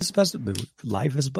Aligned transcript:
as. 0.00 0.36
Live 0.82 1.16
as 1.16 1.30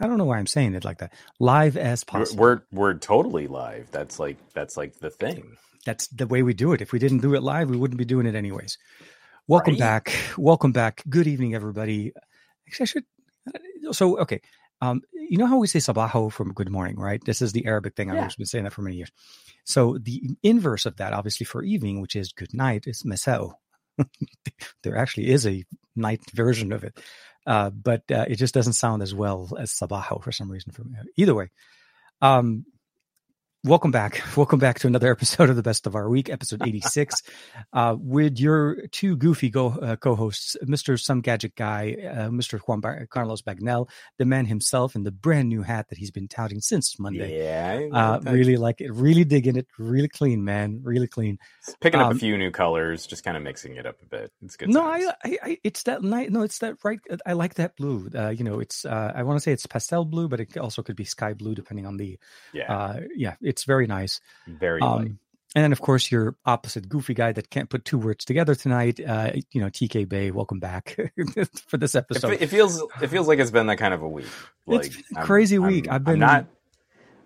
I 0.00 0.06
don't 0.06 0.18
know 0.18 0.24
why 0.24 0.38
I'm 0.38 0.46
saying 0.46 0.74
it 0.74 0.84
like 0.84 0.98
that. 0.98 1.12
Live 1.38 1.76
as 1.76 2.04
possible. 2.04 2.42
We're 2.42 2.62
we're 2.72 2.94
totally 2.94 3.46
live. 3.46 3.90
That's 3.90 4.18
like 4.18 4.36
that's 4.52 4.76
like 4.76 4.98
the 4.98 5.10
thing. 5.10 5.56
That's 5.84 6.08
the 6.08 6.26
way 6.26 6.42
we 6.42 6.54
do 6.54 6.72
it. 6.72 6.80
If 6.80 6.92
we 6.92 6.98
didn't 6.98 7.18
do 7.18 7.34
it 7.34 7.42
live, 7.42 7.70
we 7.70 7.76
wouldn't 7.76 7.98
be 7.98 8.04
doing 8.04 8.26
it 8.26 8.34
anyways. 8.34 8.78
Welcome 9.46 9.74
right? 9.74 10.04
back. 10.04 10.12
Welcome 10.36 10.72
back. 10.72 11.02
Good 11.08 11.26
evening, 11.26 11.54
everybody. 11.54 12.12
Actually, 12.68 12.84
I 12.84 12.86
should. 12.86 13.04
So 13.92 14.18
okay. 14.18 14.40
Um, 14.80 15.02
you 15.12 15.38
know 15.38 15.46
how 15.46 15.58
we 15.58 15.66
say 15.66 15.80
sabaho 15.80 16.30
from 16.30 16.52
good 16.52 16.70
morning, 16.70 16.96
right? 16.96 17.22
This 17.24 17.42
is 17.42 17.52
the 17.52 17.66
Arabic 17.66 17.96
thing. 17.96 18.10
I've 18.10 18.36
been 18.36 18.46
saying 18.46 18.64
that 18.64 18.72
for 18.72 18.82
many 18.82 18.96
years. 18.96 19.10
So 19.64 19.98
the 20.00 20.22
inverse 20.42 20.86
of 20.86 20.96
that, 20.96 21.12
obviously 21.12 21.44
for 21.44 21.64
evening, 21.64 22.00
which 22.00 22.14
is 22.14 22.32
good 22.32 22.54
night, 22.54 22.84
is 22.86 23.02
mesao. 23.02 23.54
there 24.84 24.96
actually 24.96 25.30
is 25.30 25.46
a 25.46 25.64
night 25.96 26.22
version 26.32 26.72
of 26.72 26.84
it. 26.84 26.98
Uh, 27.46 27.70
but 27.70 28.02
uh, 28.10 28.26
it 28.28 28.36
just 28.36 28.54
doesn't 28.54 28.74
sound 28.74 29.02
as 29.02 29.14
well 29.14 29.48
as 29.58 29.72
Sabaho 29.72 30.22
for 30.22 30.32
some 30.32 30.50
reason 30.50 30.72
for 30.72 30.84
me. 30.84 30.96
Either 31.16 31.34
way, 31.34 31.50
um, 32.20 32.66
welcome 33.64 33.90
back. 33.90 34.22
Welcome 34.36 34.58
back 34.58 34.78
to 34.80 34.86
another 34.86 35.10
episode 35.12 35.50
of 35.50 35.56
the 35.56 35.62
Best 35.62 35.86
of 35.86 35.94
Our 35.94 36.08
Week, 36.08 36.30
episode 36.30 36.62
86, 36.66 37.14
uh, 37.72 37.96
with 37.98 38.38
your 38.38 38.86
two 38.88 39.16
goofy 39.16 39.50
go, 39.50 39.68
uh, 39.68 39.96
co-hosts, 39.96 40.56
Mr. 40.64 40.98
Some 40.98 41.20
Gadget 41.20 41.56
Guy, 41.56 41.96
uh, 42.02 42.28
Mr. 42.28 42.60
Juan 42.60 42.80
Bar- 42.80 43.06
Carlos 43.10 43.42
Bagnell, 43.42 43.88
the 44.18 44.24
man 44.24 44.46
himself 44.46 44.94
in 44.94 45.02
the 45.02 45.10
brand 45.10 45.48
new 45.48 45.62
hat 45.62 45.88
that 45.88 45.98
he's 45.98 46.10
been 46.10 46.28
touting 46.28 46.60
since 46.60 46.98
Monday. 46.98 47.38
Yeah. 47.38 47.88
Uh, 47.92 48.20
really 48.24 48.56
like 48.56 48.80
it. 48.80 48.92
Really 48.92 49.24
digging 49.24 49.56
it. 49.56 49.66
Really 49.78 50.08
clean, 50.08 50.44
man. 50.44 50.80
Really 50.82 51.08
clean. 51.08 51.38
Picking 51.80 52.00
up 52.00 52.10
um, 52.10 52.16
a 52.16 52.18
few 52.18 52.38
new 52.38 52.50
colors, 52.50 53.06
just 53.06 53.24
kind 53.24 53.36
of 53.36 53.42
mixing 53.42 53.76
it 53.76 53.86
up 53.86 53.96
a 54.02 54.06
bit. 54.06 54.32
It's 54.42 54.56
good. 54.56 54.68
No, 54.68 54.84
I, 54.84 55.12
I, 55.24 55.38
I, 55.42 55.58
it's 55.64 55.82
that 55.84 56.02
night. 56.02 56.30
No, 56.30 56.42
it's 56.42 56.58
that 56.58 56.76
right. 56.84 57.00
I 57.26 57.32
like 57.32 57.54
that 57.54 57.76
blue. 57.76 58.08
Uh, 58.14 58.28
you 58.28 58.44
know, 58.44 58.60
it's, 58.60 58.84
uh, 58.84 59.12
I 59.14 59.24
want 59.24 59.38
to 59.38 59.42
say 59.42 59.52
it's 59.52 59.66
pastel 59.66 60.04
blue, 60.04 60.28
but 60.28 60.40
it 60.40 60.56
also 60.56 60.82
could 60.82 60.96
be 60.96 61.04
sky 61.04 61.34
blue 61.34 61.54
depending 61.54 61.86
on 61.86 61.96
the, 61.96 62.18
yeah. 62.52 63.00
yeah, 63.16 63.34
it's 63.48 63.64
very 63.64 63.86
nice. 63.86 64.20
Very 64.46 64.80
um, 64.82 65.18
And 65.54 65.64
then, 65.64 65.72
of 65.72 65.80
course, 65.80 66.12
your 66.12 66.36
opposite 66.44 66.88
goofy 66.88 67.14
guy 67.14 67.32
that 67.32 67.48
can't 67.48 67.70
put 67.70 67.84
two 67.84 67.98
words 67.98 68.24
together 68.24 68.54
tonight. 68.54 69.00
Uh, 69.00 69.32
you 69.50 69.60
know, 69.60 69.68
TK 69.68 70.08
Bay, 70.08 70.30
welcome 70.30 70.60
back 70.60 70.96
for 71.66 71.78
this 71.78 71.94
episode. 71.94 72.34
It, 72.34 72.42
it, 72.42 72.46
feels 72.48 72.82
it 73.00 73.08
feels 73.08 73.26
like 73.26 73.38
it's 73.38 73.50
been 73.50 73.66
that 73.68 73.78
kind 73.78 73.94
of 73.94 74.02
a 74.02 74.08
week. 74.08 74.26
Like, 74.66 74.86
it's 74.86 74.96
been 74.96 75.18
a 75.18 75.24
crazy 75.24 75.56
I'm, 75.56 75.62
week. 75.62 75.88
i 75.88 75.94
have 75.94 76.04
been 76.04 76.14
I'm 76.14 76.20
not. 76.20 76.46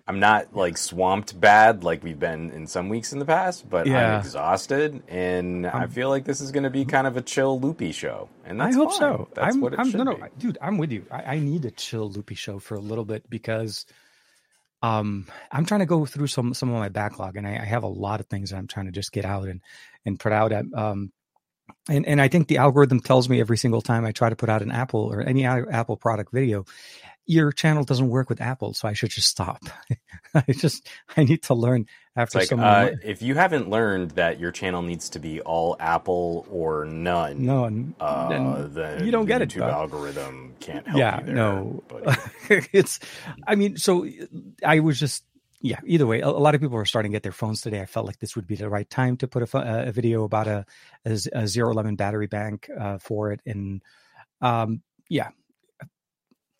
I'm 0.05 0.19
not 0.19 0.53
like 0.53 0.75
swamped 0.77 1.39
bad 1.39 1.85
like 1.85 2.03
we've 2.03 2.19
been 2.19 2.51
in 2.51 2.67
some 2.67 2.89
weeks 2.89 3.13
in 3.13 3.19
the 3.19 3.25
past, 3.25 3.69
but 3.69 3.87
yeah. 3.87 4.15
I'm 4.15 4.19
exhausted, 4.19 5.01
and 5.07 5.65
I'm, 5.65 5.83
i 5.83 5.87
feel 5.87 6.09
like 6.09 6.25
this 6.25 6.41
is 6.41 6.51
going 6.51 6.63
to 6.63 6.69
be 6.69 6.83
kind 6.83 7.07
of 7.07 7.15
a 7.15 7.21
chill, 7.21 7.57
loopy 7.57 7.93
show. 7.93 8.27
And 8.43 8.61
I 8.61 8.73
hope 8.73 8.89
fine. 8.89 8.99
so. 8.99 9.29
That's 9.33 9.55
I'm, 9.55 9.61
what 9.61 9.71
it 9.71 9.79
I'm, 9.79 9.89
should 9.89 9.99
no, 9.99 10.03
no, 10.03 10.15
be. 10.15 10.23
dude, 10.37 10.57
I'm 10.61 10.77
with 10.77 10.91
you. 10.91 11.05
I, 11.09 11.35
I 11.35 11.39
need 11.39 11.63
a 11.63 11.71
chill, 11.71 12.09
loopy 12.09 12.35
show 12.35 12.59
for 12.59 12.75
a 12.75 12.81
little 12.81 13.05
bit 13.05 13.29
because 13.29 13.85
um, 14.83 15.25
I'm 15.49 15.65
trying 15.65 15.79
to 15.79 15.85
go 15.85 16.05
through 16.05 16.27
some 16.27 16.53
some 16.53 16.69
of 16.69 16.75
my 16.75 16.89
backlog, 16.89 17.37
and 17.37 17.47
I, 17.47 17.53
I, 17.53 17.65
have 17.65 17.83
a 17.83 17.87
lot 17.87 18.19
of 18.19 18.25
things 18.27 18.49
that 18.49 18.57
I'm 18.57 18.67
trying 18.67 18.87
to 18.87 18.91
just 18.91 19.13
get 19.13 19.23
out 19.23 19.47
and 19.47 19.61
and 20.05 20.19
put 20.19 20.33
out. 20.33 20.51
At, 20.51 20.65
um, 20.75 21.13
and 21.87 22.05
and 22.05 22.21
I 22.21 22.27
think 22.27 22.49
the 22.49 22.57
algorithm 22.57 22.99
tells 22.99 23.29
me 23.29 23.39
every 23.39 23.57
single 23.57 23.81
time 23.81 24.03
I 24.03 24.11
try 24.11 24.29
to 24.29 24.35
put 24.35 24.49
out 24.49 24.61
an 24.61 24.71
Apple 24.71 24.99
or 24.99 25.21
any 25.21 25.45
Apple 25.45 25.95
product 25.95 26.33
video, 26.33 26.65
your 27.25 27.51
channel 27.51 27.83
doesn't 27.83 28.09
work 28.09 28.29
with 28.29 28.41
Apple, 28.41 28.73
so 28.73 28.87
I 28.87 28.93
should 28.93 29.11
just 29.11 29.27
stop. 29.27 29.61
I 30.33 30.43
just 30.51 30.87
I 31.15 31.23
need 31.23 31.43
to 31.43 31.53
learn 31.53 31.85
after 32.15 32.39
like, 32.39 32.47
some. 32.47 32.59
Uh, 32.59 32.89
if 33.03 33.21
you 33.21 33.35
haven't 33.35 33.69
learned 33.69 34.11
that 34.11 34.39
your 34.39 34.51
channel 34.51 34.81
needs 34.81 35.09
to 35.09 35.19
be 35.19 35.41
all 35.41 35.75
Apple 35.79 36.45
or 36.49 36.85
none, 36.85 37.45
none, 37.45 37.95
uh, 37.99 38.29
then, 38.29 38.73
then 38.73 39.05
you 39.05 39.11
don't 39.11 39.25
get 39.25 39.41
YouTube 39.41 39.67
it. 39.67 39.73
algorithm 39.73 40.53
can't 40.59 40.85
help 40.87 40.99
yeah, 40.99 41.19
you 41.19 41.25
there, 41.27 41.35
no, 41.35 41.83
it's. 42.49 42.99
I 43.47 43.55
mean, 43.55 43.77
so 43.77 44.07
I 44.65 44.79
was 44.79 44.99
just 44.99 45.23
yeah. 45.61 45.79
Either 45.85 46.05
way, 46.05 46.19
a, 46.19 46.27
a, 46.27 46.29
lot 46.29 46.55
of 46.55 46.61
people 46.61 46.77
are 46.77 46.85
starting 46.85 47.11
to 47.11 47.15
get 47.15 47.23
their 47.23 47.31
phones 47.31 47.61
today. 47.61 47.81
I 47.81 47.85
felt 47.85 48.05
like 48.05 48.19
this 48.19 48.35
would 48.35 48.47
be 48.47 48.55
the 48.55 48.69
right 48.69 48.89
time 48.89 49.15
to 49.17 49.27
put 49.27 49.43
a, 49.53 49.87
a 49.87 49.91
video 49.93 50.25
about 50.25 50.47
a, 50.47 50.65
a, 51.05 51.17
a 51.31 51.47
zero 51.47 51.73
lemon 51.73 51.95
battery 51.95 52.27
bank 52.27 52.69
uh, 52.77 52.97
for 52.97 53.31
it, 53.31 53.39
and 53.45 53.81
um, 54.41 54.81
yeah, 55.09 55.29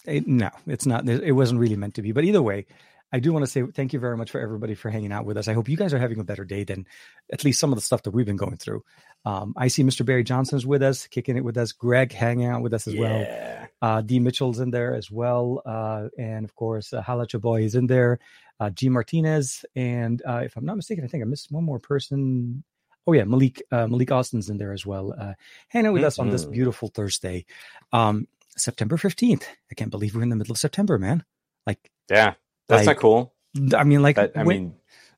it, 0.05 0.27
no, 0.27 0.49
it's 0.67 0.85
not. 0.85 1.07
It 1.07 1.31
wasn't 1.31 1.59
really 1.59 1.75
meant 1.75 1.95
to 1.95 2.01
be. 2.01 2.11
But 2.11 2.23
either 2.23 2.41
way, 2.41 2.65
I 3.13 3.19
do 3.19 3.31
want 3.31 3.45
to 3.45 3.51
say 3.51 3.61
thank 3.61 3.93
you 3.93 3.99
very 3.99 4.17
much 4.17 4.31
for 4.31 4.41
everybody 4.41 4.73
for 4.73 4.89
hanging 4.89 5.11
out 5.11 5.25
with 5.25 5.37
us. 5.37 5.47
I 5.47 5.53
hope 5.53 5.69
you 5.69 5.77
guys 5.77 5.93
are 5.93 5.99
having 5.99 6.19
a 6.19 6.23
better 6.23 6.43
day 6.43 6.63
than 6.63 6.87
at 7.31 7.43
least 7.43 7.59
some 7.59 7.71
of 7.71 7.77
the 7.77 7.83
stuff 7.83 8.01
that 8.03 8.11
we've 8.11 8.25
been 8.25 8.37
going 8.37 8.57
through. 8.57 8.83
Um, 9.23 9.53
I 9.55 9.67
see 9.67 9.83
Mr. 9.83 10.03
Barry 10.03 10.23
Johnson's 10.23 10.65
with 10.65 10.81
us, 10.81 11.05
kicking 11.05 11.37
it 11.37 11.43
with 11.43 11.55
us. 11.55 11.71
Greg 11.73 12.11
hanging 12.11 12.47
out 12.47 12.63
with 12.63 12.73
us 12.73 12.87
as 12.87 12.95
yeah. 12.95 13.01
well. 13.01 13.67
Uh, 13.83 14.01
D. 14.01 14.19
Mitchell's 14.19 14.59
in 14.59 14.71
there 14.71 14.95
as 14.95 15.11
well. 15.11 15.61
Uh, 15.63 16.09
and 16.17 16.43
of 16.43 16.55
course, 16.55 16.91
uh, 16.91 17.03
Hala 17.03 17.27
Chaboy 17.27 17.63
is 17.63 17.75
in 17.75 17.85
there. 17.85 18.19
Uh, 18.59 18.71
G. 18.71 18.89
Martinez. 18.89 19.63
And 19.75 20.19
uh, 20.27 20.41
if 20.43 20.57
I'm 20.57 20.65
not 20.65 20.75
mistaken, 20.75 21.03
I 21.03 21.07
think 21.07 21.23
I 21.23 21.27
missed 21.27 21.51
one 21.51 21.63
more 21.63 21.79
person. 21.79 22.63
Oh, 23.05 23.13
yeah, 23.13 23.25
Malik 23.25 23.61
uh, 23.71 23.85
Malik 23.85 24.11
Austin's 24.11 24.49
in 24.49 24.57
there 24.57 24.73
as 24.73 24.85
well. 24.85 25.13
Uh, 25.15 25.33
hanging 25.67 25.87
out 25.87 25.93
with 25.93 26.01
mm-hmm. 26.01 26.07
us 26.07 26.19
on 26.19 26.31
this 26.31 26.43
mm-hmm. 26.43 26.53
beautiful 26.53 26.87
Thursday. 26.87 27.45
Um, 27.91 28.27
September 28.57 28.97
15th. 28.97 29.43
I 29.71 29.75
can't 29.75 29.91
believe 29.91 30.15
we're 30.15 30.23
in 30.23 30.29
the 30.29 30.35
middle 30.35 30.53
of 30.53 30.57
September, 30.57 30.97
man. 30.97 31.23
Like, 31.65 31.79
yeah, 32.09 32.33
that's 32.67 32.85
like, 32.85 32.97
not 32.97 33.01
cool. 33.01 33.33
I 33.75 33.83
mean, 33.83 34.01
like, 34.01 34.15
that, 34.15 34.33
I 34.35 34.43
when, 34.43 34.57
mean, 34.57 34.75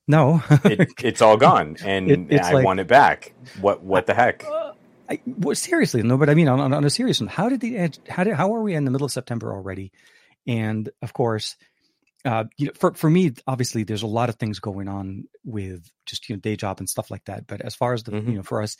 no, 0.07 0.43
it, 0.63 0.89
it's 1.03 1.21
all 1.21 1.37
gone, 1.37 1.77
and 1.83 2.31
it, 2.31 2.41
I 2.41 2.53
like, 2.53 2.65
want 2.65 2.79
it 2.79 2.87
back. 2.87 3.33
What, 3.59 3.83
what 3.83 4.05
the 4.05 4.13
heck? 4.13 4.45
Uh, 4.45 4.73
I, 5.09 5.21
well, 5.25 5.55
seriously, 5.55 6.03
no, 6.03 6.17
but 6.17 6.29
I 6.29 6.33
mean, 6.33 6.47
on, 6.47 6.73
on 6.73 6.83
a 6.83 6.89
serious 6.89 7.19
one, 7.19 7.27
how 7.27 7.49
did 7.49 7.61
the 7.61 7.91
how 8.09 8.23
did 8.23 8.33
how 8.33 8.53
are 8.55 8.61
we 8.61 8.73
in 8.73 8.85
the 8.85 8.91
middle 8.91 9.05
of 9.05 9.11
September 9.11 9.53
already? 9.53 9.91
And 10.47 10.89
of 11.01 11.13
course, 11.13 11.55
uh, 12.25 12.45
you 12.57 12.67
know, 12.67 12.71
for 12.75 12.93
for 12.93 13.09
me, 13.09 13.33
obviously, 13.45 13.83
there's 13.83 14.01
a 14.01 14.07
lot 14.07 14.29
of 14.29 14.35
things 14.35 14.59
going 14.59 14.87
on 14.87 15.25
with 15.43 15.87
just 16.05 16.27
you 16.27 16.35
know 16.35 16.39
day 16.39 16.55
job 16.55 16.79
and 16.79 16.89
stuff 16.89 17.11
like 17.11 17.25
that. 17.25 17.45
But 17.45 17.61
as 17.61 17.75
far 17.75 17.93
as 17.93 18.03
the 18.03 18.11
mm-hmm. 18.11 18.29
you 18.31 18.35
know, 18.37 18.43
for 18.43 18.63
us, 18.63 18.77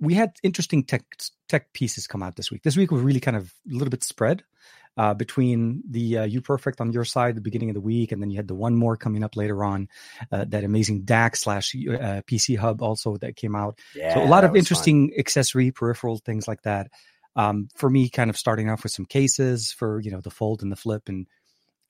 we 0.00 0.14
had 0.14 0.36
interesting 0.42 0.84
tech 0.84 1.04
tech 1.48 1.72
pieces 1.72 2.06
come 2.06 2.22
out 2.22 2.36
this 2.36 2.50
week. 2.50 2.62
This 2.62 2.76
week 2.76 2.90
was 2.90 3.02
really 3.02 3.20
kind 3.20 3.36
of 3.36 3.52
a 3.70 3.74
little 3.74 3.90
bit 3.90 4.02
spread 4.02 4.42
uh, 4.96 5.14
between 5.14 5.82
the 5.88 6.18
uh, 6.18 6.40
Perfect 6.42 6.80
on 6.80 6.92
your 6.92 7.04
side 7.04 7.36
the 7.36 7.40
beginning 7.40 7.70
of 7.70 7.74
the 7.74 7.80
week, 7.80 8.12
and 8.12 8.22
then 8.22 8.30
you 8.30 8.36
had 8.36 8.48
the 8.48 8.54
1MORE 8.54 8.98
coming 8.98 9.24
up 9.24 9.36
later 9.36 9.64
on, 9.64 9.88
uh, 10.32 10.44
that 10.48 10.64
amazing 10.64 11.02
DAC 11.02 11.36
slash 11.36 11.74
uh, 11.74 12.22
PC 12.26 12.56
Hub 12.56 12.82
also 12.82 13.16
that 13.16 13.36
came 13.36 13.54
out. 13.54 13.78
Yeah, 13.94 14.14
so 14.14 14.22
a 14.22 14.26
lot 14.26 14.44
of 14.44 14.54
interesting 14.56 15.08
fun. 15.08 15.18
accessory 15.18 15.70
peripheral 15.70 16.18
things 16.18 16.46
like 16.46 16.62
that. 16.62 16.90
Um, 17.34 17.68
for 17.74 17.90
me, 17.90 18.08
kind 18.08 18.30
of 18.30 18.38
starting 18.38 18.70
off 18.70 18.82
with 18.82 18.92
some 18.92 19.04
cases 19.04 19.72
for 19.72 20.00
you 20.00 20.10
know 20.10 20.20
the 20.20 20.30
fold 20.30 20.62
and 20.62 20.72
the 20.72 20.76
flip, 20.76 21.08
and 21.08 21.26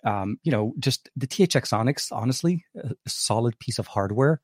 um, 0.04 0.38
you 0.42 0.50
know 0.50 0.74
just 0.78 1.08
the 1.16 1.26
THX 1.26 1.72
Onyx. 1.72 2.10
Honestly, 2.10 2.64
a 2.74 2.94
solid 3.06 3.58
piece 3.58 3.78
of 3.78 3.86
hardware. 3.86 4.40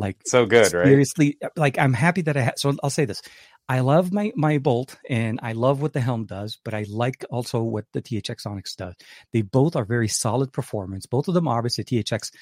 Like 0.00 0.16
so 0.26 0.46
good, 0.46 0.66
seriously, 0.66 1.36
right? 1.42 1.52
Like 1.56 1.78
I'm 1.78 1.92
happy 1.92 2.22
that 2.22 2.36
I 2.36 2.40
had. 2.40 2.58
So 2.58 2.74
I'll 2.82 2.90
say 2.90 3.04
this: 3.04 3.20
I 3.68 3.80
love 3.80 4.12
my 4.12 4.32
my 4.34 4.58
Bolt 4.58 4.96
and 5.08 5.38
I 5.42 5.52
love 5.52 5.82
what 5.82 5.92
the 5.92 6.00
Helm 6.00 6.24
does, 6.24 6.58
but 6.64 6.74
I 6.74 6.86
like 6.88 7.24
also 7.30 7.62
what 7.62 7.84
the 7.92 8.02
THX 8.02 8.46
Onyx 8.46 8.74
does. 8.74 8.94
They 9.32 9.42
both 9.42 9.76
are 9.76 9.84
very 9.84 10.08
solid 10.08 10.52
performance. 10.52 11.06
Both 11.06 11.28
of 11.28 11.34
them 11.34 11.46
are 11.46 11.58
obviously 11.58 11.84
THX, 11.84 12.32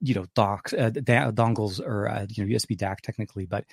you 0.00 0.14
know, 0.14 0.24
DACs, 0.34 0.72
uh, 0.72 0.90
dongles 1.32 1.80
or 1.80 2.08
uh, 2.08 2.26
you 2.30 2.44
know 2.44 2.56
USB 2.56 2.76
DAC 2.76 2.96
technically, 3.02 3.46
but 3.46 3.64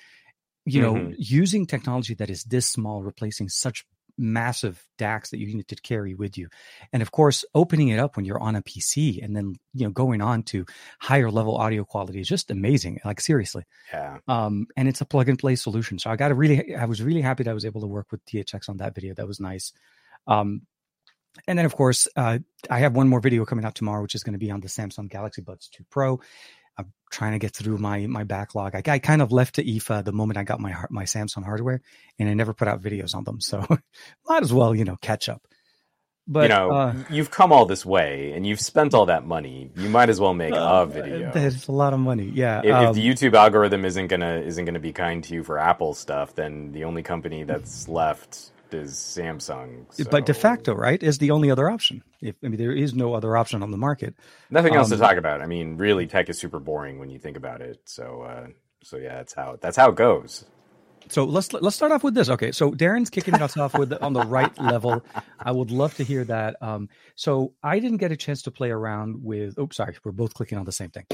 you 0.64 0.82
know, 0.82 0.94
mm-hmm. 0.94 1.12
using 1.16 1.66
technology 1.66 2.14
that 2.14 2.30
is 2.30 2.44
this 2.44 2.66
small, 2.66 3.02
replacing 3.02 3.48
such 3.48 3.84
massive 4.20 4.86
DACs 4.98 5.30
that 5.30 5.38
you 5.38 5.54
need 5.54 5.68
to 5.68 5.76
carry 5.76 6.14
with 6.14 6.36
you. 6.36 6.48
And 6.92 7.02
of 7.02 7.10
course, 7.10 7.44
opening 7.54 7.88
it 7.88 7.98
up 7.98 8.16
when 8.16 8.24
you're 8.24 8.40
on 8.40 8.54
a 8.54 8.62
PC 8.62 9.24
and 9.24 9.34
then, 9.34 9.54
you 9.72 9.86
know, 9.86 9.90
going 9.90 10.20
on 10.20 10.42
to 10.44 10.66
higher 11.00 11.30
level 11.30 11.56
audio 11.56 11.84
quality 11.84 12.20
is 12.20 12.28
just 12.28 12.50
amazing. 12.50 13.00
Like 13.04 13.20
seriously. 13.20 13.64
Yeah. 13.92 14.18
Um, 14.28 14.66
and 14.76 14.88
it's 14.88 15.00
a 15.00 15.06
plug 15.06 15.28
and 15.28 15.38
play 15.38 15.56
solution. 15.56 15.98
So 15.98 16.10
I 16.10 16.16
got 16.16 16.28
to 16.28 16.34
really, 16.34 16.74
I 16.74 16.84
was 16.84 17.02
really 17.02 17.22
happy 17.22 17.42
that 17.44 17.50
I 17.50 17.54
was 17.54 17.64
able 17.64 17.80
to 17.80 17.86
work 17.86 18.08
with 18.10 18.24
THX 18.26 18.68
on 18.68 18.76
that 18.76 18.94
video. 18.94 19.14
That 19.14 19.26
was 19.26 19.40
nice. 19.40 19.72
Um, 20.26 20.62
and 21.46 21.58
then, 21.58 21.66
of 21.66 21.76
course, 21.76 22.08
uh, 22.16 22.38
I 22.68 22.80
have 22.80 22.96
one 22.96 23.08
more 23.08 23.20
video 23.20 23.44
coming 23.44 23.64
out 23.64 23.74
tomorrow, 23.74 24.02
which 24.02 24.14
is 24.14 24.24
going 24.24 24.32
to 24.32 24.38
be 24.38 24.50
on 24.50 24.60
the 24.60 24.68
Samsung 24.68 25.08
Galaxy 25.08 25.42
Buds 25.42 25.68
2 25.68 25.84
Pro. 25.88 26.20
I'm 26.80 26.92
trying 27.10 27.32
to 27.32 27.38
get 27.38 27.54
through 27.54 27.78
my 27.78 28.06
my 28.06 28.24
backlog. 28.24 28.74
I, 28.74 28.82
I 28.92 28.98
kind 28.98 29.22
of 29.22 29.32
left 29.32 29.56
to 29.56 29.64
IFA 29.64 30.04
the 30.04 30.12
moment 30.12 30.38
I 30.38 30.44
got 30.44 30.60
my 30.60 30.74
my 30.90 31.04
Samsung 31.04 31.44
hardware, 31.44 31.80
and 32.18 32.28
I 32.28 32.34
never 32.34 32.52
put 32.52 32.68
out 32.68 32.82
videos 32.82 33.14
on 33.14 33.24
them. 33.24 33.40
So 33.40 33.64
might 34.28 34.42
as 34.42 34.52
well, 34.52 34.74
you 34.74 34.84
know, 34.84 34.96
catch 35.00 35.28
up. 35.28 35.42
But 36.26 36.42
you 36.42 36.48
know, 36.48 36.70
uh, 36.70 36.94
you've 37.10 37.32
come 37.32 37.52
all 37.52 37.66
this 37.66 37.84
way 37.84 38.32
and 38.32 38.46
you've 38.46 38.60
spent 38.60 38.94
all 38.94 39.06
that 39.06 39.26
money. 39.26 39.72
You 39.74 39.88
might 39.88 40.08
as 40.08 40.20
well 40.20 40.32
make 40.32 40.52
uh, 40.52 40.56
a 40.82 40.86
video. 40.86 41.32
There's 41.32 41.66
a 41.66 41.72
lot 41.72 41.92
of 41.92 41.98
money. 41.98 42.30
Yeah. 42.32 42.60
If, 42.62 42.72
um, 42.72 42.86
if, 42.86 42.94
the 42.94 43.04
YouTube 43.04 43.34
algorithm 43.34 43.84
isn't 43.84 44.06
gonna 44.06 44.36
isn't 44.36 44.64
gonna 44.64 44.78
be 44.78 44.92
kind 44.92 45.24
to 45.24 45.34
you 45.34 45.42
for 45.42 45.58
Apple 45.58 45.92
stuff, 45.92 46.36
then 46.36 46.70
the 46.70 46.84
only 46.84 47.02
company 47.02 47.42
that's 47.42 47.88
left 47.88 48.52
is 48.74 48.92
Samsung. 48.92 49.86
So. 49.94 50.04
But 50.10 50.26
de 50.26 50.34
facto, 50.34 50.74
right, 50.74 51.02
is 51.02 51.18
the 51.18 51.30
only 51.30 51.50
other 51.50 51.70
option. 51.70 52.02
If 52.20 52.36
I 52.44 52.48
mean, 52.48 52.58
there 52.58 52.72
is 52.72 52.94
no 52.94 53.14
other 53.14 53.36
option 53.36 53.62
on 53.62 53.70
the 53.70 53.76
market. 53.76 54.14
Nothing 54.50 54.74
else 54.74 54.90
um, 54.90 54.98
to 54.98 55.04
talk 55.04 55.16
about. 55.16 55.40
I 55.40 55.46
mean, 55.46 55.76
really, 55.76 56.06
tech 56.06 56.28
is 56.28 56.38
super 56.38 56.58
boring 56.58 56.98
when 56.98 57.10
you 57.10 57.18
think 57.18 57.36
about 57.36 57.60
it. 57.60 57.80
So, 57.84 58.22
uh, 58.22 58.46
so 58.82 58.96
yeah, 58.96 59.16
that's 59.16 59.34
how 59.34 59.58
that's 59.60 59.76
how 59.76 59.90
it 59.90 59.96
goes. 59.96 60.44
So 61.08 61.24
let's 61.24 61.52
let's 61.52 61.76
start 61.76 61.92
off 61.92 62.04
with 62.04 62.14
this. 62.14 62.28
Okay, 62.28 62.52
so 62.52 62.70
Darren's 62.70 63.10
kicking 63.10 63.34
us 63.34 63.56
off 63.56 63.76
with 63.76 63.92
on 63.94 64.12
the 64.12 64.22
right 64.22 64.56
level. 64.58 65.04
I 65.38 65.50
would 65.50 65.70
love 65.70 65.94
to 65.96 66.04
hear 66.04 66.24
that. 66.24 66.56
Um, 66.62 66.88
so 67.16 67.54
I 67.62 67.80
didn't 67.80 67.98
get 67.98 68.12
a 68.12 68.16
chance 68.16 68.42
to 68.42 68.50
play 68.50 68.70
around 68.70 69.22
with. 69.24 69.58
Oops, 69.58 69.76
sorry, 69.76 69.96
we're 70.04 70.12
both 70.12 70.34
clicking 70.34 70.58
on 70.58 70.64
the 70.64 70.72
same 70.72 70.90
thing. 70.90 71.06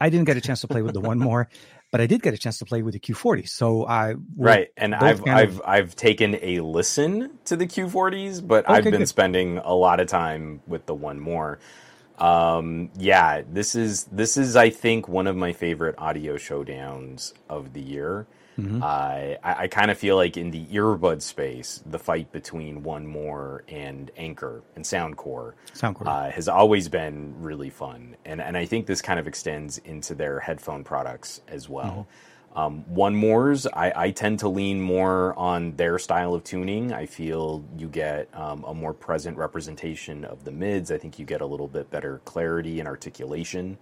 I 0.00 0.10
didn't 0.10 0.26
get 0.26 0.36
a 0.36 0.40
chance 0.40 0.60
to 0.60 0.68
play 0.68 0.82
with 0.82 0.94
the 0.94 1.00
1MORE, 1.00 1.46
but 1.90 2.00
I 2.00 2.06
did 2.06 2.22
get 2.22 2.34
a 2.34 2.38
chance 2.38 2.58
to 2.58 2.64
play 2.64 2.82
with 2.82 2.94
the 2.94 3.00
Q40. 3.00 3.48
So 3.48 3.86
I 3.86 4.14
right, 4.36 4.68
and 4.76 4.94
I've 4.94 5.26
I've 5.26 5.56
of... 5.56 5.62
I've 5.64 5.96
taken 5.96 6.36
a 6.42 6.60
listen 6.60 7.38
to 7.46 7.56
the 7.56 7.66
Q40s, 7.66 8.46
but 8.46 8.64
okay, 8.64 8.74
I've 8.74 8.84
been 8.84 8.98
good. 8.98 9.08
spending 9.08 9.58
a 9.58 9.74
lot 9.74 10.00
of 10.00 10.08
time 10.08 10.60
with 10.66 10.86
the 10.86 10.94
1MORE. 10.94 11.58
Um, 12.18 12.90
yeah, 12.98 13.42
this 13.50 13.74
is 13.74 14.04
this 14.04 14.36
is 14.36 14.56
I 14.56 14.70
think 14.70 15.08
one 15.08 15.26
of 15.26 15.36
my 15.36 15.52
favorite 15.52 15.94
audio 15.98 16.36
showdowns 16.36 17.32
of 17.48 17.72
the 17.72 17.82
year. 17.82 18.26
Mm-hmm. 18.58 18.82
Uh, 18.82 18.86
I, 18.86 19.38
I 19.42 19.68
kind 19.68 19.90
of 19.90 19.98
feel 19.98 20.16
like 20.16 20.36
in 20.36 20.50
the 20.50 20.64
earbud 20.66 21.22
space, 21.22 21.82
the 21.86 21.98
fight 21.98 22.32
between 22.32 22.82
1MORE 22.82 23.60
and 23.68 24.10
Anker 24.16 24.62
and 24.74 24.84
Soundcore, 24.84 25.52
Soundcore. 25.74 26.06
Uh, 26.06 26.30
has 26.30 26.48
always 26.48 26.88
been 26.88 27.34
really 27.40 27.70
fun, 27.70 28.16
and 28.24 28.40
and 28.40 28.56
I 28.56 28.64
think 28.64 28.86
this 28.86 29.02
kind 29.02 29.20
of 29.20 29.26
extends 29.26 29.78
into 29.78 30.14
their 30.14 30.40
headphone 30.40 30.84
products 30.84 31.40
as 31.48 31.68
well. 31.68 32.06
Mm-hmm. 32.08 32.58
Um, 32.58 32.86
1MORE's, 32.90 33.66
I, 33.66 33.92
I, 33.94 34.10
tend 34.12 34.38
to 34.38 34.48
lean 34.48 34.80
more 34.80 35.38
on 35.38 35.76
their 35.76 35.98
style 35.98 36.32
of 36.32 36.42
tuning. 36.42 36.90
I 36.90 37.04
feel 37.04 37.62
you 37.76 37.86
get 37.86 38.30
um, 38.32 38.64
a 38.64 38.72
more 38.72 38.94
present 38.94 39.36
representation 39.36 40.24
of 40.24 40.44
the 40.44 40.52
mids. 40.52 40.90
I 40.90 40.96
think 40.96 41.18
you 41.18 41.26
get 41.26 41.42
a 41.42 41.46
little 41.46 41.68
bit 41.68 41.90
better 41.90 42.22
clarity 42.24 42.78
and 42.80 42.88
articulation 42.88 43.76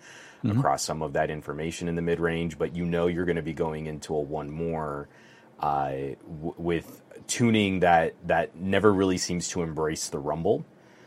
mm-hmm. 0.44 0.58
across 0.58 0.82
some 0.82 1.02
of 1.02 1.14
that 1.14 1.30
information 1.30 1.88
in 1.88 1.94
the 1.94 2.02
mid 2.02 2.20
range, 2.20 2.58
but 2.58 2.76
you 2.76 2.84
know 2.84 3.06
you're 3.06 3.24
going 3.24 3.36
to 3.36 3.42
be 3.42 3.54
going 3.54 3.86
into 3.86 4.16
a 4.16 4.24
1MORE 4.24 5.06
uh, 5.60 5.90
w- 5.90 6.54
with 6.56 7.02
tuning 7.26 7.80
that 7.80 8.14
that 8.26 8.56
never 8.56 8.92
really 8.92 9.18
seems 9.18 9.48
to 9.48 9.62
embrace 9.62 10.08
the 10.08 10.18
rumble. 10.18 10.64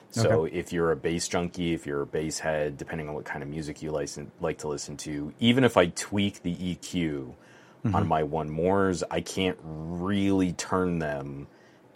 So 0.09 0.45
okay. 0.45 0.57
if 0.57 0.71
you're 0.71 0.91
a 0.91 0.95
bass 0.95 1.27
junkie, 1.27 1.73
if 1.73 1.85
you're 1.85 2.01
a 2.01 2.07
bass 2.07 2.39
head, 2.39 2.77
depending 2.77 3.09
on 3.09 3.13
what 3.13 3.25
kind 3.25 3.43
of 3.43 3.49
music 3.49 3.81
you 3.81 3.91
like, 3.91 4.09
like 4.39 4.57
to 4.59 4.67
listen 4.67 4.97
to, 4.97 5.33
even 5.39 5.63
if 5.63 5.77
I 5.77 5.87
tweak 5.87 6.41
the 6.43 6.55
EQ 6.55 6.93
mm-hmm. 6.93 7.95
on 7.95 8.07
my 8.07 8.23
1MOREs, 8.23 9.03
I 9.11 9.21
can't 9.21 9.57
really 9.63 10.53
turn 10.53 10.99
them 10.99 11.47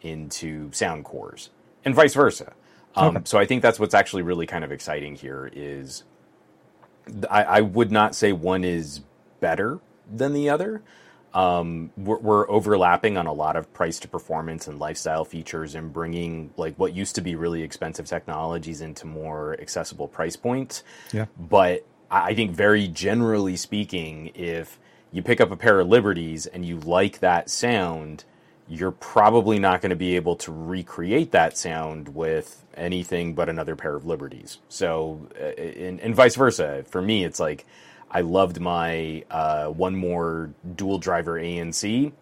into 0.01 0.69
Soundcores, 0.69 1.49
and 1.85 1.95
vice 1.95 2.13
versa. 2.13 2.53
Um, 2.95 3.15
okay. 3.15 3.23
So 3.25 3.39
I 3.39 3.45
think 3.45 3.61
that's 3.61 3.79
what's 3.79 3.93
actually 3.93 4.23
really 4.23 4.45
kind 4.45 4.63
of 4.63 4.71
exciting 4.71 5.15
here 5.15 5.49
is 5.53 6.03
I, 7.29 7.43
I 7.43 7.61
would 7.61 7.91
not 7.91 8.15
say 8.15 8.31
one 8.31 8.63
is 8.63 9.01
better 9.39 9.79
than 10.11 10.33
the 10.33 10.49
other. 10.49 10.81
Um, 11.33 11.91
we're, 11.95 12.17
we're, 12.17 12.51
overlapping 12.51 13.15
on 13.15 13.25
a 13.25 13.31
lot 13.31 13.55
of 13.55 13.71
price 13.73 13.99
to 13.99 14.09
performance 14.09 14.67
and 14.67 14.79
lifestyle 14.79 15.23
features 15.23 15.75
and 15.75 15.93
bringing 15.93 16.53
like 16.57 16.75
what 16.75 16.93
used 16.93 17.15
to 17.15 17.21
be 17.21 17.35
really 17.35 17.61
expensive 17.63 18.05
technologies 18.05 18.81
into 18.81 19.07
more 19.07 19.55
accessible 19.61 20.09
price 20.09 20.35
points. 20.35 20.83
Yeah. 21.13 21.27
But 21.39 21.85
I 22.09 22.33
think 22.33 22.51
very 22.51 22.89
generally 22.89 23.55
speaking, 23.55 24.31
if 24.35 24.77
you 25.13 25.21
pick 25.21 25.39
up 25.39 25.51
a 25.51 25.55
pair 25.55 25.79
of 25.79 25.87
Liberties 25.87 26.47
and 26.47 26.65
you 26.65 26.79
like 26.79 27.19
that 27.19 27.49
sound, 27.49 28.25
you're 28.71 28.91
probably 28.91 29.59
not 29.59 29.81
going 29.81 29.89
to 29.89 29.97
be 29.97 30.15
able 30.15 30.37
to 30.37 30.49
recreate 30.49 31.33
that 31.33 31.57
sound 31.57 32.07
with 32.15 32.63
anything 32.73 33.35
but 33.35 33.49
another 33.49 33.75
pair 33.75 33.93
of 33.93 34.05
Liberties. 34.05 34.59
So, 34.69 35.27
uh, 35.37 35.43
and, 35.43 35.99
and 35.99 36.15
vice 36.15 36.35
versa. 36.35 36.85
For 36.87 37.01
me, 37.01 37.25
it's 37.25 37.37
like 37.37 37.65
I 38.09 38.21
loved 38.21 38.61
my 38.61 39.25
uh, 39.29 39.65
1MORE 39.67 40.53
dual 40.73 40.99
driver 40.99 41.33
ANC. 41.33 42.13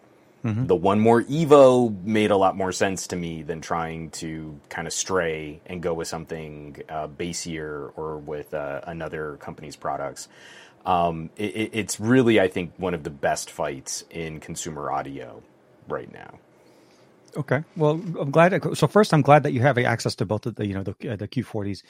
Mm-hmm. 0.44 0.66
The 0.66 0.76
1MORE 0.76 1.28
Evo 1.28 2.04
made 2.04 2.32
a 2.32 2.36
lot 2.36 2.56
more 2.56 2.72
sense 2.72 3.06
to 3.08 3.16
me 3.16 3.42
than 3.42 3.60
trying 3.60 4.10
to 4.10 4.58
kind 4.68 4.88
of 4.88 4.92
stray 4.92 5.60
and 5.66 5.80
go 5.80 5.94
with 5.94 6.08
something 6.08 6.82
uh, 6.88 7.06
bassier 7.06 7.92
or 7.94 8.18
with 8.18 8.54
uh, 8.54 8.80
another 8.88 9.36
company's 9.36 9.76
products. 9.76 10.26
Um, 10.84 11.30
it, 11.36 11.70
it's 11.74 12.00
really, 12.00 12.40
I 12.40 12.48
think, 12.48 12.72
one 12.76 12.94
of 12.94 13.04
the 13.04 13.10
best 13.10 13.52
fights 13.52 14.02
in 14.10 14.40
consumer 14.40 14.90
audio 14.90 15.44
right 15.90 16.12
now. 16.12 16.38
Okay. 17.36 17.62
Well, 17.76 17.92
I'm 18.18 18.30
glad. 18.30 18.76
So 18.76 18.86
first, 18.86 19.14
I'm 19.14 19.22
glad 19.22 19.44
that 19.44 19.52
you 19.52 19.60
have 19.60 19.78
access 19.78 20.14
to 20.16 20.26
both 20.26 20.46
of 20.46 20.56
the, 20.56 20.66
you 20.66 20.74
know, 20.74 20.82
the 20.82 21.12
uh, 21.12 21.16
the 21.16 21.28
Q40s. 21.28 21.82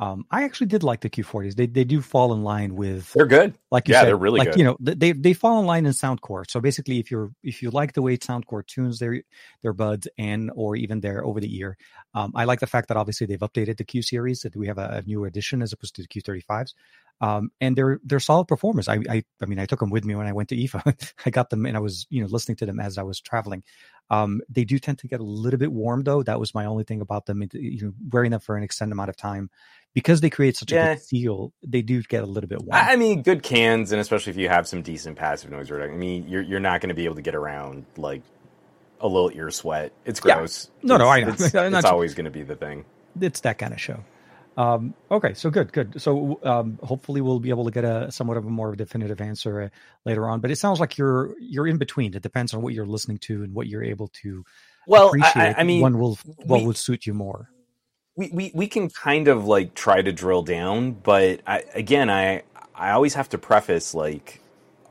Um, 0.00 0.26
I 0.30 0.44
actually 0.44 0.68
did 0.68 0.84
like 0.84 1.00
the 1.00 1.10
Q40s. 1.10 1.54
They 1.54 1.66
they 1.66 1.84
do 1.84 2.00
fall 2.00 2.32
in 2.32 2.42
line 2.42 2.74
with. 2.74 3.12
They're 3.12 3.26
good. 3.26 3.54
Like 3.70 3.88
you 3.88 3.94
yeah, 3.94 4.00
said, 4.00 4.08
they're 4.08 4.16
really 4.16 4.38
like, 4.38 4.50
good. 4.50 4.58
You 4.58 4.64
know, 4.64 4.76
they 4.80 5.12
they 5.12 5.32
fall 5.32 5.60
in 5.60 5.66
line 5.66 5.86
in 5.86 5.92
Soundcore. 5.92 6.48
So 6.48 6.60
basically, 6.60 6.98
if 6.98 7.10
you're 7.10 7.30
if 7.42 7.62
you 7.62 7.70
like 7.70 7.92
the 7.92 8.02
way 8.02 8.16
Soundcore 8.16 8.66
tunes 8.66 8.98
their 8.98 9.22
their 9.62 9.72
buds 9.72 10.08
and 10.18 10.50
or 10.54 10.76
even 10.76 11.00
their 11.00 11.24
over 11.24 11.40
the 11.40 11.56
ear, 11.56 11.76
um, 12.14 12.32
I 12.34 12.44
like 12.44 12.60
the 12.60 12.66
fact 12.66 12.88
that 12.88 12.96
obviously 12.96 13.26
they've 13.26 13.38
updated 13.38 13.76
the 13.76 13.84
Q 13.84 14.02
series 14.02 14.40
that 14.40 14.56
we 14.56 14.66
have 14.66 14.78
a, 14.78 14.88
a 14.88 15.02
new 15.02 15.24
edition 15.24 15.62
as 15.62 15.72
opposed 15.72 15.94
to 15.96 16.02
the 16.02 16.08
Q35s. 16.08 16.74
Um, 17.20 17.50
and 17.60 17.76
they're 17.76 18.00
they're 18.04 18.20
solid 18.20 18.46
performers. 18.46 18.88
I, 18.88 18.98
I 19.08 19.24
I 19.42 19.46
mean 19.46 19.58
I 19.58 19.66
took 19.66 19.80
them 19.80 19.90
with 19.90 20.04
me 20.04 20.14
when 20.14 20.26
I 20.26 20.32
went 20.32 20.50
to 20.50 20.56
IFA. 20.56 21.12
I 21.26 21.30
got 21.30 21.50
them 21.50 21.66
and 21.66 21.76
I 21.76 21.80
was 21.80 22.06
you 22.10 22.22
know 22.22 22.28
listening 22.28 22.56
to 22.56 22.66
them 22.66 22.78
as 22.78 22.98
I 22.98 23.02
was 23.02 23.20
traveling. 23.20 23.64
Um, 24.10 24.40
they 24.48 24.64
do 24.64 24.78
tend 24.78 24.98
to 25.00 25.08
get 25.08 25.20
a 25.20 25.24
little 25.24 25.58
bit 25.58 25.72
warm 25.72 26.04
though. 26.04 26.22
That 26.22 26.40
was 26.40 26.54
my 26.54 26.66
only 26.66 26.84
thing 26.84 27.00
about 27.00 27.26
them. 27.26 27.42
You 27.52 27.86
know, 27.86 27.92
wearing 28.10 28.30
them 28.30 28.40
for 28.40 28.56
an 28.56 28.62
extended 28.62 28.92
amount 28.92 29.10
of 29.10 29.16
time 29.16 29.50
because 29.94 30.20
they 30.20 30.30
create 30.30 30.56
such 30.56 30.72
yeah. 30.72 30.92
a 30.92 30.94
good 30.94 31.02
feel. 31.02 31.52
They 31.66 31.82
do 31.82 32.02
get 32.02 32.22
a 32.22 32.26
little 32.26 32.48
bit 32.48 32.62
warm. 32.62 32.80
I 32.80 32.96
mean, 32.96 33.22
good 33.22 33.42
cans, 33.42 33.90
and 33.90 34.00
especially 34.00 34.30
if 34.30 34.36
you 34.36 34.48
have 34.48 34.68
some 34.68 34.82
decent 34.82 35.16
passive 35.16 35.50
noise 35.50 35.70
reduction. 35.70 35.96
I 35.96 35.98
mean, 35.98 36.28
you're 36.28 36.42
you're 36.42 36.60
not 36.60 36.80
going 36.80 36.90
to 36.90 36.94
be 36.94 37.04
able 37.04 37.16
to 37.16 37.22
get 37.22 37.34
around 37.34 37.84
like 37.96 38.22
a 39.00 39.08
little 39.08 39.30
ear 39.32 39.50
sweat. 39.50 39.92
It's 40.04 40.20
gross. 40.20 40.70
Yeah. 40.82 40.88
No, 40.88 40.94
it's, 40.94 41.02
no, 41.02 41.08
I 41.08 41.20
know. 41.20 41.28
It's, 41.28 41.54
it's 41.54 41.84
always 41.84 42.14
going 42.14 42.26
to 42.26 42.30
be 42.30 42.42
the 42.42 42.56
thing. 42.56 42.84
It's 43.20 43.40
that 43.40 43.58
kind 43.58 43.72
of 43.72 43.80
show. 43.80 44.04
Um, 44.58 44.92
okay, 45.08 45.34
so 45.34 45.50
good, 45.50 45.72
good. 45.72 46.02
So 46.02 46.40
um, 46.42 46.80
hopefully 46.82 47.20
we'll 47.20 47.38
be 47.38 47.50
able 47.50 47.64
to 47.64 47.70
get 47.70 47.84
a 47.84 48.10
somewhat 48.10 48.36
of 48.36 48.44
a 48.44 48.50
more 48.50 48.74
definitive 48.74 49.20
answer 49.20 49.62
uh, 49.62 49.68
later 50.04 50.28
on. 50.28 50.40
But 50.40 50.50
it 50.50 50.56
sounds 50.56 50.80
like 50.80 50.98
you're 50.98 51.32
you're 51.38 51.68
in 51.68 51.78
between. 51.78 52.12
It 52.12 52.22
depends 52.22 52.52
on 52.52 52.60
what 52.60 52.74
you're 52.74 52.84
listening 52.84 53.18
to 53.18 53.44
and 53.44 53.54
what 53.54 53.68
you're 53.68 53.84
able 53.84 54.08
to. 54.22 54.44
Well, 54.88 55.12
I, 55.22 55.54
I, 55.58 55.62
mean, 55.62 55.80
one 55.80 56.00
will 56.00 56.18
what 56.38 56.64
will 56.64 56.72
suit 56.72 57.06
you 57.06 57.14
more. 57.14 57.50
We, 58.16 58.30
we 58.32 58.50
we 58.52 58.66
can 58.66 58.90
kind 58.90 59.28
of 59.28 59.46
like 59.46 59.74
try 59.74 60.02
to 60.02 60.10
drill 60.10 60.42
down, 60.42 60.90
but 60.90 61.40
I, 61.46 61.62
again, 61.74 62.10
I 62.10 62.42
I 62.74 62.90
always 62.90 63.14
have 63.14 63.28
to 63.28 63.38
preface 63.38 63.94
like 63.94 64.40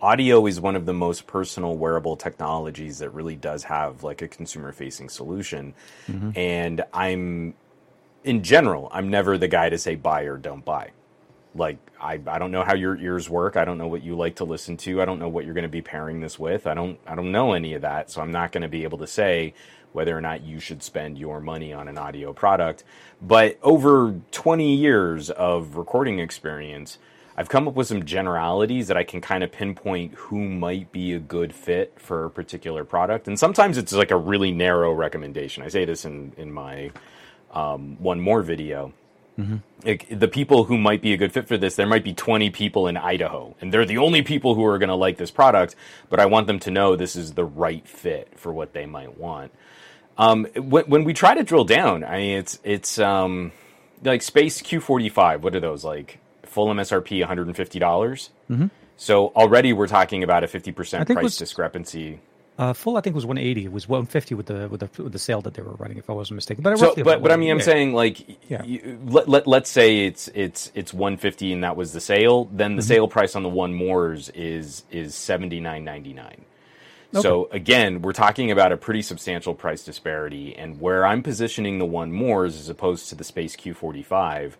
audio 0.02 0.46
is 0.46 0.62
one 0.62 0.78
of 0.78 0.86
the 0.86 0.94
most 0.94 1.28
personal 1.28 1.76
wearable 1.76 2.16
technologies 2.16 3.00
that 3.00 3.10
really 3.10 3.36
does 3.36 3.64
have 3.64 4.04
like 4.04 4.22
a 4.22 4.28
consumer 4.28 4.72
facing 4.72 5.10
solution 5.10 5.74
mm-hmm. 6.08 6.30
and 6.36 6.84
i'm 6.94 7.56
in 8.28 8.44
general, 8.44 8.90
I'm 8.92 9.10
never 9.10 9.38
the 9.38 9.48
guy 9.48 9.70
to 9.70 9.78
say 9.78 9.96
buy 9.96 10.24
or 10.24 10.38
don't 10.38 10.66
buy. 10.66 10.92
Like 11.56 11.78
I, 12.00 12.20
I 12.28 12.38
don't 12.38 12.52
know 12.52 12.64
how 12.64 12.76
your 12.76 12.98
ears 12.98 13.30
work. 13.30 13.58
I 13.58 13.66
don't 13.66 13.78
know 13.78 13.88
what 13.88 14.04
you 14.04 14.16
like 14.16 14.36
to 14.36 14.44
listen 14.44 14.78
to. 14.78 15.02
I 15.02 15.06
don't 15.06 15.20
know 15.20 15.30
what 15.30 15.46
you're 15.46 15.54
going 15.54 15.64
to 15.64 15.70
be 15.70 15.82
pairing 15.82 16.20
this 16.20 16.38
with. 16.38 16.68
I 16.68 16.74
don't 16.74 17.00
I 17.08 17.16
don't 17.16 17.32
know 17.32 17.54
any 17.54 17.74
of 17.74 17.82
that, 17.82 18.12
so 18.12 18.22
I'm 18.22 18.32
not 18.32 18.52
going 18.52 18.62
to 18.62 18.68
be 18.68 18.84
able 18.84 19.00
to 19.00 19.08
say 19.08 19.54
whether 19.94 20.16
or 20.16 20.22
not 20.22 20.44
you 20.44 20.60
should 20.60 20.84
spend 20.84 21.18
your 21.18 21.40
money 21.40 21.74
on 21.74 21.88
an 21.88 21.98
audio 21.98 22.34
product. 22.34 22.84
But 23.22 23.58
over 23.64 24.20
20 24.32 24.76
years 24.76 25.32
of 25.32 25.76
recording 25.76 26.20
experience, 26.20 27.00
I've 27.36 27.50
come 27.50 27.68
up 27.68 27.76
with 27.76 27.88
some 27.88 28.06
generalities 28.06 28.90
that 28.90 28.98
I 28.98 29.04
can 29.04 29.22
kind 29.22 29.44
of 29.44 29.52
pinpoint 29.52 30.14
who 30.16 30.40
might 30.40 30.92
be 30.92 31.14
a 31.14 31.20
good 31.20 31.54
fit 31.54 31.94
for 31.98 32.26
a 32.26 32.30
particular 32.30 32.84
product. 32.84 33.28
And 33.28 33.40
sometimes 33.40 33.78
it's 33.78 33.94
like 33.94 34.12
a 34.12 34.18
really 34.18 34.52
narrow 34.52 34.92
recommendation. 34.92 35.64
I 35.64 35.70
say 35.70 35.86
this 35.86 36.06
in, 36.06 36.34
in 36.38 36.52
my 36.52 36.92
um, 37.58 37.98
1MORE 38.02 38.44
video. 38.44 38.94
Mm-hmm. 39.40 39.58
It, 39.84 40.20
the 40.20 40.28
people 40.28 40.64
who 40.64 40.78
might 40.78 41.02
be 41.02 41.14
a 41.14 41.18
good 41.18 41.32
fit 41.32 41.48
for 41.48 41.58
this, 41.58 41.76
there 41.76 41.88
might 41.88 42.04
be 42.04 42.14
20 42.14 42.50
people 42.50 42.88
in 42.88 42.98
Idaho, 42.98 43.56
and 43.62 43.72
they're 43.72 43.86
the 43.86 44.00
only 44.00 44.22
people 44.22 44.56
who 44.56 44.66
are 44.66 44.78
going 44.78 44.90
to 44.90 44.96
like 44.96 45.18
this 45.18 45.32
product. 45.32 45.76
But 46.10 46.20
I 46.20 46.26
want 46.26 46.48
them 46.48 46.60
to 46.60 46.72
know 46.72 46.96
this 46.96 47.16
is 47.16 47.34
the 47.34 47.46
right 47.46 47.88
fit 47.88 48.34
for 48.36 48.52
what 48.52 48.74
they 48.74 48.86
might 48.86 49.18
want. 49.18 49.52
Um, 50.18 50.46
when, 50.56 50.86
when, 50.86 51.04
we 51.04 51.14
try 51.14 51.36
to 51.36 51.44
drill 51.44 51.66
down, 51.66 52.04
I 52.04 52.18
mean, 52.18 52.38
it's 52.40 52.60
it's 52.64 52.98
um, 52.98 53.52
like 54.04 54.24
Space 54.24 54.64
Q45. 54.64 55.42
What 55.42 55.56
are 55.56 55.60
those 55.60 55.84
like? 55.84 56.20
Full 56.44 56.68
MSRP, 56.70 57.20
150 57.20 57.78
dollars. 57.78 58.32
Mm-hmm. 58.50 58.68
So 58.96 59.28
already 59.36 59.74
we're 59.74 59.88
talking 59.88 60.24
about 60.24 60.44
a 60.44 60.48
50 60.48 60.72
percent 60.72 61.08
price 61.08 61.24
was, 61.24 61.38
discrepancy. 61.38 62.20
Uh, 62.58 62.74
full, 62.74 62.98
I 62.98 63.02
think 63.02 63.14
was 63.14 63.26
180. 63.26 63.66
It 63.66 63.72
was 63.72 63.88
150 63.88 64.34
with 64.34 64.48
the 64.48 64.68
with 64.68 64.80
the 64.80 65.04
with 65.04 65.14
the 65.14 65.20
sale 65.20 65.42
that 65.42 65.54
they 65.54 65.62
were 65.62 65.74
running, 65.74 65.98
if 65.98 66.10
I 66.10 66.14
wasn't 66.14 66.38
mistaken. 66.38 66.64
But 66.64 66.80
so, 66.80 66.96
but 66.96 67.22
but 67.22 67.32
I 67.32 67.36
mean, 67.36 67.52
I'm 67.52 67.60
yeah. 67.60 67.64
saying 67.64 67.94
like, 67.94 68.50
yeah. 68.50 68.64
you, 68.64 69.00
let, 69.06 69.30
let 69.30 69.46
let's 69.46 69.70
say 69.70 70.06
it's 70.06 70.28
it's 70.30 70.72
it's 70.74 70.92
150 70.92 71.54
and 71.54 71.64
that 71.64 71.76
was 71.76 71.94
the 71.94 72.02
sale. 72.02 72.46
Then 72.46 72.76
the 72.76 72.82
mm-hmm. 72.82 72.88
sale 72.88 73.08
price 73.08 73.36
on 73.36 73.44
the 73.44 73.50
1MOREs 73.50 74.32
is 74.34 74.86
is 74.90 75.14
79.99. 75.14 76.18
Okay. 77.14 77.22
So 77.22 77.48
again, 77.52 78.02
we're 78.02 78.14
talking 78.14 78.50
about 78.50 78.72
a 78.72 78.78
pretty 78.78 79.04
substantial 79.04 79.54
price 79.54 79.84
disparity, 79.84 80.56
and 80.56 80.82
where 80.82 81.06
I'm 81.06 81.22
positioning 81.22 81.78
the 81.78 81.86
1MOREs 81.86 82.60
as 82.60 82.70
opposed 82.70 83.10
to 83.10 83.16
the 83.16 83.24
Space 83.24 83.56
Q45, 83.56 84.54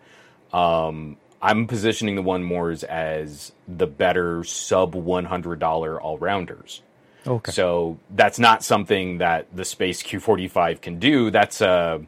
um, 0.52 1.16
I'm 1.42 1.66
positioning 1.66 2.14
the 2.14 2.22
1MOREs 2.22 2.84
as 2.84 3.52
the 3.66 3.88
better 3.88 4.44
sub 4.44 4.94
$100 4.94 6.00
all 6.00 6.18
rounders. 6.18 6.82
Okay. 7.26 7.52
So 7.52 7.98
that's 8.10 8.38
not 8.38 8.64
something 8.64 9.18
that 9.18 9.46
the 9.54 9.64
Space 9.64 10.02
Q45 10.02 10.80
can 10.80 10.98
do. 10.98 11.30
That's 11.30 11.60
uh 11.60 12.00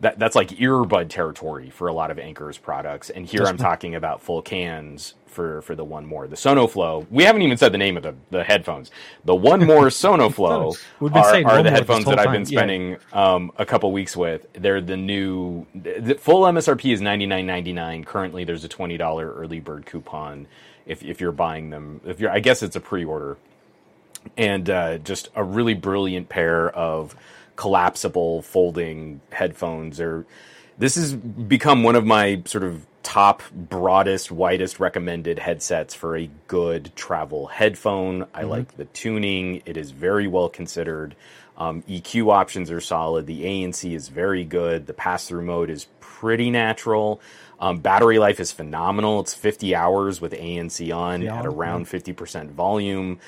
that 0.00 0.18
that's 0.18 0.34
like 0.34 0.48
earbud 0.48 1.08
territory 1.08 1.70
for 1.70 1.88
a 1.88 1.92
lot 1.92 2.10
of 2.10 2.16
Anker's 2.16 2.58
products. 2.58 3.10
And 3.10 3.26
here 3.26 3.44
I'm 3.44 3.58
talking 3.58 3.94
about 3.94 4.22
full 4.22 4.42
cans 4.42 5.14
for 5.26 5.62
for 5.62 5.74
the 5.74 5.84
1MORE. 5.84 6.28
The 6.28 6.36
SonoFlow. 6.36 7.06
We 7.10 7.24
haven't 7.24 7.42
even 7.42 7.56
said 7.56 7.72
the 7.72 7.78
name 7.78 7.96
of 7.96 8.02
the, 8.02 8.14
the 8.30 8.42
headphones. 8.42 8.90
The 9.24 9.34
1MORE 9.34 9.66
SonoFlow 10.38 10.76
are, 11.12 11.46
are 11.46 11.62
the 11.62 11.70
headphones 11.70 12.06
that 12.06 12.18
I've 12.18 12.32
been 12.32 12.46
spending 12.46 12.92
yeah. 12.92 12.96
um, 13.12 13.52
a 13.56 13.66
couple 13.66 13.92
weeks 13.92 14.16
with. 14.16 14.46
They're 14.54 14.80
the 14.80 14.96
new 14.96 15.66
the 15.74 16.14
full 16.14 16.42
MSRP 16.42 16.92
is 16.92 17.00
ninety 17.00 17.26
nine 17.26 17.46
ninety 17.46 17.72
nine. 17.72 18.04
Currently, 18.04 18.44
there's 18.44 18.64
a 18.64 18.68
twenty 18.68 18.96
dollar 18.96 19.32
early 19.34 19.60
bird 19.60 19.86
coupon 19.86 20.46
if 20.86 21.02
if 21.02 21.20
you're 21.20 21.32
buying 21.32 21.70
them. 21.70 22.00
If 22.06 22.20
you're, 22.20 22.30
I 22.30 22.40
guess 22.40 22.62
it's 22.62 22.76
a 22.76 22.80
pre 22.80 23.04
order, 23.04 23.36
and 24.36 24.68
uh, 24.68 24.98
just 24.98 25.28
a 25.34 25.44
really 25.44 25.74
brilliant 25.74 26.28
pair 26.28 26.70
of 26.70 27.16
collapsible 27.56 28.42
folding 28.42 29.20
headphones. 29.32 30.00
Or 30.00 30.26
this 30.78 30.94
has 30.94 31.14
become 31.14 31.82
one 31.82 31.96
of 31.96 32.06
my 32.06 32.42
sort 32.46 32.64
of 32.64 32.86
top, 33.02 33.42
broadest, 33.52 34.30
widest 34.30 34.78
recommended 34.80 35.38
headsets 35.38 35.94
for 35.94 36.16
a 36.16 36.30
good 36.48 36.92
travel 36.94 37.46
headphone. 37.46 38.26
I 38.34 38.42
mm-hmm. 38.42 38.50
like 38.50 38.76
the 38.76 38.84
tuning, 38.86 39.62
it 39.66 39.76
is 39.76 39.90
very 39.90 40.26
well 40.26 40.48
considered. 40.48 41.16
Um, 41.56 41.82
EQ 41.82 42.32
options 42.32 42.70
are 42.70 42.80
solid. 42.80 43.26
The 43.26 43.44
ANC 43.44 43.94
is 43.94 44.08
very 44.08 44.44
good. 44.44 44.86
The 44.86 44.94
pass 44.94 45.28
through 45.28 45.44
mode 45.44 45.68
is 45.68 45.88
pretty 46.00 46.50
natural. 46.50 47.20
Um, 47.58 47.80
battery 47.80 48.18
life 48.18 48.40
is 48.40 48.52
phenomenal. 48.52 49.20
It's 49.20 49.34
50 49.34 49.74
hours 49.74 50.20
with 50.20 50.32
ANC 50.32 50.94
on 50.94 51.22
yeah, 51.22 51.38
at 51.38 51.44
around 51.44 51.86
50% 51.86 52.50
volume. 52.50 53.20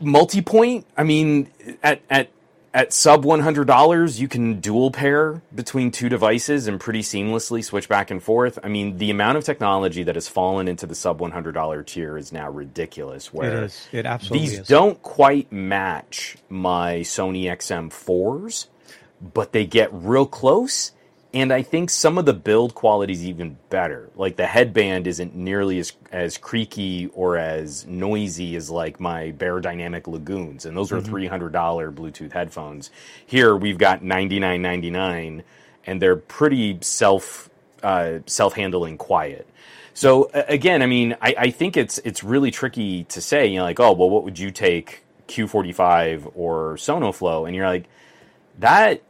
Multi 0.00 0.42
point, 0.42 0.86
I 0.96 1.04
mean, 1.04 1.50
at, 1.82 2.02
at 2.10 2.30
at 2.76 2.92
sub 2.92 3.24
$100 3.24 4.20
you 4.20 4.28
can 4.28 4.60
dual 4.60 4.90
pair 4.90 5.40
between 5.54 5.90
two 5.90 6.10
devices 6.10 6.68
and 6.68 6.78
pretty 6.78 7.00
seamlessly 7.00 7.64
switch 7.64 7.88
back 7.88 8.10
and 8.10 8.22
forth 8.22 8.58
i 8.62 8.68
mean 8.68 8.98
the 8.98 9.10
amount 9.10 9.38
of 9.38 9.44
technology 9.44 10.02
that 10.02 10.14
has 10.14 10.28
fallen 10.28 10.68
into 10.68 10.86
the 10.86 10.94
sub 10.94 11.18
$100 11.18 11.86
tier 11.86 12.18
is 12.18 12.32
now 12.32 12.50
ridiculous 12.50 13.32
where 13.32 13.62
it 13.62 13.64
is 13.64 13.88
it 13.92 14.04
absolutely 14.04 14.46
these 14.46 14.58
is. 14.58 14.68
don't 14.68 15.02
quite 15.02 15.50
match 15.50 16.36
my 16.50 16.96
sony 16.96 17.44
xm4s 17.44 18.66
but 19.32 19.52
they 19.52 19.64
get 19.64 19.88
real 19.92 20.26
close 20.26 20.92
and 21.34 21.52
I 21.52 21.62
think 21.62 21.90
some 21.90 22.18
of 22.18 22.24
the 22.24 22.32
build 22.32 22.74
quality 22.74 23.12
is 23.12 23.26
even 23.26 23.58
better. 23.68 24.10
Like 24.16 24.36
the 24.36 24.46
headband 24.46 25.06
isn't 25.06 25.34
nearly 25.34 25.78
as 25.78 25.92
as 26.12 26.38
creaky 26.38 27.08
or 27.14 27.36
as 27.36 27.86
noisy 27.86 28.56
as 28.56 28.70
like 28.70 29.00
my 29.00 29.32
Beyerdynamic 29.32 30.06
Lagoons, 30.06 30.64
and 30.64 30.76
those 30.76 30.92
are 30.92 30.96
mm-hmm. 30.96 31.10
three 31.10 31.26
hundred 31.26 31.52
dollar 31.52 31.92
Bluetooth 31.92 32.32
headphones. 32.32 32.90
Here 33.26 33.54
we've 33.54 33.78
got 33.78 34.02
ninety 34.02 34.38
nine 34.38 34.62
ninety 34.62 34.90
nine, 34.90 35.42
and 35.84 36.00
they're 36.00 36.16
pretty 36.16 36.78
self 36.80 37.50
uh, 37.82 38.20
self 38.26 38.54
handling, 38.54 38.96
quiet. 38.96 39.46
So 39.94 40.30
again, 40.32 40.82
I 40.82 40.86
mean, 40.86 41.16
I, 41.22 41.34
I 41.38 41.50
think 41.50 41.76
it's 41.76 41.98
it's 41.98 42.22
really 42.22 42.50
tricky 42.50 43.04
to 43.04 43.20
say. 43.20 43.46
You 43.46 43.58
know, 43.58 43.64
like, 43.64 43.80
oh, 43.80 43.92
well, 43.92 44.10
what 44.10 44.24
would 44.24 44.38
you 44.38 44.50
take, 44.50 45.02
Q 45.26 45.46
forty 45.46 45.72
five 45.72 46.28
or 46.34 46.76
SonoFlow? 46.76 47.46
And 47.46 47.56
you're 47.56 47.66
like, 47.66 47.88
that 48.58 49.02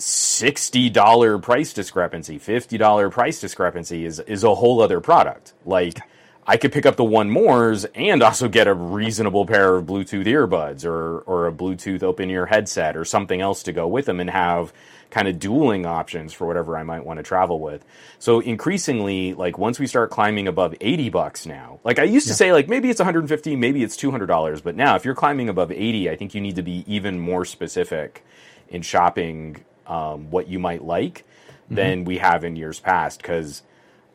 $60 0.00 1.42
price 1.42 1.72
discrepancy, 1.72 2.38
$50 2.38 3.10
price 3.10 3.40
discrepancy 3.40 4.04
is, 4.04 4.18
is 4.20 4.44
a 4.44 4.54
whole 4.54 4.82
other 4.82 5.00
product. 5.00 5.52
Like, 5.64 6.00
I 6.46 6.56
could 6.56 6.72
pick 6.72 6.86
up 6.86 6.96
the 6.96 7.04
1MOREs 7.04 7.86
and 7.94 8.22
also 8.22 8.48
get 8.48 8.66
a 8.66 8.74
reasonable 8.74 9.46
pair 9.46 9.76
of 9.76 9.86
Bluetooth 9.86 10.26
earbuds 10.26 10.84
or, 10.84 11.20
or 11.20 11.46
a 11.46 11.52
Bluetooth 11.52 12.02
open 12.02 12.30
ear 12.30 12.46
headset 12.46 12.96
or 12.96 13.04
something 13.04 13.40
else 13.40 13.62
to 13.64 13.72
go 13.72 13.86
with 13.86 14.06
them 14.06 14.18
and 14.20 14.30
have 14.30 14.72
kind 15.10 15.28
of 15.28 15.38
dueling 15.38 15.86
options 15.86 16.32
for 16.32 16.46
whatever 16.46 16.76
I 16.76 16.82
might 16.82 17.04
want 17.04 17.18
to 17.18 17.22
travel 17.22 17.60
with. 17.60 17.84
So 18.18 18.40
increasingly, 18.40 19.34
like 19.34 19.58
once 19.58 19.78
we 19.78 19.86
start 19.86 20.10
climbing 20.10 20.48
above 20.48 20.74
80 20.80 21.10
bucks 21.10 21.46
now, 21.46 21.80
like 21.84 21.98
I 21.98 22.04
used 22.04 22.26
to 22.26 22.32
yeah. 22.32 22.36
say 22.36 22.52
like 22.52 22.68
maybe 22.68 22.90
it's 22.90 23.00
150, 23.00 23.56
maybe 23.56 23.82
it's 23.82 23.96
$200, 23.96 24.62
but 24.62 24.76
now 24.76 24.96
if 24.96 25.04
you're 25.04 25.14
climbing 25.14 25.48
above 25.48 25.70
80, 25.70 26.10
I 26.10 26.16
think 26.16 26.34
you 26.34 26.40
need 26.40 26.56
to 26.56 26.62
be 26.62 26.84
even 26.86 27.20
more 27.20 27.44
specific 27.44 28.24
in 28.68 28.82
shopping 28.82 29.64
um, 29.90 30.30
what 30.30 30.48
you 30.48 30.58
might 30.58 30.84
like 30.84 31.24
mm-hmm. 31.64 31.74
than 31.74 32.04
we 32.04 32.18
have 32.18 32.44
in 32.44 32.56
years 32.56 32.80
past. 32.80 33.20
Because, 33.20 33.62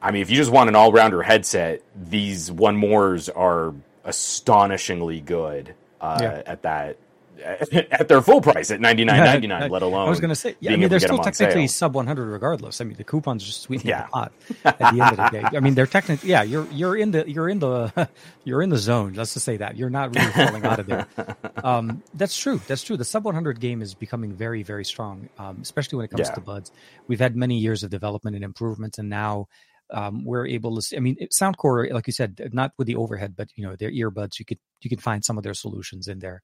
I 0.02 0.12
mean, 0.12 0.24
if 0.24 0.32
you 0.32 0.38
just 0.38 0.52
want 0.52 0.70
an 0.70 0.76
all 0.76 0.92
rounder 0.92 1.22
headset, 1.22 1.84
these 1.96 2.50
1MOREs 2.50 3.30
are 3.36 3.76
astonishingly 4.04 5.20
good 5.20 5.76
uh, 6.02 6.18
yeah. 6.22 6.42
at 6.46 6.62
that 6.64 6.98
at 7.92 8.08
their 8.08 8.22
full 8.22 8.42
price 8.42 8.72
at 8.72 8.80
ninety 8.80 9.04
nine 9.04 9.20
ninety 9.20 9.48
nine. 9.48 9.70
Let 9.70 9.82
alone 9.82 10.08
I 10.08 10.10
was 10.10 10.20
going 10.20 10.30
to 10.30 10.36
say, 10.36 10.56
yeah, 10.60 10.74
I 10.74 10.76
mean, 10.76 10.90
they're 10.90 11.00
still 11.00 11.20
technically 11.20 11.68
sub 11.68 11.94
one 11.94 12.08
hundred 12.08 12.28
regardless. 12.28 12.82
I 12.82 12.86
mean, 12.86 12.98
the 12.98 13.04
coupons 13.04 13.44
just 13.44 13.62
sweeten 13.62 13.88
yeah. 13.88 14.04
the 14.04 14.08
pot 14.10 14.32
at 14.64 14.80
the 14.80 14.88
end 14.88 15.02
of 15.02 15.18
the 15.18 15.30
day. 15.30 15.58
I 15.58 15.60
mean, 15.60 15.76
they're 15.76 15.88
technically, 15.88 16.30
yeah, 16.30 16.44
you're 16.44 16.68
you're 16.72 16.96
in 16.96 17.12
the 17.12 17.30
you're 17.30 17.50
in 17.50 17.60
the 17.60 18.10
you're 18.44 18.62
in 18.62 18.70
the 18.70 18.78
zone. 18.78 19.14
Let's 19.14 19.34
just 19.34 19.46
say 19.46 19.58
that 19.58 19.78
you're 19.78 19.90
not 19.90 20.16
really 20.16 20.32
falling 20.32 20.66
out 20.66 20.80
of 20.80 20.88
there. 20.88 21.08
Um, 21.64 22.04
that's 22.14 22.38
true. 22.38 22.62
That's 22.68 22.84
true. 22.84 22.96
The 22.96 23.06
sub 23.06 23.26
one 23.26 23.34
hundred 23.34 23.60
game 23.60 23.82
is 23.82 23.96
becoming 23.96 24.34
very 24.34 24.62
very 24.62 24.86
strong, 24.86 25.30
um, 25.40 25.60
especially 25.62 25.98
when 25.98 26.06
it 26.06 26.10
comes 26.10 26.28
yeah. 26.28 26.36
to 26.36 26.42
buds. 26.42 26.72
We've 27.08 27.20
had 27.20 27.36
many 27.36 27.58
years 27.58 27.82
of 27.84 27.90
development 27.90 28.36
and 28.36 28.46
improvements, 28.46 28.98
and 28.98 29.10
now. 29.10 29.48
Um, 29.92 30.26
we're 30.26 30.48
able 30.48 30.82
to. 30.82 30.98
I 30.98 31.00
mean, 31.00 31.16
Soundcore, 31.32 31.92
like 31.94 32.08
you 32.08 32.14
said, 32.14 32.42
not 32.54 32.72
with 32.76 32.88
the 32.88 32.96
overhead, 32.96 33.36
but 33.38 33.50
you 33.54 33.64
know, 33.64 33.76
their 33.76 33.92
earbuds. 33.92 34.40
You 34.40 34.46
could 34.46 34.58
you 34.82 34.90
can 34.90 34.98
find 34.98 35.24
some 35.24 35.38
of 35.38 35.44
their 35.44 35.54
solutions 35.54 36.08
in 36.08 36.18
there. 36.18 36.42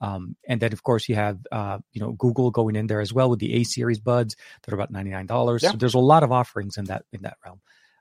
Um, 0.00 0.36
and 0.48 0.60
then, 0.60 0.72
of 0.72 0.82
course, 0.82 1.08
you 1.08 1.14
have 1.16 1.38
uh, 1.50 1.78
you 1.92 2.00
know 2.00 2.12
Google 2.12 2.50
going 2.50 2.76
in 2.76 2.86
there 2.86 3.00
as 3.00 3.12
well 3.12 3.30
with 3.30 3.40
the 3.40 3.54
A 3.54 3.64
series 3.64 3.98
buds 3.98 4.36
that 4.62 4.72
are 4.72 4.76
about 4.76 4.90
ninety 4.90 5.10
nine 5.10 5.26
dollars. 5.26 5.62
Yeah. 5.62 5.72
So 5.72 5.76
there's 5.76 5.94
a 5.94 5.98
lot 5.98 6.22
of 6.22 6.32
offerings 6.32 6.76
in 6.76 6.86
that 6.86 7.04
in 7.12 7.22
that 7.22 7.36
realm. 7.44 7.60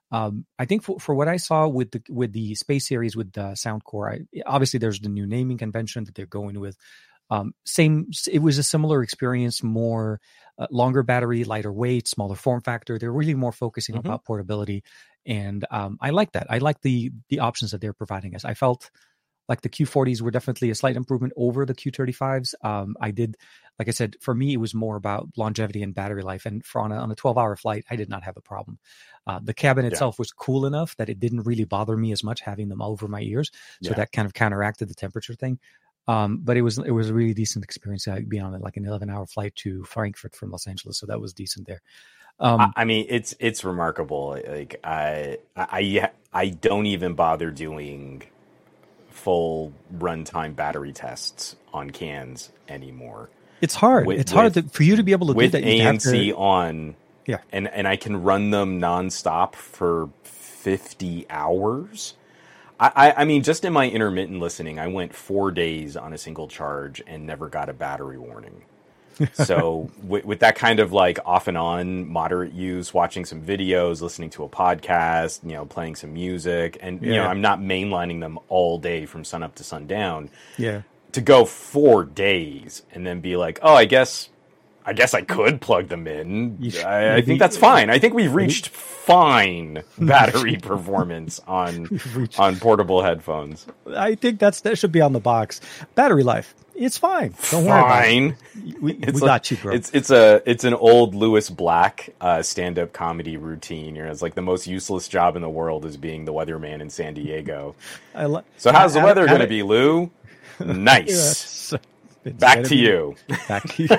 Um, 0.09 0.45
I 0.57 0.65
think 0.65 0.83
for, 0.83 0.99
for 0.99 1.15
what 1.15 1.27
I 1.27 1.37
saw 1.37 1.67
with 1.67 1.91
the 1.91 2.01
with 2.09 2.33
the 2.33 2.55
Space 2.55 2.87
series 2.87 3.15
with 3.15 3.33
the 3.33 3.53
Soundcore, 3.53 4.13
I, 4.13 4.41
obviously 4.45 4.79
there's 4.79 4.99
the 4.99 5.09
new 5.09 5.25
naming 5.25 5.57
convention 5.57 6.05
that 6.05 6.15
they're 6.15 6.25
going 6.25 6.59
with. 6.59 6.77
Um, 7.29 7.53
same, 7.65 8.09
it 8.31 8.39
was 8.39 8.57
a 8.57 8.63
similar 8.63 9.03
experience, 9.03 9.61
more 9.61 10.21
uh, 10.57 10.67
longer 10.71 11.03
battery, 11.03 11.43
lighter 11.43 11.73
weight, 11.73 12.07
smaller 12.07 12.35
form 12.35 12.61
factor. 12.61 12.97
They're 12.97 13.11
really 13.11 13.33
more 13.33 13.51
focusing 13.51 13.95
mm-hmm. 13.95 14.07
about 14.07 14.23
portability, 14.23 14.83
and 15.25 15.65
um, 15.69 15.97
I 15.99 16.11
like 16.11 16.31
that. 16.33 16.47
I 16.49 16.59
like 16.59 16.81
the 16.81 17.11
the 17.27 17.39
options 17.39 17.71
that 17.71 17.81
they're 17.81 17.91
providing 17.91 18.33
us. 18.33 18.45
I 18.45 18.53
felt 18.53 18.89
like 19.47 19.61
the 19.61 19.69
Q40s 19.69 20.21
were 20.21 20.31
definitely 20.31 20.69
a 20.69 20.75
slight 20.75 20.95
improvement 20.95 21.33
over 21.37 21.65
the 21.65 21.73
Q35s. 21.73 22.53
Um, 22.63 22.95
I 22.99 23.11
did, 23.11 23.37
like 23.79 23.87
I 23.87 23.91
said, 23.91 24.15
for 24.19 24.33
me, 24.33 24.53
it 24.53 24.57
was 24.57 24.73
more 24.73 24.95
about 24.95 25.29
longevity 25.37 25.83
and 25.83 25.95
battery 25.95 26.21
life. 26.21 26.45
And 26.45 26.65
for 26.65 26.81
on 26.81 26.91
a, 26.91 26.95
on 26.95 27.11
a 27.11 27.15
12 27.15 27.37
hour 27.37 27.55
flight, 27.55 27.85
I 27.89 27.95
did 27.95 28.09
not 28.09 28.23
have 28.23 28.37
a 28.37 28.41
problem. 28.41 28.79
Uh, 29.25 29.39
the 29.41 29.53
cabin 29.53 29.85
itself 29.85 30.15
yeah. 30.15 30.21
was 30.21 30.31
cool 30.31 30.65
enough 30.65 30.95
that 30.97 31.09
it 31.09 31.19
didn't 31.19 31.43
really 31.43 31.65
bother 31.65 31.97
me 31.97 32.11
as 32.11 32.23
much 32.23 32.41
having 32.41 32.69
them 32.69 32.81
over 32.81 33.07
my 33.07 33.21
ears. 33.21 33.51
So 33.83 33.91
yeah. 33.91 33.97
that 33.97 34.11
kind 34.11 34.25
of 34.25 34.33
counteracted 34.33 34.89
the 34.89 34.95
temperature 34.95 35.33
thing. 35.33 35.59
Um, 36.09 36.39
but 36.41 36.55
it 36.55 36.61
was 36.61 36.77
it 36.77 36.91
was 36.91 37.09
a 37.09 37.13
really 37.13 37.33
decent 37.33 37.65
experience. 37.65 38.07
I'd 38.07 38.29
be 38.29 38.39
on 38.39 38.57
like 38.61 38.77
an 38.77 38.85
11 38.85 39.09
hour 39.09 39.25
flight 39.25 39.53
to 39.57 39.83
Frankfurt 39.83 40.35
from 40.35 40.51
Los 40.51 40.65
Angeles, 40.65 40.97
so 40.97 41.05
that 41.05 41.19
was 41.19 41.33
decent 41.33 41.67
there. 41.67 41.81
Um, 42.39 42.71
I 42.75 42.85
mean, 42.85 43.07
it's 43.09 43.35
it's 43.39 43.65
remarkable. 43.65 44.39
Like 44.47 44.79
I 44.85 45.39
I 45.55 46.09
I 46.31 46.49
don't 46.49 46.85
even 46.85 47.13
bother 47.13 47.51
doing 47.51 48.23
full 49.17 49.73
runtime 49.97 50.55
battery 50.55 50.93
tests 50.93 51.55
on 51.73 51.89
cans 51.89 52.51
anymore. 52.67 53.29
It's 53.59 53.75
hard. 53.75 54.05
With, 54.05 54.19
it's 54.19 54.31
hard 54.31 54.53
to, 54.53 54.63
for 54.63 54.83
you 54.83 54.95
to 54.95 55.03
be 55.03 55.11
able 55.11 55.27
to 55.27 55.33
with 55.33 55.53
do 55.53 55.61
that. 55.61 55.67
ANC 55.67 56.11
to, 56.11 56.37
on, 56.37 56.95
yeah, 57.25 57.39
and 57.51 57.67
and 57.67 57.87
I 57.87 57.95
can 57.95 58.23
run 58.23 58.51
them 58.51 58.79
nonstop 58.79 59.55
for 59.55 60.09
fifty 60.23 61.25
hours. 61.29 62.15
I, 62.79 63.11
I 63.17 63.25
mean, 63.25 63.41
just 63.41 63.65
in 63.65 63.73
my 63.73 63.89
intermittent 63.89 64.39
listening, 64.39 64.77
I 64.77 64.85
went 64.85 65.15
four 65.15 65.49
days 65.49 65.97
on 65.97 66.13
a 66.13 66.17
single 66.19 66.47
charge 66.47 67.01
and 67.07 67.25
never 67.25 67.49
got 67.49 67.69
a 67.69 67.73
battery 67.73 68.19
warning 68.19 68.61
so 69.33 69.89
with, 70.03 70.25
with, 70.25 70.39
that 70.39 70.55
kind 70.55 70.79
of 70.79 70.93
like 70.93 71.19
off 71.25 71.47
and 71.47 71.57
on 71.57 72.07
moderate 72.07 72.53
use, 72.53 72.93
watching 72.93 73.25
some 73.25 73.41
videos, 73.41 74.01
listening 74.01 74.29
to 74.31 74.43
a 74.43 74.49
podcast, 74.49 75.43
you 75.43 75.53
know, 75.53 75.65
playing 75.65 75.95
some 75.95 76.13
music, 76.13 76.77
and 76.81 77.01
yeah. 77.01 77.07
you 77.07 77.15
know, 77.15 77.25
I'm 77.25 77.41
not 77.41 77.59
mainlining 77.59 78.19
them 78.19 78.39
all 78.47 78.77
day 78.77 79.05
from 79.05 79.23
sun 79.23 79.43
up 79.43 79.55
to 79.55 79.63
sundown. 79.63 80.29
Yeah. 80.57 80.81
To 81.13 81.21
go 81.21 81.45
four 81.45 82.03
days 82.03 82.83
and 82.91 83.07
then 83.07 83.21
be 83.21 83.37
like, 83.37 83.59
oh, 83.63 83.73
I 83.73 83.85
guess, 83.85 84.29
I 84.87 84.93
guess 84.93 85.13
I 85.13 85.21
could 85.21 85.61
plug 85.61 85.89
them 85.89 86.07
in. 86.07 86.57
I, 86.85 87.15
I 87.15 87.21
think 87.21 87.39
that's 87.39 87.57
fine. 87.57 87.89
I 87.89 87.99
think 87.99 88.13
we've 88.13 88.33
reached 88.33 88.69
fine 88.69 89.83
battery 89.99 90.57
performance 90.57 91.39
on 91.47 91.99
on 92.39 92.55
portable 92.57 93.03
headphones. 93.03 93.67
I 93.95 94.15
think 94.15 94.39
that's 94.39 94.61
that 94.61 94.77
should 94.77 94.91
be 94.91 95.01
on 95.01 95.13
the 95.13 95.19
box. 95.19 95.61
Battery 95.95 96.23
life 96.23 96.55
it's 96.77 96.97
fine. 96.97 97.33
Don't 97.49 97.65
worry 97.65 97.81
fine. 97.81 98.23
It. 98.23 98.37
We, 98.81 98.93
it's 98.93 99.21
we 99.21 99.27
got 99.27 99.49
you, 99.49 99.57
bro. 99.57 99.73
It's 99.73 99.89
it's 99.91 100.11
a 100.11 100.43
it's 100.45 100.63
an 100.63 100.75
old 100.75 101.15
Lewis 101.15 101.49
Black 101.49 102.13
uh, 102.21 102.43
stand 102.43 102.77
up 102.77 102.93
comedy 102.93 103.37
routine. 103.37 103.95
You 103.95 104.03
know, 104.03 104.11
it's 104.11 104.21
like 104.21 104.35
the 104.35 104.41
most 104.41 104.67
useless 104.67 105.07
job 105.07 105.35
in 105.35 105.41
the 105.41 105.49
world 105.49 105.85
is 105.85 105.97
being 105.97 106.25
the 106.25 106.33
weatherman 106.33 106.79
in 106.81 106.89
San 106.89 107.15
Diego. 107.15 107.75
I 108.13 108.25
lo- 108.25 108.43
so 108.57 108.71
how's 108.71 108.93
the 108.93 108.99
weather 108.99 109.25
going 109.25 109.41
to 109.41 109.47
be, 109.47 109.63
Lou? 109.63 110.11
Nice. 110.59 111.07
yes. 111.07 111.73
Back 112.39 112.63
to, 112.65 112.75
you. 112.75 113.15
Back 113.47 113.63
to 113.69 113.83
you. 113.83 113.89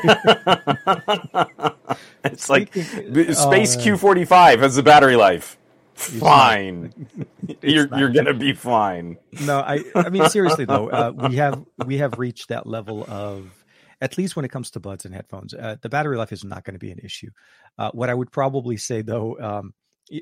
it's 2.24 2.48
like 2.48 2.74
Space 2.74 3.76
uh, 3.76 3.80
Q 3.80 3.96
forty 3.96 4.24
five 4.24 4.60
has 4.60 4.76
a 4.76 4.82
battery 4.82 5.16
life. 5.16 5.56
Fine, 5.94 6.92
you're 7.62 7.88
you're 7.96 8.10
gonna 8.10 8.34
be 8.34 8.52
fine. 8.52 9.18
No, 9.40 9.58
I 9.58 9.82
I 9.94 10.10
mean 10.10 10.28
seriously 10.28 10.64
though, 10.64 10.88
uh, 10.88 11.12
we 11.28 11.36
have 11.36 11.64
we 11.84 11.98
have 11.98 12.18
reached 12.18 12.48
that 12.48 12.66
level 12.66 13.04
of 13.08 13.52
at 14.00 14.16
least 14.16 14.36
when 14.36 14.44
it 14.44 14.50
comes 14.50 14.70
to 14.72 14.80
buds 14.80 15.04
and 15.04 15.14
headphones, 15.14 15.54
uh, 15.54 15.76
the 15.82 15.88
battery 15.88 16.16
life 16.16 16.32
is 16.32 16.44
not 16.44 16.64
going 16.64 16.74
to 16.74 16.78
be 16.78 16.90
an 16.90 17.00
issue. 17.02 17.30
Uh, 17.76 17.90
what 17.92 18.08
I 18.08 18.14
would 18.14 18.30
probably 18.30 18.76
say 18.76 19.02
though, 19.02 19.38
um, 19.40 19.74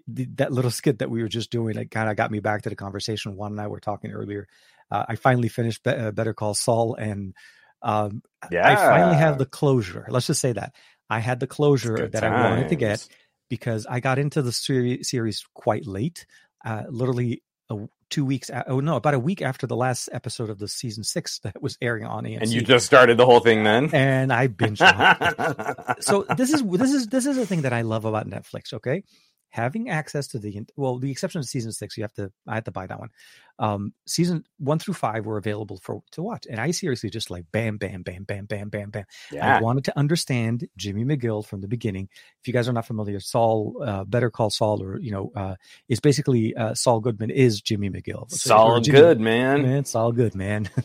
that 0.08 0.52
little 0.52 0.70
skit 0.70 1.00
that 1.00 1.10
we 1.10 1.22
were 1.22 1.28
just 1.28 1.50
doing, 1.50 1.76
it 1.76 1.90
kind 1.90 2.10
of 2.10 2.16
got 2.16 2.30
me 2.30 2.40
back 2.40 2.62
to 2.62 2.70
the 2.70 2.76
conversation 2.76 3.36
Juan 3.36 3.52
and 3.52 3.60
I 3.60 3.66
were 3.68 3.80
talking 3.80 4.12
earlier. 4.12 4.48
Uh, 4.90 5.04
I 5.08 5.16
finally 5.16 5.48
finished 5.48 5.82
Be- 5.82 5.90
uh, 5.90 6.10
Better 6.12 6.32
Call 6.32 6.54
Saul, 6.54 6.94
and 6.94 7.34
um, 7.86 8.22
yeah. 8.50 8.68
I 8.68 8.74
finally 8.74 9.16
have 9.16 9.38
the 9.38 9.46
closure. 9.46 10.06
Let's 10.08 10.26
just 10.26 10.40
say 10.40 10.52
that 10.52 10.74
I 11.08 11.20
had 11.20 11.38
the 11.38 11.46
closure 11.46 12.08
that 12.08 12.20
times. 12.20 12.34
I 12.34 12.50
wanted 12.50 12.68
to 12.70 12.76
get 12.76 13.06
because 13.48 13.86
I 13.86 14.00
got 14.00 14.18
into 14.18 14.42
the 14.42 14.50
series 14.50 15.44
quite 15.54 15.86
late, 15.86 16.26
uh, 16.64 16.82
literally 16.88 17.44
a, 17.70 17.86
two 18.10 18.24
weeks. 18.24 18.50
oh 18.66 18.80
no, 18.80 18.96
about 18.96 19.14
a 19.14 19.20
week 19.20 19.40
after 19.40 19.68
the 19.68 19.76
last 19.76 20.08
episode 20.12 20.50
of 20.50 20.58
the 20.58 20.66
season 20.66 21.04
six 21.04 21.38
that 21.44 21.62
was 21.62 21.78
airing 21.80 22.04
on 22.04 22.24
AMC. 22.24 22.42
And 22.42 22.50
you 22.50 22.60
just 22.60 22.86
started 22.86 23.18
the 23.18 23.26
whole 23.26 23.40
thing 23.40 23.62
then, 23.62 23.94
and 23.94 24.32
I 24.32 24.48
binged. 24.48 24.82
so 26.02 26.24
this 26.36 26.52
is 26.52 26.62
this 26.66 26.92
is 26.92 27.06
this 27.06 27.24
is 27.24 27.36
the 27.36 27.46
thing 27.46 27.62
that 27.62 27.72
I 27.72 27.82
love 27.82 28.04
about 28.04 28.28
Netflix. 28.28 28.72
Okay, 28.72 29.04
having 29.50 29.88
access 29.88 30.26
to 30.28 30.38
the 30.38 30.66
well, 30.76 30.98
the 30.98 31.10
exception 31.10 31.38
of 31.38 31.46
season 31.46 31.72
six, 31.72 31.96
you 31.96 32.04
have 32.04 32.12
to 32.14 32.30
I 32.46 32.54
had 32.54 32.64
to 32.66 32.70
buy 32.70 32.86
that 32.86 32.98
one. 32.98 33.10
Um, 33.58 33.94
season 34.06 34.44
one 34.58 34.78
through 34.78 34.94
five 34.94 35.24
were 35.24 35.38
available 35.38 35.78
for 35.78 36.02
to 36.12 36.22
watch, 36.22 36.46
and 36.48 36.60
I 36.60 36.70
seriously 36.72 37.10
just 37.10 37.30
like 37.30 37.44
bam, 37.52 37.78
bam, 37.78 38.02
bam, 38.02 38.24
bam, 38.24 38.44
bam, 38.44 38.68
bam, 38.68 38.90
bam. 38.90 39.04
Yeah. 39.32 39.56
I 39.56 39.60
wanted 39.60 39.84
to 39.84 39.98
understand 39.98 40.68
Jimmy 40.76 41.04
McGill 41.04 41.44
from 41.44 41.62
the 41.62 41.68
beginning. 41.68 42.08
If 42.40 42.48
you 42.48 42.52
guys 42.52 42.68
are 42.68 42.72
not 42.72 42.86
familiar, 42.86 43.20
Saul, 43.20 43.82
uh, 43.82 44.04
Better 44.04 44.30
Call 44.30 44.50
Saul, 44.50 44.82
or 44.82 44.98
you 45.00 45.10
know, 45.10 45.32
uh, 45.34 45.54
is 45.88 46.00
basically 46.00 46.54
uh, 46.54 46.74
Saul 46.74 47.00
Goodman 47.00 47.30
is 47.30 47.60
Jimmy 47.60 47.88
McGill. 47.88 48.30
So 48.30 48.48
Saul 48.48 48.80
Good, 48.80 49.20
man. 49.20 49.62
Man, 49.62 49.84
Saul 49.84 50.12
Good, 50.12 50.34
man. 50.34 50.68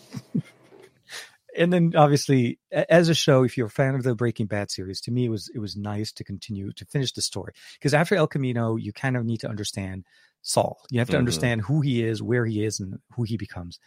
and 1.58 1.72
then 1.72 1.94
obviously 1.96 2.60
as 2.72 3.10
a 3.10 3.16
show 3.16 3.44
if 3.44 3.58
you're 3.58 3.68
a 3.68 3.70
fan 3.70 3.96
of 3.96 4.04
the 4.04 4.16
breaking 4.16 4.46
bad 4.46 4.72
series 4.72 5.02
to 5.02 5.12
me 5.12 5.26
it 5.26 5.30
was 5.30 5.50
it 5.54 5.60
was 5.60 5.76
nice 5.76 6.12
to 6.12 6.24
continue 6.24 6.72
to 6.74 6.86
finish 6.86 7.12
the 7.14 7.22
story 7.22 7.54
because 7.74 7.94
after 7.94 8.16
el 8.16 8.28
camino 8.28 8.76
you 8.76 8.94
kind 8.94 9.18
of 9.18 9.26
need 9.26 9.40
to 9.40 9.50
understand 9.50 10.06
saul 10.42 10.80
you 10.90 11.00
have 11.00 11.08
to 11.08 11.14
mm-hmm. 11.14 11.20
understand 11.20 11.62
who 11.62 11.82
he 11.82 12.04
is 12.04 12.22
where 12.22 12.46
he 12.46 12.64
is 12.64 12.80
and 12.80 13.00
who 13.16 13.24
he 13.24 13.38
becomes 13.38 13.80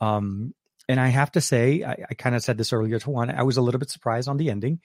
um 0.00 0.54
and 0.88 1.00
i 1.00 1.08
have 1.08 1.30
to 1.30 1.40
say 1.40 1.84
i, 1.84 1.96
I 2.10 2.14
kind 2.14 2.34
of 2.34 2.42
said 2.42 2.58
this 2.58 2.72
earlier 2.72 2.98
to 2.98 3.10
one 3.10 3.30
i 3.30 3.42
was 3.42 3.56
a 3.56 3.62
little 3.62 3.80
bit 3.80 3.90
surprised 3.90 4.28
on 4.28 4.36
the 4.36 4.50
ending 4.50 4.80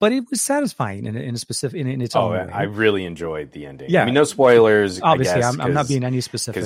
but 0.00 0.12
it 0.12 0.24
was 0.28 0.42
satisfying 0.42 1.06
in, 1.06 1.16
in 1.16 1.34
a 1.34 1.38
specific 1.38 1.80
in, 1.80 1.86
in 1.86 2.02
its 2.02 2.16
oh, 2.16 2.22
own 2.22 2.32
way. 2.32 2.52
I 2.52 2.64
really 2.64 3.04
enjoyed 3.04 3.52
the 3.52 3.64
ending. 3.64 3.88
Yeah, 3.90 4.02
I 4.02 4.04
mean, 4.06 4.14
no 4.14 4.24
spoilers. 4.24 5.00
Obviously, 5.00 5.40
guess, 5.40 5.54
I'm, 5.54 5.60
I'm, 5.60 5.72
not 5.72 5.88
being 5.88 6.04
any 6.04 6.20
specific 6.20 6.64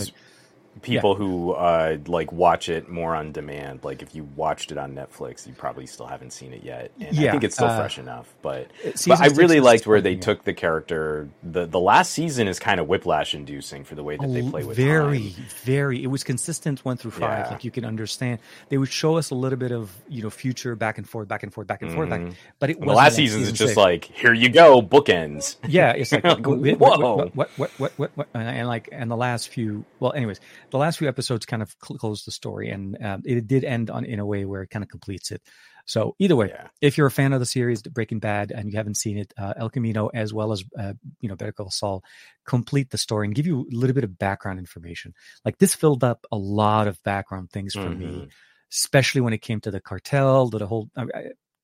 people 0.82 1.12
yeah. 1.12 1.18
who 1.18 1.52
uh, 1.52 1.98
like 2.06 2.32
watch 2.32 2.68
it 2.68 2.88
more 2.88 3.14
on 3.14 3.32
demand. 3.32 3.84
Like 3.84 4.02
if 4.02 4.14
you 4.14 4.24
watched 4.36 4.72
it 4.72 4.78
on 4.78 4.94
Netflix, 4.94 5.46
you 5.46 5.52
probably 5.52 5.86
still 5.86 6.06
haven't 6.06 6.32
seen 6.32 6.52
it 6.52 6.62
yet. 6.62 6.92
And 7.00 7.16
yeah, 7.16 7.28
I 7.28 7.30
think 7.32 7.44
it's 7.44 7.54
still 7.54 7.68
uh, 7.68 7.78
fresh 7.78 7.98
enough. 7.98 8.34
But, 8.42 8.70
but 9.06 9.20
I 9.20 9.28
really 9.28 9.60
liked 9.60 9.86
where 9.86 10.00
they 10.00 10.16
took 10.16 10.44
the 10.44 10.52
character. 10.52 11.28
the 11.42 11.66
The 11.66 11.80
last 11.80 12.12
season 12.12 12.48
is 12.48 12.58
kind 12.58 12.80
of 12.80 12.88
whiplash 12.88 13.34
inducing 13.34 13.84
for 13.84 13.94
the 13.94 14.02
way 14.02 14.16
that 14.16 14.26
oh, 14.26 14.32
they 14.32 14.42
play 14.42 14.64
with 14.64 14.78
it. 14.78 14.82
very, 14.82 15.30
time. 15.30 15.44
very. 15.64 16.02
It 16.02 16.08
was 16.08 16.24
consistent 16.24 16.84
one 16.84 16.96
through 16.96 17.12
five. 17.12 17.46
Yeah. 17.46 17.50
Like 17.52 17.64
you 17.64 17.70
can 17.70 17.84
understand. 17.84 18.40
They 18.68 18.78
would 18.78 18.90
show 18.90 19.16
us 19.16 19.30
a 19.30 19.34
little 19.34 19.58
bit 19.58 19.72
of 19.72 19.94
you 20.08 20.22
know 20.22 20.30
future 20.30 20.74
back 20.76 20.98
and 20.98 21.08
forth, 21.08 21.28
back 21.28 21.42
and 21.42 21.52
forth, 21.52 21.66
back 21.66 21.82
and 21.82 21.92
forth. 21.92 22.08
Mm-hmm. 22.08 22.28
Back, 22.28 22.36
but 22.58 22.70
it 22.70 22.80
the 22.80 22.86
last 22.86 23.16
season 23.16 23.42
is 23.42 23.52
just 23.52 23.70
six. 23.70 23.76
like 23.76 24.04
here 24.04 24.32
you 24.32 24.48
go, 24.48 24.82
bookends. 24.82 25.56
Yeah, 25.66 25.92
it's 25.92 26.12
like, 26.12 26.24
like 26.24 26.44
whoa, 26.44 26.76
what, 26.76 27.34
what, 27.34 27.50
what, 27.56 27.70
what, 27.78 27.92
what, 27.98 28.10
what, 28.14 28.28
and 28.34 28.68
like 28.68 28.88
and 28.92 29.10
the 29.10 29.16
last 29.16 29.48
few. 29.48 29.84
Well, 30.00 30.12
anyways, 30.12 30.40
the 30.70 30.78
last 30.78 30.98
few 30.98 31.08
episodes 31.08 31.46
kind 31.46 31.62
of 31.62 31.78
close 31.78 32.24
the 32.24 32.30
story, 32.30 32.70
and 32.70 32.96
um, 33.04 33.22
it 33.24 33.46
did 33.46 33.64
end 33.64 33.90
on 33.90 34.04
in 34.04 34.18
a 34.18 34.26
way 34.26 34.44
where 34.44 34.62
it 34.62 34.70
kind 34.70 34.82
of 34.82 34.88
completes 34.88 35.30
it. 35.30 35.42
So 35.86 36.14
either 36.18 36.36
way, 36.36 36.50
yeah. 36.50 36.68
if 36.82 36.98
you're 36.98 37.06
a 37.06 37.10
fan 37.10 37.32
of 37.32 37.40
the 37.40 37.46
series 37.46 37.80
Breaking 37.80 38.18
Bad 38.18 38.52
and 38.52 38.70
you 38.70 38.76
haven't 38.76 38.98
seen 38.98 39.16
it, 39.16 39.32
uh, 39.38 39.54
El 39.56 39.70
Camino 39.70 40.08
as 40.08 40.34
well 40.34 40.52
as 40.52 40.62
uh, 40.78 40.92
you 41.20 41.28
know 41.28 41.36
Better 41.36 41.52
Call 41.52 41.70
Saul 41.70 42.04
complete 42.46 42.90
the 42.90 42.98
story 42.98 43.26
and 43.26 43.34
give 43.34 43.46
you 43.46 43.60
a 43.60 43.74
little 43.74 43.94
bit 43.94 44.04
of 44.04 44.18
background 44.18 44.58
information. 44.58 45.14
Like 45.44 45.56
this 45.58 45.74
filled 45.74 46.04
up 46.04 46.26
a 46.30 46.36
lot 46.36 46.88
of 46.88 47.02
background 47.04 47.50
things 47.50 47.72
for 47.72 47.80
mm-hmm. 47.80 48.00
me, 48.00 48.28
especially 48.70 49.22
when 49.22 49.32
it 49.32 49.40
came 49.40 49.60
to 49.62 49.70
the 49.70 49.80
cartel, 49.80 50.50
the, 50.50 50.58
the 50.58 50.66
whole. 50.66 50.90
Uh, 50.94 51.06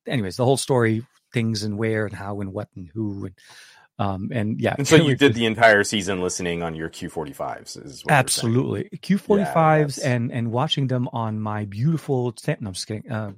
anyways, 0.06 0.36
the 0.36 0.44
whole 0.44 0.56
story, 0.56 1.04
things 1.34 1.62
and 1.62 1.76
where 1.76 2.06
and 2.06 2.14
how 2.14 2.40
and 2.40 2.52
what 2.52 2.68
and 2.76 2.88
who 2.94 3.26
and 3.26 3.34
um, 3.98 4.30
and 4.32 4.60
yeah, 4.60 4.74
and 4.76 4.88
so 4.88 4.96
you 4.96 5.14
did 5.14 5.34
the 5.34 5.46
entire 5.46 5.84
season 5.84 6.20
listening 6.20 6.62
on 6.62 6.74
your 6.74 6.90
Q45s, 6.90 8.04
absolutely 8.08 8.88
Q45s, 8.96 9.98
yeah, 10.00 10.10
and 10.10 10.32
and 10.32 10.50
watching 10.50 10.88
them 10.88 11.08
on 11.12 11.38
my 11.38 11.64
beautiful. 11.64 12.34
No, 12.46 12.56
I'm 12.60 12.72
just 12.72 12.88
kidding. 12.88 13.10
Uh, 13.10 13.32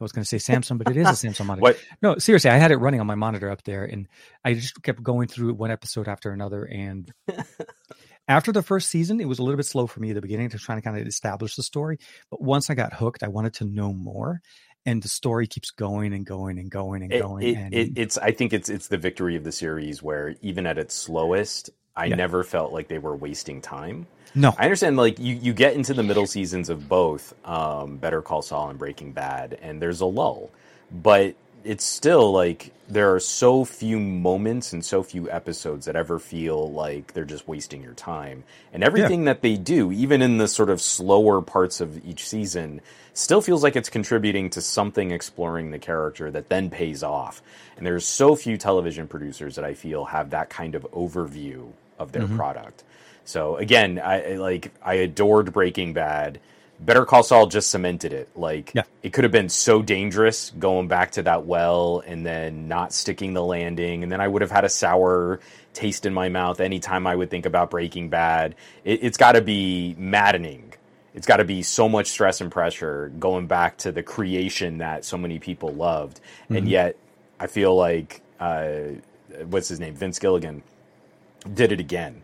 I 0.00 0.04
was 0.04 0.12
going 0.12 0.24
to 0.24 0.28
say 0.28 0.36
Samsung, 0.36 0.78
but 0.78 0.90
it 0.90 0.96
is 0.96 1.06
a 1.06 1.10
Samsung 1.26 1.46
monitor. 1.46 1.62
What? 1.62 1.82
No, 2.02 2.18
seriously, 2.18 2.50
I 2.50 2.56
had 2.56 2.70
it 2.70 2.76
running 2.76 3.00
on 3.00 3.06
my 3.06 3.14
monitor 3.16 3.50
up 3.50 3.64
there, 3.64 3.84
and 3.84 4.06
I 4.44 4.54
just 4.54 4.80
kept 4.82 5.02
going 5.02 5.26
through 5.28 5.54
one 5.54 5.70
episode 5.72 6.08
after 6.08 6.30
another. 6.30 6.64
And 6.64 7.12
after 8.28 8.52
the 8.52 8.62
first 8.62 8.90
season, 8.90 9.20
it 9.20 9.26
was 9.26 9.40
a 9.40 9.42
little 9.42 9.56
bit 9.56 9.66
slow 9.66 9.86
for 9.86 9.98
me 9.98 10.10
at 10.10 10.14
the 10.14 10.20
beginning 10.20 10.50
to 10.50 10.58
try 10.58 10.76
to 10.76 10.82
kind 10.82 10.98
of 10.98 11.06
establish 11.06 11.56
the 11.56 11.62
story. 11.64 11.98
But 12.30 12.42
once 12.42 12.70
I 12.70 12.74
got 12.74 12.92
hooked, 12.92 13.22
I 13.22 13.28
wanted 13.28 13.54
to 13.54 13.64
know 13.64 13.92
more 13.92 14.40
and 14.86 15.02
the 15.02 15.08
story 15.08 15.46
keeps 15.46 15.70
going 15.70 16.12
and 16.12 16.26
going 16.26 16.58
and 16.58 16.70
going 16.70 17.02
and 17.02 17.10
going. 17.10 17.42
It, 17.44 17.56
and... 17.56 17.74
It, 17.74 17.98
it's 17.98 18.18
I 18.18 18.32
think 18.32 18.52
it's 18.52 18.68
it's 18.68 18.88
the 18.88 18.98
victory 18.98 19.36
of 19.36 19.44
the 19.44 19.52
series 19.52 20.02
where 20.02 20.36
even 20.42 20.66
at 20.66 20.78
its 20.78 20.94
slowest, 20.94 21.70
I 21.96 22.06
yeah. 22.06 22.16
never 22.16 22.44
felt 22.44 22.72
like 22.72 22.88
they 22.88 22.98
were 22.98 23.16
wasting 23.16 23.60
time. 23.60 24.06
No, 24.34 24.52
I 24.58 24.64
understand. 24.64 24.96
Like 24.96 25.18
you, 25.18 25.36
you 25.36 25.52
get 25.52 25.74
into 25.74 25.94
the 25.94 26.02
middle 26.02 26.26
seasons 26.26 26.68
of 26.68 26.88
both 26.88 27.34
um, 27.46 27.98
Better 27.98 28.20
Call 28.20 28.42
Saul 28.42 28.70
and 28.70 28.78
Breaking 28.78 29.12
Bad, 29.12 29.58
and 29.62 29.80
there's 29.80 30.00
a 30.00 30.06
lull, 30.06 30.50
but 30.90 31.36
it's 31.64 31.84
still 31.84 32.32
like 32.32 32.72
there 32.88 33.14
are 33.14 33.20
so 33.20 33.64
few 33.64 33.98
moments 33.98 34.72
and 34.72 34.84
so 34.84 35.02
few 35.02 35.30
episodes 35.30 35.86
that 35.86 35.96
ever 35.96 36.18
feel 36.18 36.70
like 36.70 37.14
they're 37.14 37.24
just 37.24 37.48
wasting 37.48 37.82
your 37.82 37.94
time. 37.94 38.44
And 38.72 38.84
everything 38.84 39.20
yeah. 39.20 39.32
that 39.32 39.42
they 39.42 39.56
do, 39.56 39.90
even 39.90 40.20
in 40.20 40.38
the 40.38 40.48
sort 40.48 40.70
of 40.70 40.80
slower 40.80 41.40
parts 41.40 41.80
of 41.80 42.04
each 42.06 42.28
season, 42.28 42.82
still 43.14 43.40
feels 43.40 43.62
like 43.62 43.76
it's 43.76 43.88
contributing 43.88 44.50
to 44.50 44.60
something 44.60 45.10
exploring 45.10 45.70
the 45.70 45.78
character 45.78 46.30
that 46.30 46.48
then 46.48 46.68
pays 46.68 47.02
off. 47.02 47.42
And 47.76 47.86
there's 47.86 48.06
so 48.06 48.36
few 48.36 48.58
television 48.58 49.08
producers 49.08 49.56
that 49.56 49.64
I 49.64 49.74
feel 49.74 50.04
have 50.04 50.30
that 50.30 50.50
kind 50.50 50.74
of 50.74 50.86
overview 50.92 51.70
of 51.98 52.12
their 52.12 52.22
mm-hmm. 52.22 52.36
product. 52.36 52.84
So 53.24 53.56
again, 53.56 53.98
I 54.04 54.34
like 54.34 54.72
I 54.82 54.94
adored 54.94 55.52
Breaking 55.52 55.94
Bad. 55.94 56.40
Better 56.80 57.04
Call 57.04 57.22
Saul 57.22 57.46
just 57.46 57.70
cemented 57.70 58.12
it. 58.12 58.28
Like 58.34 58.72
yeah. 58.74 58.82
it 59.02 59.12
could 59.12 59.24
have 59.24 59.32
been 59.32 59.48
so 59.48 59.82
dangerous 59.82 60.50
going 60.58 60.88
back 60.88 61.12
to 61.12 61.22
that 61.22 61.46
well 61.46 62.02
and 62.06 62.24
then 62.24 62.68
not 62.68 62.92
sticking 62.92 63.34
the 63.34 63.44
landing, 63.44 64.02
and 64.02 64.10
then 64.10 64.20
I 64.20 64.28
would 64.28 64.42
have 64.42 64.50
had 64.50 64.64
a 64.64 64.68
sour 64.68 65.40
taste 65.72 66.06
in 66.06 66.14
my 66.14 66.28
mouth 66.28 66.60
anytime 66.60 67.06
I 67.06 67.16
would 67.16 67.30
think 67.30 67.46
about 67.46 67.70
Breaking 67.70 68.08
Bad. 68.08 68.54
It, 68.84 69.02
has 69.02 69.16
got 69.16 69.32
to 69.32 69.40
be 69.40 69.94
maddening 69.98 70.74
it's 71.14 71.28
got 71.28 71.36
to 71.36 71.44
be 71.44 71.62
so 71.62 71.88
much 71.88 72.08
stress 72.08 72.40
and 72.40 72.50
pressure 72.50 73.12
going 73.20 73.46
back 73.46 73.78
to 73.78 73.92
the 73.92 74.02
creation 74.02 74.78
that 74.78 75.04
so 75.04 75.16
many 75.16 75.38
people 75.38 75.72
loved, 75.72 76.20
mm-hmm. 76.44 76.56
and 76.56 76.68
yet 76.68 76.96
I 77.38 77.46
feel 77.46 77.74
like 77.74 78.20
uh, 78.40 78.74
what's 79.44 79.68
his 79.68 79.78
name, 79.78 79.94
Vince 79.94 80.18
Gilligan, 80.18 80.62
did 81.52 81.70
it 81.70 81.78
again 81.78 82.23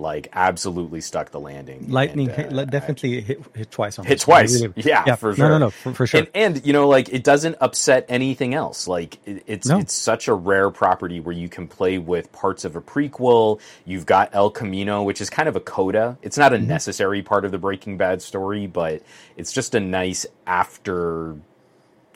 like 0.00 0.28
absolutely 0.32 1.00
stuck 1.00 1.30
the 1.30 1.40
landing. 1.40 1.90
Lightning 1.90 2.30
and, 2.30 2.58
uh, 2.58 2.64
definitely 2.64 3.20
hit, 3.20 3.42
hit 3.54 3.70
twice 3.70 3.98
on 3.98 4.06
hit 4.06 4.20
twice. 4.20 4.60
Really, 4.60 4.72
yeah, 4.76 5.04
yeah, 5.06 5.14
for 5.14 5.34
sure. 5.34 5.48
No, 5.48 5.58
no, 5.58 5.66
no, 5.66 5.70
for, 5.70 5.94
for 5.94 6.06
sure. 6.06 6.20
And, 6.20 6.28
and, 6.34 6.66
you 6.66 6.72
know, 6.72 6.88
like 6.88 7.08
it 7.10 7.22
doesn't 7.22 7.56
upset 7.60 8.06
anything 8.08 8.54
else. 8.54 8.88
Like 8.88 9.18
it, 9.26 9.42
it's 9.46 9.68
no. 9.68 9.78
it's 9.78 9.94
such 9.94 10.28
a 10.28 10.34
rare 10.34 10.70
property 10.70 11.20
where 11.20 11.34
you 11.34 11.48
can 11.48 11.68
play 11.68 11.98
with 11.98 12.32
parts 12.32 12.64
of 12.64 12.76
a 12.76 12.80
prequel. 12.80 13.60
You've 13.84 14.06
got 14.06 14.30
El 14.34 14.50
Camino, 14.50 15.02
which 15.02 15.20
is 15.20 15.30
kind 15.30 15.48
of 15.48 15.56
a 15.56 15.60
coda. 15.60 16.18
It's 16.22 16.38
not 16.38 16.52
a 16.52 16.56
mm-hmm. 16.56 16.68
necessary 16.68 17.22
part 17.22 17.44
of 17.44 17.50
the 17.50 17.58
Breaking 17.58 17.96
Bad 17.96 18.22
story, 18.22 18.66
but 18.66 19.02
it's 19.36 19.52
just 19.52 19.74
a 19.74 19.80
nice 19.80 20.26
after. 20.46 21.36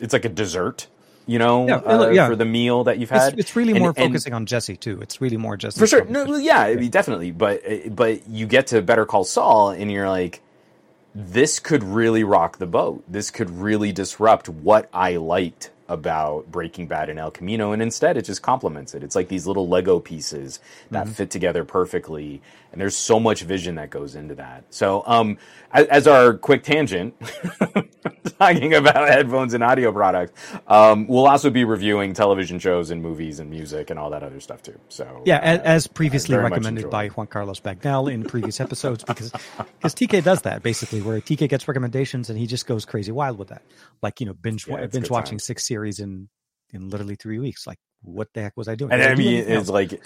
It's 0.00 0.12
like 0.12 0.24
a 0.24 0.28
dessert 0.30 0.88
you 1.26 1.38
know, 1.38 1.66
yeah, 1.66 1.76
uh, 1.76 2.08
yeah. 2.10 2.28
for 2.28 2.36
the 2.36 2.44
meal 2.44 2.84
that 2.84 2.98
you've 2.98 3.10
had. 3.10 3.32
It's, 3.32 3.40
it's 3.40 3.56
really 3.56 3.72
and, 3.72 3.80
more 3.80 3.88
and, 3.96 3.96
focusing 3.96 4.34
on 4.34 4.46
Jesse 4.46 4.76
too. 4.76 5.00
It's 5.00 5.20
really 5.20 5.36
more 5.36 5.56
Jesse 5.56 5.78
for 5.78 5.86
sure. 5.86 6.04
No, 6.04 6.36
yeah, 6.36 6.74
mean, 6.74 6.90
definitely. 6.90 7.30
But 7.30 7.62
but 7.94 8.28
you 8.28 8.46
get 8.46 8.68
to 8.68 8.82
Better 8.82 9.06
Call 9.06 9.24
Saul, 9.24 9.70
and 9.70 9.90
you're 9.90 10.08
like, 10.08 10.42
this 11.14 11.60
could 11.60 11.82
really 11.82 12.24
rock 12.24 12.58
the 12.58 12.66
boat. 12.66 13.04
This 13.08 13.30
could 13.30 13.50
really 13.50 13.92
disrupt 13.92 14.48
what 14.48 14.88
I 14.92 15.16
liked 15.16 15.70
about 15.88 16.50
Breaking 16.50 16.86
Bad 16.86 17.08
and 17.08 17.18
El 17.18 17.30
Camino, 17.30 17.72
and 17.72 17.82
instead 17.82 18.16
it 18.16 18.24
just 18.24 18.42
complements 18.42 18.94
it. 18.94 19.02
It's 19.02 19.14
like 19.14 19.28
these 19.28 19.46
little 19.46 19.68
Lego 19.68 20.00
pieces 20.00 20.60
that 20.90 21.04
mm-hmm. 21.04 21.12
fit 21.12 21.30
together 21.30 21.64
perfectly, 21.64 22.42
and 22.72 22.80
there's 22.80 22.96
so 22.96 23.20
much 23.20 23.42
vision 23.42 23.74
that 23.76 23.90
goes 23.90 24.14
into 24.14 24.34
that. 24.36 24.64
So, 24.70 25.02
um, 25.06 25.38
as, 25.72 25.86
as 25.86 26.06
our 26.06 26.34
quick 26.34 26.62
tangent. 26.64 27.14
talking 28.38 28.74
about 28.74 29.08
headphones 29.08 29.54
and 29.54 29.62
audio 29.62 29.92
products. 29.92 30.32
Um, 30.66 31.06
we'll 31.06 31.26
also 31.26 31.50
be 31.50 31.64
reviewing 31.64 32.14
television 32.14 32.58
shows 32.58 32.90
and 32.90 33.02
movies 33.02 33.38
and 33.38 33.50
music 33.50 33.90
and 33.90 33.98
all 33.98 34.10
that 34.10 34.22
other 34.22 34.40
stuff 34.40 34.62
too. 34.62 34.78
So 34.88 35.22
yeah, 35.24 35.36
uh, 35.36 35.62
as 35.64 35.86
previously 35.86 36.36
recommended 36.36 36.90
by 36.90 37.08
Juan 37.08 37.26
Carlos 37.26 37.60
Bagnell 37.60 38.12
in 38.12 38.24
previous 38.24 38.60
episodes, 38.62 39.04
because 39.04 39.30
because 39.30 39.94
TK 39.94 40.24
does 40.24 40.42
that 40.42 40.62
basically, 40.62 41.02
where 41.02 41.20
TK 41.20 41.48
gets 41.48 41.68
recommendations 41.68 42.30
and 42.30 42.38
he 42.38 42.46
just 42.46 42.66
goes 42.66 42.84
crazy 42.84 43.12
wild 43.12 43.38
with 43.38 43.48
that, 43.48 43.62
like 44.02 44.20
you 44.20 44.26
know 44.26 44.34
binge 44.34 44.66
yeah, 44.66 44.86
binge 44.86 45.10
watching 45.10 45.38
time. 45.38 45.40
six 45.40 45.66
series 45.66 46.00
in 46.00 46.28
in 46.72 46.88
literally 46.88 47.16
three 47.16 47.38
weeks. 47.38 47.66
Like 47.66 47.78
what 48.02 48.28
the 48.34 48.42
heck 48.42 48.56
was 48.56 48.68
I 48.68 48.74
doing? 48.74 48.92
And 48.92 49.02
I 49.02 49.14
mean, 49.14 49.44
it's 49.46 49.68
like 49.68 50.00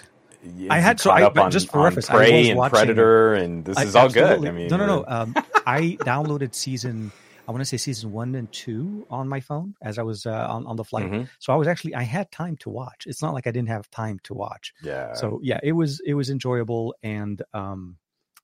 I 0.69 0.79
had 0.79 0.99
so 0.99 1.11
I 1.11 1.23
on, 1.23 1.51
just 1.51 1.69
for 1.69 1.83
reference, 1.83 2.07
Prey 2.07 2.49
and 2.49 2.57
watching, 2.57 2.77
Predator, 2.77 3.33
and 3.33 3.65
this 3.65 3.77
I, 3.77 3.83
is 3.83 3.95
all 3.95 4.09
good. 4.09 4.45
I 4.45 4.51
mean, 4.51 4.67
no, 4.67 4.77
no, 4.77 4.85
no. 4.85 5.05
Um, 5.07 5.35
I 5.65 5.97
downloaded 6.01 6.55
season. 6.55 7.11
I 7.49 7.51
want 7.51 7.61
to 7.61 7.65
say 7.65 7.77
season 7.77 8.11
one 8.11 8.35
and 8.35 8.51
two 8.51 9.07
on 9.09 9.27
my 9.27 9.39
phone 9.39 9.73
as 9.81 9.97
I 9.97 10.03
was 10.03 10.27
uh, 10.27 10.45
on 10.47 10.67
on 10.67 10.75
the 10.75 10.83
flight. 10.83 11.05
Mm-hmm. 11.05 11.23
So 11.39 11.51
I 11.51 11.55
was 11.55 11.67
actually 11.67 11.95
I 11.95 12.03
had 12.03 12.31
time 12.31 12.57
to 12.57 12.69
watch. 12.69 13.07
It's 13.07 13.23
not 13.23 13.33
like 13.33 13.47
I 13.47 13.51
didn't 13.51 13.69
have 13.69 13.89
time 13.89 14.19
to 14.25 14.35
watch. 14.35 14.71
Yeah. 14.83 15.13
So 15.15 15.39
yeah, 15.41 15.59
it 15.63 15.71
was 15.71 15.99
it 16.05 16.13
was 16.13 16.29
enjoyable, 16.29 16.93
and 17.01 17.41
um, 17.55 17.97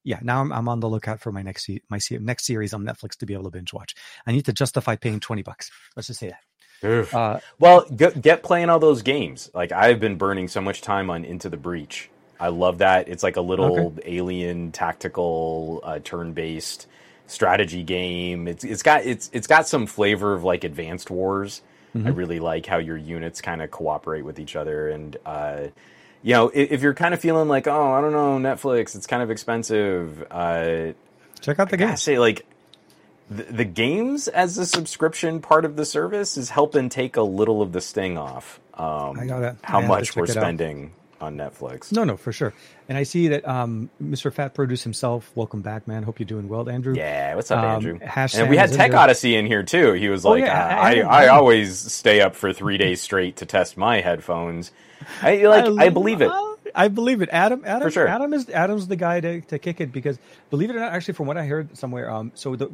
yeah, 0.04 0.18
now 0.24 0.42
I'm, 0.42 0.52
I'm 0.52 0.68
on 0.68 0.80
the 0.80 0.90
lookout 0.90 1.20
for 1.20 1.32
my 1.32 1.44
next 1.44 1.70
my 1.88 2.00
next 2.20 2.48
series 2.48 2.74
on 2.74 2.84
Netflix 2.84 3.16
to 3.18 3.28
be 3.28 3.36
able 3.36 3.44
to 3.44 3.52
binge 3.52 3.74
watch. 3.74 3.94
I 4.26 4.32
need 4.32 4.46
to 4.46 4.54
justify 4.54 4.96
paying 4.96 5.20
twenty 5.20 5.44
bucks. 5.44 5.70
Let's 5.96 6.08
just 6.08 6.20
say 6.20 6.30
that. 6.30 7.14
Uh, 7.14 7.40
well, 7.60 7.86
get, 7.96 8.20
get, 8.24 8.42
playing 8.42 8.72
all 8.72 8.80
those 8.80 9.04
games. 9.04 9.52
Like 9.54 9.72
I've 9.72 10.00
been 10.00 10.18
burning 10.18 10.48
so 10.48 10.62
much 10.62 10.82
time 10.82 11.12
on 11.12 11.26
Into 11.26 11.48
the 11.50 11.58
Breach. 11.58 12.10
I 12.40 12.48
love 12.48 12.80
that. 12.80 13.08
It's 13.08 13.22
like 13.22 13.36
a 13.36 13.42
little 13.42 13.88
okay. 13.88 14.18
alien 14.18 14.72
tactical 14.72 15.82
uh, 15.84 16.00
turn-based 16.04 16.88
strategy 17.28 17.84
game. 17.84 18.48
It's 18.48 18.64
it's 18.64 18.84
got 18.84 19.06
it's 19.06 19.30
it's 19.34 19.48
got 19.48 19.68
some 19.68 19.86
flavor 19.86 20.34
of 20.34 20.44
like 20.44 20.64
Advance 20.64 21.10
Wars. 21.10 21.62
Mm-hmm. 21.96 22.08
I 22.08 22.10
really 22.12 22.40
like 22.40 22.66
how 22.66 22.78
your 22.78 22.98
units 22.98 23.42
kind 23.42 23.62
of 23.62 23.72
cooperate 23.72 24.24
with 24.24 24.40
each 24.40 24.56
other 24.56 24.90
and. 24.90 25.18
Uh, 25.26 25.68
you 26.24 26.34
know, 26.34 26.50
if, 26.52 26.72
if, 26.72 26.82
you're 26.82 26.96
kind 26.96 27.14
of 27.14 27.20
feeling 27.20 27.48
like, 27.48 27.68
oh, 27.68 27.94
I 27.94 28.02
don't 28.02 28.12
know, 28.12 28.40
Netflix, 28.40 28.96
it's 28.96 29.06
kind 29.06 29.22
of 29.22 29.30
expensive. 29.30 30.26
Uh, 30.32 30.94
Check 31.40 31.60
out 31.60 31.70
the 31.70 31.78
game. 31.78 31.96
Say 31.98 32.18
like 32.18 32.48
the, 33.30 33.44
the, 33.44 33.64
games 33.64 34.28
as 34.28 34.58
a 34.58 34.66
subscription 34.66 35.40
part 35.40 35.66
of 35.66 35.76
the 35.76 35.86
service 35.86 36.36
is 36.36 36.50
helping 36.50 36.90
take 36.90 37.16
a 37.16 37.22
little 37.22 37.62
of 37.62 37.74
the 37.74 37.82
sting 37.82 38.18
off. 38.18 38.60
Um, 38.74 39.20
I 39.20 39.28
got 39.28 39.58
How 39.62 39.82
I 39.82 39.88
much 39.88 40.16
we're 40.16 40.26
spending 40.26 40.94
on 41.22 41.38
Netflix. 41.38 41.92
No, 41.92 42.04
no, 42.04 42.18
for 42.18 42.32
sure. 42.32 42.54
And 42.88 42.98
I 42.98 43.04
see 43.04 43.28
that 43.30 43.48
um, 43.48 43.90
Mr. 44.02 44.32
Fat 44.32 44.54
Produce 44.54 44.84
himself. 44.84 45.32
Welcome 45.36 45.62
back, 45.62 45.88
man. 45.88 46.04
Hope 46.04 46.20
you're 46.20 46.26
doing 46.26 46.48
well, 46.48 46.70
Andrew. 46.70 46.94
Yeah, 46.96 47.36
what's 47.36 47.52
up, 47.52 47.60
um, 47.60 47.66
Andrew? 47.66 48.00
And 48.02 48.50
we 48.50 48.58
had 48.58 48.72
Tech 48.72 48.94
Odyssey 48.94 49.36
in 49.36 49.46
here 49.46 49.64
too. 49.64 49.94
He 49.94 50.10
was 50.10 50.26
oh, 50.26 50.32
like, 50.32 50.44
yeah, 50.44 50.78
I, 50.80 51.02
I, 51.02 51.24
I, 51.24 51.28
always 51.28 51.78
stay 51.78 52.22
up 52.22 52.36
for 52.36 52.54
three 52.54 52.78
days 52.78 53.02
straight 53.02 53.38
to 53.38 53.46
test 53.46 53.78
my 53.78 54.02
headphones. 54.02 54.72
I 55.22 55.36
like, 55.46 55.66
I, 55.66 55.86
I 55.86 55.90
believe 55.90 56.22
it. 56.22 56.32
I 56.74 56.90
believe 56.90 57.22
it. 57.22 57.30
Adam, 57.32 57.64
Adam, 57.66 57.90
sure. 57.90 58.08
Adam 58.08 58.34
is 58.34 58.50
Adam's 58.50 58.88
the 58.88 58.96
guy 58.96 59.20
to, 59.22 59.42
to 59.42 59.60
kick 59.60 59.80
it 59.80 59.92
because 59.92 60.20
believe 60.50 60.70
it 60.70 60.76
or 60.76 60.80
not, 60.80 60.92
actually, 60.92 61.14
from 61.14 61.28
what 61.28 61.38
I 61.38 61.46
heard 61.46 61.78
somewhere, 61.78 62.10
um, 62.10 62.32
so 62.36 62.56
the 62.56 62.70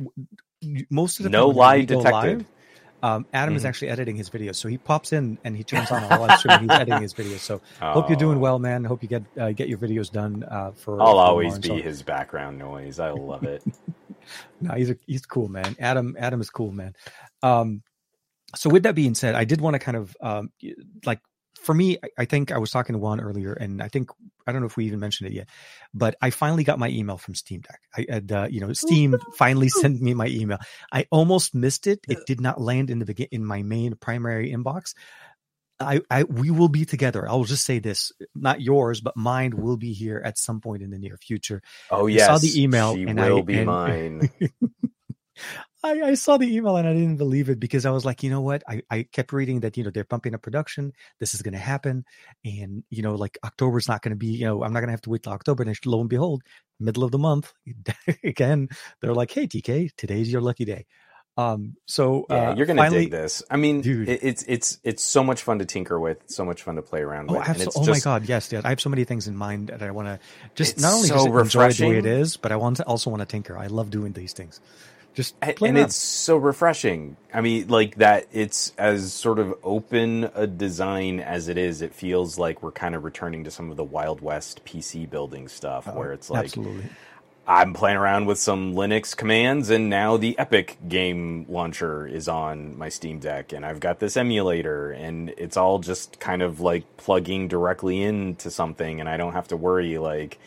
most 0.90 1.20
of 1.20 1.24
the 1.24 1.30
no 1.30 1.50
lie 1.50 1.82
detected. 1.82 2.40
Live, 2.40 2.46
um, 3.04 3.26
Adam 3.34 3.50
mm-hmm. 3.50 3.58
is 3.58 3.66
actually 3.66 3.90
editing 3.90 4.16
his 4.16 4.30
videos, 4.30 4.56
so 4.56 4.68
he 4.68 4.78
pops 4.78 5.14
in 5.14 5.38
and 5.44 5.56
he 5.58 5.64
turns 5.64 5.92
on 5.92 6.04
a 6.04 6.20
live 6.20 6.40
stream. 6.40 6.60
He's 6.62 6.70
editing 6.70 7.02
his 7.02 7.14
videos. 7.14 7.40
So 7.40 7.62
oh. 7.82 7.94
hope 7.94 8.10
you're 8.10 8.18
doing 8.18 8.38
oh. 8.38 8.42
well, 8.42 8.60
man. 8.60 8.84
Hope 8.84 9.02
you 9.02 9.10
get 9.10 9.24
uh, 9.40 9.52
get 9.52 9.70
your 9.70 9.78
videos 9.78 10.12
done. 10.12 10.44
Uh, 10.44 10.72
for 10.72 11.02
I'll 11.02 11.14
for 11.14 11.20
always 11.20 11.58
be 11.60 11.70
so. 11.70 11.76
his 11.78 12.04
background 12.04 12.58
noise. 12.60 13.00
I 13.00 13.12
love 13.12 13.44
it. 13.44 13.64
no, 14.62 14.74
he's 14.76 14.92
a, 14.92 14.98
he's 15.08 15.26
cool, 15.26 15.48
man. 15.48 15.76
Adam 15.80 16.16
Adam 16.20 16.42
is 16.42 16.50
cool, 16.50 16.72
man. 16.72 16.96
Um, 17.42 17.82
so 18.56 18.70
with 18.70 18.84
that 18.84 18.96
being 18.96 19.16
said, 19.16 19.36
I 19.36 19.46
did 19.46 19.62
want 19.62 19.76
to 19.76 19.80
kind 19.80 19.98
of 19.98 20.16
um, 20.22 20.52
like 21.06 21.22
for 21.62 21.76
me, 21.76 21.98
I 22.18 22.26
think 22.26 22.52
I 22.52 22.58
was 22.58 22.72
talking 22.72 22.94
to 22.94 23.00
Juan 23.00 23.22
earlier, 23.22 23.54
and 23.54 23.82
I 23.82 23.88
think 23.88 24.10
I 24.48 24.52
don't 24.52 24.62
know 24.62 24.68
if 24.68 24.78
we 24.78 24.86
even 24.86 25.00
mentioned 25.00 25.30
it 25.30 25.34
yet, 25.34 25.48
but 25.94 26.16
I 26.22 26.32
finally 26.32 26.64
got 26.64 26.80
my 26.80 26.90
email 26.90 27.18
from 27.18 27.36
Steam 27.36 27.62
Deck. 27.62 27.80
I 27.96 28.06
had, 28.10 28.32
uh, 28.32 28.48
you 28.50 28.60
know, 28.60 28.74
Steam 28.74 29.16
finally 29.38 29.70
sent 29.70 30.02
me 30.02 30.14
my 30.14 30.28
email. 30.28 30.58
I 30.92 31.06
almost 31.12 31.54
missed 31.54 31.88
it; 31.88 32.00
it 32.10 32.26
did 32.26 32.42
not 32.42 32.60
land 32.60 32.90
in 32.90 33.00
the 33.00 33.06
begin 33.06 33.28
in 33.32 33.46
my 33.46 33.62
main 33.62 33.96
primary 33.96 34.52
inbox. 34.52 34.96
I, 35.80 36.02
I, 36.12 36.24
we 36.24 36.52
will 36.52 36.70
be 36.70 36.86
together. 36.86 37.28
I'll 37.28 37.44
just 37.44 37.66
say 37.66 37.80
this: 37.80 38.12
not 38.34 38.62
yours, 38.62 39.02
but 39.02 39.16
mine 39.16 39.56
will 39.56 39.78
be 39.78 39.94
here 39.94 40.22
at 40.24 40.38
some 40.38 40.62
point 40.62 40.82
in 40.82 40.90
the 40.90 41.00
near 41.00 41.18
future. 41.18 41.62
Oh 41.90 42.08
yes, 42.08 42.28
I 42.28 42.34
saw 42.34 42.40
the 42.40 42.62
email, 42.62 42.96
she 42.96 43.04
and 43.04 43.20
will 43.20 43.40
I, 43.40 43.42
be 43.42 43.58
and, 43.58 43.66
mine. 43.66 44.30
I, 45.84 46.02
I, 46.02 46.14
saw 46.14 46.38
the 46.38 46.56
email 46.56 46.76
and 46.76 46.88
I 46.88 46.94
didn't 46.94 47.18
believe 47.18 47.50
it 47.50 47.60
because 47.60 47.86
I 47.86 47.92
was 47.92 48.06
like, 48.06 48.22
you 48.22 48.30
know 48.30 48.42
what? 48.42 48.64
I, 48.68 48.82
I 48.90 49.04
kept 49.04 49.34
reading 49.34 49.62
that, 49.62 49.78
you 49.78 49.84
know, 49.84 49.90
they're 49.90 50.04
pumping 50.04 50.36
up 50.36 50.42
production. 50.42 50.94
This 51.20 51.34
is 51.34 51.42
going 51.42 51.54
to 51.54 51.60
happen. 51.60 52.06
And, 52.46 52.84
you 52.90 53.02
know, 53.02 53.16
like 53.16 53.38
October's 53.44 53.88
not 53.88 54.02
going 54.02 54.12
to 54.12 54.16
be, 54.18 54.28
you 54.28 54.46
know, 54.46 54.64
I'm 54.64 54.74
not 54.74 54.82
going 54.82 54.90
to 54.90 54.94
have 54.94 55.02
to 55.02 55.10
wait 55.10 55.24
till 55.24 55.34
October. 55.34 55.64
And 55.64 55.76
lo 55.86 56.00
and 56.00 56.10
behold, 56.10 56.44
middle 56.80 57.04
of 57.04 57.12
the 57.12 57.18
month, 57.18 57.54
again, 58.24 58.70
they're 59.02 59.14
like, 59.14 59.32
hey, 59.32 59.48
TK, 59.48 59.90
today's 59.98 60.32
your 60.32 60.42
lucky 60.42 60.66
day. 60.66 60.86
Um, 61.38 61.76
so 61.88 62.26
yeah, 62.30 62.50
uh, 62.50 62.56
you're 62.56 62.66
gonna 62.66 62.82
finally, 62.82 63.04
dig 63.04 63.12
this. 63.12 63.42
I 63.50 63.56
mean, 63.56 63.80
dude, 63.80 64.10
it, 64.10 64.20
it's 64.22 64.44
it's 64.50 64.80
it's 64.84 65.02
so 65.02 65.24
much 65.24 65.42
fun 65.42 65.60
to 65.60 65.66
tinker 65.66 65.98
with, 65.98 66.18
so 66.28 66.44
much 66.44 66.62
fun 66.62 66.76
to 66.76 66.82
play 66.82 67.02
around 67.02 67.32
oh, 67.32 67.36
with. 67.36 67.48
Absolutely. 67.48 67.82
oh 67.82 67.86
just, 67.86 68.06
my 68.06 68.12
god, 68.12 68.28
yes, 68.28 68.52
yes. 68.52 68.66
I 68.66 68.70
have 68.70 68.82
so 68.82 68.90
many 68.90 69.06
things 69.06 69.28
in 69.30 69.38
mind 69.38 69.70
that 69.70 69.82
I 69.82 69.92
want 69.92 70.10
to 70.10 70.20
just 70.56 70.82
not 70.82 70.94
only 70.94 71.08
so 71.08 71.16
just 71.16 71.30
refreshing. 71.30 71.86
enjoy 71.88 72.02
the 72.02 72.10
way 72.10 72.16
it 72.16 72.20
is, 72.20 72.36
but 72.36 72.52
I 72.52 72.58
want 72.58 72.78
to 72.78 72.84
also 72.84 73.10
want 73.10 73.22
to 73.22 73.26
tinker. 73.26 73.58
I 73.58 73.68
love 73.68 73.90
doing 73.90 74.12
these 74.12 74.34
things. 74.34 74.60
Just 75.14 75.36
and 75.42 75.78
it's 75.78 75.96
so 75.96 76.38
refreshing. 76.38 77.18
I 77.34 77.42
mean, 77.42 77.68
like 77.68 77.96
that. 77.96 78.28
It's 78.32 78.74
as 78.78 79.12
sort 79.12 79.40
of 79.40 79.56
open 79.62 80.30
a 80.34 80.48
design 80.48 81.20
as 81.20 81.50
it 81.50 81.58
is. 81.58 81.82
It 81.82 81.94
feels 81.94 82.40
like 82.40 82.64
we're 82.64 82.72
kind 82.72 82.96
of 82.96 83.04
returning 83.04 83.44
to 83.44 83.52
some 83.52 83.72
of 83.72 83.78
the 83.78 83.84
Wild 83.84 84.22
West 84.22 84.64
PC 84.64 85.10
building 85.10 85.50
stuff, 85.50 85.86
oh, 85.88 85.98
where 85.98 86.14
it's 86.14 86.30
like, 86.30 86.46
absolutely. 86.46 86.86
I'm 87.46 87.74
playing 87.74 87.98
around 87.98 88.28
with 88.28 88.38
some 88.38 88.74
Linux 88.76 89.18
commands, 89.18 89.70
and 89.70 89.90
now 89.90 90.16
the 90.16 90.38
Epic 90.40 90.78
game 90.88 91.46
launcher 91.50 92.08
is 92.08 92.30
on 92.30 92.78
my 92.78 92.88
Steam 92.88 93.20
Deck, 93.20 93.52
and 93.52 93.66
I've 93.66 93.80
got 93.80 94.00
this 94.00 94.16
emulator, 94.16 94.92
and 94.92 95.34
it's 95.38 95.58
all 95.58 95.80
just 95.80 96.20
kind 96.20 96.42
of 96.42 96.62
like 96.62 96.86
plugging 96.98 97.50
directly 97.50 98.02
into 98.02 98.50
something, 98.52 99.02
and 99.02 99.10
I 99.10 99.18
don't 99.18 99.34
have 99.34 99.50
to 99.50 99.58
worry 99.58 99.98
like 99.98 100.40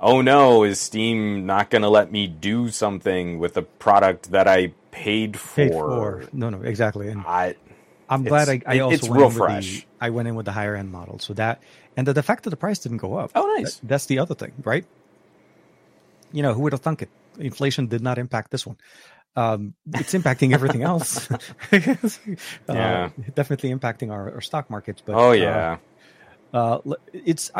oh 0.00 0.20
no, 0.20 0.64
is 0.64 0.80
Steam 0.80 1.46
not 1.46 1.70
going 1.70 1.82
to 1.82 1.88
let 1.88 2.10
me 2.10 2.26
do 2.26 2.68
something 2.68 3.38
with 3.38 3.56
a 3.56 3.62
product 3.62 4.30
that 4.30 4.48
I 4.48 4.72
paid 4.90 5.38
for? 5.38 5.54
Paid 5.56 5.72
for. 5.72 6.24
No, 6.32 6.50
no, 6.50 6.62
exactly. 6.62 7.08
And 7.08 7.22
I, 7.26 7.56
I'm 8.08 8.24
glad 8.24 8.48
I, 8.48 8.62
I 8.66 8.78
also 8.80 9.10
went 9.10 9.22
in 9.24 9.30
fresh. 9.30 9.80
The, 9.80 9.86
I 10.00 10.10
went 10.10 10.28
in 10.28 10.34
with 10.34 10.46
the 10.46 10.52
higher 10.52 10.74
end 10.74 10.90
model. 10.90 11.18
So 11.18 11.34
that, 11.34 11.62
and 11.96 12.06
the, 12.06 12.12
the 12.12 12.22
fact 12.22 12.44
that 12.44 12.50
the 12.50 12.56
price 12.56 12.78
didn't 12.78 12.98
go 12.98 13.16
up. 13.16 13.32
Oh, 13.34 13.46
nice. 13.56 13.76
That, 13.76 13.88
that's 13.88 14.06
the 14.06 14.18
other 14.18 14.34
thing, 14.34 14.52
right? 14.64 14.84
You 16.32 16.42
know, 16.42 16.54
who 16.54 16.62
would 16.62 16.72
have 16.72 16.82
thunk 16.82 17.02
it? 17.02 17.08
Inflation 17.38 17.86
did 17.86 18.02
not 18.02 18.18
impact 18.18 18.50
this 18.50 18.66
one. 18.66 18.76
Um, 19.36 19.74
it's 19.92 20.14
impacting 20.14 20.52
everything 20.54 20.82
else. 20.92 21.30
uh, 21.30 21.38
yeah, 22.68 23.10
definitely 23.34 23.70
impacting 23.70 24.10
our, 24.10 24.32
our 24.34 24.40
stock 24.40 24.70
markets. 24.70 25.02
But 25.04 25.14
oh 25.14 25.32
yeah, 25.32 25.76
uh, 26.54 26.78
uh, 26.78 26.94
it's 27.12 27.50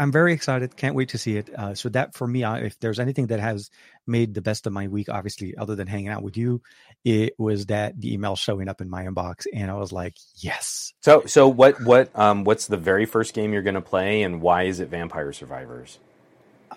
I'm 0.00 0.10
very 0.10 0.32
excited. 0.32 0.76
Can't 0.76 0.94
wait 0.94 1.10
to 1.10 1.18
see 1.18 1.36
it. 1.36 1.50
Uh, 1.54 1.74
so 1.74 1.90
that 1.90 2.14
for 2.14 2.26
me, 2.26 2.42
if 2.42 2.80
there's 2.80 2.98
anything 2.98 3.26
that 3.26 3.38
has 3.38 3.70
made 4.06 4.32
the 4.32 4.40
best 4.40 4.66
of 4.66 4.72
my 4.72 4.88
week, 4.88 5.10
obviously, 5.10 5.54
other 5.58 5.76
than 5.76 5.86
hanging 5.86 6.08
out 6.08 6.22
with 6.22 6.38
you, 6.38 6.62
it 7.04 7.34
was 7.38 7.66
that 7.66 8.00
the 8.00 8.14
email 8.14 8.34
showing 8.34 8.68
up 8.68 8.80
in 8.80 8.88
my 8.88 9.04
inbox, 9.04 9.46
and 9.52 9.70
I 9.70 9.74
was 9.74 9.92
like, 9.92 10.16
yes. 10.36 10.94
So, 11.02 11.24
so 11.26 11.48
what, 11.48 11.82
what, 11.82 12.18
um, 12.18 12.44
what's 12.44 12.66
the 12.66 12.78
very 12.78 13.04
first 13.04 13.34
game 13.34 13.52
you're 13.52 13.60
going 13.60 13.74
to 13.74 13.82
play, 13.82 14.22
and 14.22 14.40
why 14.40 14.62
is 14.62 14.80
it 14.80 14.88
Vampire 14.88 15.34
Survivors? 15.34 15.98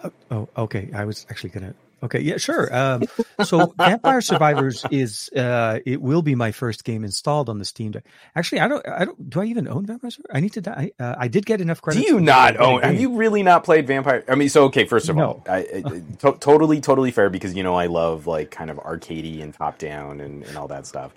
Uh, 0.04 0.10
oh, 0.30 0.50
okay. 0.58 0.90
I 0.94 1.06
was 1.06 1.26
actually 1.30 1.52
gonna 1.52 1.74
Okay, 2.04 2.20
yeah, 2.20 2.36
sure. 2.36 2.76
Um, 2.76 3.04
so 3.44 3.74
Vampire 3.78 4.20
Survivors 4.20 4.86
is 4.92 5.30
uh, 5.36 5.80
it 5.86 6.02
will 6.02 6.22
be 6.22 6.36
my 6.36 6.52
first 6.52 6.84
game 6.84 7.06
installed 7.06 7.48
on 7.48 7.60
the 7.60 7.66
Steam 7.66 7.92
Deck. 7.92 8.06
Actually, 8.36 8.60
I 8.60 8.68
don't, 8.68 8.88
I 8.88 9.06
don't. 9.06 9.30
Do 9.30 9.40
I 9.40 9.46
even 9.46 9.70
own 9.70 9.86
Vampire 9.86 10.12
Survivors? 10.12 10.36
I 10.36 10.40
need 10.42 10.54
to. 10.54 10.62
Die. 10.64 10.92
Uh, 11.00 11.16
I 11.18 11.28
did 11.28 11.46
get 11.46 11.62
enough 11.62 11.82
credit. 11.82 12.02
Do 12.02 12.06
you 12.06 12.20
not 12.20 12.58
own? 12.58 12.82
Have 12.82 13.00
you 13.00 13.16
really 13.16 13.42
not 13.42 13.64
played 13.64 13.88
Vampire? 13.88 14.24
I 14.28 14.36
mean, 14.36 14.50
so 14.50 14.66
okay. 14.66 14.86
First 14.86 15.08
of 15.08 15.16
no. 15.16 15.26
all, 15.26 15.44
I, 15.48 15.60
I, 15.60 15.82
to, 16.20 16.38
totally, 16.40 16.82
totally 16.82 17.12
fair 17.12 17.30
because 17.30 17.54
you 17.54 17.64
know 17.64 17.76
I 17.76 17.86
love 17.86 18.28
like 18.28 18.52
kind 18.52 18.70
of 18.70 18.78
arcadey 18.78 19.42
and 19.42 19.54
top 19.54 19.78
down 19.78 20.20
and, 20.20 20.44
and 20.44 20.58
all 20.58 20.68
that 20.68 20.86
stuff. 20.86 21.14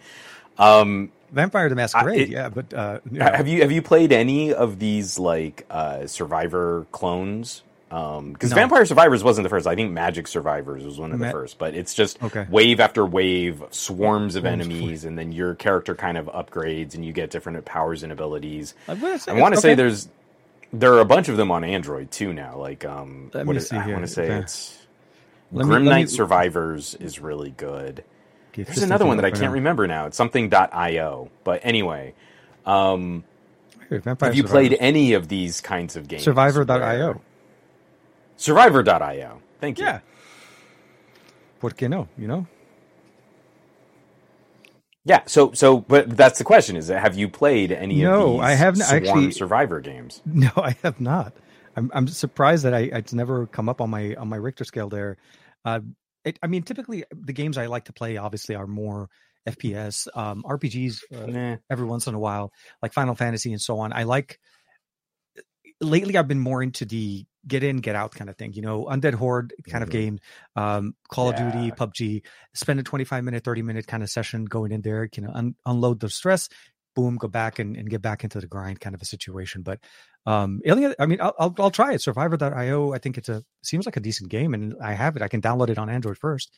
Um, 0.58 1.10
Vampire 1.32 1.68
the 1.68 1.74
Masquerade, 1.74 2.20
I, 2.20 2.22
it, 2.22 2.28
yeah, 2.28 2.48
but 2.48 2.72
uh, 2.72 3.00
you 3.10 3.18
know. 3.18 3.24
have 3.24 3.48
you 3.48 3.62
have 3.62 3.72
you 3.72 3.82
played 3.82 4.12
any 4.12 4.52
of 4.52 4.78
these 4.78 5.18
like 5.18 5.66
uh, 5.68 6.06
Survivor 6.06 6.86
clones? 6.92 7.62
Because 7.88 8.18
um, 8.18 8.36
no. 8.40 8.48
Vampire 8.48 8.84
Survivors 8.84 9.22
wasn't 9.22 9.44
the 9.44 9.48
first. 9.48 9.66
I 9.66 9.76
think 9.76 9.92
Magic 9.92 10.26
Survivors 10.26 10.84
was 10.84 10.98
one 10.98 11.12
of 11.12 11.20
the 11.20 11.30
first, 11.30 11.56
but 11.56 11.74
it's 11.74 11.94
just 11.94 12.20
okay. 12.22 12.46
wave 12.50 12.80
after 12.80 13.06
wave, 13.06 13.62
swarms 13.70 14.34
of 14.34 14.44
enemies, 14.44 15.04
and 15.04 15.16
then 15.16 15.30
your 15.30 15.54
character 15.54 15.94
kind 15.94 16.18
of 16.18 16.26
upgrades, 16.26 16.94
and 16.94 17.04
you 17.04 17.12
get 17.12 17.30
different 17.30 17.64
powers 17.64 18.02
and 18.02 18.12
abilities. 18.12 18.74
I, 18.88 18.92
I 18.92 18.94
want 18.94 19.22
to 19.22 19.58
okay. 19.58 19.60
say 19.60 19.74
there's 19.74 20.08
there 20.72 20.94
are 20.94 21.00
a 21.00 21.04
bunch 21.04 21.28
of 21.28 21.36
them 21.36 21.52
on 21.52 21.62
Android 21.62 22.10
too 22.10 22.32
now. 22.32 22.56
Like 22.56 22.84
um, 22.84 23.30
what 23.32 23.56
is, 23.56 23.70
I 23.72 23.86
want 23.86 24.02
to 24.02 24.08
say 24.08 24.24
okay. 24.24 24.38
it's 24.38 24.76
Let 25.52 25.66
Grim 25.66 25.84
me, 25.84 25.90
Knight 25.90 26.06
me... 26.06 26.10
Survivors 26.10 26.94
is 26.96 27.20
really 27.20 27.50
good. 27.50 28.02
There's 28.52 28.82
another 28.82 29.04
one 29.06 29.18
that 29.18 29.26
I 29.26 29.30
can't 29.30 29.52
remember 29.52 29.86
now. 29.86 30.06
It's 30.06 30.16
something.io. 30.16 31.30
But 31.44 31.60
anyway, 31.62 32.14
um, 32.64 33.22
have 33.90 34.34
you 34.34 34.44
played 34.44 34.76
any 34.80 35.12
of 35.12 35.28
these 35.28 35.60
kinds 35.60 35.94
of 35.96 36.08
games? 36.08 36.22
Survivor.io. 36.22 37.20
Survivor.io. 38.36 39.40
Thank 39.60 39.78
you. 39.78 39.84
Yeah. 39.84 40.00
Por 41.60 41.70
qué 41.70 41.88
no? 41.88 42.08
You 42.18 42.28
know. 42.28 42.46
Yeah. 45.04 45.22
So, 45.26 45.52
so, 45.52 45.78
but 45.78 46.16
that's 46.16 46.38
the 46.38 46.44
question: 46.44 46.76
is 46.76 46.90
it? 46.90 46.98
have 46.98 47.16
you 47.16 47.28
played 47.28 47.72
any 47.72 48.02
no, 48.02 48.22
of 48.22 48.32
these? 48.32 48.40
I 48.42 48.50
have 48.52 48.76
not, 48.76 48.92
actually 48.92 49.30
Survivor 49.30 49.80
games. 49.80 50.20
No, 50.26 50.50
I 50.56 50.76
have 50.82 51.00
not. 51.00 51.32
I'm 51.76 51.90
I'm 51.94 52.08
surprised 52.08 52.64
that 52.64 52.74
I 52.74 52.80
it's 52.80 53.12
never 53.12 53.46
come 53.46 53.68
up 53.68 53.80
on 53.80 53.90
my 53.90 54.14
on 54.14 54.28
my 54.28 54.36
Richter 54.36 54.64
scale 54.64 54.88
there. 54.88 55.16
Uh, 55.64 55.80
it, 56.24 56.38
I 56.42 56.46
mean, 56.46 56.62
typically 56.62 57.04
the 57.12 57.32
games 57.32 57.56
I 57.56 57.66
like 57.66 57.84
to 57.86 57.92
play 57.92 58.16
obviously 58.16 58.54
are 58.54 58.66
more 58.66 59.08
FPS, 59.48 60.08
um, 60.16 60.42
RPGs 60.42 61.02
uh, 61.14 61.26
nah. 61.26 61.56
every 61.70 61.86
once 61.86 62.06
in 62.06 62.14
a 62.14 62.18
while, 62.18 62.52
like 62.82 62.92
Final 62.92 63.14
Fantasy 63.14 63.52
and 63.52 63.60
so 63.60 63.78
on. 63.78 63.92
I 63.92 64.02
like. 64.02 64.38
Lately, 65.80 66.16
I've 66.16 66.28
been 66.28 66.40
more 66.40 66.62
into 66.62 66.84
the 66.84 67.26
get 67.46 67.62
in, 67.62 67.78
get 67.78 67.94
out 67.94 68.12
kind 68.12 68.28
of 68.30 68.36
thing. 68.36 68.54
You 68.54 68.62
know, 68.62 68.84
Undead 68.84 69.14
Horde 69.14 69.52
kind 69.68 69.76
mm-hmm. 69.76 69.82
of 69.82 69.90
game, 69.90 70.18
um, 70.56 70.94
Call 71.08 71.30
yeah. 71.30 71.46
of 71.46 71.52
Duty, 71.52 71.70
PUBG. 71.70 72.22
Spend 72.54 72.80
a 72.80 72.82
25 72.82 73.24
minute, 73.24 73.44
30 73.44 73.62
minute 73.62 73.86
kind 73.86 74.02
of 74.02 74.10
session 74.10 74.44
going 74.44 74.72
in 74.72 74.80
there, 74.80 75.08
you 75.14 75.22
know, 75.22 75.30
un- 75.32 75.54
unload 75.64 76.00
the 76.00 76.08
stress, 76.08 76.48
boom, 76.94 77.16
go 77.16 77.28
back 77.28 77.58
and, 77.58 77.76
and 77.76 77.88
get 77.88 78.02
back 78.02 78.24
into 78.24 78.40
the 78.40 78.46
grind 78.46 78.80
kind 78.80 78.94
of 78.94 79.02
a 79.02 79.04
situation. 79.04 79.62
But 79.62 79.80
um, 80.24 80.60
Alien, 80.64 80.94
I 80.98 81.06
mean, 81.06 81.20
I'll, 81.20 81.34
I'll, 81.38 81.54
I'll 81.58 81.70
try 81.70 81.92
it. 81.92 82.00
Survivor.io. 82.00 82.92
I 82.92 82.98
think 82.98 83.18
it's 83.18 83.28
a 83.28 83.44
seems 83.62 83.86
like 83.86 83.96
a 83.96 84.00
decent 84.00 84.30
game, 84.30 84.54
and 84.54 84.74
I 84.82 84.94
have 84.94 85.14
it. 85.14 85.22
I 85.22 85.28
can 85.28 85.40
download 85.40 85.68
it 85.68 85.78
on 85.78 85.88
Android 85.88 86.18
first. 86.18 86.52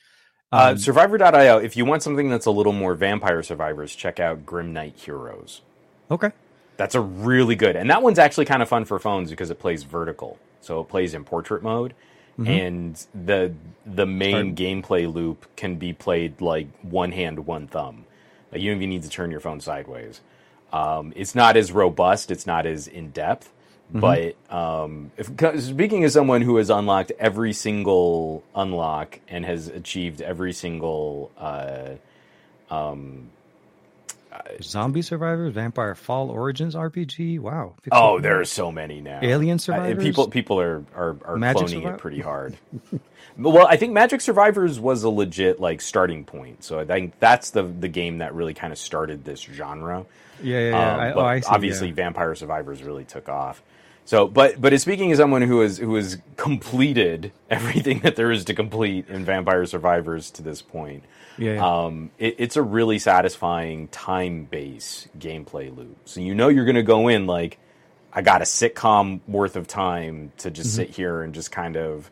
Uh, 0.50 0.68
um, 0.70 0.74
uh, 0.74 0.78
Survivor.io. 0.78 1.58
If 1.58 1.76
you 1.76 1.84
want 1.84 2.02
something 2.02 2.30
that's 2.30 2.46
a 2.46 2.50
little 2.50 2.72
more 2.72 2.94
Vampire 2.94 3.42
Survivors, 3.42 3.94
check 3.94 4.18
out 4.18 4.46
Grim 4.46 4.72
Knight 4.72 4.96
Heroes. 4.96 5.60
Okay, 6.10 6.30
that's 6.78 6.94
a 6.94 7.00
really 7.00 7.56
good, 7.56 7.76
and 7.76 7.90
that 7.90 8.02
one's 8.02 8.18
actually 8.18 8.46
kind 8.46 8.62
of 8.62 8.68
fun 8.68 8.86
for 8.86 8.98
phones 8.98 9.28
because 9.28 9.50
it 9.50 9.58
plays 9.58 9.82
vertical, 9.82 10.38
so 10.62 10.80
it 10.80 10.88
plays 10.88 11.12
in 11.12 11.24
portrait 11.24 11.62
mode, 11.62 11.92
mm-hmm. 12.38 12.46
and 12.48 13.06
the 13.14 13.52
the 13.84 14.06
main 14.06 14.56
gameplay 14.56 15.12
loop 15.12 15.46
can 15.56 15.76
be 15.76 15.92
played 15.92 16.40
like 16.40 16.68
one 16.82 17.12
hand, 17.12 17.46
one 17.46 17.66
thumb. 17.66 18.06
Like 18.50 18.62
you 18.62 18.70
don't 18.70 18.78
even 18.78 18.88
need 18.88 19.02
to 19.02 19.10
turn 19.10 19.30
your 19.30 19.40
phone 19.40 19.60
sideways. 19.60 20.22
Um, 20.72 21.12
it's 21.16 21.34
not 21.34 21.56
as 21.56 21.72
robust. 21.72 22.30
It's 22.30 22.46
not 22.46 22.64
as 22.64 22.86
in 22.86 23.10
depth. 23.10 23.52
Mm-hmm. 23.92 24.00
But 24.00 24.54
um, 24.54 25.10
if, 25.16 25.28
speaking 25.62 26.04
as 26.04 26.12
someone 26.12 26.42
who 26.42 26.56
has 26.56 26.68
unlocked 26.70 27.10
every 27.18 27.52
single 27.54 28.44
unlock 28.54 29.18
and 29.28 29.44
has 29.46 29.68
achieved 29.68 30.20
every 30.20 30.52
single 30.52 31.30
uh, 31.38 31.92
um, 32.70 33.30
Zombie 34.62 35.02
Survivors, 35.02 35.52
Vampire 35.54 35.94
Fall 35.94 36.30
Origins 36.30 36.74
RPG. 36.74 37.40
Wow. 37.40 37.74
Oh, 37.92 38.20
there 38.20 38.40
are 38.40 38.44
so 38.44 38.70
many 38.70 39.00
now. 39.00 39.20
Alien 39.22 39.58
Survivors. 39.58 39.98
Uh, 39.98 40.06
people 40.06 40.28
people 40.28 40.60
are 40.60 40.84
are, 40.94 41.16
are 41.24 41.36
cloning 41.36 41.68
Survivor? 41.68 41.94
it 41.94 41.98
pretty 41.98 42.20
hard. 42.20 42.56
well, 43.38 43.66
I 43.66 43.76
think 43.76 43.92
Magic 43.92 44.20
Survivors 44.20 44.78
was 44.78 45.02
a 45.02 45.10
legit 45.10 45.60
like 45.60 45.80
starting 45.80 46.24
point. 46.24 46.64
So 46.64 46.78
I 46.78 46.84
think 46.84 47.18
that's 47.18 47.50
the 47.50 47.62
the 47.62 47.88
game 47.88 48.18
that 48.18 48.34
really 48.34 48.54
kind 48.54 48.72
of 48.72 48.78
started 48.78 49.24
this 49.24 49.40
genre. 49.40 50.06
Yeah, 50.42 50.58
yeah, 50.58 50.68
yeah. 50.70 50.92
Um, 50.94 51.00
I, 51.00 51.12
oh, 51.12 51.20
I 51.20 51.40
see, 51.40 51.48
obviously, 51.48 51.88
yeah. 51.88 51.94
Vampire 51.94 52.34
Survivors 52.34 52.82
really 52.82 53.04
took 53.04 53.28
off. 53.28 53.62
So, 54.08 54.26
but 54.26 54.58
but 54.58 54.80
speaking 54.80 55.12
as 55.12 55.18
someone 55.18 55.42
who 55.42 55.60
has 55.60 55.76
who 55.76 55.94
has 55.96 56.16
completed 56.38 57.30
everything 57.50 57.98
that 58.00 58.16
there 58.16 58.30
is 58.30 58.46
to 58.46 58.54
complete 58.54 59.06
in 59.10 59.26
Vampire 59.26 59.66
Survivors 59.66 60.30
to 60.30 60.42
this 60.42 60.62
point, 60.62 61.04
yeah, 61.36 61.52
yeah. 61.52 61.84
Um, 61.84 62.10
it, 62.16 62.36
it's 62.38 62.56
a 62.56 62.62
really 62.62 62.98
satisfying 62.98 63.88
time 63.88 64.46
based 64.46 65.08
gameplay 65.18 65.76
loop. 65.76 65.94
So 66.06 66.20
you 66.20 66.34
know 66.34 66.48
you're 66.48 66.64
going 66.64 66.76
to 66.76 66.82
go 66.82 67.08
in 67.08 67.26
like 67.26 67.58
I 68.10 68.22
got 68.22 68.40
a 68.40 68.46
sitcom 68.46 69.20
worth 69.28 69.56
of 69.56 69.68
time 69.68 70.32
to 70.38 70.50
just 70.50 70.70
mm-hmm. 70.70 70.76
sit 70.76 70.88
here 70.88 71.20
and 71.20 71.34
just 71.34 71.52
kind 71.52 71.76
of 71.76 72.10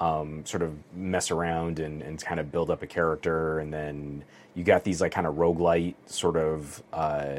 um, 0.00 0.46
sort 0.46 0.62
of 0.62 0.76
mess 0.94 1.32
around 1.32 1.80
and, 1.80 2.02
and 2.02 2.24
kind 2.24 2.38
of 2.38 2.52
build 2.52 2.70
up 2.70 2.84
a 2.84 2.86
character, 2.86 3.58
and 3.58 3.74
then 3.74 4.22
you 4.54 4.62
got 4.62 4.84
these 4.84 5.00
like 5.00 5.10
kind 5.10 5.26
of 5.26 5.34
roguelite 5.34 5.96
sort 6.06 6.36
of. 6.36 6.80
Uh, 6.92 7.34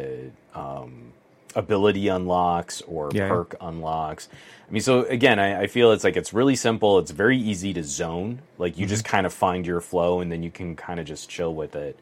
um, 0.53 1.13
ability 1.55 2.07
unlocks 2.07 2.81
or 2.81 3.09
yeah. 3.13 3.27
perk 3.27 3.55
unlocks. 3.61 4.29
I 4.67 4.71
mean, 4.71 4.81
so 4.81 5.03
again, 5.05 5.39
I, 5.39 5.61
I, 5.61 5.67
feel 5.67 5.91
it's 5.91 6.03
like 6.03 6.15
it's 6.15 6.33
really 6.33 6.55
simple. 6.55 6.99
It's 6.99 7.11
very 7.11 7.37
easy 7.37 7.73
to 7.73 7.83
zone. 7.83 8.39
Like 8.57 8.77
you 8.77 8.85
mm-hmm. 8.85 8.89
just 8.89 9.05
kind 9.05 9.25
of 9.25 9.33
find 9.33 9.65
your 9.65 9.81
flow, 9.81 10.19
and 10.19 10.31
then 10.31 10.43
you 10.43 10.51
can 10.51 10.75
kind 10.75 10.99
of 10.99 11.05
just 11.05 11.29
chill 11.29 11.53
with 11.53 11.75
it. 11.75 11.99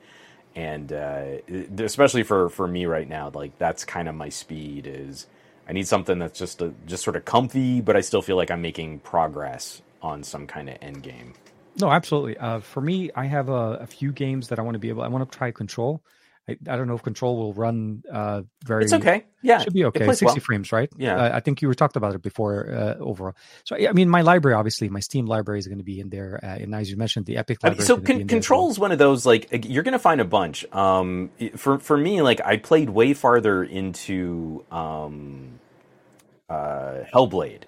And 0.56 0.92
uh, 0.92 1.38
especially 1.80 2.24
for 2.24 2.50
for 2.50 2.68
me 2.68 2.86
right 2.86 3.08
now, 3.08 3.32
like 3.34 3.58
that's 3.58 3.84
kind 3.84 4.08
of 4.08 4.16
my 4.16 4.30
speed. 4.30 4.88
Is 4.88 5.28
I 5.68 5.74
need 5.74 5.88
something 5.88 6.20
that's 6.20 6.38
just 6.38 6.62
a, 6.62 6.74
just 6.86 7.04
sort 7.04 7.16
of 7.16 7.26
comfy, 7.26 7.82
but 7.82 7.96
I 7.96 8.02
still 8.02 8.22
feel 8.22 8.36
like 8.36 8.52
I'm 8.52 8.62
making 8.62 9.00
progress 9.00 9.82
on 10.02 10.24
some 10.24 10.48
kind 10.48 10.70
of 10.70 10.78
end 10.82 11.04
game. 11.04 11.34
No, 11.80 11.90
absolutely. 11.90 12.38
Uh, 12.38 12.60
for 12.60 12.82
me, 12.82 13.12
I 13.16 13.26
have 13.26 13.50
a, 13.50 13.76
a 13.76 13.88
few 13.88 14.12
games 14.12 14.50
that 14.50 14.60
I 14.60 14.62
want 14.62 14.76
to 14.76 14.80
be 14.80 14.90
able. 14.90 15.04
I 15.04 15.08
want 15.08 15.30
to 15.30 15.38
try 15.38 15.52
Control. 15.52 16.02
I, 16.50 16.58
I, 16.68 16.76
don't 16.76 16.88
know 16.88 16.96
if 16.96 17.04
Control 17.04 17.38
will 17.38 17.54
run 17.54 18.04
uh, 18.12 18.42
very. 18.64 18.84
It's 18.84 18.94
okay. 18.94 19.26
Yeah, 19.44 19.60
should 19.60 19.74
be 19.74 19.86
okay. 19.86 20.06
Sixty 20.08 20.26
well. 20.26 20.36
frames, 20.38 20.72
right? 20.72 20.90
Yeah. 20.98 21.16
Uh, 21.16 21.36
I 21.36 21.40
think 21.40 21.62
you 21.62 21.68
were 21.68 21.76
talked 21.76 21.96
about 21.96 22.16
it 22.16 22.22
before 22.22 22.72
uh, 22.72 22.96
overall. 23.00 23.36
So 23.64 23.76
I 23.76 23.92
mean, 23.94 24.10
my 24.10 24.22
library, 24.22 24.56
obviously, 24.56 24.90
my 24.90 25.02
Steam 25.02 25.28
library 25.28 25.60
is 25.60 25.68
going 25.68 25.78
to 25.78 25.84
be 25.84 26.00
in 26.00 26.10
there, 26.10 26.40
uh, 26.42 26.48
and 26.48 26.74
as 26.74 26.90
you 26.90 26.98
mentioned, 26.98 27.28
the 27.28 27.38
Epic 27.38 27.64
library. 27.64 27.86
so 27.86 27.98
con- 28.00 28.28
Control 28.28 28.72
is 28.72 28.80
well. 28.80 28.86
one 28.86 28.92
of 28.92 28.98
those 28.98 29.26
like 29.26 29.66
you're 29.66 29.84
going 29.84 29.94
to 29.94 30.00
find 30.00 30.20
a 30.20 30.26
bunch. 30.26 30.66
Um, 30.74 31.30
for 31.56 31.78
for 31.78 31.96
me, 31.98 32.22
like 32.22 32.42
I 32.44 32.58
played 32.58 32.90
way 32.90 33.14
farther 33.14 33.64
into 33.64 34.66
um, 34.72 35.60
uh, 36.50 37.04
Hellblade. 37.14 37.64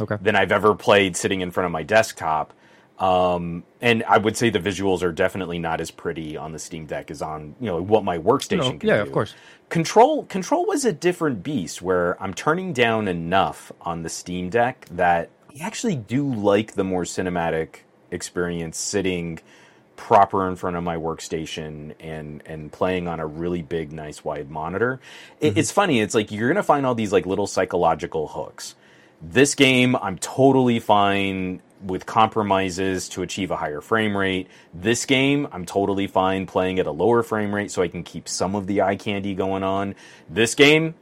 Okay. 0.00 0.16
Than 0.20 0.36
I've 0.36 0.52
ever 0.52 0.74
played 0.74 1.16
sitting 1.16 1.40
in 1.40 1.50
front 1.50 1.66
of 1.66 1.72
my 1.72 1.82
desktop. 1.82 2.52
Um, 2.98 3.62
and 3.80 4.02
I 4.04 4.18
would 4.18 4.36
say 4.36 4.50
the 4.50 4.58
visuals 4.58 5.02
are 5.02 5.12
definitely 5.12 5.60
not 5.60 5.80
as 5.80 5.90
pretty 5.90 6.36
on 6.36 6.52
the 6.52 6.58
Steam 6.58 6.86
Deck 6.86 7.10
as 7.10 7.22
on 7.22 7.54
you 7.60 7.66
know 7.66 7.80
what 7.80 8.02
my 8.04 8.18
workstation 8.18 8.58
no, 8.58 8.70
can 8.70 8.88
yeah, 8.88 8.94
do. 8.94 8.98
Yeah, 8.98 9.02
of 9.02 9.12
course. 9.12 9.34
Control 9.68 10.24
Control 10.24 10.66
was 10.66 10.84
a 10.84 10.92
different 10.92 11.42
beast 11.42 11.80
where 11.80 12.20
I'm 12.22 12.34
turning 12.34 12.72
down 12.72 13.06
enough 13.06 13.70
on 13.82 14.02
the 14.02 14.08
Steam 14.08 14.50
Deck 14.50 14.86
that 14.90 15.30
I 15.54 15.64
actually 15.64 15.94
do 15.94 16.32
like 16.32 16.74
the 16.74 16.84
more 16.84 17.04
cinematic 17.04 17.80
experience 18.10 18.78
sitting 18.78 19.38
proper 19.96 20.48
in 20.48 20.56
front 20.56 20.76
of 20.76 20.82
my 20.82 20.96
workstation 20.96 21.94
and 22.00 22.42
and 22.46 22.72
playing 22.72 23.06
on 23.06 23.20
a 23.20 23.26
really 23.26 23.62
big 23.62 23.92
nice 23.92 24.24
wide 24.24 24.50
monitor. 24.50 25.00
It, 25.40 25.50
mm-hmm. 25.50 25.58
It's 25.58 25.70
funny, 25.70 26.00
it's 26.00 26.14
like 26.14 26.32
you're 26.32 26.48
going 26.48 26.56
to 26.56 26.62
find 26.64 26.84
all 26.84 26.94
these 26.94 27.12
like 27.12 27.26
little 27.26 27.46
psychological 27.46 28.26
hooks. 28.26 28.74
This 29.20 29.54
game 29.54 29.94
I'm 29.94 30.18
totally 30.18 30.80
fine 30.80 31.60
with 31.82 32.06
compromises 32.06 33.08
to 33.10 33.22
achieve 33.22 33.50
a 33.50 33.56
higher 33.56 33.80
frame 33.80 34.16
rate. 34.16 34.48
This 34.74 35.06
game, 35.06 35.48
I'm 35.52 35.64
totally 35.64 36.06
fine 36.06 36.46
playing 36.46 36.78
at 36.78 36.86
a 36.86 36.90
lower 36.90 37.22
frame 37.22 37.54
rate 37.54 37.70
so 37.70 37.82
I 37.82 37.88
can 37.88 38.02
keep 38.02 38.28
some 38.28 38.54
of 38.54 38.66
the 38.66 38.82
eye 38.82 38.96
candy 38.96 39.34
going 39.34 39.62
on. 39.62 39.94
This 40.28 40.54
game, 40.54 40.94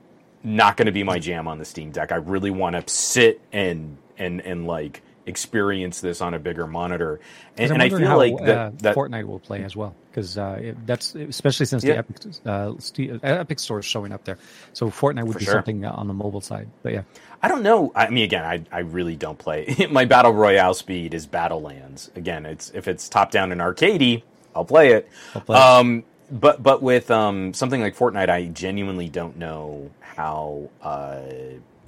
not 0.43 0.77
going 0.77 0.87
to 0.87 0.93
be 0.93 1.03
my 1.03 1.19
jam 1.19 1.49
on 1.49 1.59
the 1.59 1.65
Steam 1.65 1.91
Deck. 1.91 2.13
I 2.13 2.17
really 2.17 2.51
want 2.51 2.77
to 2.77 2.93
sit 2.93 3.41
and 3.53 3.99
and 4.19 4.41
and 4.41 4.67
like 4.67 5.03
experience 5.27 6.01
this 6.01 6.21
on 6.21 6.35
a 6.35 6.39
bigger 6.39 6.67
monitor. 6.67 7.21
And, 7.57 7.73
and 7.73 7.83
I 7.83 7.89
feel 7.89 8.07
how, 8.07 8.17
like 8.17 8.37
that, 8.39 8.59
uh, 8.59 8.71
that, 8.79 8.97
Fortnite 8.97 9.25
will 9.25 9.41
play 9.41 9.65
as 9.65 9.75
well 9.75 9.95
because 10.11 10.39
uh, 10.39 10.73
that's 10.87 11.15
especially 11.15 11.67
since 11.67 11.85
yeah. 11.85 12.03
the 12.47 12.99
Epic, 12.99 13.23
uh, 13.23 13.27
Epic 13.27 13.59
Store 13.59 13.81
is 13.81 13.85
showing 13.85 14.13
up 14.13 14.25
there. 14.25 14.39
So 14.73 14.89
Fortnite 14.89 15.25
would 15.25 15.35
For 15.35 15.39
be 15.41 15.45
sure. 15.45 15.55
something 15.55 15.85
on 15.85 16.07
the 16.07 16.15
mobile 16.15 16.41
side. 16.41 16.69
But 16.83 16.93
yeah, 16.93 17.03
I 17.43 17.49
don't 17.49 17.63
know. 17.63 17.93
I 17.95 18.09
mean, 18.09 18.25
again, 18.25 18.45
I, 18.45 18.65
I 18.75 18.81
really 18.81 19.17
don't 19.17 19.39
play. 19.39 19.75
My 19.91 20.05
battle 20.05 20.33
royale 20.33 20.75
speed 20.75 21.13
is 21.13 21.27
Battlelands. 21.27 22.15
Again, 22.17 22.47
it's 22.47 22.71
if 22.71 22.89
it's 22.89 23.09
top 23.09 23.31
down 23.31 23.53
and 23.53 23.61
arcadey, 23.61 24.23
I'll 24.55 24.65
play 24.65 24.93
it. 24.93 25.09
I'll 25.35 25.43
play 25.43 25.59
um, 25.59 25.99
it. 25.99 26.41
but 26.41 26.63
but 26.63 26.83
with 26.83 27.11
um, 27.11 27.53
something 27.53 27.81
like 27.81 27.97
Fortnite, 27.97 28.31
I 28.31 28.47
genuinely 28.47 29.09
don't 29.09 29.37
know 29.37 29.91
how 30.01 30.71
uh, 30.83 31.23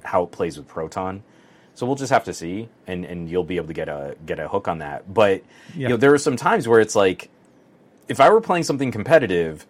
how 0.03 0.23
it 0.23 0.31
plays 0.31 0.57
with 0.57 0.67
Proton. 0.67 1.23
So 1.79 1.85
we'll 1.85 1.95
just 1.95 2.11
have 2.11 2.25
to 2.25 2.33
see, 2.33 2.67
and, 2.87 3.05
and 3.05 3.29
you'll 3.29 3.45
be 3.45 3.55
able 3.55 3.67
to 3.67 3.73
get 3.73 3.87
a 3.87 4.17
get 4.25 4.37
a 4.37 4.49
hook 4.49 4.67
on 4.67 4.79
that. 4.79 5.13
But 5.13 5.45
yeah. 5.73 5.83
you 5.83 5.87
know, 5.87 5.95
there 5.95 6.13
are 6.13 6.17
some 6.17 6.35
times 6.35 6.67
where 6.67 6.81
it's 6.81 6.93
like, 6.93 7.29
if 8.09 8.19
I 8.19 8.29
were 8.31 8.41
playing 8.41 8.63
something 8.63 8.91
competitive, 8.91 9.65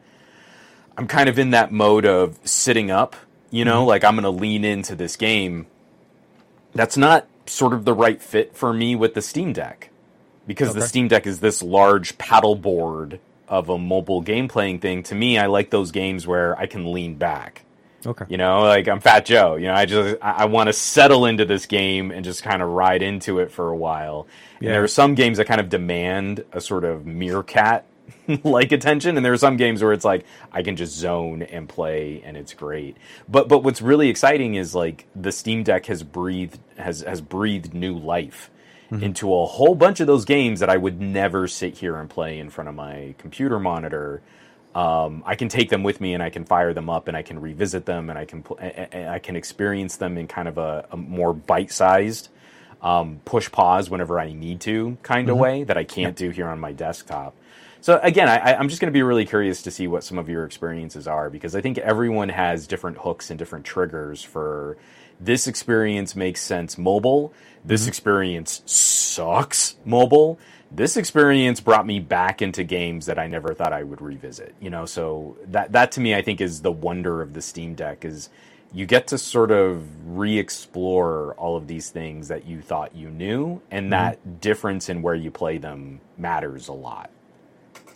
I'm 0.98 1.06
kind 1.06 1.30
of 1.30 1.38
in 1.38 1.52
that 1.52 1.72
mode 1.72 2.08
of 2.08 2.39
sitting 2.43 2.89
up. 2.89 3.15
You 3.52 3.63
know, 3.63 3.82
mm-hmm. 3.82 3.89
like 3.89 4.04
I'm 4.04 4.15
going 4.15 4.24
to 4.24 4.32
lean 4.32 4.65
into 4.65 4.95
this 4.95 5.17
game. 5.17 5.67
That's 6.74 6.98
not 6.98 7.28
sort 7.45 7.74
of 7.74 7.86
the 7.86 7.93
right 7.93 8.19
fit 8.19 8.58
for 8.58 8.74
me 8.74 8.95
with 8.95 9.13
the 9.13 9.22
Steam 9.22 9.54
Deck, 9.54 9.91
because 10.48 10.69
okay. 10.69 10.80
the 10.80 10.88
Steam 10.88 11.10
Deck 11.10 11.28
is 11.28 11.41
this 11.41 11.62
large 11.62 12.17
paddleboard 12.17 13.19
of 13.48 13.69
a 13.69 13.78
mobile 13.78 14.22
game 14.22 14.48
playing 14.48 14.80
thing. 14.80 15.04
To 15.04 15.13
me, 15.13 15.38
I 15.38 15.45
like 15.45 15.69
those 15.69 15.91
games 15.91 16.26
where 16.26 16.58
I 16.58 16.65
can 16.65 16.91
lean 16.91 17.13
back. 17.13 17.65
Okay. 18.06 18.26
You 18.30 18.38
know, 18.38 18.62
like 18.62 18.88
I'm 18.88 19.00
Fat 19.00 19.26
Joe. 19.26 19.56
You 19.56 19.68
know, 19.68 19.74
I 19.74 19.86
just 19.86 20.18
I, 20.22 20.32
I 20.32 20.46
want 20.46 20.68
to 20.68 20.74
settle 20.74 21.26
into 21.26 21.46
this 21.46 21.66
game 21.66 22.12
and 22.12 22.24
just 22.24 22.44
kind 22.44 22.62
of 22.62 22.70
ride 22.70 23.02
into 23.02 23.40
it 23.40 23.52
for 23.52 23.70
a 23.70 23.76
while. 23.76 24.28
Yeah. 24.60 24.68
And 24.68 24.76
there 24.76 24.84
are 24.84 24.88
some 24.88 25.16
games 25.16 25.38
that 25.38 25.46
kind 25.46 25.60
of 25.60 25.70
demand 25.70 26.46
a 26.52 26.62
sort 26.62 26.84
of 26.84 27.06
meerkat 27.06 27.86
like 28.44 28.72
attention 28.72 29.18
and 29.18 29.26
there 29.26 29.34
are 29.34 29.38
some 29.38 29.58
games 29.58 29.82
where 29.82 29.94
it's 29.94 30.06
like 30.06 30.26
I 30.52 30.64
can 30.64 30.76
just 30.76 30.96
zone 30.96 31.42
and 31.42 31.68
play 31.68 32.22
and 32.24 32.38
it's 32.38 32.54
great. 32.54 32.98
But 33.28 33.48
but 33.48 33.64
what's 33.64 33.82
really 33.82 34.10
exciting 34.10 34.56
is 34.56 34.74
like 34.76 35.08
the 35.16 35.32
Steam 35.32 35.64
Deck 35.64 35.86
has 35.88 36.04
breathed 36.04 36.60
has 36.78 37.02
has 37.02 37.22
breathed 37.22 37.74
new 37.74 37.98
life 37.98 38.50
mm-hmm. 38.92 39.04
into 39.04 39.34
a 39.34 39.46
whole 39.46 39.76
bunch 39.76 40.00
of 40.00 40.08
those 40.08 40.26
games 40.26 40.60
that 40.60 40.70
I 40.70 40.78
would 40.78 41.00
never 41.00 41.48
sit 41.48 41.78
here 41.78 41.98
and 41.98 42.10
play 42.10 42.40
in 42.40 42.50
front 42.50 42.70
of 42.70 42.76
my 42.76 43.16
computer 43.18 43.60
monitor. 43.60 44.22
Um, 44.80 45.24
I 45.26 45.36
can 45.36 45.50
take 45.50 45.70
them 45.70 45.84
with 45.84 46.00
me 46.00 46.13
and 46.13 46.24
I 46.24 46.30
can 46.30 46.46
fire 46.46 46.74
them 46.74 46.89
up 46.89 47.10
and 47.10 47.18
I 47.18 47.22
can 47.22 47.42
revisit 47.42 47.86
them 47.86 48.10
and 48.10 48.18
I 48.18 48.24
can 48.24 48.46
and 48.60 49.10
I 49.10 49.20
can 49.20 49.36
experience 49.36 49.98
them 49.98 50.18
in 50.18 50.26
kind 50.26 50.48
of 50.48 50.58
a, 50.58 50.88
a 50.92 50.96
more 50.96 51.34
bite 51.34 51.70
sized 51.70 52.30
um, 52.82 53.20
push 53.26 53.52
pause 53.52 53.89
whenever 53.89 54.22
I 54.22 54.32
need 54.32 54.62
to 54.62 54.98
kind 55.04 55.28
of 55.28 55.34
mm-hmm. 55.34 55.42
way 55.42 55.63
that 55.65 55.78
I 55.78 55.84
can't 55.84 56.15
do 56.15 56.30
here 56.30 56.48
on 56.48 56.62
my 56.62 56.72
desktop. 56.72 57.36
So 57.82 58.00
again, 58.02 58.30
I, 58.30 58.54
am 58.54 58.70
just 58.70 58.80
going 58.80 58.92
to 58.92 58.98
be 58.98 59.04
really 59.04 59.26
curious 59.26 59.63
to 59.63 59.72
see 59.72 59.88
what 59.88 60.06
some 60.06 60.18
of 60.18 60.30
your 60.30 60.46
experiences 60.46 61.08
are 61.08 61.30
because 61.30 61.58
I 61.58 61.62
think 61.62 61.78
everyone 61.78 62.30
has 62.30 62.65
different 62.65 63.00
hooks 63.00 63.32
and 63.32 63.38
different 63.38 63.65
triggers 63.65 64.24
for 64.24 64.78
this 65.20 65.46
experience 65.46 66.15
makes 66.15 66.42
sense 66.42 66.78
mobile. 66.78 67.34
This 67.65 67.82
mm-hmm. 67.82 67.89
experience 67.89 68.62
sucks 68.65 69.76
mobile. 69.84 70.39
This 70.72 70.98
experience 70.98 71.60
brought 71.60 71.86
me 71.86 72.00
back 72.00 72.42
into 72.42 72.64
games 72.64 73.08
that 73.08 73.18
I 73.18 73.28
never 73.28 73.54
thought 73.54 73.74
I 73.74 73.84
would 73.84 74.02
revisit. 74.02 74.54
You 74.60 74.70
know, 74.70 74.86
so 74.86 75.38
that 75.48 75.72
that 75.72 75.92
to 75.94 76.02
me 76.02 76.16
I 76.16 76.22
think 76.22 76.42
is 76.42 76.62
the 76.62 76.72
wonder 76.72 77.22
of 77.22 77.34
the 77.34 77.42
Steam 77.42 77.76
Deck 77.76 78.06
is 78.06 78.30
you 78.72 78.86
get 78.86 79.08
to 79.08 79.18
sort 79.18 79.50
of 79.50 79.84
re-explore 80.06 81.34
all 81.36 81.58
of 81.58 81.68
these 81.68 81.90
things 81.90 82.28
that 82.28 82.46
you 82.46 82.62
thought 82.62 82.96
you 82.96 83.10
knew 83.10 83.62
and 83.72 83.86
mm-hmm. 83.86 83.90
that 83.92 84.42
difference 84.42 84.90
in 84.90 85.02
where 85.02 85.16
you 85.16 85.32
play 85.32 85.58
them 85.58 86.00
matters 86.18 86.68
a 86.68 86.74
lot 86.74 87.10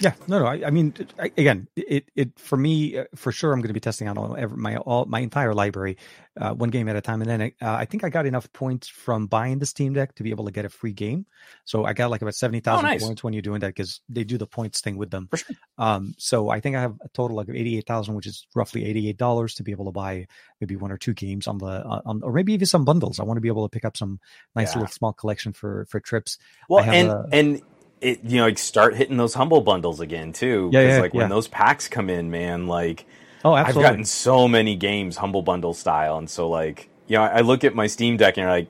yeah, 0.03 0.13
no, 0.27 0.39
no. 0.39 0.45
I, 0.45 0.67
I 0.67 0.69
mean, 0.69 0.93
I, 1.17 1.31
again, 1.37 1.69
it, 1.77 2.09
it 2.13 2.37
for 2.37 2.57
me, 2.57 2.97
uh, 2.97 3.05
for 3.15 3.31
sure, 3.31 3.53
I'm 3.53 3.59
going 3.59 3.69
to 3.69 3.73
be 3.73 3.79
testing 3.79 4.09
out 4.09 4.17
all, 4.17 4.35
every, 4.37 4.57
my 4.57 4.75
all 4.75 5.05
my 5.05 5.21
entire 5.21 5.53
library, 5.53 5.97
uh, 6.37 6.53
one 6.53 6.71
game 6.71 6.89
at 6.89 6.97
a 6.97 7.01
time, 7.01 7.21
and 7.21 7.29
then 7.29 7.41
uh, 7.41 7.49
I 7.61 7.85
think 7.85 8.03
I 8.03 8.09
got 8.09 8.25
enough 8.25 8.51
points 8.51 8.89
from 8.89 9.27
buying 9.27 9.59
the 9.59 9.65
Steam 9.65 9.93
Deck 9.93 10.15
to 10.15 10.23
be 10.23 10.31
able 10.31 10.43
to 10.45 10.51
get 10.51 10.65
a 10.65 10.69
free 10.69 10.91
game. 10.91 11.25
So 11.63 11.85
I 11.85 11.93
got 11.93 12.11
like 12.11 12.21
about 12.21 12.35
seventy 12.35 12.59
thousand 12.59 12.85
oh, 12.85 12.89
nice. 12.89 13.03
points 13.03 13.23
when 13.23 13.31
you're 13.31 13.41
doing 13.41 13.61
that 13.61 13.67
because 13.67 14.01
they 14.09 14.25
do 14.25 14.37
the 14.37 14.45
points 14.45 14.81
thing 14.81 14.97
with 14.97 15.09
them. 15.09 15.29
Sure. 15.33 15.55
Um, 15.77 16.15
so 16.17 16.49
I 16.49 16.59
think 16.59 16.75
I 16.75 16.81
have 16.81 16.95
a 17.01 17.07
total 17.13 17.39
of 17.39 17.49
eighty 17.49 17.77
eight 17.77 17.87
thousand, 17.87 18.15
which 18.15 18.27
is 18.27 18.45
roughly 18.55 18.83
eighty 18.85 19.07
eight 19.07 19.17
dollars 19.17 19.55
to 19.55 19.63
be 19.63 19.71
able 19.71 19.85
to 19.85 19.91
buy 19.91 20.27
maybe 20.59 20.75
one 20.75 20.91
or 20.91 20.97
two 20.97 21.13
games 21.13 21.47
on 21.47 21.59
the 21.59 21.65
uh, 21.65 22.01
on, 22.05 22.21
or 22.23 22.33
maybe 22.33 22.51
even 22.51 22.65
some 22.65 22.83
bundles. 22.83 23.21
I 23.21 23.23
want 23.23 23.37
to 23.37 23.41
be 23.41 23.47
able 23.47 23.65
to 23.67 23.71
pick 23.71 23.85
up 23.85 23.95
some 23.95 24.19
nice 24.53 24.73
yeah. 24.73 24.81
little 24.81 24.93
small 24.93 25.13
collection 25.13 25.53
for 25.53 25.85
for 25.89 26.01
trips. 26.01 26.37
Well, 26.67 26.83
and 26.83 27.09
a, 27.09 27.25
and 27.31 27.61
it 28.03 28.23
you 28.23 28.37
know 28.37 28.45
like 28.45 28.57
start 28.57 28.95
hitting 28.95 29.17
those 29.17 29.33
humble 29.33 29.61
bundles 29.61 29.99
again 29.99 30.33
too. 30.33 30.69
Yeah, 30.73 30.81
yeah 30.81 30.99
like 30.99 31.13
yeah. 31.13 31.21
when 31.21 31.29
those 31.29 31.47
packs 31.47 31.87
come 31.87 32.09
in, 32.09 32.31
man, 32.31 32.67
like 32.67 33.05
oh, 33.43 33.55
absolutely. 33.55 33.85
I've 33.85 33.91
gotten 33.91 34.05
so 34.05 34.47
many 34.47 34.75
games 34.75 35.17
humble 35.17 35.41
bundle 35.41 35.73
style, 35.73 36.17
and 36.17 36.29
so 36.29 36.49
like 36.49 36.89
you 37.07 37.17
know 37.17 37.23
I 37.23 37.41
look 37.41 37.63
at 37.63 37.75
my 37.75 37.87
Steam 37.87 38.17
Deck 38.17 38.37
and 38.37 38.43
you're 38.43 38.51
like, 38.51 38.67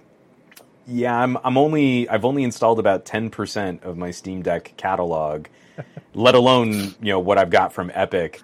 yeah, 0.88 1.16
I'm 1.16 1.38
I'm 1.44 1.58
only 1.58 2.08
I've 2.08 2.26
only 2.26 2.44
installed 2.44 2.80
about 2.80 3.06
ten 3.06 3.30
percent 3.30 3.84
of 3.84 3.98
my 3.98 4.12
Steam 4.12 4.42
Deck 4.42 4.74
catalog, 4.78 5.48
let 6.14 6.36
alone 6.36 6.74
you 6.74 7.12
know 7.12 7.20
what 7.20 7.38
I've 7.38 7.50
got 7.50 7.74
from 7.74 7.92
Epic 7.94 8.42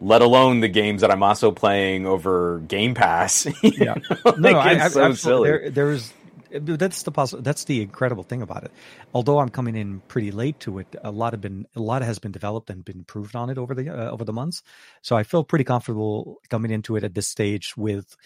let 0.00 0.22
alone 0.22 0.60
the 0.60 0.68
games 0.68 1.00
that 1.00 1.10
I'm 1.10 1.22
also 1.22 1.50
playing 1.50 2.06
over 2.06 2.58
Game 2.68 2.94
Pass. 2.94 3.46
yeah, 3.62 3.94
no, 3.94 4.16
like, 4.24 4.38
no, 4.38 4.58
I, 4.58 4.88
so 4.88 5.12
silly. 5.14 5.50
There, 5.50 5.70
there's 5.70 6.12
that's 6.50 7.02
the 7.02 7.10
poss- 7.10 7.34
that's 7.38 7.64
the 7.64 7.82
incredible 7.82 8.22
thing 8.22 8.42
about 8.42 8.64
it. 8.64 8.72
Although 9.14 9.38
I'm 9.38 9.48
coming 9.48 9.76
in 9.76 10.00
pretty 10.08 10.30
late 10.30 10.60
to 10.60 10.78
it, 10.78 10.86
a 11.02 11.10
lot 11.10 11.32
have 11.32 11.40
been 11.40 11.66
a 11.76 11.80
lot 11.80 12.02
has 12.02 12.18
been 12.18 12.32
developed 12.32 12.70
and 12.70 12.84
been 12.84 12.98
improved 12.98 13.36
on 13.36 13.50
it 13.50 13.58
over 13.58 13.74
the 13.74 13.90
uh, 13.90 14.10
over 14.10 14.24
the 14.24 14.32
months. 14.32 14.62
So 15.02 15.16
I 15.16 15.22
feel 15.22 15.44
pretty 15.44 15.64
comfortable 15.64 16.40
coming 16.48 16.70
into 16.70 16.96
it 16.96 17.04
at 17.04 17.14
this 17.14 17.28
stage 17.28 17.76
with 17.76 18.16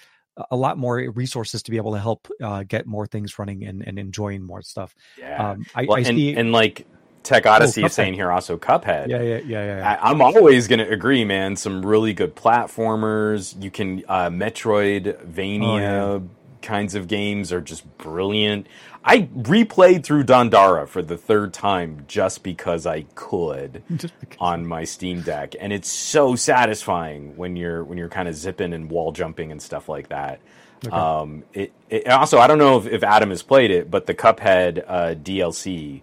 a 0.50 0.56
lot 0.56 0.78
more 0.78 0.96
resources 1.14 1.62
to 1.64 1.70
be 1.70 1.76
able 1.76 1.92
to 1.92 1.98
help 1.98 2.28
uh, 2.42 2.62
get 2.62 2.86
more 2.86 3.06
things 3.06 3.38
running 3.38 3.64
and, 3.64 3.86
and 3.86 3.98
enjoying 3.98 4.42
more 4.42 4.62
stuff. 4.62 4.94
Yeah, 5.18 5.50
um, 5.50 5.66
I, 5.74 5.84
well, 5.84 5.96
I 5.96 6.00
and, 6.00 6.06
see, 6.06 6.34
and 6.34 6.52
like 6.52 6.86
Tech 7.22 7.46
Odyssey 7.46 7.82
oh, 7.82 7.86
is 7.86 7.92
saying 7.92 8.14
here 8.14 8.30
also 8.30 8.56
Cuphead. 8.56 9.08
Yeah, 9.08 9.20
yeah, 9.20 9.36
yeah, 9.38 9.38
yeah. 9.44 9.76
yeah. 9.78 9.98
I, 10.00 10.10
am 10.10 10.22
always 10.22 10.68
going 10.68 10.78
to 10.78 10.88
agree, 10.88 11.24
man. 11.24 11.56
Some 11.56 11.84
really 11.84 12.14
good 12.14 12.34
platformers. 12.34 13.60
You 13.62 13.70
can 13.70 14.04
uh, 14.08 14.30
Metroidvania. 14.30 15.62
Oh, 15.62 15.76
yeah 15.76 16.20
kinds 16.62 16.94
of 16.94 17.08
games 17.08 17.52
are 17.52 17.60
just 17.60 17.98
brilliant. 17.98 18.66
I 19.04 19.22
replayed 19.22 20.04
through 20.04 20.24
Dandara 20.24 20.86
for 20.88 21.02
the 21.02 21.16
third 21.16 21.52
time 21.52 22.04
just 22.06 22.42
because 22.42 22.86
I 22.86 23.02
could 23.14 23.82
because. 23.90 24.36
on 24.38 24.66
my 24.66 24.84
Steam 24.84 25.22
Deck, 25.22 25.54
and 25.58 25.72
it's 25.72 25.88
so 25.88 26.36
satisfying 26.36 27.36
when 27.36 27.56
you're 27.56 27.82
when 27.82 27.98
you're 27.98 28.08
kind 28.08 28.28
of 28.28 28.34
zipping 28.34 28.72
and 28.72 28.90
wall 28.90 29.12
jumping 29.12 29.50
and 29.50 29.60
stuff 29.60 29.88
like 29.88 30.08
that. 30.08 30.40
Okay. 30.84 30.96
Um, 30.96 31.44
it, 31.52 31.72
it, 31.88 32.08
also 32.08 32.38
I 32.38 32.46
don't 32.46 32.58
know 32.58 32.78
if, 32.78 32.86
if, 32.86 33.04
Adam 33.04 33.30
has 33.30 33.42
played 33.42 33.70
it, 33.70 33.90
but 33.90 34.06
the 34.06 34.14
Cuphead 34.14 34.84
uh, 34.86 35.14
DLC 35.14 36.02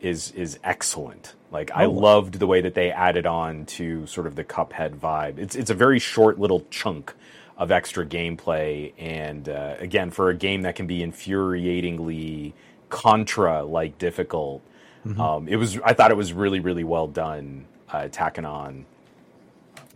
is 0.00 0.30
is 0.32 0.58
excellent. 0.64 1.34
Like 1.50 1.70
oh. 1.74 1.80
I 1.80 1.84
loved 1.86 2.38
the 2.38 2.46
way 2.46 2.60
that 2.60 2.74
they 2.74 2.90
added 2.90 3.26
on 3.26 3.66
to 3.66 4.06
sort 4.06 4.26
of 4.26 4.36
the 4.36 4.44
Cuphead 4.44 4.96
vibe. 4.98 5.38
It's 5.38 5.56
it's 5.56 5.70
a 5.70 5.74
very 5.74 5.98
short 5.98 6.38
little 6.38 6.64
chunk 6.70 7.14
of 7.56 7.70
extra 7.70 8.04
gameplay. 8.04 8.92
And 8.98 9.48
uh, 9.48 9.76
again, 9.78 10.10
for 10.10 10.30
a 10.30 10.34
game 10.34 10.62
that 10.62 10.76
can 10.76 10.86
be 10.86 11.00
infuriatingly 11.00 12.52
contra 12.88 13.64
like 13.64 13.98
difficult, 13.98 14.62
mm-hmm. 15.06 15.20
um, 15.20 15.48
it 15.48 15.56
was. 15.56 15.78
I 15.84 15.92
thought 15.92 16.10
it 16.10 16.16
was 16.16 16.32
really, 16.32 16.60
really 16.60 16.84
well 16.84 17.06
done, 17.06 17.66
uh, 17.90 18.08
tacking 18.08 18.44
on 18.44 18.86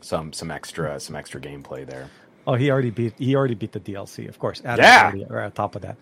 some 0.00 0.32
some 0.32 0.50
extra 0.50 0.98
some 1.00 1.16
extra 1.16 1.40
gameplay 1.40 1.86
there. 1.86 2.08
Oh, 2.46 2.54
he 2.54 2.70
already 2.70 2.90
beat 2.90 3.14
he 3.18 3.36
already 3.36 3.54
beat 3.54 3.72
the 3.72 3.80
DLC, 3.80 4.28
of 4.28 4.38
course. 4.38 4.62
Adam 4.64 4.84
yeah, 4.84 5.02
already, 5.04 5.24
right 5.28 5.44
on 5.44 5.52
top 5.52 5.76
of 5.76 5.82
that. 5.82 5.96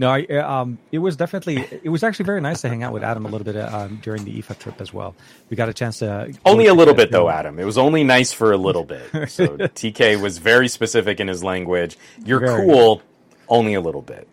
No, 0.00 0.08
I, 0.08 0.24
um, 0.38 0.78
it 0.92 0.98
was 0.98 1.14
definitely 1.14 1.58
it 1.82 1.90
was 1.90 2.02
actually 2.02 2.24
very 2.24 2.40
nice 2.40 2.62
to 2.62 2.70
hang 2.70 2.82
out 2.82 2.94
with 2.94 3.04
Adam 3.04 3.26
a 3.26 3.28
little 3.28 3.44
bit 3.44 3.54
um, 3.58 4.00
during 4.02 4.24
the 4.24 4.32
IFA 4.40 4.58
trip 4.58 4.80
as 4.80 4.94
well. 4.94 5.14
We 5.50 5.58
got 5.58 5.68
a 5.68 5.74
chance 5.74 5.98
to 5.98 6.32
only 6.46 6.68
a 6.68 6.72
little 6.72 6.94
bit 6.94 7.10
though, 7.10 7.28
Adam. 7.28 7.58
It 7.58 7.64
was 7.64 7.76
only 7.76 8.02
nice 8.02 8.32
for 8.32 8.50
a 8.52 8.56
little 8.56 8.84
bit. 8.84 9.02
So 9.28 9.58
TK 9.58 10.18
was 10.18 10.38
very 10.38 10.68
specific 10.68 11.20
in 11.20 11.28
his 11.28 11.44
language. 11.44 11.98
You're 12.24 12.40
very 12.40 12.64
cool, 12.64 12.96
nice. 12.96 13.04
only 13.50 13.74
a 13.74 13.80
little 13.82 14.00
bit. 14.00 14.26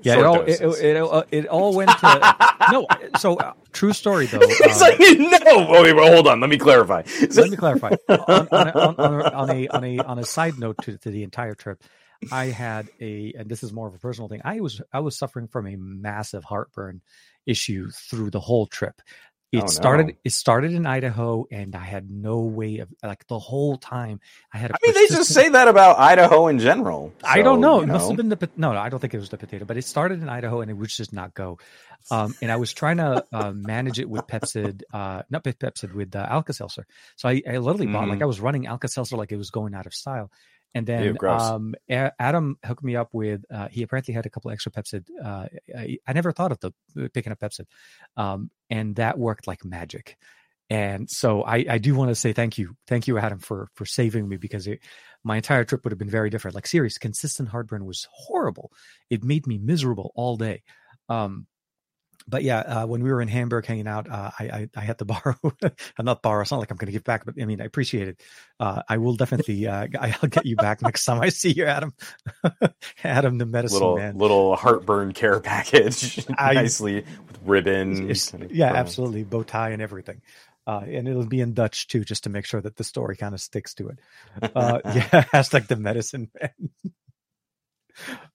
Yeah, 0.00 0.20
it 0.20 0.24
all, 0.24 0.40
it, 0.40 0.60
it, 0.62 0.96
uh, 0.96 1.22
it, 1.30 1.46
all 1.48 1.74
went 1.74 1.90
to 1.98 2.36
no. 2.72 2.86
So 3.18 3.36
uh, 3.36 3.52
true 3.72 3.92
story 3.92 4.24
though. 4.24 4.38
It's 4.40 4.80
like 4.80 4.98
no. 5.44 5.82
Wait, 5.82 5.92
well, 5.92 6.10
hold 6.14 6.28
on. 6.28 6.40
Let 6.40 6.48
me 6.48 6.56
clarify. 6.56 7.02
let 7.36 7.50
me 7.50 7.56
clarify. 7.58 7.90
On, 8.08 8.48
on, 8.50 8.68
a, 8.68 8.70
on, 8.70 8.96
on, 8.96 9.50
a, 9.50 9.68
on 9.68 9.84
a 9.84 9.98
on 9.98 10.18
a 10.18 10.24
side 10.24 10.58
note 10.58 10.78
to, 10.84 10.96
to 10.96 11.10
the 11.10 11.22
entire 11.22 11.54
trip, 11.54 11.82
I 12.30 12.46
had 12.46 12.90
a, 13.00 13.32
and 13.38 13.48
this 13.48 13.62
is 13.62 13.72
more 13.72 13.88
of 13.88 13.94
a 13.94 13.98
personal 13.98 14.28
thing. 14.28 14.42
I 14.44 14.60
was 14.60 14.80
I 14.92 15.00
was 15.00 15.16
suffering 15.16 15.48
from 15.48 15.66
a 15.66 15.76
massive 15.76 16.44
heartburn 16.44 17.00
issue 17.46 17.90
through 17.90 18.30
the 18.30 18.40
whole 18.40 18.66
trip. 18.66 19.00
It 19.52 19.64
oh, 19.64 19.66
started. 19.66 20.06
No. 20.06 20.12
It 20.22 20.32
started 20.32 20.72
in 20.74 20.86
Idaho, 20.86 21.44
and 21.50 21.74
I 21.74 21.84
had 21.84 22.08
no 22.08 22.40
way 22.42 22.78
of 22.78 22.88
like 23.02 23.26
the 23.26 23.38
whole 23.38 23.78
time. 23.78 24.20
I 24.54 24.58
had. 24.58 24.70
I 24.70 24.76
mean, 24.80 24.94
they 24.94 25.08
just 25.08 25.34
say 25.34 25.48
that 25.48 25.66
about 25.66 25.98
Idaho 25.98 26.46
in 26.46 26.60
general. 26.60 27.12
So, 27.20 27.26
I 27.26 27.42
don't 27.42 27.60
know. 27.60 27.80
It 27.80 27.86
know. 27.86 27.94
must 27.94 28.06
have 28.08 28.16
been 28.16 28.28
the 28.28 28.48
no, 28.56 28.72
no. 28.72 28.78
I 28.78 28.90
don't 28.90 29.00
think 29.00 29.12
it 29.12 29.18
was 29.18 29.30
the 29.30 29.38
potato, 29.38 29.64
but 29.64 29.76
it 29.76 29.82
started 29.82 30.22
in 30.22 30.28
Idaho, 30.28 30.60
and 30.60 30.70
it 30.70 30.74
would 30.74 30.88
just 30.88 31.12
not 31.12 31.34
go. 31.34 31.58
Um, 32.12 32.36
and 32.40 32.52
I 32.52 32.56
was 32.56 32.72
trying 32.72 32.98
to 32.98 33.24
uh, 33.32 33.50
manage 33.52 33.98
it 33.98 34.08
with 34.08 34.22
Pepcid, 34.28 34.82
uh, 34.92 35.22
not 35.30 35.42
Pepcid, 35.42 35.94
with 35.94 36.14
uh, 36.14 36.26
Alka 36.28 36.52
Seltzer. 36.52 36.86
So 37.16 37.28
I, 37.28 37.42
I 37.48 37.58
literally 37.58 37.88
mm. 37.88 37.92
bought 37.92 38.08
like 38.08 38.20
mm. 38.20 38.22
I 38.22 38.26
was 38.26 38.40
running 38.40 38.68
Alka 38.68 38.86
Seltzer 38.86 39.16
like 39.16 39.32
it 39.32 39.36
was 39.36 39.50
going 39.50 39.74
out 39.74 39.86
of 39.86 39.94
style. 39.94 40.30
And 40.74 40.86
then 40.86 41.16
Ew, 41.20 41.28
um, 41.28 41.74
Adam 41.88 42.56
hooked 42.64 42.84
me 42.84 42.94
up 42.94 43.08
with. 43.12 43.44
Uh, 43.52 43.68
he 43.68 43.82
apparently 43.82 44.14
had 44.14 44.26
a 44.26 44.30
couple 44.30 44.50
extra 44.50 44.70
Pepcid. 44.70 45.04
Uh, 45.22 45.46
I, 45.76 45.98
I, 46.06 46.12
never 46.12 46.30
thought 46.30 46.52
of 46.52 46.60
the 46.60 47.10
picking 47.10 47.32
up 47.32 47.40
Pepcid, 47.40 47.66
um, 48.16 48.50
and 48.68 48.94
that 48.96 49.18
worked 49.18 49.48
like 49.48 49.64
magic. 49.64 50.16
And 50.70 51.10
so 51.10 51.42
I, 51.42 51.66
I 51.68 51.78
do 51.78 51.96
want 51.96 52.10
to 52.10 52.14
say 52.14 52.32
thank 52.32 52.56
you, 52.56 52.76
thank 52.86 53.08
you, 53.08 53.18
Adam, 53.18 53.40
for 53.40 53.68
for 53.74 53.84
saving 53.84 54.28
me 54.28 54.36
because 54.36 54.68
it, 54.68 54.78
my 55.24 55.36
entire 55.36 55.64
trip 55.64 55.84
would 55.84 55.90
have 55.90 55.98
been 55.98 56.08
very 56.08 56.30
different. 56.30 56.54
Like 56.54 56.68
serious, 56.68 56.98
consistent 56.98 57.48
heartburn 57.48 57.84
was 57.84 58.06
horrible. 58.12 58.70
It 59.10 59.24
made 59.24 59.48
me 59.48 59.58
miserable 59.58 60.12
all 60.14 60.36
day. 60.36 60.62
Um, 61.08 61.48
but 62.30 62.44
yeah, 62.44 62.60
uh, 62.60 62.86
when 62.86 63.02
we 63.02 63.10
were 63.10 63.20
in 63.20 63.28
Hamburg 63.28 63.66
hanging 63.66 63.88
out, 63.88 64.08
uh, 64.08 64.30
I, 64.38 64.44
I, 64.44 64.68
I 64.76 64.80
had 64.80 64.98
to 64.98 65.04
borrow, 65.04 65.36
not 65.98 66.22
borrow. 66.22 66.42
It's 66.42 66.50
not 66.50 66.60
like 66.60 66.70
I'm 66.70 66.76
going 66.76 66.86
to 66.86 66.92
give 66.92 67.04
back, 67.04 67.24
but 67.24 67.34
I 67.40 67.44
mean, 67.44 67.60
I 67.60 67.64
appreciate 67.64 68.08
it. 68.08 68.20
Uh, 68.58 68.82
I 68.88 68.98
will 68.98 69.16
definitely, 69.16 69.66
uh, 69.66 69.88
I'll 70.00 70.28
get 70.28 70.46
you 70.46 70.56
back 70.56 70.80
next 70.82 71.04
time 71.04 71.20
I 71.20 71.28
see 71.28 71.52
you, 71.52 71.66
Adam. 71.66 71.92
Adam, 73.04 73.38
the 73.38 73.46
medicine 73.46 73.80
little, 73.80 73.96
man. 73.96 74.16
Little 74.16 74.56
heartburn 74.56 75.12
care 75.12 75.40
package, 75.40 76.24
I, 76.38 76.54
nicely 76.54 77.04
with 77.26 77.38
ribbons. 77.44 78.32
yeah, 78.50 78.72
absolutely, 78.72 79.24
bow 79.24 79.42
tie 79.42 79.70
and 79.70 79.82
everything. 79.82 80.22
Uh, 80.66 80.82
and 80.86 81.08
it'll 81.08 81.26
be 81.26 81.40
in 81.40 81.52
Dutch 81.52 81.88
too, 81.88 82.04
just 82.04 82.24
to 82.24 82.30
make 82.30 82.46
sure 82.46 82.60
that 82.60 82.76
the 82.76 82.84
story 82.84 83.16
kind 83.16 83.34
of 83.34 83.40
sticks 83.40 83.74
to 83.74 83.88
it. 83.88 83.98
Uh, 84.54 84.78
yeah, 84.84 85.24
hashtag 85.32 85.66
the 85.66 85.76
medicine 85.76 86.30
man. 86.40 86.90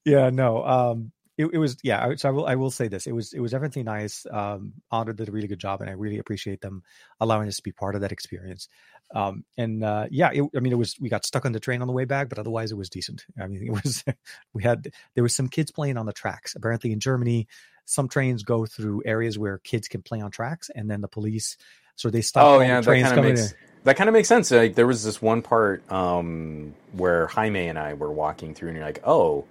yeah, 0.04 0.30
no. 0.32 0.66
Um, 0.66 1.12
it, 1.38 1.48
it, 1.54 1.58
was 1.58 1.78
yeah. 1.84 2.16
So 2.16 2.30
I 2.30 2.32
will 2.32 2.46
I 2.46 2.56
will 2.56 2.72
say 2.72 2.88
this. 2.88 3.08
It 3.08 3.12
was 3.12 3.34
it 3.34 3.40
was 3.40 3.54
everything 3.54 3.86
nice. 3.86 4.26
Um, 4.32 4.74
Honor 4.90 5.14
did 5.14 5.28
a 5.28 5.32
really 5.32 5.48
good 5.48 5.60
job, 5.60 5.82
and 5.82 5.90
I 5.90 5.94
really 5.94 6.18
appreciate 6.18 6.62
them 6.62 6.84
allowing 7.20 7.48
us 7.48 7.58
to 7.58 7.64
be 7.64 7.72
part 7.72 7.96
of 7.96 8.02
that 8.02 8.12
experience. 8.12 8.70
Um, 9.14 9.44
and 9.58 9.84
uh, 9.84 10.08
yeah, 10.10 10.32
it, 10.34 10.44
I 10.56 10.60
mean, 10.60 10.74
it 10.74 10.78
was 10.78 10.96
we 11.00 11.10
got 11.10 11.26
stuck 11.26 11.46
on 11.46 11.52
the 11.52 11.60
train 11.60 11.82
on 11.82 11.88
the 11.88 11.94
way 11.94 12.06
back, 12.06 12.30
but 12.30 12.40
otherwise 12.40 12.72
it 12.72 12.78
was 12.78 12.90
decent. 12.90 13.26
I 13.40 13.48
mean, 13.48 13.64
it 13.64 13.72
was 13.72 14.04
we 14.54 14.64
had 14.64 14.92
there 15.14 15.24
was 15.24 15.36
some 15.36 15.50
kids 15.50 15.72
playing 15.72 15.98
on 15.98 16.06
the 16.06 16.14
tracks. 16.14 16.56
Apparently, 16.56 16.92
in 16.92 17.00
Germany, 17.00 17.48
some 17.84 18.08
trains 18.08 18.44
go 18.44 18.66
through 18.66 19.04
areas 19.06 19.38
where 19.38 19.58
kids 19.58 19.88
can 19.88 20.02
play 20.02 20.22
on 20.22 20.32
tracks, 20.32 20.70
and 20.74 20.90
then 20.90 21.02
the 21.02 21.08
police 21.08 21.58
so 21.96 22.10
they 22.10 22.22
stop. 22.22 22.46
Oh 22.46 22.60
yeah, 22.62 22.82
that 22.82 23.02
kind 23.02 23.20
of 23.20 23.26
makes 23.26 23.52
in. 23.52 23.58
that 23.84 23.98
kind 23.98 24.08
of 24.10 24.14
makes 24.14 24.28
sense. 24.28 24.52
Like 24.52 24.76
there 24.76 24.88
was 24.88 25.04
this 25.04 25.22
one 25.22 25.42
part 25.42 25.90
um, 25.92 26.76
where 26.94 27.28
Jaime 27.28 27.68
and 27.68 27.80
I 27.80 27.94
were 27.94 28.12
walking 28.12 28.54
through, 28.54 28.70
and 28.70 28.78
you're 28.78 28.86
like, 28.86 29.02
oh 29.06 29.46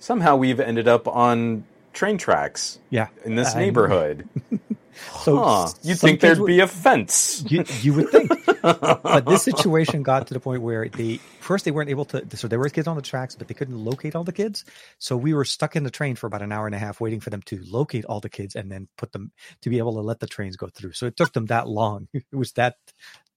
somehow 0.00 0.34
we've 0.34 0.58
ended 0.58 0.88
up 0.88 1.06
on 1.06 1.64
train 1.92 2.18
tracks. 2.18 2.80
Yeah, 2.90 3.08
in 3.24 3.36
this 3.36 3.54
neighborhood. 3.54 4.28
so 5.22 5.36
huh. 5.36 5.68
you'd 5.82 5.98
think 5.98 6.20
there'd 6.20 6.44
be 6.44 6.60
a 6.60 6.66
fence. 6.66 7.44
You, 7.48 7.64
you 7.80 7.94
would 7.94 8.08
think, 8.08 8.30
but 8.62 9.26
this 9.26 9.42
situation 9.44 10.02
got 10.02 10.26
to 10.26 10.34
the 10.34 10.40
point 10.40 10.62
where 10.62 10.88
they 10.88 11.18
first 11.40 11.64
they 11.64 11.70
weren't 11.70 11.90
able 11.90 12.04
to. 12.06 12.24
So 12.36 12.48
there 12.48 12.58
were 12.58 12.68
kids 12.68 12.88
on 12.88 12.96
the 12.96 13.02
tracks, 13.02 13.36
but 13.36 13.48
they 13.48 13.54
couldn't 13.54 13.78
locate 13.78 14.16
all 14.16 14.24
the 14.24 14.32
kids. 14.32 14.64
So 14.98 15.16
we 15.16 15.34
were 15.34 15.44
stuck 15.44 15.76
in 15.76 15.84
the 15.84 15.90
train 15.90 16.16
for 16.16 16.26
about 16.26 16.42
an 16.42 16.52
hour 16.52 16.66
and 16.66 16.74
a 16.74 16.78
half, 16.78 17.00
waiting 17.00 17.20
for 17.20 17.30
them 17.30 17.42
to 17.42 17.60
locate 17.64 18.04
all 18.04 18.20
the 18.20 18.28
kids 18.28 18.56
and 18.56 18.70
then 18.70 18.88
put 18.96 19.12
them 19.12 19.32
to 19.62 19.70
be 19.70 19.78
able 19.78 19.94
to 19.94 20.00
let 20.00 20.20
the 20.20 20.26
trains 20.26 20.56
go 20.56 20.68
through. 20.68 20.92
So 20.92 21.06
it 21.06 21.16
took 21.16 21.32
them 21.32 21.46
that 21.46 21.68
long. 21.68 22.08
It 22.32 22.36
was 22.36 22.52
that 22.52 22.76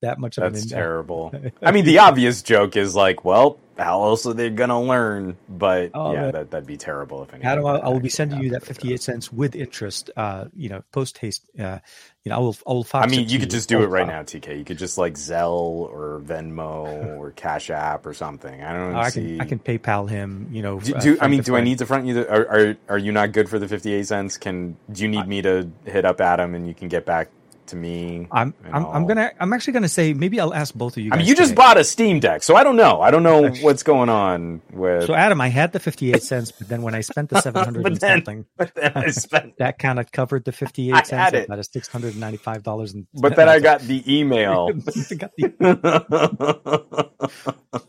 that 0.04 0.20
much 0.20 0.38
of 0.38 0.54
That's 0.54 0.66
terrible. 0.66 1.34
I 1.62 1.72
mean, 1.72 1.86
the 1.86 2.00
obvious 2.00 2.42
joke 2.42 2.76
is 2.78 2.96
like, 2.96 3.26
well, 3.26 3.58
how 3.78 4.04
else 4.04 4.26
are 4.28 4.34
they 4.34 4.50
gonna 4.50 4.82
learn? 4.82 5.36
But 5.50 5.92
oh, 5.94 6.14
yeah, 6.14 6.32
that, 6.32 6.52
that'd 6.52 6.68
be 6.68 6.78
terrible 6.78 7.24
if 7.24 7.34
anything. 7.34 7.50
Adam, 7.50 7.66
I, 7.66 7.78
I 7.78 7.90
will 7.90 8.00
be 8.00 8.10
sending 8.10 8.42
you 8.42 8.52
that 8.52 8.64
fifty-eight 8.64 9.02
cents 9.02 9.34
with 9.34 9.56
interest. 9.56 10.12
Uh, 10.16 10.46
you 10.56 10.70
know, 10.70 10.84
post 10.92 11.18
haste. 11.18 11.44
Uh, 11.58 11.80
you 12.24 12.30
know, 12.30 12.36
I 12.36 12.40
will. 12.40 12.56
I 12.68 12.74
will. 12.74 12.86
I 12.94 13.08
mean, 13.08 13.28
you 13.28 13.40
could 13.40 13.50
just 13.50 13.70
do 13.70 13.82
it 13.82 13.88
right 13.88 14.06
now, 14.06 14.22
TK. 14.22 14.58
You 14.58 14.64
could 14.64 14.78
just 14.78 14.98
like 14.98 15.16
Zelle 15.16 15.52
or 15.52 16.22
Venmo 16.24 17.18
or 17.18 17.32
Cash 17.32 17.72
App 17.72 18.06
or 18.06 18.14
something. 18.14 18.62
I 18.62 18.74
don't. 18.74 18.96
I 18.96 19.10
see. 19.10 19.38
can. 19.38 19.42
I 19.42 19.46
can 19.46 19.60
PayPal 19.60 20.08
him. 20.08 20.50
You 20.52 20.62
know. 20.62 20.80
Do, 20.80 20.94
do 21.00 21.18
I 21.20 21.28
mean? 21.28 21.42
Do 21.42 21.56
I 21.56 21.62
need 21.62 21.80
to 21.80 21.86
front 21.86 22.06
you? 22.06 22.14
The, 22.14 22.32
are, 22.32 22.48
are 22.48 22.78
Are 22.90 22.98
you 22.98 23.12
not 23.12 23.32
good 23.32 23.50
for 23.50 23.58
the 23.58 23.68
fifty-eight 23.68 24.06
cents? 24.06 24.38
Can 24.38 24.78
do 24.92 25.02
you 25.02 25.10
need 25.10 25.28
me 25.28 25.42
to 25.42 25.70
hit 25.86 26.06
up 26.06 26.22
Adam 26.22 26.54
and 26.54 26.68
you 26.68 26.76
can 26.76 26.90
get 26.90 27.06
back 27.06 27.30
to 27.68 27.76
me. 27.76 28.28
I'm 28.32 28.54
I'm, 28.72 28.86
I'm, 28.86 29.08
gonna 29.08 29.32
I'm 29.40 29.54
actually 29.54 29.74
gonna 29.74 29.90
say 29.90 30.14
maybe 30.14 30.40
I'll 30.40 30.54
ask 30.54 30.74
both 30.74 30.98
of 30.98 31.04
you. 31.04 31.12
I 31.12 31.18
mean, 31.18 31.26
you 31.26 31.34
today. 31.34 31.46
just 31.46 31.56
bought 31.56 31.78
a 31.78 31.84
Steam 31.84 32.20
Deck, 32.20 32.44
so 32.44 32.56
I 32.56 32.64
don't 32.64 32.76
know. 32.76 33.02
I 33.02 33.12
don't 33.12 33.24
know 33.24 33.50
what's 33.62 33.84
going 33.84 34.10
on 34.10 34.62
with. 34.72 35.06
So 35.06 35.14
Adam, 35.14 35.42
I 35.42 35.50
had 35.50 35.72
the 35.72 35.80
58 35.80 36.22
cents, 36.24 36.52
but 36.52 36.68
then 36.68 36.82
when 36.82 36.96
I 36.96 37.02
spent 37.02 37.30
the 37.30 37.42
700 37.42 37.86
and 37.86 37.96
then, 37.98 38.18
something, 38.18 38.46
but 38.58 38.74
then 38.76 38.92
I 38.96 39.08
spent 39.12 39.58
that 39.58 39.80
kind 39.80 40.00
of 40.00 40.12
covered 40.12 40.46
the 40.46 40.52
58 40.52 40.94
I 40.94 40.98
cents. 40.98 41.10
Had 41.12 41.34
it. 41.36 41.46
About 41.46 41.66
695 41.66 42.64
dollars. 42.64 42.96
But 43.14 43.36
then 43.36 43.50
I 43.56 43.60
got 43.60 43.82
the 43.82 44.04
email. 44.08 44.68
got 44.72 45.32
the... 45.38 47.10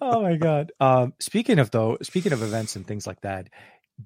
oh 0.00 0.22
my 0.22 0.36
god! 0.36 0.72
Um, 0.80 1.14
speaking 1.20 1.58
of 1.58 1.70
though, 1.70 1.98
speaking 2.02 2.32
of 2.32 2.42
events 2.42 2.76
and 2.76 2.86
things 2.86 3.06
like 3.06 3.20
that, 3.22 3.48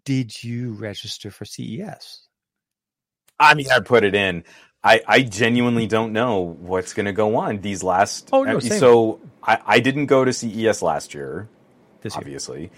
did 0.05 0.43
you 0.43 0.73
register 0.73 1.31
for 1.31 1.45
CES? 1.45 2.28
I 3.39 3.55
mean, 3.55 3.71
I 3.71 3.81
put 3.81 4.05
it 4.05 4.15
in. 4.15 4.45
I, 4.83 5.03
I 5.07 5.23
genuinely 5.23 5.87
don't 5.87 6.13
know 6.13 6.41
what's 6.41 6.95
going 6.95 7.07
to 7.07 7.13
go 7.13 7.37
on 7.37 7.61
these 7.61 7.83
last. 7.83 8.31
Oh 8.33 8.45
no! 8.45 8.59
Same. 8.61 8.79
So 8.79 9.21
I, 9.43 9.59
I 9.67 9.81
didn't 9.81 10.07
go 10.07 10.25
to 10.25 10.33
CES 10.33 10.83
last 10.83 11.15
year. 11.15 11.49
This 12.01 12.15
year. 12.15 12.21
obviously, 12.21 12.71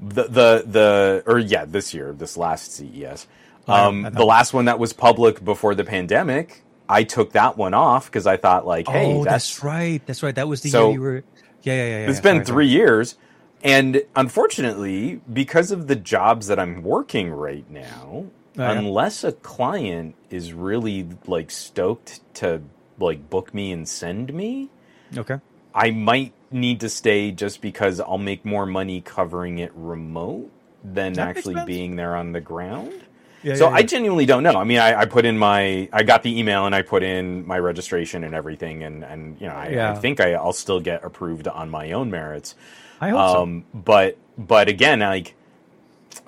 the 0.00 0.24
the 0.24 0.64
the 0.66 1.22
or 1.26 1.38
yeah, 1.38 1.64
this 1.64 1.94
year, 1.94 2.12
this 2.12 2.36
last 2.36 2.72
CES. 2.72 3.26
Um, 3.68 4.08
the 4.12 4.24
last 4.24 4.52
one 4.52 4.66
that 4.66 4.78
was 4.78 4.92
public 4.92 5.44
before 5.44 5.74
the 5.74 5.82
pandemic, 5.82 6.62
I 6.88 7.02
took 7.02 7.32
that 7.32 7.56
one 7.56 7.74
off 7.74 8.06
because 8.06 8.26
I 8.26 8.36
thought 8.36 8.64
like, 8.64 8.86
hey, 8.86 9.12
oh, 9.12 9.24
that's, 9.24 9.56
that's, 9.56 9.64
right, 9.64 10.06
that's 10.06 10.22
right. 10.22 10.34
That 10.34 10.46
was 10.46 10.60
the 10.60 10.70
so, 10.70 10.90
year 10.90 10.94
you 10.94 11.00
were. 11.00 11.24
Yeah, 11.62 11.74
yeah, 11.74 11.84
yeah. 11.84 12.08
It's 12.08 12.18
yeah, 12.18 12.22
been 12.22 12.36
sorry, 12.36 12.44
three 12.44 12.68
sorry. 12.68 12.68
years, 12.68 13.16
and 13.64 14.02
unfortunately, 14.14 15.20
because 15.32 15.72
of 15.72 15.88
the 15.88 15.96
jobs 15.96 16.46
that 16.46 16.60
I'm 16.60 16.82
working 16.82 17.30
right 17.32 17.68
now, 17.68 18.26
Oh, 18.58 18.64
unless 18.64 19.24
a 19.24 19.32
client 19.32 20.14
is 20.30 20.52
really 20.52 21.08
like 21.26 21.50
stoked 21.50 22.20
to 22.34 22.62
like 22.98 23.28
book 23.28 23.52
me 23.52 23.72
and 23.72 23.88
send 23.88 24.32
me. 24.32 24.70
Okay. 25.16 25.38
I 25.74 25.90
might 25.90 26.32
need 26.50 26.80
to 26.80 26.88
stay 26.88 27.30
just 27.32 27.60
because 27.60 28.00
I'll 28.00 28.18
make 28.18 28.44
more 28.44 28.66
money 28.66 29.00
covering 29.00 29.58
it 29.58 29.72
remote 29.74 30.50
than 30.82 31.14
that 31.14 31.28
actually 31.28 31.62
being 31.66 31.96
there 31.96 32.16
on 32.16 32.32
the 32.32 32.40
ground. 32.40 33.04
Yeah, 33.42 33.54
so 33.54 33.66
yeah, 33.66 33.70
yeah. 33.70 33.76
I 33.76 33.82
genuinely 33.82 34.26
don't 34.26 34.42
know. 34.42 34.54
I 34.56 34.64
mean, 34.64 34.78
I, 34.78 35.00
I, 35.00 35.04
put 35.04 35.24
in 35.24 35.38
my, 35.38 35.88
I 35.92 36.02
got 36.02 36.22
the 36.22 36.36
email 36.36 36.66
and 36.66 36.74
I 36.74 36.82
put 36.82 37.02
in 37.02 37.46
my 37.46 37.58
registration 37.58 38.24
and 38.24 38.34
everything, 38.34 38.82
and 38.82 39.04
and 39.04 39.40
you 39.40 39.46
know, 39.46 39.54
I, 39.54 39.90
I 39.90 39.94
think 39.94 40.18
I, 40.18 40.42
will 40.42 40.52
still 40.52 40.80
get 40.80 41.04
approved 41.04 41.46
on 41.46 41.70
my 41.70 41.92
own 41.92 42.10
merits. 42.10 42.56
I 43.00 43.10
hope 43.10 43.20
um, 43.20 43.64
so. 43.72 43.78
But 43.78 44.18
but 44.36 44.68
again, 44.68 45.00
like 45.00 45.35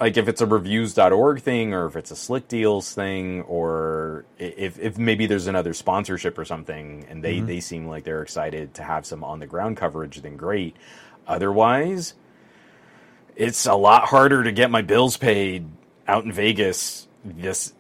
like 0.01 0.17
if 0.17 0.29
it's 0.29 0.41
a 0.41 0.47
reviews.org 0.47 1.41
thing 1.41 1.75
or 1.75 1.87
if 1.87 1.97
it's 1.97 2.11
a 2.11 2.17
slick 2.17 2.49
deals 2.49 2.93
thing 2.93 3.43
or 3.43 4.25
if, 4.39 4.79
if 4.79 4.99
maybe 4.99 5.27
there's 5.27 5.47
another 5.47 5.75
sponsorship 5.75 6.39
or 6.39 6.45
something 6.45 7.07
and 7.09 7.23
they, 7.23 7.37
mm-hmm. 7.37 7.47
they 7.47 7.61
seem 7.61 7.87
like 7.87 8.05
they're 8.05 8.23
excited 8.23 8.75
to 8.75 8.83
have 8.83 9.07
some 9.07 9.25
on 9.25 9.39
the 9.39 9.47
ground 9.47 9.77
coverage 9.77 10.21
then 10.23 10.37
great. 10.37 10.77
Otherwise 11.27 12.15
it's 13.37 13.67
a 13.67 13.75
lot 13.75 14.05
harder 14.07 14.43
to 14.43 14.53
get 14.53 14.71
my 14.71 14.83
bills 14.83 15.17
paid 15.17 15.69
out 16.07 16.25
in 16.25 16.33
vegas 16.33 17.07
this 17.25 17.73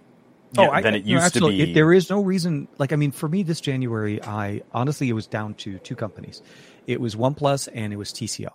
oh, 0.56 0.62
yeah, 0.62 0.80
than 0.80 0.94
it 0.94 1.04
used 1.04 1.40
no, 1.40 1.48
to 1.50 1.56
be. 1.56 1.72
There 1.72 1.92
is 1.92 2.10
no 2.10 2.22
reason 2.22 2.68
like 2.78 2.92
i 2.92 2.96
mean 2.96 3.10
for 3.10 3.28
me 3.28 3.42
this 3.42 3.60
january 3.60 4.22
i 4.22 4.62
honestly 4.72 5.08
it 5.08 5.14
was 5.14 5.26
down 5.26 5.54
to 5.54 5.78
two 5.78 5.96
companies. 5.96 6.42
It 6.86 7.00
was 7.00 7.16
oneplus 7.16 7.68
and 7.72 7.92
it 7.92 7.96
was 7.96 8.12
tcl 8.12 8.52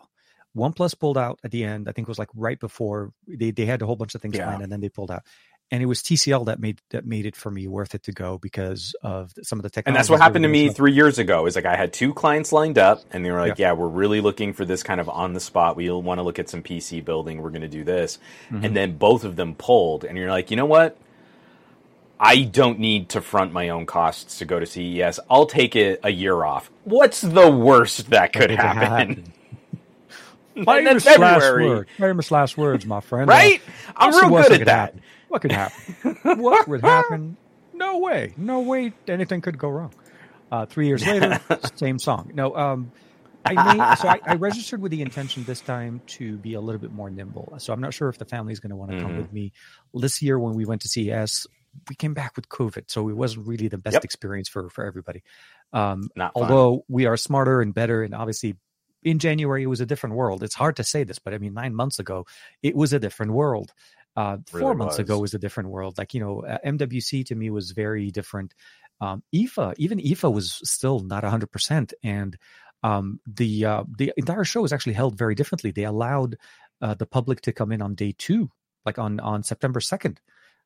OnePlus 0.56 0.98
pulled 1.00 1.18
out 1.18 1.40
at 1.44 1.52
the 1.52 1.64
end. 1.64 1.90
I 1.90 1.92
think 1.92 2.08
it 2.08 2.10
was 2.10 2.20
like 2.20 2.30
right 2.36 2.60
before 2.60 3.12
they, 3.28 3.52
they 3.52 3.66
had 3.66 3.82
a 3.82 3.86
whole 3.86 3.96
bunch 3.96 4.16
of 4.16 4.22
things 4.22 4.38
yeah. 4.38 4.46
planned 4.46 4.64
and 4.64 4.72
then 4.72 4.82
they 4.82 4.90
pulled 4.90 5.12
out. 5.12 5.24
And 5.72 5.82
it 5.82 5.88
was 5.88 6.04
TCL 6.04 6.46
that 6.48 6.60
made 6.60 6.82
that 6.92 7.06
made 7.06 7.26
it 7.26 7.36
for 7.36 7.50
me 7.50 7.68
worth 7.68 7.96
it 7.96 8.04
to 8.04 8.12
go 8.12 8.38
because 8.38 8.94
of 9.02 9.32
some 9.42 9.58
of 9.58 9.64
the 9.64 9.72
technology. 9.72 9.96
And 9.96 9.96
that's 9.96 10.10
what 10.10 10.22
happened 10.22 10.44
to 10.44 10.50
me 10.50 10.70
three 10.70 10.92
years 10.92 11.18
ago. 11.18 11.48
Is 11.48 11.56
like 11.56 11.66
I 11.66 11.76
had 11.76 11.94
two 11.94 12.14
clients 12.14 12.52
lined 12.52 12.78
up, 12.78 13.02
and 13.10 13.26
they 13.26 13.32
were 13.32 13.40
like, 13.40 13.58
"Yeah, 13.58 13.70
yeah 13.70 13.74
we're 13.74 13.88
really 13.88 14.22
looking 14.22 14.54
for 14.54 14.66
this 14.66 14.84
kind 14.84 15.02
of 15.02 15.10
on 15.10 15.34
the 15.34 15.40
spot. 15.40 15.76
We 15.76 15.90
want 15.90 16.20
to 16.20 16.22
look 16.22 16.38
at 16.38 16.48
some 16.48 16.62
PC 16.62 17.04
building. 17.04 17.42
We're 17.42 17.50
going 17.50 17.62
to 17.62 17.68
do 17.68 17.84
this." 17.84 18.20
Mm-hmm. 18.52 18.66
And 18.66 18.76
then 18.76 18.98
both 18.98 19.24
of 19.24 19.36
them 19.36 19.56
pulled, 19.56 20.04
and 20.04 20.16
you're 20.16 20.30
like, 20.30 20.52
"You 20.52 20.58
know 20.58 20.66
what? 20.66 20.96
I 22.20 22.44
don't 22.44 22.80
need 22.80 23.10
to 23.10 23.22
front 23.22 23.52
my 23.52 23.70
own 23.70 23.86
costs 23.86 24.38
to 24.40 24.46
go 24.46 24.60
to 24.60 24.66
CES. 24.66 25.20
I'll 25.30 25.48
take 25.48 25.76
it 25.76 26.02
a 26.04 26.12
year 26.12 26.44
off. 26.44 26.70
What's 26.84 27.22
the 27.22 27.50
worst 27.50 28.12
that 28.12 28.32
could 28.32 28.52
happen? 28.52 29.34
Famous 30.56 31.06
last 31.06 31.52
words. 31.52 31.90
Famous 31.98 32.32
last 32.32 32.58
words, 32.58 32.86
my 32.86 33.02
friend. 33.02 33.30
Right? 33.30 33.62
Uh, 33.90 33.92
I'm 33.96 34.14
real 34.14 34.44
good 34.44 34.62
at 34.62 34.66
that. 34.66 34.68
Happen? 34.68 35.02
What 35.28 35.42
could 35.42 35.52
happen? 35.52 36.18
what 36.42 36.68
would 36.68 36.82
happen? 36.82 37.38
No 37.74 38.00
way. 38.00 38.34
No 38.38 38.62
way 38.62 38.94
anything 39.08 39.42
could 39.42 39.58
go 39.58 39.70
wrong. 39.70 39.94
Uh, 40.52 40.66
three 40.68 40.88
years 40.88 41.06
later, 41.06 41.40
same 41.76 41.98
song. 41.98 42.32
No, 42.36 42.56
um, 42.56 42.92
I 43.44 43.74
made, 43.74 43.98
so 43.98 44.08
I, 44.08 44.20
I, 44.24 44.36
registered 44.36 44.82
with 44.82 44.92
the 44.92 45.02
intention 45.02 45.44
this 45.44 45.62
time 45.62 46.02
to 46.08 46.38
be 46.38 46.54
a 46.54 46.62
little 46.62 46.80
bit 46.80 46.92
more 46.92 47.10
nimble. 47.10 47.56
So 47.58 47.74
I'm 47.74 47.82
not 47.82 47.94
sure 47.94 48.08
if 48.10 48.18
the 48.18 48.26
family 48.26 48.54
is 48.54 48.60
going 48.60 48.70
to 48.70 48.76
want 48.76 48.92
to 48.92 48.98
mm-hmm. 48.98 49.08
come 49.08 49.18
with 49.18 49.34
me. 49.34 49.52
This 49.94 50.22
year, 50.22 50.38
when 50.38 50.54
we 50.54 50.66
went 50.66 50.82
to 50.84 50.88
CES, 50.88 51.48
we 51.90 51.96
came 51.96 52.14
back 52.14 52.36
with 52.36 52.48
COVID, 52.48 52.84
so 52.88 53.10
it 53.10 53.18
wasn't 53.18 53.48
really 53.48 53.68
the 53.68 53.78
best 53.78 53.96
yep. 53.96 54.04
experience 54.04 54.48
for 54.48 54.70
for 54.70 54.86
everybody. 54.86 55.24
Um, 55.74 56.10
although 56.36 56.86
we 56.88 57.08
are 57.08 57.18
smarter 57.18 57.62
and 57.62 57.74
better, 57.74 58.04
and 58.04 58.14
obviously 58.14 58.56
in 59.04 59.20
January, 59.20 59.64
it 59.64 59.68
was 59.68 59.82
a 59.82 59.86
different 59.86 60.16
world. 60.16 60.44
It's 60.44 60.56
hard 60.56 60.76
to 60.78 60.84
say 60.84 61.04
this, 61.04 61.20
but 61.20 61.34
I 61.34 61.38
mean, 61.38 61.54
nine 61.54 61.76
months 61.76 62.00
ago, 62.00 62.26
it 62.62 62.76
was 62.76 62.94
a 62.94 63.00
different 63.00 63.34
world. 63.34 63.74
Uh, 64.16 64.38
really 64.52 64.62
four 64.62 64.76
months 64.76 64.98
was. 64.98 65.00
ago 65.00 65.20
was 65.20 65.34
a 65.34 65.40
different 65.40 65.70
world. 65.70 65.98
Like, 65.98 66.14
you 66.14 66.20
know, 66.20 66.42
uh, 66.42 66.60
MWC 66.66 67.26
to 67.28 67.36
me 67.36 67.50
was 67.50 67.72
very 67.72 68.12
different. 68.12 68.54
Um, 69.02 69.24
IFA, 69.34 69.74
even 69.78 70.00
IFA 70.00 70.32
was 70.32 70.62
still 70.64 71.00
not 71.00 71.24
100%. 71.24 71.94
And 72.04 72.38
um, 72.84 73.20
the 73.26 73.66
uh, 73.66 73.84
the 73.98 74.14
entire 74.18 74.44
show 74.44 74.62
was 74.62 74.74
actually 74.74 74.94
held 74.94 75.18
very 75.18 75.36
differently. 75.36 75.72
They 75.72 75.86
allowed 75.86 76.38
uh, 76.82 76.94
the 76.94 77.06
public 77.06 77.42
to 77.42 77.54
come 77.54 77.72
in 77.72 77.82
on 77.82 77.96
day 77.96 78.14
two, 78.18 78.52
like 78.86 79.00
on, 79.00 79.20
on 79.20 79.42
September 79.42 79.80
2nd, 79.80 80.18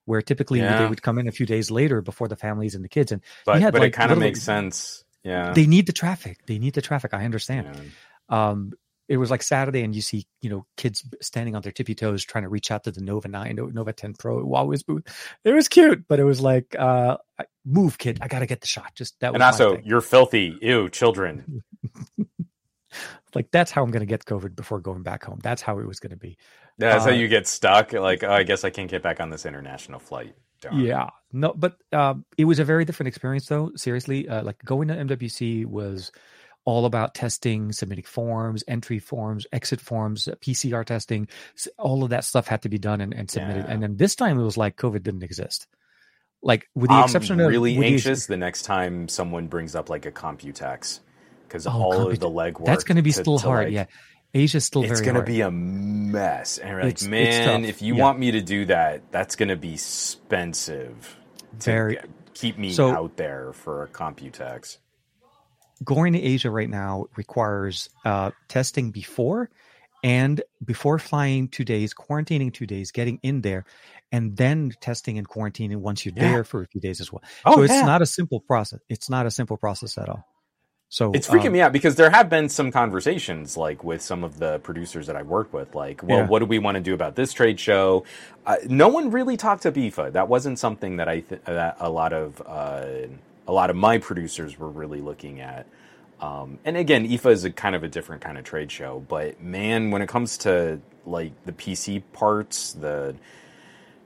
where 0.05 0.21
typically 0.21 0.59
yeah. 0.59 0.79
they 0.79 0.89
would 0.89 1.01
come 1.01 1.19
in 1.19 1.27
a 1.27 1.31
few 1.31 1.45
days 1.45 1.71
later 1.71 2.01
before 2.01 2.27
the 2.27 2.35
families 2.35 2.75
and 2.75 2.83
the 2.83 2.89
kids. 2.89 3.11
And 3.11 3.21
but, 3.45 3.61
had, 3.61 3.71
but 3.71 3.81
like, 3.81 3.93
it 3.93 3.95
kind 3.95 4.11
of 4.11 4.17
makes 4.17 4.41
sense. 4.41 5.05
Yeah. 5.23 5.53
They 5.53 5.67
need 5.67 5.85
the 5.85 5.93
traffic. 5.93 6.39
They 6.47 6.57
need 6.57 6.73
the 6.73 6.81
traffic. 6.81 7.13
I 7.13 7.23
understand. 7.23 7.69
Yeah 7.73 7.81
um, 8.29 8.73
it 9.07 9.17
was 9.17 9.31
like 9.31 9.41
Saturday, 9.41 9.83
and 9.83 9.95
you 9.95 10.01
see, 10.01 10.27
you 10.41 10.49
know, 10.49 10.65
kids 10.75 11.03
standing 11.21 11.55
on 11.55 11.61
their 11.61 11.71
tippy 11.71 11.95
toes 11.95 12.25
trying 12.25 12.43
to 12.43 12.49
reach 12.49 12.71
out 12.71 12.83
to 12.83 12.91
the 12.91 13.01
Nova 13.01 13.27
9, 13.27 13.57
Nova 13.73 13.93
10 13.93 14.15
Pro 14.15 14.45
Huawei's 14.45 14.83
booth. 14.83 15.03
It 15.45 15.53
was 15.53 15.67
cute, 15.67 16.05
but 16.07 16.19
it 16.19 16.25
was 16.25 16.41
like, 16.41 16.75
uh, 16.77 17.17
move, 17.65 17.97
kid. 17.97 18.19
I 18.21 18.27
got 18.27 18.39
to 18.39 18.45
get 18.45 18.61
the 18.61 18.67
shot. 18.67 18.93
Just 18.95 19.19
that 19.21 19.33
And 19.33 19.43
also, 19.43 19.77
you're 19.83 20.01
filthy. 20.01 20.57
Ew, 20.61 20.89
children. 20.89 21.63
like 23.35 23.49
that's 23.51 23.71
how 23.71 23.83
I'm 23.83 23.91
going 23.91 24.01
to 24.01 24.07
get 24.07 24.25
COVID 24.25 24.55
before 24.55 24.79
going 24.79 25.03
back 25.03 25.23
home. 25.23 25.39
That's 25.41 25.61
how 25.61 25.79
it 25.79 25.87
was 25.87 25.99
going 25.99 26.11
to 26.11 26.17
be. 26.17 26.37
Yeah, 26.77 26.91
that's 26.91 27.05
uh, 27.05 27.09
how 27.09 27.15
you 27.15 27.27
get 27.27 27.47
stuck. 27.47 27.93
Like, 27.93 28.23
oh, 28.23 28.31
I 28.31 28.43
guess 28.43 28.63
I 28.63 28.69
can't 28.69 28.89
get 28.89 29.03
back 29.03 29.21
on 29.21 29.29
this 29.29 29.45
international 29.45 29.99
flight. 29.99 30.35
Darn. 30.59 30.79
Yeah, 30.79 31.09
no, 31.31 31.53
but 31.53 31.77
um, 31.93 32.25
it 32.35 32.45
was 32.45 32.57
a 32.57 32.65
very 32.65 32.83
different 32.83 33.07
experience, 33.07 33.45
though. 33.45 33.71
Seriously, 33.75 34.27
uh, 34.27 34.43
like 34.43 34.57
going 34.65 34.87
to 34.87 34.95
MWC 34.95 35.65
was 35.65 36.11
all 36.67 36.83
about 36.83 37.15
testing, 37.15 37.71
submitting 37.71 38.03
forms, 38.03 38.61
entry 38.67 38.99
forms, 38.99 39.47
exit 39.53 39.79
forms, 39.79 40.27
PCR 40.41 40.83
testing. 40.83 41.29
All 41.77 42.03
of 42.03 42.09
that 42.09 42.25
stuff 42.25 42.45
had 42.45 42.63
to 42.63 42.69
be 42.69 42.77
done 42.77 42.99
and, 42.99 43.13
and 43.13 43.31
submitted. 43.31 43.63
Yeah. 43.65 43.71
And 43.71 43.81
then 43.81 43.95
this 43.95 44.15
time 44.15 44.37
it 44.37 44.43
was 44.43 44.57
like 44.57 44.75
COVID 44.75 45.01
didn't 45.01 45.23
exist. 45.23 45.65
Like 46.41 46.67
with 46.75 46.89
the 46.89 46.95
I'm 46.95 47.05
exception 47.05 47.39
of 47.39 47.47
really 47.47 47.77
anxious 47.77 48.25
the, 48.25 48.33
the, 48.33 48.37
next 48.37 48.63
time 48.63 49.07
someone 49.07 49.47
brings 49.47 49.75
up 49.75 49.89
like 49.89 50.05
a 50.05 50.11
Computex 50.11 50.99
because 51.47 51.65
oh, 51.67 51.71
all 51.71 51.91
Compute- 51.93 52.13
of 52.15 52.19
the 52.19 52.29
legwork 52.29 52.65
that's 52.65 52.83
going 52.83 52.97
to 52.97 53.01
be 53.01 53.13
still 53.13 53.37
hard. 53.37 53.67
Like, 53.67 53.73
yeah, 53.73 53.85
Asia's 54.33 54.65
still 54.65 54.81
very 54.81 54.91
it's 54.91 54.99
going 54.99 55.15
to 55.15 55.23
be 55.23 55.39
a 55.39 55.49
mess. 55.49 56.57
And 56.57 56.79
like, 56.79 56.91
it's, 56.91 57.07
man, 57.07 57.63
it's 57.63 57.69
if 57.69 57.81
you 57.81 57.95
yeah. 57.95 58.03
want 58.03 58.19
me 58.19 58.31
to 58.31 58.41
do 58.41 58.65
that, 58.65 59.09
that's 59.09 59.37
going 59.37 59.49
to 59.49 59.55
be 59.55 59.75
expensive. 59.75 61.15
Very 61.53 61.97
keep 62.33 62.57
me 62.57 62.73
so, 62.73 62.89
out 62.89 63.15
there 63.15 63.53
for 63.53 63.83
a 63.83 63.87
Computex. 63.87 64.79
Going 65.83 66.13
to 66.13 66.21
Asia 66.21 66.49
right 66.49 66.69
now 66.69 67.05
requires 67.15 67.89
uh, 68.05 68.31
testing 68.47 68.91
before 68.91 69.49
and 70.03 70.41
before 70.63 70.99
flying 70.99 71.47
two 71.47 71.63
days, 71.63 71.93
quarantining 71.93 72.53
two 72.53 72.65
days, 72.65 72.91
getting 72.91 73.19
in 73.23 73.41
there, 73.41 73.65
and 74.11 74.37
then 74.37 74.71
testing 74.81 75.17
and 75.17 75.27
quarantining 75.27 75.77
once 75.77 76.05
you're 76.05 76.13
yeah. 76.15 76.31
there 76.31 76.43
for 76.43 76.61
a 76.61 76.67
few 76.67 76.81
days 76.81 77.01
as 77.01 77.11
well. 77.11 77.21
Oh, 77.45 77.55
so 77.55 77.61
it's 77.63 77.73
yeah. 77.73 77.85
not 77.85 78.01
a 78.01 78.05
simple 78.05 78.39
process. 78.39 78.79
It's 78.89 79.09
not 79.09 79.25
a 79.25 79.31
simple 79.31 79.57
process 79.57 79.97
at 79.97 80.09
all. 80.09 80.23
So 80.89 81.11
it's 81.11 81.27
freaking 81.27 81.47
um, 81.47 81.53
me 81.53 81.61
out 81.61 81.73
because 81.73 81.95
there 81.95 82.09
have 82.09 82.29
been 82.29 82.47
some 82.47 82.71
conversations 82.71 83.57
like 83.57 83.83
with 83.83 84.01
some 84.01 84.23
of 84.23 84.39
the 84.39 84.59
producers 84.59 85.07
that 85.07 85.17
I 85.17 85.21
worked 85.21 85.51
with, 85.51 85.75
like, 85.75 86.01
well, 86.01 86.19
yeah. 86.19 86.27
what 86.27 86.39
do 86.39 86.45
we 86.45 86.59
want 86.59 86.75
to 86.75 86.81
do 86.81 86.93
about 86.93 87.15
this 87.15 87.33
trade 87.33 87.59
show? 87.59 88.05
Uh, 88.45 88.55
no 88.67 88.87
one 88.87 89.11
really 89.11 89.35
talked 89.35 89.63
to 89.63 89.71
BIFA. 89.71 90.13
That 90.13 90.29
wasn't 90.29 90.59
something 90.59 90.97
that 90.97 91.09
I 91.09 91.19
th- 91.19 91.41
that 91.43 91.75
a 91.81 91.89
lot 91.89 92.13
of 92.13 92.41
uh, 92.45 93.07
a 93.47 93.51
lot 93.51 93.69
of 93.69 93.75
my 93.75 93.97
producers 93.97 94.59
were 94.59 94.69
really 94.69 95.01
looking 95.01 95.39
at. 95.39 95.67
Um, 96.19 96.59
and 96.65 96.75
again, 96.75 97.07
IFA 97.07 97.31
is 97.31 97.43
a 97.45 97.51
kind 97.51 97.75
of 97.75 97.83
a 97.83 97.87
different 97.87 98.21
kind 98.21 98.37
of 98.37 98.43
trade 98.43 98.71
show, 98.71 99.05
but 99.07 99.41
man, 99.41 99.91
when 99.91 100.01
it 100.01 100.09
comes 100.09 100.37
to 100.39 100.79
like 101.05 101.31
the 101.45 101.51
PC 101.51 102.03
parts, 102.13 102.73
the 102.73 103.15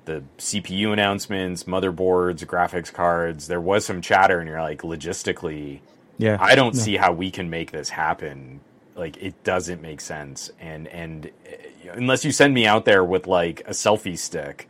the 0.06 0.24
CPU 0.38 0.94
announcements, 0.94 1.66
motherboards, 1.66 2.44
graphics 2.46 2.92
cards, 2.92 3.48
there 3.48 3.62
was 3.62 3.86
some 3.86 4.02
chatter, 4.02 4.40
and 4.40 4.50
you're 4.50 4.62
like, 4.62 4.82
logistically, 4.82 5.80
yeah, 6.18 6.38
I 6.40 6.56
don't 6.56 6.76
see 6.76 6.98
how 6.98 7.14
we 7.14 7.32
can 7.32 7.50
make 7.50 7.72
this 7.72 7.90
happen. 7.90 8.62
Like, 8.96 9.18
it 9.18 9.44
doesn't 9.44 9.82
make 9.82 10.02
sense, 10.02 10.52
and 10.60 10.88
and 10.90 11.28
uh, 11.48 11.92
unless 11.94 12.26
you 12.26 12.32
send 12.32 12.54
me 12.54 12.66
out 12.66 12.86
there 12.86 13.04
with 13.06 13.28
like 13.28 13.62
a 13.62 13.72
selfie 13.72 14.18
stick, 14.18 14.68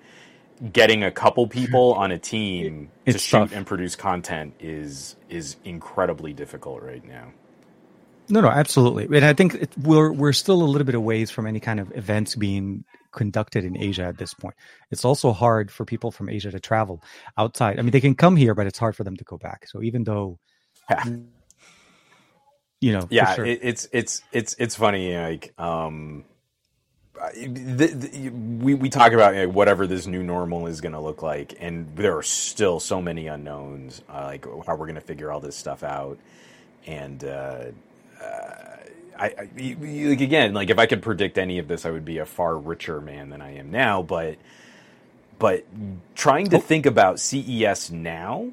getting 0.74 1.04
a 1.04 1.12
couple 1.12 1.48
people 1.48 1.94
on 1.94 2.12
a 2.12 2.18
team 2.18 2.92
to 3.06 3.18
shoot 3.18 3.38
tough. 3.38 3.52
and 3.54 3.66
produce 3.66 3.96
content 3.96 4.54
is 4.60 5.16
is 5.30 5.56
incredibly 5.64 6.34
difficult 6.34 6.84
right 6.84 7.04
now. 7.04 7.32
No, 8.30 8.40
no, 8.42 8.48
absolutely, 8.48 9.06
and 9.16 9.26
I 9.26 9.34
think 9.34 9.56
it, 9.56 9.78
we're 9.78 10.12
we're 10.12 10.34
still 10.34 10.62
a 10.62 10.66
little 10.66 10.86
bit 10.86 10.96
away 10.96 11.26
from 11.26 11.48
any 11.48 11.60
kind 11.60 11.80
of 11.80 11.96
events 11.96 12.36
being 12.36 12.86
conducted 13.12 13.66
in 13.66 13.76
Asia 13.76 14.04
at 14.04 14.18
this 14.18 14.34
point. 14.34 14.56
It's 14.90 15.04
also 15.04 15.34
hard 15.34 15.70
for 15.70 15.84
people 15.84 16.12
from 16.12 16.30
Asia 16.30 16.52
to 16.52 16.60
travel 16.60 17.04
outside. 17.38 17.78
I 17.78 17.82
mean, 17.82 17.92
they 17.92 18.00
can 18.00 18.16
come 18.16 18.38
here, 18.38 18.56
but 18.56 18.68
it's 18.68 18.80
hard 18.80 18.96
for 18.96 19.04
them 19.04 19.18
to 19.18 19.24
go 19.26 19.38
back. 19.38 19.68
So 19.68 19.82
even 19.82 20.04
though 20.04 20.40
yeah 20.90 21.04
you 22.82 22.92
know 22.92 23.08
yeah 23.10 23.36
sure. 23.36 23.46
it, 23.46 23.60
it's 23.62 23.88
it's 23.94 24.24
it's 24.32 24.56
it's 24.60 24.76
funny 24.76 25.16
like 25.16 25.54
um 25.58 26.26
the, 27.14 27.88
the, 27.88 28.30
we 28.30 28.74
we 28.74 28.90
talk 28.90 29.12
about 29.12 29.36
like, 29.36 29.50
whatever 29.50 29.86
this 29.88 30.08
new 30.08 30.24
normal 30.24 30.68
is 30.68 30.82
going 30.82 30.94
to 30.94 31.00
look 31.00 31.22
like, 31.22 31.56
and 31.60 31.96
there 31.96 32.18
are 32.18 32.24
still 32.24 32.80
so 32.80 33.02
many 33.02 33.28
unknowns, 33.28 34.02
uh, 34.10 34.24
like 34.26 34.46
how 34.66 34.76
we're 34.76 34.88
going 34.88 34.96
to 34.96 35.02
figure 35.02 35.32
all 35.32 35.40
this 35.40 35.56
stuff 35.56 35.84
out. 35.84 36.18
And 36.88 37.24
uh, 37.24 37.66
uh, 38.22 38.78
I, 39.20 39.26
I, 39.26 39.50
like 39.60 40.22
again, 40.22 40.54
like 40.54 40.70
if 40.70 40.80
I 40.80 40.86
could 40.86 41.02
predict 41.02 41.38
any 41.38 41.60
of 41.60 41.68
this, 41.68 41.86
I 41.86 41.92
would 41.92 42.06
be 42.06 42.18
a 42.18 42.26
far 42.26 42.58
richer 42.58 43.02
man 43.02 43.30
than 43.30 43.42
I 43.42 43.56
am 43.58 43.72
now. 43.72 44.02
But 44.02 44.38
but 45.38 45.66
trying 46.16 46.50
to 46.50 46.58
oh. 46.58 46.62
think 46.62 46.86
about 46.86 47.20
CES 47.20 47.92
now 47.92 48.52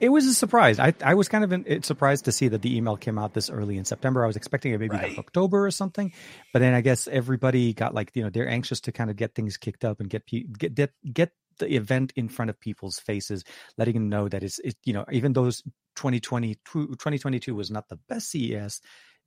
it 0.00 0.08
was 0.10 0.26
a 0.26 0.34
surprise. 0.34 0.78
I, 0.78 0.94
I 1.02 1.14
was 1.14 1.28
kind 1.28 1.44
of 1.44 1.52
in, 1.52 1.82
surprised 1.82 2.26
to 2.26 2.32
see 2.32 2.48
that 2.48 2.62
the 2.62 2.76
email 2.76 2.96
came 2.96 3.18
out 3.18 3.34
this 3.34 3.50
early 3.50 3.76
in 3.76 3.84
September. 3.84 4.24
I 4.24 4.26
was 4.26 4.36
expecting 4.36 4.72
it 4.72 4.78
maybe 4.78 4.96
right. 4.96 5.10
like 5.10 5.18
October 5.18 5.66
or 5.66 5.70
something, 5.70 6.12
but 6.52 6.60
then 6.60 6.74
I 6.74 6.80
guess 6.80 7.08
everybody 7.08 7.72
got 7.72 7.94
like 7.94 8.10
you 8.14 8.22
know 8.22 8.30
they're 8.30 8.48
anxious 8.48 8.80
to 8.82 8.92
kind 8.92 9.10
of 9.10 9.16
get 9.16 9.34
things 9.34 9.56
kicked 9.56 9.84
up 9.84 10.00
and 10.00 10.08
get 10.08 10.24
get 10.26 10.74
get, 10.74 10.92
get 11.12 11.32
the 11.58 11.74
event 11.74 12.12
in 12.16 12.28
front 12.28 12.50
of 12.50 12.60
people's 12.60 12.98
faces, 12.98 13.44
letting 13.76 13.94
them 13.94 14.08
know 14.08 14.28
that 14.28 14.42
it's 14.42 14.58
it 14.60 14.76
you 14.84 14.92
know 14.92 15.04
even 15.10 15.32
though 15.32 15.50
2020 15.50 16.56
2022 16.64 17.54
was 17.54 17.70
not 17.70 17.88
the 17.88 17.98
best 18.08 18.30
CES, 18.30 18.80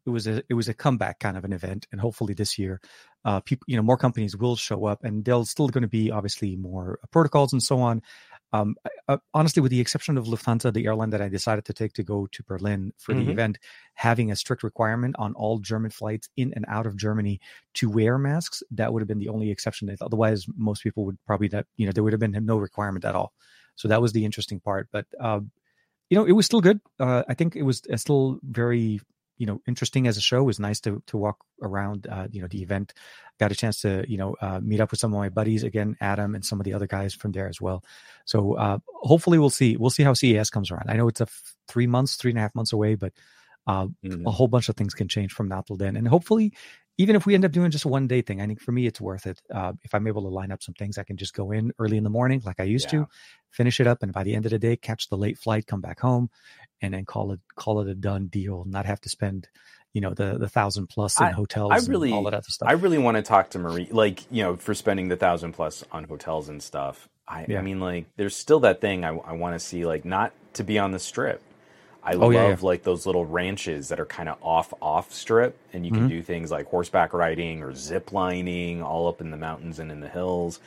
it 0.06 0.10
was 0.10 0.28
a 0.28 0.44
it 0.50 0.54
was 0.54 0.68
a 0.68 0.74
comeback 0.74 1.20
kind 1.20 1.38
of 1.38 1.46
an 1.46 1.54
event, 1.54 1.88
and 1.92 2.02
hopefully 2.02 2.34
this 2.34 2.58
year, 2.58 2.82
uh, 3.24 3.40
people 3.42 3.66
you 3.68 3.76
know 3.76 3.84
more 3.84 3.98
companies 3.98 4.36
will 4.36 4.56
show 4.56 4.86
up, 4.86 5.04
and 5.04 5.24
there'll 5.24 5.46
still 5.46 5.68
going 5.68 5.84
to 5.84 5.88
be 5.88 6.12
obviously 6.12 6.56
more 6.56 7.00
protocols 7.12 7.54
and 7.54 7.62
so 7.62 7.80
on. 7.80 8.02
Um, 8.54 8.76
uh, 9.08 9.18
honestly, 9.34 9.62
with 9.62 9.72
the 9.72 9.80
exception 9.80 10.18
of 10.18 10.26
Lufthansa, 10.26 10.74
the 10.74 10.86
airline 10.86 11.10
that 11.12 11.22
I 11.22 11.30
decided 11.30 11.66
to 11.66 11.74
take 11.74 11.94
to 11.94 12.04
go 12.04 12.28
to 12.32 12.44
Berlin 12.44 12.92
for 12.98 13.14
mm-hmm. 13.14 13.26
the 13.26 13.32
event, 13.32 13.60
having 13.94 14.32
a 14.32 14.36
strict 14.36 14.64
requirement 14.64 15.16
on 15.18 15.34
all 15.36 15.60
German 15.60 15.92
flights 15.92 16.30
in 16.36 16.54
and 16.56 16.66
out 16.68 16.86
of 16.86 16.98
Germany 16.98 17.40
to 17.76 17.90
wear 17.90 18.18
masks, 18.18 18.62
that 18.72 18.92
would 18.92 19.02
have 19.02 19.08
been 19.08 19.20
the 19.20 19.30
only 19.30 19.52
exception. 19.52 19.96
Otherwise, 20.02 20.46
most 20.58 20.84
people 20.84 21.06
would 21.06 21.18
probably 21.26 21.48
that 21.50 21.66
you 21.78 21.86
know 21.86 21.92
there 21.92 22.04
would 22.04 22.14
have 22.14 22.20
been 22.20 22.38
no 22.46 22.58
requirement 22.58 23.06
at 23.06 23.16
all. 23.16 23.34
So 23.76 23.88
that 23.88 24.02
was 24.02 24.12
the 24.12 24.26
interesting 24.26 24.60
part. 24.60 24.90
But 24.92 25.06
uh, 25.20 25.40
you 26.10 26.18
know, 26.18 26.26
it 26.26 26.34
was 26.34 26.46
still 26.46 26.62
good. 26.62 26.82
Uh, 27.00 27.24
I 27.30 27.34
think 27.34 27.56
it 27.56 27.64
was 27.64 27.82
uh, 27.92 27.96
still 27.96 28.40
very 28.44 29.00
you 29.42 29.48
know 29.48 29.60
interesting 29.68 30.08
as 30.08 30.18
a 30.18 30.22
show. 30.22 30.42
It 30.42 30.52
was 30.54 30.60
nice 30.60 30.80
to 30.82 31.02
to 31.08 31.18
walk 31.18 31.38
around 31.64 32.06
uh, 32.06 32.28
you 32.32 32.42
know 32.42 32.48
the 32.48 32.62
event. 32.62 32.94
Got 33.40 33.52
a 33.52 33.56
chance 33.56 33.82
to 33.82 34.06
you 34.08 34.18
know 34.18 34.36
uh, 34.40 34.60
meet 34.62 34.80
up 34.80 34.92
with 34.92 35.00
some 35.00 35.12
of 35.12 35.18
my 35.18 35.30
buddies 35.30 35.64
again, 35.64 35.98
Adam 36.00 36.36
and 36.36 36.46
some 36.46 36.60
of 36.60 36.64
the 36.66 36.76
other 36.76 36.86
guys 36.86 37.16
from 37.16 37.32
there 37.32 37.48
as 37.48 37.60
well. 37.60 37.84
So 38.26 38.54
uh, 38.54 38.78
hopefully 38.88 39.40
we'll 39.40 39.50
see 39.50 39.78
we'll 39.78 39.90
see 39.90 40.04
how 40.04 40.14
CES 40.14 40.52
comes 40.52 40.70
around. 40.70 40.90
I 40.90 40.96
know 40.96 41.08
it's 41.08 41.22
a 41.22 41.24
f- 41.24 41.56
three 41.68 41.88
months, 41.88 42.18
three 42.18 42.32
and 42.32 42.38
a 42.38 42.42
half 42.42 42.54
months 42.54 42.72
away, 42.72 42.94
but 42.94 43.14
uh, 43.66 43.88
mm-hmm. 44.06 44.28
a 44.28 44.32
whole 44.32 44.48
bunch 44.48 44.70
of 44.70 44.76
things 44.76 44.94
can 44.94 45.08
change 45.08 45.34
from 45.34 45.48
now 45.48 45.62
till 45.62 45.76
then. 45.76 45.96
And 45.96 46.08
hopefully, 46.08 46.54
even 46.98 47.16
if 47.16 47.26
we 47.26 47.34
end 47.34 47.46
up 47.46 47.52
doing 47.52 47.72
just 47.72 47.86
a 47.86 47.88
one 47.88 48.08
day 48.08 48.22
thing, 48.22 48.42
I 48.42 48.48
think 48.48 48.62
for 48.62 48.72
me 48.72 48.86
it's 48.86 49.02
worth 49.02 49.26
it. 49.26 49.42
Uh, 49.54 49.74
if 49.84 49.94
I'm 49.94 50.08
able 50.08 50.24
to 50.24 50.30
line 50.30 50.52
up 50.52 50.62
some 50.62 50.76
things, 50.76 50.98
I 50.98 51.04
can 51.04 51.18
just 51.18 51.34
go 51.34 51.52
in 51.52 51.72
early 51.80 51.98
in 51.98 52.04
the 52.04 52.10
morning 52.10 52.42
like 52.46 52.60
I 52.60 52.64
used 52.64 52.92
yeah. 52.94 53.02
to, 53.02 53.08
finish 53.52 53.80
it 53.80 53.88
up, 53.88 54.04
and 54.04 54.14
by 54.14 54.24
the 54.24 54.36
end 54.36 54.46
of 54.46 54.52
the 54.52 54.60
day, 54.60 54.76
catch 54.76 55.10
the 55.10 55.18
late 55.18 55.38
flight, 55.38 55.68
come 55.68 55.82
back 55.82 56.00
home, 56.00 56.30
and 56.82 56.94
then 56.94 57.06
call 57.06 57.32
it 57.32 57.40
call 57.56 57.82
it 57.82 57.88
a 57.88 57.96
done 57.96 58.28
deal. 58.28 58.66
Not 58.66 58.86
have 58.86 59.02
to 59.02 59.10
spend 59.10 59.48
you 59.94 60.02
know 60.02 60.14
the 60.14 60.38
the 60.38 60.50
thousand 60.50 60.88
plus 60.88 61.20
in 61.20 61.28
I, 61.28 61.32
hotels. 61.32 61.72
I 61.72 61.90
really 61.90 62.12
all 62.12 62.24
that 62.24 62.34
other 62.34 62.50
stuff. 62.50 62.70
I 62.70 62.74
really 62.74 62.98
want 62.98 63.18
to 63.18 63.24
talk 63.24 63.52
to 63.52 63.60
Marie, 63.60 63.88
like 63.92 64.24
you 64.32 64.44
know, 64.44 64.56
for 64.56 64.74
spending 64.74 65.08
the 65.08 65.18
thousand 65.18 65.54
plus 65.54 65.84
on 65.92 66.04
hotels 66.06 66.50
and 66.50 66.62
stuff. 66.62 67.10
I, 67.32 67.46
yeah. 67.48 67.60
I 67.60 67.62
mean, 67.62 67.80
like, 67.80 68.06
there's 68.18 68.36
still 68.36 68.60
that 68.62 68.82
thing 68.82 69.06
I, 69.06 69.16
I 69.16 69.32
want 69.34 69.56
to 69.56 69.60
see, 69.60 69.86
like, 69.86 70.04
not 70.04 70.34
to 70.56 70.66
be 70.66 70.78
on 70.78 70.92
the 70.92 71.00
strip. 71.00 71.42
I 72.04 72.14
oh, 72.14 72.20
love 72.20 72.34
yeah, 72.34 72.50
yeah. 72.50 72.58
like 72.62 72.84
those 72.84 73.06
little 73.06 73.26
ranches 73.26 73.90
that 73.90 74.00
are 74.00 74.06
kind 74.06 74.28
of 74.28 74.38
off 74.42 74.74
off 74.82 75.12
strip, 75.14 75.58
and 75.72 75.86
you 75.86 75.92
can 75.92 76.02
mm-hmm. 76.02 76.10
do 76.10 76.22
things 76.24 76.50
like 76.50 76.68
horseback 76.68 77.14
riding 77.14 77.62
or 77.62 77.76
zip 77.76 78.12
lining 78.12 78.82
all 78.82 79.08
up 79.08 79.22
in 79.22 79.30
the 79.30 79.38
mountains 79.38 79.78
and 79.80 79.92
in 79.92 80.00
the 80.00 80.10
hills. 80.10 80.60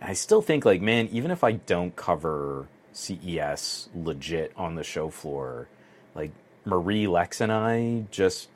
And 0.00 0.10
I 0.10 0.14
still 0.14 0.40
think 0.40 0.64
like, 0.64 0.80
man, 0.80 1.08
even 1.12 1.30
if 1.30 1.44
I 1.44 1.52
don't 1.52 1.94
cover 1.94 2.66
CES 2.92 3.88
legit 3.94 4.52
on 4.56 4.76
the 4.76 4.84
show 4.84 5.10
floor, 5.10 5.68
like 6.14 6.30
Marie, 6.64 7.06
Lex, 7.06 7.40
and 7.40 7.52
I 7.52 8.04
just 8.10 8.48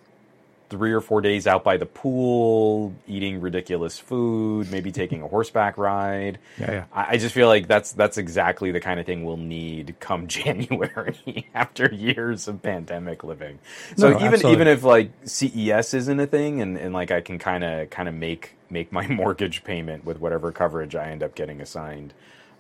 three 0.73 0.93
or 0.93 1.03
four 1.03 1.21
days 1.21 1.47
out 1.47 1.63
by 1.63 1.77
the 1.77 1.85
pool, 1.85 2.95
eating 3.07 3.43
ridiculous 3.43 3.99
food, 3.99 4.73
maybe 4.73 4.91
taking 4.91 5.21
a 5.21 5.29
horseback 5.29 5.77
ride. 5.77 6.39
Yeah, 6.59 6.73
yeah. 6.73 6.85
I, 6.95 7.07
I, 7.11 7.17
just 7.19 7.35
feel 7.35 7.47
like 7.47 7.69
that's 7.69 7.93
that's 7.93 8.17
exactly 8.17 8.73
the 8.73 8.81
kind 8.81 8.99
of 8.99 9.05
thing 9.05 9.23
we'll 9.23 9.37
need 9.37 9.97
come 10.01 10.27
January 10.29 11.47
after 11.55 11.93
years 11.93 12.49
of 12.49 12.63
pandemic 12.63 13.23
living. 13.23 13.59
So 13.99 14.09
no, 14.09 14.17
even 14.17 14.33
absolutely. 14.33 14.53
even 14.53 14.69
if 14.69 14.83
like 14.83 15.11
CES 15.25 15.93
isn't 15.93 16.19
a 16.19 16.27
thing, 16.27 16.63
and, 16.63 16.79
and 16.79 16.95
like 16.95 17.11
I 17.11 17.21
can 17.21 17.39
kind 17.39 17.63
of 17.63 17.91
kind 17.91 18.09
of 18.09 18.15
make 18.15 18.57
make 18.71 18.91
my 18.91 19.07
mortgage 19.09 19.65
payment 19.65 20.07
with 20.07 20.21
whatever 20.21 20.53
coverage 20.53 20.97
I 20.97 21.11
end 21.11 21.23
up 21.23 21.35
getting 21.35 21.61
assigned. 21.61 22.15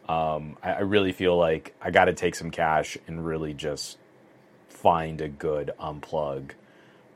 Um, 0.06 0.58
I, 0.62 0.72
I 0.72 0.80
really 0.80 1.12
feel 1.12 1.38
like 1.38 1.74
I 1.80 1.90
got 1.90 2.04
to 2.04 2.12
take 2.12 2.34
some 2.34 2.50
cash 2.50 2.98
and 3.06 3.24
really 3.24 3.54
just 3.54 3.96
find 4.68 5.22
a 5.22 5.28
good 5.28 5.70
unplug 5.80 6.50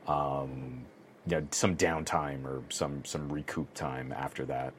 um, 0.07 0.85
you 1.25 1.37
know, 1.37 1.47
some 1.51 1.75
downtime 1.75 2.45
or 2.45 2.63
some 2.69 3.03
some 3.05 3.31
recoup 3.31 3.73
time 3.73 4.11
after 4.11 4.45
that. 4.45 4.73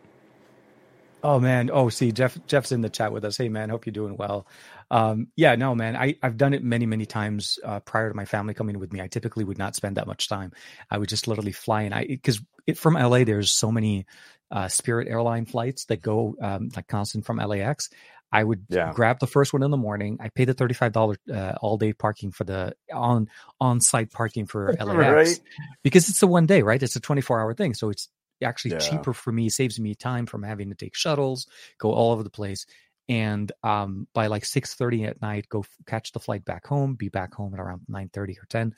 Oh 1.23 1.41
man. 1.41 1.71
Oh, 1.73 1.89
see, 1.89 2.13
Jeff. 2.13 2.39
Jeff's 2.47 2.71
in 2.71 2.81
the 2.81 2.89
chat 2.89 3.13
with 3.13 3.25
us. 3.25 3.37
Hey 3.37 3.49
man, 3.49 3.71
hope 3.71 3.87
you're 3.87 3.93
doing 3.93 4.17
well. 4.17 4.47
Um, 4.91 5.29
yeah, 5.37 5.57
no, 5.57 5.75
man. 5.75 5.97
I 5.97 6.17
I've 6.23 6.37
done 6.37 6.55
it 6.55 6.63
many 6.63 6.87
many 6.87 7.07
times 7.07 7.59
uh, 7.65 7.81
prior 7.81 8.09
to 8.09 8.15
my 8.17 8.25
family 8.25 8.55
coming 8.55 8.79
with 8.79 8.93
me. 8.93 9.01
I 9.01 9.09
typically 9.09 9.45
would 9.45 9.59
not 9.59 9.75
spend 9.75 9.97
that 9.97 10.07
much 10.07 10.29
time. 10.29 10.53
I 10.91 10.99
would 10.99 11.09
just 11.09 11.27
literally 11.27 11.53
fly 11.53 11.83
in. 11.83 11.93
I 11.93 12.07
because 12.07 12.41
from 12.77 12.95
LA, 12.95 13.25
there's 13.25 13.51
so 13.51 13.73
many 13.73 14.07
uh, 14.51 14.69
Spirit 14.69 15.09
airline 15.09 15.45
flights 15.45 15.87
that 15.87 16.03
go 16.03 16.37
um, 16.41 16.71
like 16.75 16.87
constant 16.87 17.27
from 17.27 17.39
LAX. 17.39 17.91
I 18.31 18.45
would 18.45 18.67
yeah. 18.69 18.93
grab 18.93 19.21
the 19.21 19.27
first 19.27 19.53
one 19.53 19.63
in 19.63 19.71
the 19.71 19.77
morning. 19.77 20.19
I 20.21 20.29
pay 20.29 20.45
the 20.45 20.55
thirty 20.55 20.75
five 20.75 20.93
dollar 20.93 21.17
uh, 21.33 21.55
all 21.63 21.79
day 21.79 21.93
parking 21.93 22.31
for 22.31 22.45
the 22.45 22.75
on 22.93 23.29
on 23.61 23.81
site 23.81 24.13
parking 24.13 24.47
for 24.47 24.73
LAX 24.81 24.99
right? 24.99 25.41
because 25.83 26.09
it's 26.09 26.23
a 26.23 26.27
one 26.27 26.47
day, 26.47 26.63
right? 26.63 26.83
It's 26.83 26.97
a 26.97 27.01
twenty 27.01 27.23
four 27.23 27.41
hour 27.41 27.55
thing, 27.55 27.75
so 27.75 27.89
it's 27.89 28.09
actually 28.43 28.73
yeah. 28.73 28.79
cheaper 28.79 29.13
for 29.13 29.33
me. 29.33 29.49
Saves 29.49 29.81
me 29.81 29.95
time 29.95 30.27
from 30.27 30.43
having 30.43 30.69
to 30.69 30.75
take 30.75 30.95
shuttles, 30.95 31.47
go 31.79 31.93
all 31.93 32.13
over 32.13 32.23
the 32.23 32.31
place, 32.31 32.67
and 33.09 33.51
um, 33.63 34.07
by 34.13 34.27
like 34.27 34.45
six 34.45 34.75
thirty 34.75 35.05
at 35.05 35.23
night, 35.23 35.49
go 35.49 35.61
f- 35.61 35.69
catch 35.87 36.13
the 36.13 36.21
flight 36.21 36.45
back 36.45 36.67
home. 36.67 36.95
Be 36.95 37.09
back 37.09 37.35
home 37.35 37.55
at 37.55 37.61
around 37.61 37.83
nine 37.89 38.11
thirty 38.13 38.35
or 38.35 38.47
ten. 38.51 38.75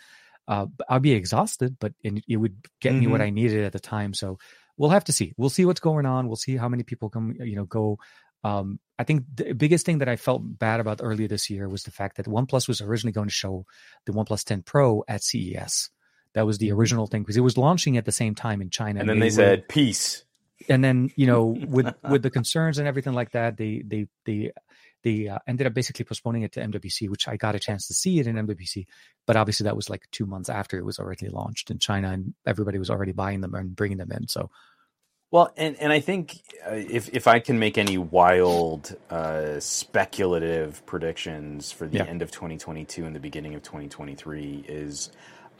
Uh, 0.47 0.67
I'll 0.89 1.01
be 1.01 1.13
exhausted, 1.13 1.77
but 1.81 1.93
it 2.03 2.37
would 2.37 2.57
get 2.81 2.91
mm-hmm. 2.91 3.01
me 3.01 3.07
what 3.07 3.21
mm-hmm. 3.21 3.27
I 3.27 3.31
needed 3.31 3.65
at 3.65 3.73
the 3.73 3.81
time. 3.81 4.15
So 4.15 4.39
we'll 4.77 4.91
have 4.91 5.05
to 5.05 5.13
see. 5.13 5.33
We'll 5.37 5.51
see 5.51 5.65
what's 5.65 5.79
going 5.79 6.07
on. 6.07 6.27
We'll 6.27 6.37
see 6.37 6.57
how 6.57 6.69
many 6.69 6.83
people 6.83 7.09
come, 7.09 7.35
you 7.39 7.55
know, 7.55 7.67
go 7.67 7.99
um, 8.43 8.81
I 9.01 9.05
think 9.05 9.25
the 9.35 9.55
biggest 9.55 9.87
thing 9.87 9.97
that 9.99 10.11
I 10.11 10.17
felt 10.17 10.43
bad 10.59 10.79
about 10.79 11.01
earlier 11.03 11.27
this 11.27 11.49
year 11.49 11.71
was 11.71 11.85
the 11.85 11.91
fact 11.91 12.19
that 12.19 12.27
OnePlus 12.27 12.69
was 12.69 12.83
originally 12.83 13.13
going 13.13 13.29
to 13.29 13.35
show 13.35 13.65
the 14.05 14.13
OnePlus 14.13 14.45
10 14.45 14.61
Pro 14.61 15.03
at 15.09 15.25
CES. 15.25 15.89
That 16.35 16.45
was 16.45 16.59
the 16.59 16.69
mm-hmm. 16.69 16.79
original 16.79 17.07
thing 17.07 17.23
because 17.23 17.39
it 17.39 17.41
was 17.41 17.57
launching 17.57 17.97
at 17.97 18.05
the 18.05 18.13
same 18.13 18.35
time 18.35 18.61
in 18.61 18.69
China. 18.69 19.01
And 19.01 19.09
then 19.09 19.19
they, 19.19 19.31
they 19.31 19.35
said 19.35 19.69
peace. 19.69 20.25
And 20.69 20.85
then 20.85 21.11
you 21.17 21.27
know, 21.27 21.47
with 21.67 21.95
with 22.11 22.23
the 22.23 22.29
concerns 22.29 22.77
and 22.79 22.87
everything 22.87 23.15
like 23.15 23.31
that, 23.31 23.57
they 23.57 23.83
they 23.87 24.07
they 24.27 24.53
they 25.03 25.29
uh, 25.29 25.39
ended 25.47 25.67
up 25.67 25.73
basically 25.73 26.05
postponing 26.05 26.43
it 26.43 26.53
to 26.53 26.61
MWC, 26.61 27.09
which 27.09 27.27
I 27.27 27.39
got 27.39 27.55
a 27.55 27.59
chance 27.59 27.87
to 27.87 27.95
see 27.95 28.21
it 28.21 28.27
in 28.27 28.37
MWC. 28.37 28.85
But 29.27 29.37
obviously, 29.37 29.65
that 29.65 29.77
was 29.77 29.89
like 29.89 30.03
two 30.13 30.27
months 30.27 30.51
after 30.51 30.77
it 30.77 30.85
was 30.85 30.99
already 30.99 31.31
launched 31.31 31.71
in 31.71 31.79
China, 31.79 32.11
and 32.11 32.35
everybody 32.47 32.79
was 32.79 32.91
already 32.91 33.13
buying 33.13 33.41
them 33.41 33.55
and 33.55 33.75
bringing 33.75 33.97
them 33.97 34.13
in. 34.13 34.29
So 34.29 34.51
well, 35.31 35.53
and, 35.57 35.76
and 35.76 35.93
I 35.93 36.01
think 36.01 36.41
uh, 36.66 36.74
if 36.74 37.09
if 37.14 37.26
I 37.26 37.39
can 37.39 37.59
make 37.59 37.78
any 37.78 37.99
wild 37.99 38.97
uh, 39.11 39.61
speculative 39.61 40.85
predictions 40.87 41.70
for 41.70 41.87
the 41.87 41.99
yeah. 41.99 42.05
end 42.05 42.22
of 42.22 42.31
2022 42.31 43.05
and 43.05 43.14
the 43.14 43.20
beginning 43.20 43.55
of 43.55 43.62
2023 43.62 44.64
is 44.68 45.11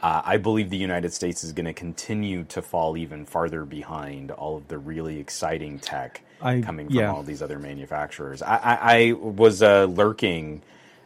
uh, 0.01 0.21
I 0.25 0.37
believe 0.37 0.69
the 0.69 0.77
United 0.77 1.13
States 1.13 1.43
is 1.43 1.53
going 1.53 1.67
to 1.67 1.73
continue 1.73 2.43
to 2.45 2.61
fall 2.61 2.97
even 2.97 3.25
farther 3.25 3.65
behind 3.65 4.31
all 4.31 4.57
of 4.57 4.67
the 4.67 4.77
really 4.77 5.19
exciting 5.19 5.79
tech 5.79 6.21
I, 6.41 6.61
coming 6.61 6.87
from 6.87 6.95
yeah. 6.95 7.11
all 7.11 7.23
these 7.23 7.41
other 7.41 7.59
manufacturers. 7.59 8.41
I, 8.41 8.55
I, 8.55 8.77
I 8.81 9.11
was 9.13 9.61
uh, 9.61 9.85
lurking 9.85 10.63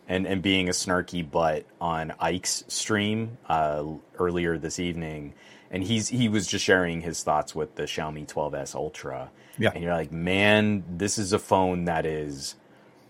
and, 0.07 0.25
and 0.25 0.41
being 0.41 0.69
a 0.69 0.71
snarky 0.71 1.29
butt 1.29 1.65
on 1.81 2.13
Ike's 2.19 2.63
stream 2.67 3.37
uh, 3.47 3.83
earlier 4.17 4.57
this 4.57 4.79
evening 4.79 5.33
and 5.75 5.83
he's 5.83 6.07
he 6.07 6.29
was 6.29 6.47
just 6.47 6.63
sharing 6.63 7.01
his 7.01 7.21
thoughts 7.21 7.53
with 7.53 7.75
the 7.75 7.83
Xiaomi 7.83 8.25
12s 8.25 8.75
Ultra. 8.75 9.29
Yeah, 9.57 9.71
and 9.75 9.83
you're 9.83 9.93
like, 9.93 10.09
man, 10.09 10.85
this 10.89 11.17
is 11.17 11.33
a 11.33 11.39
phone 11.39 11.83
that 11.83 12.05
is 12.05 12.55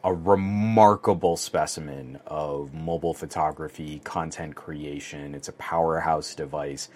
a 0.03 0.11
remarkable 0.11 1.38
specimen 1.38 2.20
of 2.26 2.74
mobile 2.74 3.13
photography, 3.13 4.01
content 4.03 4.55
creation. 4.55 5.36
It's 5.36 5.47
a 5.47 5.53
powerhouse 5.53 6.34
device. 6.34 6.89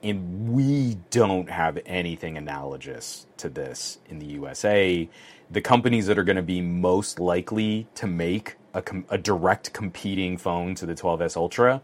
And 0.00 0.52
we 0.52 0.98
don't 1.10 1.50
have 1.50 1.80
anything 1.86 2.36
analogous 2.36 3.26
to 3.38 3.48
this 3.48 3.98
in 4.08 4.20
the 4.20 4.26
USA. 4.26 5.08
The 5.50 5.60
companies 5.60 6.06
that 6.06 6.18
are 6.20 6.24
going 6.24 6.36
to 6.36 6.42
be 6.42 6.60
most 6.60 7.18
likely 7.18 7.88
to 7.96 8.06
make 8.06 8.54
a, 8.74 8.82
com- 8.82 9.06
a 9.08 9.18
direct 9.18 9.72
competing 9.72 10.36
phone 10.36 10.76
to 10.76 10.86
the 10.86 10.94
12S 10.94 11.36
Ultra 11.36 11.82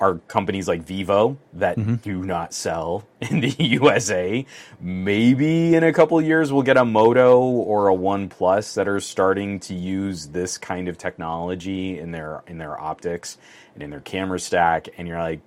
are 0.00 0.16
companies 0.28 0.66
like 0.66 0.82
Vivo 0.82 1.36
that 1.52 1.76
mm-hmm. 1.76 1.96
do 1.96 2.24
not 2.24 2.54
sell 2.54 3.06
in 3.20 3.40
the 3.40 3.50
USA. 3.50 4.44
Maybe 4.80 5.74
in 5.74 5.84
a 5.84 5.92
couple 5.92 6.20
years 6.22 6.52
we'll 6.52 6.62
get 6.62 6.78
a 6.78 6.84
Moto 6.84 7.40
or 7.40 7.88
a 7.88 7.94
OnePlus 7.94 8.74
that 8.74 8.88
are 8.88 9.00
starting 9.00 9.60
to 9.60 9.74
use 9.74 10.28
this 10.28 10.56
kind 10.58 10.88
of 10.88 10.96
technology 10.96 11.98
in 11.98 12.12
their 12.12 12.42
in 12.46 12.58
their 12.58 12.80
optics 12.80 13.36
and 13.74 13.82
in 13.82 13.90
their 13.90 14.00
camera 14.00 14.40
stack. 14.40 14.88
And 14.96 15.06
you're 15.06 15.18
like, 15.18 15.40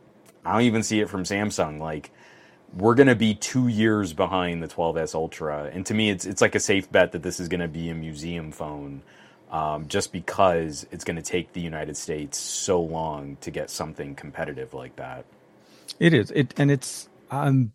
I 0.45 0.54
don't 0.54 0.62
even 0.62 0.84
see 0.84 0.99
it 0.99 1.10
from 1.10 1.24
Samsung. 1.24 1.80
Like 1.80 2.12
we're 2.76 2.95
going 2.95 3.08
to 3.08 3.16
be 3.16 3.36
two 3.36 3.68
years 3.68 4.14
behind 4.14 4.62
the 4.64 4.68
12s 4.68 5.14
Ultra, 5.14 5.70
and 5.74 5.86
to 5.88 5.93
me, 5.93 6.10
it's 6.10 6.26
it's 6.26 6.41
like 6.41 6.56
a 6.56 6.60
safe 6.60 6.91
bet 6.91 7.12
that 7.12 7.24
this 7.24 7.39
is 7.39 7.47
going 7.47 7.62
to 7.62 7.68
be 7.68 7.89
a 7.89 7.95
museum 7.95 8.51
phone 8.51 9.01
um, 9.54 9.88
just 9.88 10.12
because 10.12 10.86
it's 10.91 11.04
going 11.04 11.16
to 11.16 11.22
take 11.22 11.54
the 11.54 11.62
United 11.62 11.95
States 11.95 12.39
so 12.39 12.82
long 12.82 13.38
to 13.41 13.51
get 13.51 13.70
something 13.70 14.16
competitive 14.16 14.74
like 14.74 14.95
that. 14.95 15.26
It 15.99 16.14
is. 16.14 16.32
It 16.32 16.54
and 16.58 16.72
it's. 16.72 17.08
Um, 17.30 17.72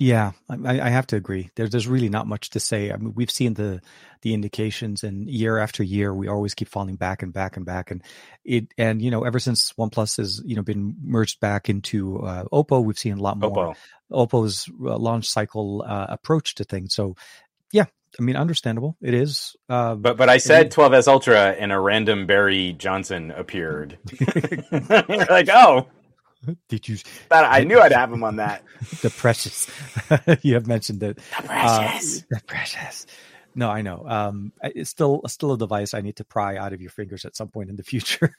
yeah, 0.00 0.32
I, 0.48 0.80
I 0.80 0.88
have 0.88 1.06
to 1.08 1.16
agree. 1.16 1.50
There's 1.54 1.70
there's 1.70 1.86
really 1.86 2.08
not 2.08 2.26
much 2.26 2.50
to 2.50 2.60
say. 2.60 2.90
I 2.90 2.96
mean, 2.96 3.14
we've 3.14 3.30
seen 3.30 3.54
the 3.54 3.80
the 4.22 4.34
indications, 4.34 5.04
and 5.04 5.30
year 5.30 5.58
after 5.58 5.84
year, 5.84 6.12
we 6.12 6.26
always 6.26 6.54
keep 6.54 6.68
falling 6.68 6.96
back 6.96 7.22
and 7.22 7.32
back 7.32 7.56
and 7.56 7.64
back. 7.64 7.92
And 7.92 8.02
it 8.44 8.74
and 8.76 9.00
you 9.00 9.12
know, 9.12 9.22
ever 9.22 9.38
since 9.38 9.72
OnePlus 9.74 10.16
has 10.16 10.42
you 10.44 10.56
know 10.56 10.62
been 10.62 10.96
merged 11.00 11.38
back 11.38 11.68
into 11.68 12.20
uh, 12.24 12.44
Oppo, 12.52 12.84
we've 12.84 12.98
seen 12.98 13.18
a 13.18 13.22
lot 13.22 13.38
more. 13.38 13.50
Oppo. 13.50 13.76
Oppo's 14.10 14.68
uh, 14.84 14.96
launch 14.96 15.28
cycle 15.28 15.84
uh, 15.86 16.06
approach 16.08 16.56
to 16.56 16.64
things. 16.64 16.94
So 16.94 17.14
yeah, 17.72 17.84
I 18.18 18.22
mean, 18.22 18.36
understandable. 18.36 18.96
It 19.00 19.14
is. 19.14 19.56
Uh, 19.68 19.94
but 19.94 20.16
but 20.16 20.28
I 20.28 20.38
said 20.38 20.72
12s 20.72 21.08
Ultra, 21.08 21.50
and 21.58 21.72
a 21.72 21.78
random 21.78 22.26
Barry 22.26 22.72
Johnson 22.72 23.30
appeared. 23.30 23.98
like, 24.88 25.48
oh, 25.50 25.86
did 26.68 26.88
you? 26.88 26.98
I 27.30 27.64
knew 27.64 27.80
I'd 27.80 27.92
have 27.92 28.12
him 28.12 28.24
on 28.24 28.36
that. 28.36 28.62
the 29.02 29.10
precious. 29.10 29.68
you 30.42 30.54
have 30.54 30.66
mentioned 30.66 31.02
it. 31.02 31.16
The 31.16 31.42
precious. 31.42 32.22
Uh, 32.22 32.24
the 32.30 32.40
precious. 32.46 33.06
No, 33.58 33.70
I 33.70 33.82
know. 33.82 34.04
Um, 34.06 34.52
it's 34.62 34.88
still 34.88 35.20
still 35.26 35.52
a 35.52 35.58
device 35.58 35.92
I 35.92 36.00
need 36.00 36.14
to 36.18 36.24
pry 36.24 36.56
out 36.56 36.72
of 36.72 36.80
your 36.80 36.92
fingers 36.92 37.24
at 37.24 37.34
some 37.34 37.48
point 37.48 37.70
in 37.70 37.74
the 37.74 37.82
future. 37.82 38.32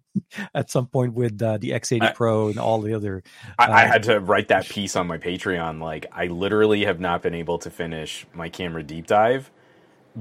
at 0.54 0.70
some 0.70 0.86
point 0.86 1.12
with 1.12 1.42
uh, 1.42 1.58
the 1.58 1.72
X80 1.72 2.02
I, 2.02 2.12
Pro 2.12 2.48
and 2.48 2.58
all 2.58 2.80
the 2.80 2.94
other. 2.94 3.22
Uh, 3.58 3.66
I, 3.66 3.66
I, 3.66 3.84
uh, 3.84 3.88
had 3.88 4.02
to 4.04 4.18
write 4.18 4.48
that 4.48 4.66
piece 4.66 4.96
on 4.96 5.06
my 5.06 5.18
Patreon. 5.18 5.82
Like, 5.82 6.06
I 6.10 6.28
literally 6.28 6.86
have 6.86 7.00
not 7.00 7.20
been 7.20 7.34
able 7.34 7.58
to 7.58 7.68
finish 7.68 8.24
my 8.32 8.48
camera 8.48 8.82
deep 8.82 9.06
dive 9.06 9.50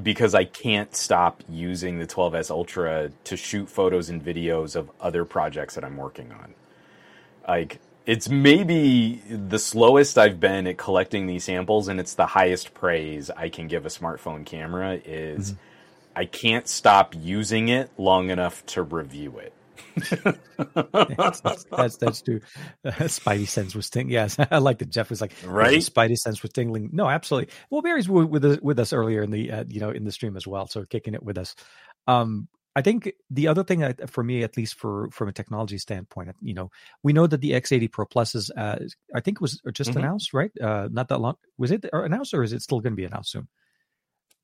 because 0.04 0.36
I 0.36 0.44
can't 0.44 0.94
stop 0.94 1.44
using 1.48 2.00
the 2.00 2.06
12s 2.06 2.52
Ultra 2.52 3.10
to 3.24 3.38
shoot 3.38 3.70
photos 3.70 4.10
and 4.10 4.22
videos 4.22 4.76
of 4.76 4.92
other 5.00 5.24
projects 5.24 5.76
that 5.76 5.86
I'm 5.86 5.96
working 5.96 6.34
on. 6.34 6.56
Like, 7.48 7.80
it's 8.12 8.28
maybe 8.28 9.22
the 9.30 9.58
slowest 9.58 10.18
I've 10.18 10.38
been 10.38 10.68
at 10.68 10.78
collecting 10.78 11.28
these 11.28 11.46
samples, 11.46 11.88
and 11.88 11.98
it's 11.98 12.16
the 12.16 12.26
highest 12.26 12.74
praise 12.74 13.30
I 13.30 13.48
can 13.48 13.70
give 13.70 13.86
a 13.86 13.90
smartphone 13.90 14.46
camera. 14.46 15.00
Is 15.06 15.54
mm-hmm. 15.54 15.62
I 16.18 16.26
can't 16.26 16.68
stop 16.68 17.16
using 17.18 17.70
it 17.70 17.90
long 17.98 18.30
enough 18.30 18.66
to 18.66 18.84
review 18.84 19.40
it. 19.40 19.54
that's, 20.94 21.40
that's, 21.40 21.96
that's 21.96 22.22
true. 22.22 22.42
Uh, 22.84 22.92
Spidey 23.08 23.48
sense 23.48 23.74
was 23.74 23.90
tingling. 23.90 24.12
Yes, 24.12 24.36
I 24.52 24.58
like 24.58 24.80
that. 24.80 24.90
Jeff 24.90 25.10
was 25.10 25.22
like, 25.22 25.32
right. 25.46 25.80
Spidey 25.80 26.18
sense 26.18 26.44
was 26.44 26.52
tingling. 26.52 26.90
No, 26.92 27.08
absolutely. 27.08 27.54
Well, 27.70 27.82
Barry's 27.82 28.10
with 28.10 28.44
us, 28.44 28.60
with 28.62 28.78
us 28.78 28.92
earlier 28.92 29.24
in 29.24 29.32
the 29.32 29.52
uh, 29.54 29.64
you 29.70 29.80
know 29.80 29.92
in 29.92 30.04
the 30.04 30.12
stream 30.12 30.36
as 30.36 30.46
well, 30.46 30.68
so 30.68 30.84
kicking 30.84 31.14
it 31.14 31.24
with 31.24 31.38
us. 31.38 31.56
Um, 32.08 32.50
I 32.76 32.82
think 32.82 33.12
the 33.30 33.48
other 33.48 33.64
thing 33.64 33.80
that, 33.80 34.10
for 34.10 34.24
me, 34.24 34.44
at 34.44 34.56
least 34.56 34.76
for 34.76 35.10
from 35.12 35.28
a 35.28 35.34
technology 35.34 35.78
standpoint, 35.78 36.30
you 36.42 36.54
know, 36.54 36.72
we 37.04 37.12
know 37.12 37.28
that 37.28 37.42
the 37.42 37.52
X80 37.52 37.92
Pro 37.92 38.06
Plus 38.06 38.34
is, 38.34 38.50
uh, 38.56 38.80
I 39.14 39.20
think, 39.20 39.42
was 39.42 39.62
just 39.74 39.90
mm-hmm. 39.90 40.00
announced, 40.00 40.34
right? 40.34 40.52
Uh, 40.60 40.88
not 40.90 41.10
that 41.10 41.20
long. 41.20 41.36
Was 41.58 41.72
it 41.72 41.86
announced, 41.92 42.34
or 42.34 42.44
is 42.44 42.54
it 42.54 42.62
still 42.62 42.80
going 42.80 42.94
to 42.94 42.98
be 42.98 43.04
announced 43.04 43.32
soon? 43.32 43.48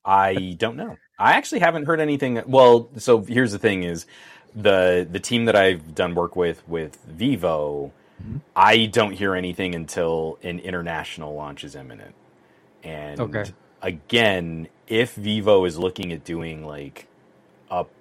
I 0.03 0.55
don't 0.57 0.75
know. 0.75 0.97
I 1.17 1.33
actually 1.33 1.59
haven't 1.59 1.85
heard 1.85 2.01
anything. 2.01 2.41
Well, 2.47 2.89
so 2.97 3.21
here's 3.21 3.53
the 3.53 3.59
thing: 3.59 3.83
is 3.83 4.05
the 4.53 5.07
the 5.09 5.19
team 5.19 5.45
that 5.45 5.55
I've 5.55 5.95
done 5.95 6.13
work 6.13 6.35
with 6.35 6.67
with 6.67 6.97
Vivo. 7.05 7.93
Mm-hmm. 8.21 8.37
I 8.55 8.87
don't 8.87 9.13
hear 9.13 9.35
anything 9.35 9.75
until 9.75 10.39
an 10.43 10.59
international 10.59 11.35
launch 11.35 11.63
is 11.63 11.75
imminent. 11.75 12.15
And 12.83 13.19
okay. 13.19 13.45
again, 13.81 14.67
if 14.87 15.13
Vivo 15.13 15.65
is 15.65 15.77
looking 15.77 16.11
at 16.11 16.23
doing 16.23 16.65
like 16.65 17.07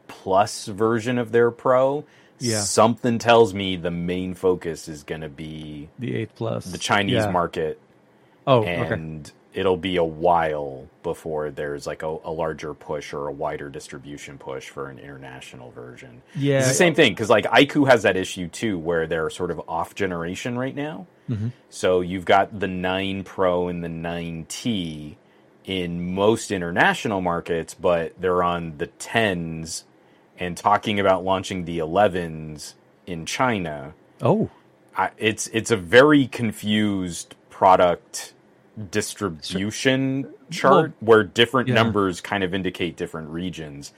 plus 0.08 0.66
version 0.66 1.18
of 1.18 1.32
their 1.32 1.50
Pro, 1.50 2.04
yeah. 2.38 2.60
something 2.60 3.18
tells 3.18 3.54
me 3.54 3.76
the 3.76 3.90
main 3.90 4.34
focus 4.34 4.88
is 4.88 5.02
going 5.02 5.20
to 5.20 5.28
be 5.28 5.88
the 5.98 6.14
8 6.16 6.34
Plus, 6.34 6.64
the 6.66 6.78
Chinese 6.78 7.14
yeah. 7.14 7.30
market. 7.30 7.80
Oh, 8.46 8.62
and 8.62 9.26
okay. 9.26 9.60
it'll 9.60 9.76
be 9.76 9.96
a 9.96 10.04
while 10.04 10.88
before 11.02 11.50
there's 11.50 11.86
like 11.86 12.02
a, 12.02 12.06
a, 12.06 12.30
larger 12.30 12.74
push 12.74 13.12
or 13.12 13.26
a 13.26 13.32
wider 13.32 13.68
distribution 13.68 14.38
push 14.38 14.68
for 14.68 14.88
an 14.88 14.98
international 15.00 15.72
version. 15.72 16.22
Yeah, 16.34 16.58
it's 16.58 16.68
the 16.68 16.74
same 16.74 16.94
thing 16.94 17.12
because 17.12 17.28
like 17.28 17.44
iQOO 17.46 17.88
has 17.88 18.02
that 18.02 18.16
issue 18.16 18.48
too, 18.48 18.78
where 18.78 19.06
they're 19.06 19.30
sort 19.30 19.50
of 19.50 19.60
off 19.68 19.94
generation 19.94 20.56
right 20.56 20.74
now. 20.74 21.06
Mm-hmm. 21.28 21.48
So 21.70 22.02
you've 22.02 22.24
got 22.24 22.58
the 22.58 22.68
nine 22.68 23.24
Pro 23.24 23.66
and 23.66 23.82
the 23.82 23.88
nine 23.88 24.46
T 24.48 25.16
in 25.64 26.14
most 26.14 26.52
international 26.52 27.20
markets, 27.20 27.74
but 27.74 28.14
they're 28.20 28.44
on 28.44 28.78
the 28.78 28.86
10s 28.86 29.82
and 30.38 30.56
talking 30.56 31.00
about 31.00 31.24
launching 31.24 31.64
the 31.64 31.78
11s 31.78 32.74
in 33.06 33.26
China. 33.26 33.94
Oh, 34.20 34.50
I, 34.96 35.10
it's 35.18 35.46
it's 35.48 35.70
a 35.70 35.76
very 35.76 36.26
confused 36.26 37.34
product 37.50 38.32
distribution 38.90 40.28
chart 40.50 40.92
well, 41.00 41.08
where 41.08 41.24
different 41.24 41.68
yeah. 41.68 41.74
numbers 41.74 42.20
kind 42.20 42.44
of 42.44 42.54
indicate 42.54 42.96
different 42.96 43.30
regions. 43.30 43.92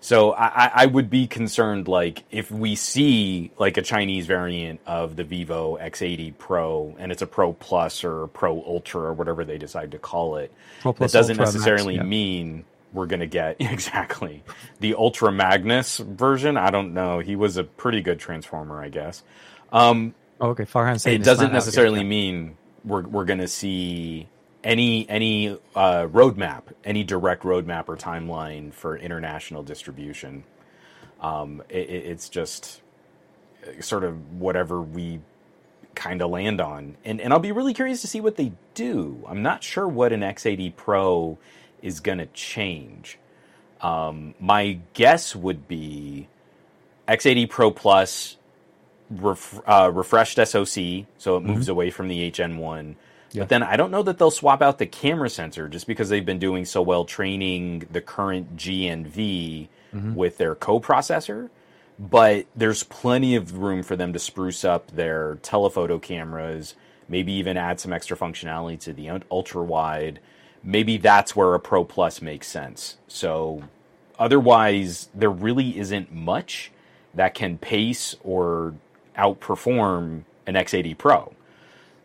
So 0.00 0.32
I, 0.32 0.70
I 0.72 0.86
would 0.86 1.10
be 1.10 1.26
concerned, 1.26 1.88
like 1.88 2.22
if 2.30 2.52
we 2.52 2.76
see 2.76 3.50
like 3.58 3.76
a 3.76 3.82
Chinese 3.82 4.26
variant 4.26 4.80
of 4.86 5.16
the 5.16 5.24
Vivo 5.24 5.76
X80 5.76 6.38
Pro, 6.38 6.94
and 6.98 7.10
it's 7.10 7.22
a 7.22 7.26
Pro 7.26 7.52
Plus 7.52 8.04
or 8.04 8.28
Pro 8.28 8.62
Ultra 8.62 9.02
or 9.02 9.12
whatever 9.12 9.44
they 9.44 9.58
decide 9.58 9.90
to 9.92 9.98
call 9.98 10.36
it, 10.36 10.52
Pro 10.80 10.92
that 10.92 11.10
doesn't 11.10 11.40
Ultra 11.40 11.46
necessarily 11.46 11.96
Max, 11.96 12.04
yeah. 12.04 12.08
mean 12.08 12.64
we're 12.92 13.06
going 13.06 13.20
to 13.20 13.26
get 13.26 13.56
exactly 13.60 14.42
the 14.80 14.94
Ultra 14.94 15.32
Magnus 15.32 15.98
version. 15.98 16.56
I 16.56 16.70
don't 16.70 16.94
know. 16.94 17.18
He 17.20 17.36
was 17.36 17.56
a 17.56 17.64
pretty 17.64 18.00
good 18.00 18.18
transformer, 18.18 18.82
I 18.82 18.88
guess. 18.88 19.22
Um, 19.72 20.14
oh, 20.40 20.50
okay, 20.50 20.64
Farhan 20.64 21.04
it 21.06 21.22
doesn't 21.22 21.52
necessarily 21.52 22.04
mean 22.04 22.56
we're 22.84 23.02
we're 23.02 23.24
going 23.24 23.40
to 23.40 23.48
see 23.48 24.28
any 24.64 25.08
any 25.08 25.50
uh, 25.74 26.06
roadmap, 26.06 26.64
any 26.84 27.04
direct 27.04 27.42
roadmap 27.42 27.88
or 27.88 27.96
timeline 27.96 28.72
for 28.72 28.96
international 28.96 29.62
distribution. 29.62 30.44
Um, 31.20 31.62
it, 31.68 31.90
it's 31.90 32.28
just 32.28 32.80
uh, 33.66 33.80
sort 33.80 34.04
of 34.04 34.34
whatever 34.40 34.80
we 34.80 35.20
kind 35.94 36.22
of 36.22 36.30
land 36.30 36.60
on, 36.60 36.96
and 37.04 37.20
and 37.20 37.32
I'll 37.32 37.40
be 37.40 37.52
really 37.52 37.74
curious 37.74 38.00
to 38.02 38.06
see 38.06 38.20
what 38.20 38.36
they 38.36 38.52
do. 38.74 39.24
I'm 39.28 39.42
not 39.42 39.62
sure 39.62 39.86
what 39.86 40.12
an 40.12 40.20
X80 40.20 40.76
Pro 40.76 41.38
is 41.82 42.00
going 42.00 42.18
to 42.18 42.26
change. 42.26 43.18
Um, 43.80 44.34
my 44.40 44.80
guess 44.94 45.36
would 45.36 45.68
be 45.68 46.28
X80 47.06 47.48
Pro 47.48 47.70
Plus 47.70 48.36
ref, 49.10 49.60
uh, 49.66 49.90
refreshed 49.92 50.36
SoC, 50.36 51.06
so 51.18 51.36
it 51.36 51.42
moves 51.42 51.66
mm-hmm. 51.66 51.70
away 51.70 51.90
from 51.90 52.08
the 52.08 52.20
8 52.22 52.34
Gen 52.34 52.58
1 52.58 52.96
yeah. 53.32 53.42
But 53.42 53.48
then 53.50 53.62
I 53.62 53.76
don't 53.76 53.90
know 53.90 54.02
that 54.02 54.18
they'll 54.18 54.30
swap 54.30 54.62
out 54.62 54.78
the 54.78 54.86
camera 54.86 55.28
sensor 55.28 55.68
just 55.68 55.86
because 55.86 56.08
they've 56.08 56.24
been 56.24 56.38
doing 56.38 56.64
so 56.64 56.82
well 56.82 57.04
training 57.04 57.86
the 57.90 58.00
current 58.00 58.56
GNV 58.56 59.68
mm-hmm. 59.94 60.14
with 60.14 60.38
their 60.38 60.54
co-processor. 60.54 61.50
But 61.98 62.46
there's 62.54 62.84
plenty 62.84 63.34
of 63.34 63.58
room 63.58 63.82
for 63.82 63.96
them 63.96 64.12
to 64.12 64.18
spruce 64.18 64.64
up 64.64 64.92
their 64.92 65.38
telephoto 65.42 65.98
cameras, 65.98 66.74
maybe 67.08 67.32
even 67.32 67.56
add 67.56 67.80
some 67.80 67.92
extra 67.92 68.16
functionality 68.16 68.78
to 68.80 68.92
the 68.92 69.10
ultra 69.30 69.62
wide. 69.62 70.20
Maybe 70.62 70.96
that's 70.96 71.36
where 71.36 71.54
a 71.54 71.60
Pro 71.60 71.84
Plus 71.84 72.20
makes 72.20 72.46
sense. 72.46 72.96
So 73.08 73.64
otherwise, 74.18 75.08
there 75.14 75.30
really 75.30 75.78
isn't 75.78 76.12
much 76.12 76.72
that 77.14 77.34
can 77.34 77.58
pace 77.58 78.16
or 78.22 78.74
outperform 79.16 80.24
an 80.46 80.54
X80 80.54 80.98
Pro 80.98 81.34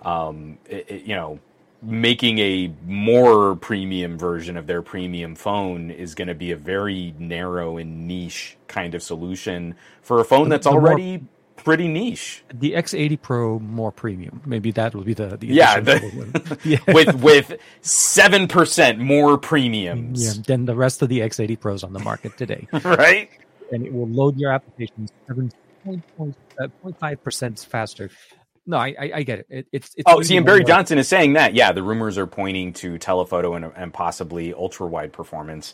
um, 0.04 0.58
it, 0.70 0.86
it, 0.90 1.04
you 1.04 1.16
know, 1.16 1.40
making 1.82 2.40
a 2.40 2.72
more 2.86 3.56
premium 3.56 4.18
version 4.18 4.56
of 4.56 4.68
their 4.68 4.82
premium 4.82 5.36
phone 5.36 5.92
is 5.92 6.16
going 6.16 6.28
to 6.28 6.34
be 6.36 6.52
a 6.52 6.56
very 6.56 7.14
narrow 7.18 7.78
and 7.78 8.08
niche 8.08 8.58
kind 8.68 8.96
of 8.96 9.04
solution 9.04 9.76
for 10.02 10.20
a 10.20 10.26
phone 10.26 10.50
that's 10.50 10.68
already 10.68 11.18
more, 11.18 11.28
pretty 11.56 11.88
niche. 11.88 12.44
The 12.54 12.74
X80 12.74 13.22
Pro 13.22 13.60
more 13.60 13.92
premium. 13.92 14.42
Maybe 14.46 14.72
that 14.72 14.94
will 14.94 15.04
be 15.04 15.14
the, 15.14 15.38
the 15.38 15.48
yeah, 15.48 15.80
the, 15.80 16.60
yeah. 16.64 16.80
with 16.94 17.16
with 17.16 17.58
seven 17.82 18.48
percent 18.48 19.00
more 19.00 19.38
premiums 19.38 20.38
yeah, 20.38 20.44
than 20.46 20.66
the 20.66 20.76
rest 20.76 21.02
of 21.02 21.10
the 21.10 21.20
X80 21.20 21.60
Pros 21.60 21.84
on 21.84 21.94
the 21.94 22.00
market 22.00 22.38
today. 22.38 22.68
right, 22.84 23.30
and 23.72 23.86
it 23.86 23.94
will 23.94 24.08
load 24.08 24.38
your 24.38 24.52
applications 24.52 25.12
seven 25.28 25.52
uh, 25.88 26.68
point 26.82 27.00
five 27.00 27.24
percent 27.24 27.60
faster 27.60 28.10
no, 28.66 28.78
I, 28.78 28.96
I, 28.98 29.12
I 29.16 29.24
get 29.24 29.40
it. 29.40 29.48
it 29.50 29.68
it's, 29.72 29.94
it's 29.98 30.04
oh, 30.06 30.22
see, 30.22 30.38
and 30.38 30.46
Barry 30.46 30.64
Johnson 30.64 30.98
is 30.98 31.08
saying 31.08 31.34
that. 31.34 31.54
Yeah, 31.54 31.74
the 31.74 31.84
rumors 31.84 32.18
are 32.18 32.28
pointing 32.28 32.72
to 32.74 32.98
telephoto 32.98 33.56
and, 33.56 33.66
and 33.76 33.94
possibly 33.94 34.54
ultra 34.54 34.88
wide 34.88 35.12
performance, 35.12 35.74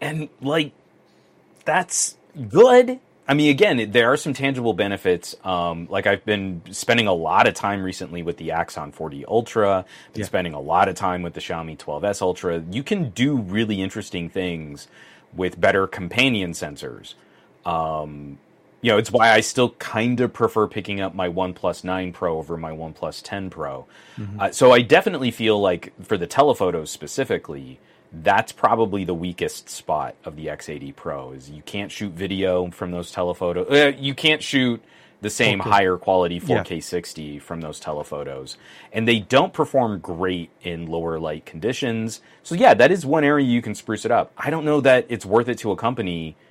and 0.00 0.28
like 0.42 0.72
that's 1.64 2.16
good. 2.48 3.00
I 3.30 3.34
mean, 3.34 3.48
again, 3.50 3.92
there 3.92 4.12
are 4.12 4.16
some 4.16 4.34
tangible 4.34 4.72
benefits. 4.72 5.36
Um, 5.44 5.86
like 5.88 6.08
I've 6.08 6.24
been 6.24 6.62
spending 6.72 7.06
a 7.06 7.12
lot 7.12 7.46
of 7.46 7.54
time 7.54 7.80
recently 7.80 8.24
with 8.24 8.38
the 8.38 8.50
Axon 8.50 8.90
40 8.90 9.24
Ultra. 9.26 9.84
Been 10.12 10.20
yeah. 10.22 10.26
spending 10.26 10.52
a 10.52 10.58
lot 10.58 10.88
of 10.88 10.96
time 10.96 11.22
with 11.22 11.34
the 11.34 11.40
Xiaomi 11.40 11.78
12s 11.78 12.22
Ultra. 12.22 12.64
You 12.72 12.82
can 12.82 13.10
do 13.10 13.36
really 13.36 13.82
interesting 13.82 14.28
things 14.28 14.88
with 15.32 15.60
better 15.60 15.86
companion 15.86 16.54
sensors. 16.54 17.14
Um, 17.64 18.40
you 18.80 18.90
know, 18.90 18.98
it's 18.98 19.12
why 19.12 19.30
I 19.30 19.42
still 19.42 19.70
kind 19.74 20.18
of 20.18 20.32
prefer 20.32 20.66
picking 20.66 21.00
up 21.00 21.14
my 21.14 21.28
OnePlus 21.28 21.84
9 21.84 22.12
Pro 22.12 22.36
over 22.36 22.56
my 22.56 22.72
OnePlus 22.72 23.20
10 23.22 23.48
Pro. 23.48 23.86
Mm-hmm. 24.16 24.40
Uh, 24.40 24.50
so 24.50 24.72
I 24.72 24.82
definitely 24.82 25.30
feel 25.30 25.60
like 25.60 25.92
for 26.04 26.18
the 26.18 26.26
telephotos 26.26 26.90
specifically, 26.90 27.78
that's 28.12 28.52
probably 28.52 29.04
the 29.04 29.14
weakest 29.14 29.68
spot 29.68 30.14
of 30.24 30.36
the 30.36 30.46
X80 30.46 30.94
Pro 30.96 31.32
is 31.32 31.50
you 31.50 31.62
can't 31.62 31.92
shoot 31.92 32.12
video 32.12 32.70
from 32.70 32.90
those 32.90 33.10
telephoto. 33.10 33.64
Uh, 33.64 33.92
you 33.96 34.14
can't 34.14 34.42
shoot 34.42 34.82
the 35.20 35.30
same 35.30 35.60
okay. 35.60 35.70
higher 35.70 35.96
quality 35.96 36.40
4K 36.40 36.70
yeah. 36.70 36.80
60 36.80 37.38
from 37.38 37.60
those 37.60 37.78
telephotos. 37.78 38.56
And 38.92 39.06
they 39.06 39.20
don't 39.20 39.52
perform 39.52 39.98
great 40.00 40.50
in 40.62 40.86
lower 40.86 41.20
light 41.20 41.44
conditions. 41.44 42.20
So 42.42 42.54
yeah, 42.54 42.74
that 42.74 42.90
is 42.90 43.04
one 43.04 43.22
area 43.22 43.46
you 43.46 43.62
can 43.62 43.74
spruce 43.74 44.04
it 44.04 44.10
up. 44.10 44.32
I 44.36 44.50
don't 44.50 44.64
know 44.64 44.80
that 44.80 45.06
it's 45.08 45.26
worth 45.26 45.48
it 45.48 45.58
to 45.58 45.72
a 45.72 45.76
company– 45.76 46.36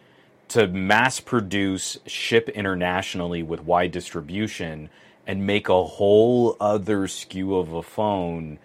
to 0.50 0.68
mass 0.68 1.20
produce, 1.20 2.00
ship 2.06 2.50
internationally 2.50 3.44
with 3.44 3.62
wide 3.62 3.92
distribution, 3.92 4.90
and 5.26 5.46
make 5.46 5.70
a 5.70 5.84
whole 5.84 6.58
other 6.60 7.02
SKU 7.02 7.60
of 7.60 7.72
a 7.72 7.84
phone 7.84 8.58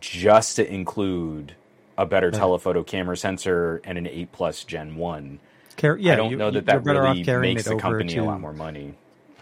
just 0.00 0.56
to 0.56 0.72
include 0.72 1.54
a 1.96 2.06
better 2.06 2.30
yeah. 2.32 2.38
telephoto 2.38 2.82
camera 2.82 3.16
sensor 3.16 3.80
and 3.84 3.98
an 3.98 4.06
8 4.06 4.32
plus 4.32 4.64
Gen 4.64 4.96
1. 4.96 5.40
Car- 5.76 5.96
yeah, 5.98 6.12
I 6.12 6.16
don't 6.16 6.30
you, 6.30 6.36
know 6.36 6.50
that 6.50 6.66
that 6.66 6.84
really 6.84 7.24
makes 7.24 7.64
the 7.64 7.76
company 7.76 8.14
to, 8.14 8.20
a 8.20 8.24
lot 8.24 8.40
more 8.40 8.52
money. 8.52 8.94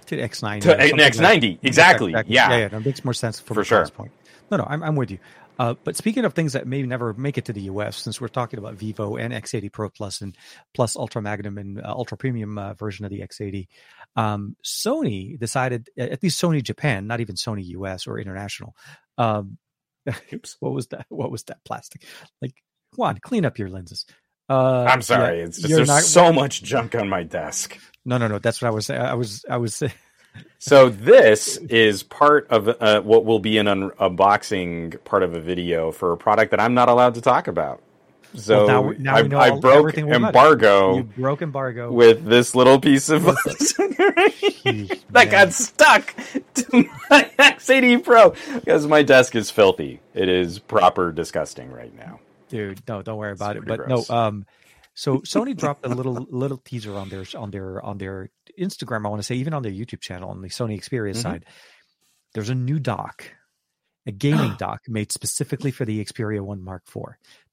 To 0.06 0.16
X90. 0.16 0.62
To 0.62 0.76
X90, 0.76 0.78
like, 0.78 0.98
exactly. 0.98 1.58
exactly. 1.62 2.12
Yeah. 2.12 2.50
yeah. 2.50 2.56
Yeah, 2.58 2.68
that 2.68 2.84
makes 2.84 3.04
more 3.04 3.14
sense 3.14 3.40
for 3.40 3.64
sure. 3.64 3.86
point. 3.88 4.12
No, 4.50 4.58
no, 4.58 4.66
I'm, 4.68 4.82
I'm 4.82 4.96
with 4.96 5.10
you. 5.10 5.18
Uh, 5.58 5.74
but 5.84 5.96
speaking 5.96 6.24
of 6.24 6.34
things 6.34 6.54
that 6.54 6.66
may 6.66 6.82
never 6.82 7.12
make 7.14 7.38
it 7.38 7.44
to 7.44 7.52
the 7.52 7.62
US, 7.62 7.96
since 7.96 8.20
we're 8.20 8.28
talking 8.28 8.58
about 8.58 8.74
Vivo 8.74 9.16
and 9.16 9.32
X80 9.32 9.70
Pro 9.70 9.90
Plus 9.90 10.20
and 10.20 10.36
Plus 10.74 10.96
Ultra 10.96 11.22
Magnum 11.22 11.58
and 11.58 11.80
uh, 11.80 11.94
Ultra 11.94 12.16
Premium 12.16 12.58
uh, 12.58 12.74
version 12.74 13.04
of 13.04 13.10
the 13.10 13.20
X80, 13.20 13.68
um, 14.16 14.56
Sony 14.64 15.38
decided, 15.38 15.90
at 15.96 16.22
least 16.22 16.40
Sony 16.40 16.62
Japan, 16.62 17.06
not 17.06 17.20
even 17.20 17.36
Sony 17.36 17.64
US 17.66 18.06
or 18.06 18.18
international. 18.18 18.74
Um, 19.18 19.58
oops, 20.32 20.56
what 20.60 20.72
was 20.72 20.88
that? 20.88 21.06
What 21.08 21.30
was 21.30 21.42
that 21.44 21.58
plastic? 21.64 22.04
Like, 22.40 22.54
Juan, 22.96 23.18
clean 23.22 23.44
up 23.44 23.58
your 23.58 23.68
lenses. 23.68 24.06
Uh, 24.48 24.84
I'm 24.84 25.02
sorry. 25.02 25.38
Yeah, 25.38 25.44
it's 25.46 25.58
just, 25.58 25.74
there's 25.74 25.88
not, 25.88 26.02
so 26.02 26.32
much 26.32 26.62
junk 26.62 26.94
on 26.94 27.08
my 27.08 27.22
desk. 27.22 27.78
No, 28.04 28.18
no, 28.18 28.28
no. 28.28 28.38
That's 28.38 28.60
what 28.60 28.68
I 28.68 28.72
was 28.72 28.86
saying. 28.86 29.00
I 29.00 29.14
was, 29.14 29.44
I 29.48 29.56
was 29.56 29.82
so 30.58 30.88
this 30.88 31.56
is 31.56 32.02
part 32.02 32.46
of 32.50 32.68
uh, 32.68 33.00
what 33.02 33.24
will 33.24 33.38
be 33.38 33.58
an 33.58 33.68
un- 33.68 33.90
unboxing 33.90 35.02
part 35.04 35.22
of 35.22 35.34
a 35.34 35.40
video 35.40 35.90
for 35.90 36.12
a 36.12 36.16
product 36.16 36.50
that 36.52 36.60
I'm 36.60 36.74
not 36.74 36.88
allowed 36.88 37.14
to 37.14 37.20
talk 37.20 37.48
about. 37.48 37.82
So 38.34 38.66
well, 38.66 38.94
now, 38.98 39.20
now 39.22 39.38
I, 39.38 39.54
I 39.54 39.58
broke 39.58 39.96
embargo. 39.98 40.96
You 40.96 41.02
broke 41.04 41.42
embargo 41.42 41.92
with 41.92 42.24
this 42.24 42.54
little 42.54 42.80
piece 42.80 43.08
of 43.10 43.24
that 45.10 45.28
got 45.30 45.52
stuck 45.52 46.14
to 46.54 46.88
my 47.10 47.30
X80 47.38 48.02
Pro 48.02 48.34
because 48.54 48.86
my 48.86 49.02
desk 49.02 49.34
is 49.36 49.50
filthy. 49.50 50.00
It 50.14 50.28
is 50.28 50.58
proper 50.58 51.12
disgusting 51.12 51.70
right 51.70 51.94
now, 51.94 52.20
dude. 52.48 52.82
No, 52.88 53.02
don't 53.02 53.18
worry 53.18 53.32
about 53.32 53.56
it's 53.56 53.64
it. 53.64 53.68
But 53.68 53.86
gross. 53.86 54.08
no, 54.08 54.16
um, 54.16 54.46
so 54.94 55.18
Sony 55.18 55.56
dropped 55.56 55.84
a 55.84 55.88
little 55.90 56.26
little 56.30 56.58
teaser 56.58 56.94
on 56.94 57.10
their 57.10 57.24
on 57.36 57.50
their 57.50 57.84
on 57.84 57.98
their 57.98 58.30
Instagram. 58.58 59.04
I 59.06 59.10
want 59.10 59.20
to 59.20 59.26
say 59.26 59.36
even 59.36 59.52
on 59.52 59.62
their 59.62 59.72
YouTube 59.72 60.00
channel 60.00 60.30
on 60.30 60.40
the 60.40 60.48
Sony 60.48 60.78
Xperia 60.78 61.10
mm-hmm. 61.10 61.20
side. 61.20 61.44
There's 62.34 62.48
a 62.48 62.54
new 62.54 62.78
dock, 62.78 63.24
a 64.06 64.12
gaming 64.12 64.54
dock 64.58 64.82
made 64.88 65.12
specifically 65.12 65.70
for 65.70 65.84
the 65.84 66.04
Xperia 66.04 66.40
One 66.40 66.62
Mark 66.62 66.82
IV. 66.88 67.02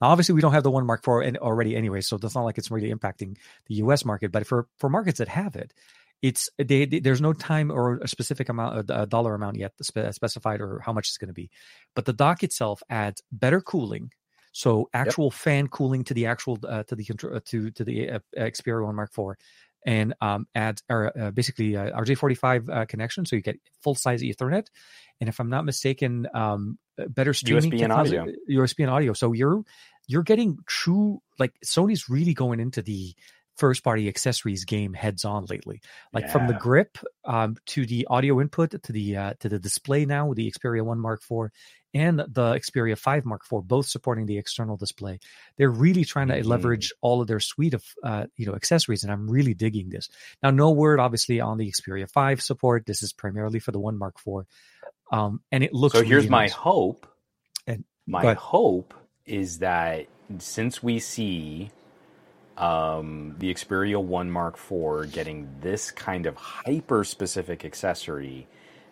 Now, 0.01 0.09
obviously, 0.09 0.35
we 0.35 0.41
don't 0.41 0.53
have 0.53 0.63
the 0.63 0.71
One 0.71 0.85
Mark 0.85 1.01
IV 1.07 1.37
already 1.37 1.75
anyway, 1.75 2.01
so 2.01 2.17
it's 2.17 2.35
not 2.35 2.43
like 2.43 2.57
it's 2.57 2.71
really 2.71 2.93
impacting 2.93 3.37
the 3.67 3.75
U.S. 3.75 4.05
market. 4.05 4.31
But 4.31 4.47
for 4.47 4.67
for 4.77 4.89
markets 4.89 5.19
that 5.19 5.27
have 5.27 5.55
it, 5.55 5.73
it's 6.21 6.49
they, 6.57 6.85
they, 6.85 6.99
there's 6.99 7.21
no 7.21 7.33
time 7.33 7.71
or 7.71 7.97
a 7.97 8.07
specific 8.07 8.49
amount 8.49 8.89
a 8.89 9.05
dollar 9.05 9.35
amount 9.35 9.57
yet 9.57 9.73
specified 9.81 10.61
or 10.61 10.79
how 10.79 10.93
much 10.93 11.07
it's 11.07 11.17
going 11.17 11.29
to 11.29 11.33
be 11.33 11.49
but 11.95 12.05
the 12.05 12.13
dock 12.13 12.43
itself 12.43 12.83
adds 12.89 13.23
better 13.31 13.61
cooling 13.61 14.11
so 14.51 14.89
actual 14.93 15.25
yep. 15.25 15.33
fan 15.33 15.67
cooling 15.67 16.03
to 16.03 16.13
the 16.13 16.25
actual 16.25 16.57
uh, 16.67 16.83
to 16.83 16.95
the 16.95 17.07
uh, 17.33 17.39
to 17.45 17.71
to 17.71 17.83
the 17.83 18.09
uh, 18.09 18.19
Xperia 18.35 18.83
One 18.85 18.95
Mark 18.95 19.11
IV, 19.17 19.35
and 19.85 20.13
um, 20.21 20.47
adds 20.55 20.83
or 20.89 21.17
uh, 21.17 21.31
basically 21.31 21.75
uh, 21.75 21.91
RJ45 22.01 22.69
uh, 22.69 22.85
connection, 22.85 23.25
so 23.25 23.35
you 23.35 23.41
get 23.41 23.59
full 23.81 23.95
size 23.95 24.21
Ethernet. 24.21 24.67
And 25.19 25.27
if 25.27 25.39
I'm 25.39 25.49
not 25.49 25.65
mistaken, 25.65 26.27
um, 26.33 26.77
better 26.97 27.33
streaming 27.33 27.71
USB 27.71 27.83
and 27.83 27.93
audio. 27.93 28.25
USB 28.49 28.79
and 28.79 28.89
audio. 28.89 29.13
So 29.13 29.33
you're 29.33 29.63
you're 30.07 30.23
getting 30.23 30.57
true 30.65 31.21
like 31.37 31.53
Sony's 31.63 32.09
really 32.09 32.33
going 32.33 32.59
into 32.59 32.81
the 32.81 33.13
first 33.59 33.83
party 33.83 34.07
accessories 34.07 34.63
game 34.63 34.93
heads 34.93 35.25
on 35.25 35.45
lately. 35.49 35.81
Like 36.13 36.25
yeah. 36.25 36.31
from 36.31 36.47
the 36.47 36.53
grip 36.53 36.97
um, 37.25 37.57
to 37.67 37.85
the 37.85 38.07
audio 38.09 38.39
input 38.39 38.71
to 38.81 38.91
the 38.91 39.17
uh, 39.17 39.33
to 39.41 39.49
the 39.49 39.59
display 39.59 40.05
now 40.05 40.27
with 40.27 40.37
the 40.37 40.49
Xperia 40.49 40.81
One 40.81 40.99
Mark 40.99 41.21
IV 41.29 41.51
and 41.93 42.19
the 42.19 42.53
Xperia 42.55 42.97
5 42.97 43.25
Mark 43.25 43.43
IV, 43.51 43.67
both 43.67 43.87
supporting 43.87 44.25
the 44.25 44.37
external 44.37 44.77
display. 44.77 45.19
They're 45.57 45.69
really 45.69 46.05
trying 46.05 46.27
to 46.27 46.35
mm-hmm. 46.35 46.47
leverage 46.47 46.93
all 47.01 47.21
of 47.21 47.27
their 47.27 47.39
suite 47.39 47.73
of 47.73 47.83
uh, 48.03 48.25
you 48.35 48.45
know 48.45 48.55
accessories, 48.55 49.03
and 49.03 49.11
I'm 49.11 49.29
really 49.29 49.53
digging 49.53 49.89
this. 49.89 50.09
Now, 50.43 50.51
no 50.51 50.71
word 50.71 50.99
obviously 50.99 51.39
on 51.39 51.57
the 51.57 51.71
Xperia 51.71 52.09
5 52.09 52.41
support. 52.41 52.85
This 52.85 53.01
is 53.03 53.13
primarily 53.13 53.59
for 53.59 53.71
the 53.71 53.79
One 53.79 53.97
Mark 53.97 54.15
IV, 54.25 54.45
um, 55.11 55.41
and 55.51 55.63
it 55.63 55.73
looks. 55.73 55.95
So 55.95 56.03
here's 56.03 56.23
really 56.23 56.29
my 56.29 56.43
nice. 56.43 56.53
hope. 56.53 57.07
And 57.67 57.83
my 58.07 58.33
hope 58.33 58.93
is 59.25 59.59
that 59.59 60.07
since 60.39 60.81
we 60.83 60.99
see 60.99 61.71
um, 62.57 63.35
the 63.39 63.53
Xperia 63.53 64.03
One 64.03 64.29
Mark 64.29 64.59
IV 64.59 65.11
getting 65.11 65.49
this 65.61 65.91
kind 65.91 66.25
of 66.25 66.35
hyper 66.35 67.03
specific 67.03 67.63
accessory 67.63 68.47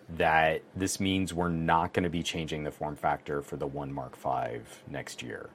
that 0.09 0.61
this 0.75 0.99
means 0.99 1.33
we're 1.33 1.49
not 1.49 1.93
going 1.93 2.03
to 2.03 2.09
be 2.09 2.23
changing 2.23 2.63
the 2.63 2.71
form 2.71 2.95
factor 2.95 3.41
for 3.41 3.57
the 3.57 3.67
One 3.67 3.91
Mark 3.91 4.15
V 4.17 4.61
next 4.89 5.21
year. 5.21 5.49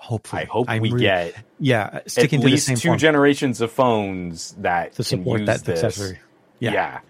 Hopefully, 0.00 0.42
I 0.42 0.44
hope 0.44 0.66
I'm 0.68 0.82
we 0.82 0.92
re- 0.92 1.00
get 1.00 1.34
yeah 1.58 2.00
sticking 2.06 2.40
at 2.40 2.46
least 2.46 2.68
two 2.68 2.76
form. 2.76 2.98
generations 2.98 3.60
of 3.60 3.72
phones 3.72 4.52
that 4.58 4.92
to 4.94 5.02
support 5.02 5.46
that 5.46 5.64
this. 5.64 5.82
accessory. 5.82 6.20
Yeah. 6.60 6.72
yeah. 6.72 7.00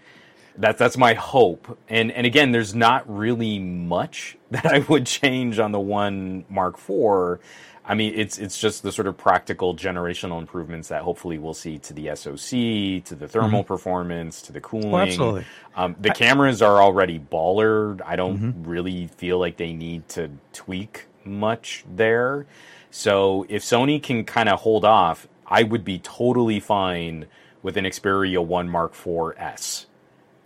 That's 0.56 0.78
that's 0.78 0.96
my 0.96 1.14
hope. 1.14 1.78
And 1.88 2.10
and 2.10 2.26
again, 2.26 2.52
there's 2.52 2.74
not 2.74 3.04
really 3.14 3.58
much 3.58 4.36
that 4.50 4.66
I 4.66 4.78
would 4.80 5.06
change 5.06 5.58
on 5.58 5.72
the 5.72 5.80
one 5.80 6.44
Mark 6.48 6.78
IV 6.78 7.40
I 7.88 7.94
mean, 7.94 8.12
it's 8.14 8.38
it's 8.38 8.60
just 8.60 8.82
the 8.82 8.92
sort 8.92 9.08
of 9.08 9.16
practical 9.16 9.74
generational 9.74 10.38
improvements 10.38 10.88
that 10.88 11.00
hopefully 11.00 11.38
we'll 11.38 11.54
see 11.54 11.78
to 11.78 11.94
the 11.94 12.14
SoC, 12.14 13.02
to 13.06 13.14
the 13.14 13.26
thermal 13.26 13.62
mm-hmm. 13.62 13.66
performance, 13.66 14.42
to 14.42 14.52
the 14.52 14.60
cooling. 14.60 14.92
Oh, 14.94 14.98
absolutely. 14.98 15.46
Um, 15.74 15.96
the 15.98 16.10
I, 16.10 16.14
cameras 16.14 16.60
are 16.60 16.82
already 16.82 17.18
baller. 17.18 18.00
I 18.04 18.16
don't 18.16 18.38
mm-hmm. 18.38 18.68
really 18.68 19.06
feel 19.06 19.38
like 19.38 19.56
they 19.56 19.72
need 19.72 20.06
to 20.10 20.30
tweak 20.52 21.06
much 21.24 21.84
there. 21.90 22.46
So 22.90 23.46
if 23.48 23.62
Sony 23.62 24.02
can 24.02 24.24
kind 24.24 24.50
of 24.50 24.60
hold 24.60 24.84
off, 24.84 25.26
I 25.46 25.62
would 25.62 25.84
be 25.84 25.98
totally 25.98 26.60
fine 26.60 27.26
with 27.62 27.78
an 27.78 27.86
Xperia 27.86 28.44
One 28.44 28.68
Mark 28.68 28.92
IV 28.94 29.32
S 29.38 29.86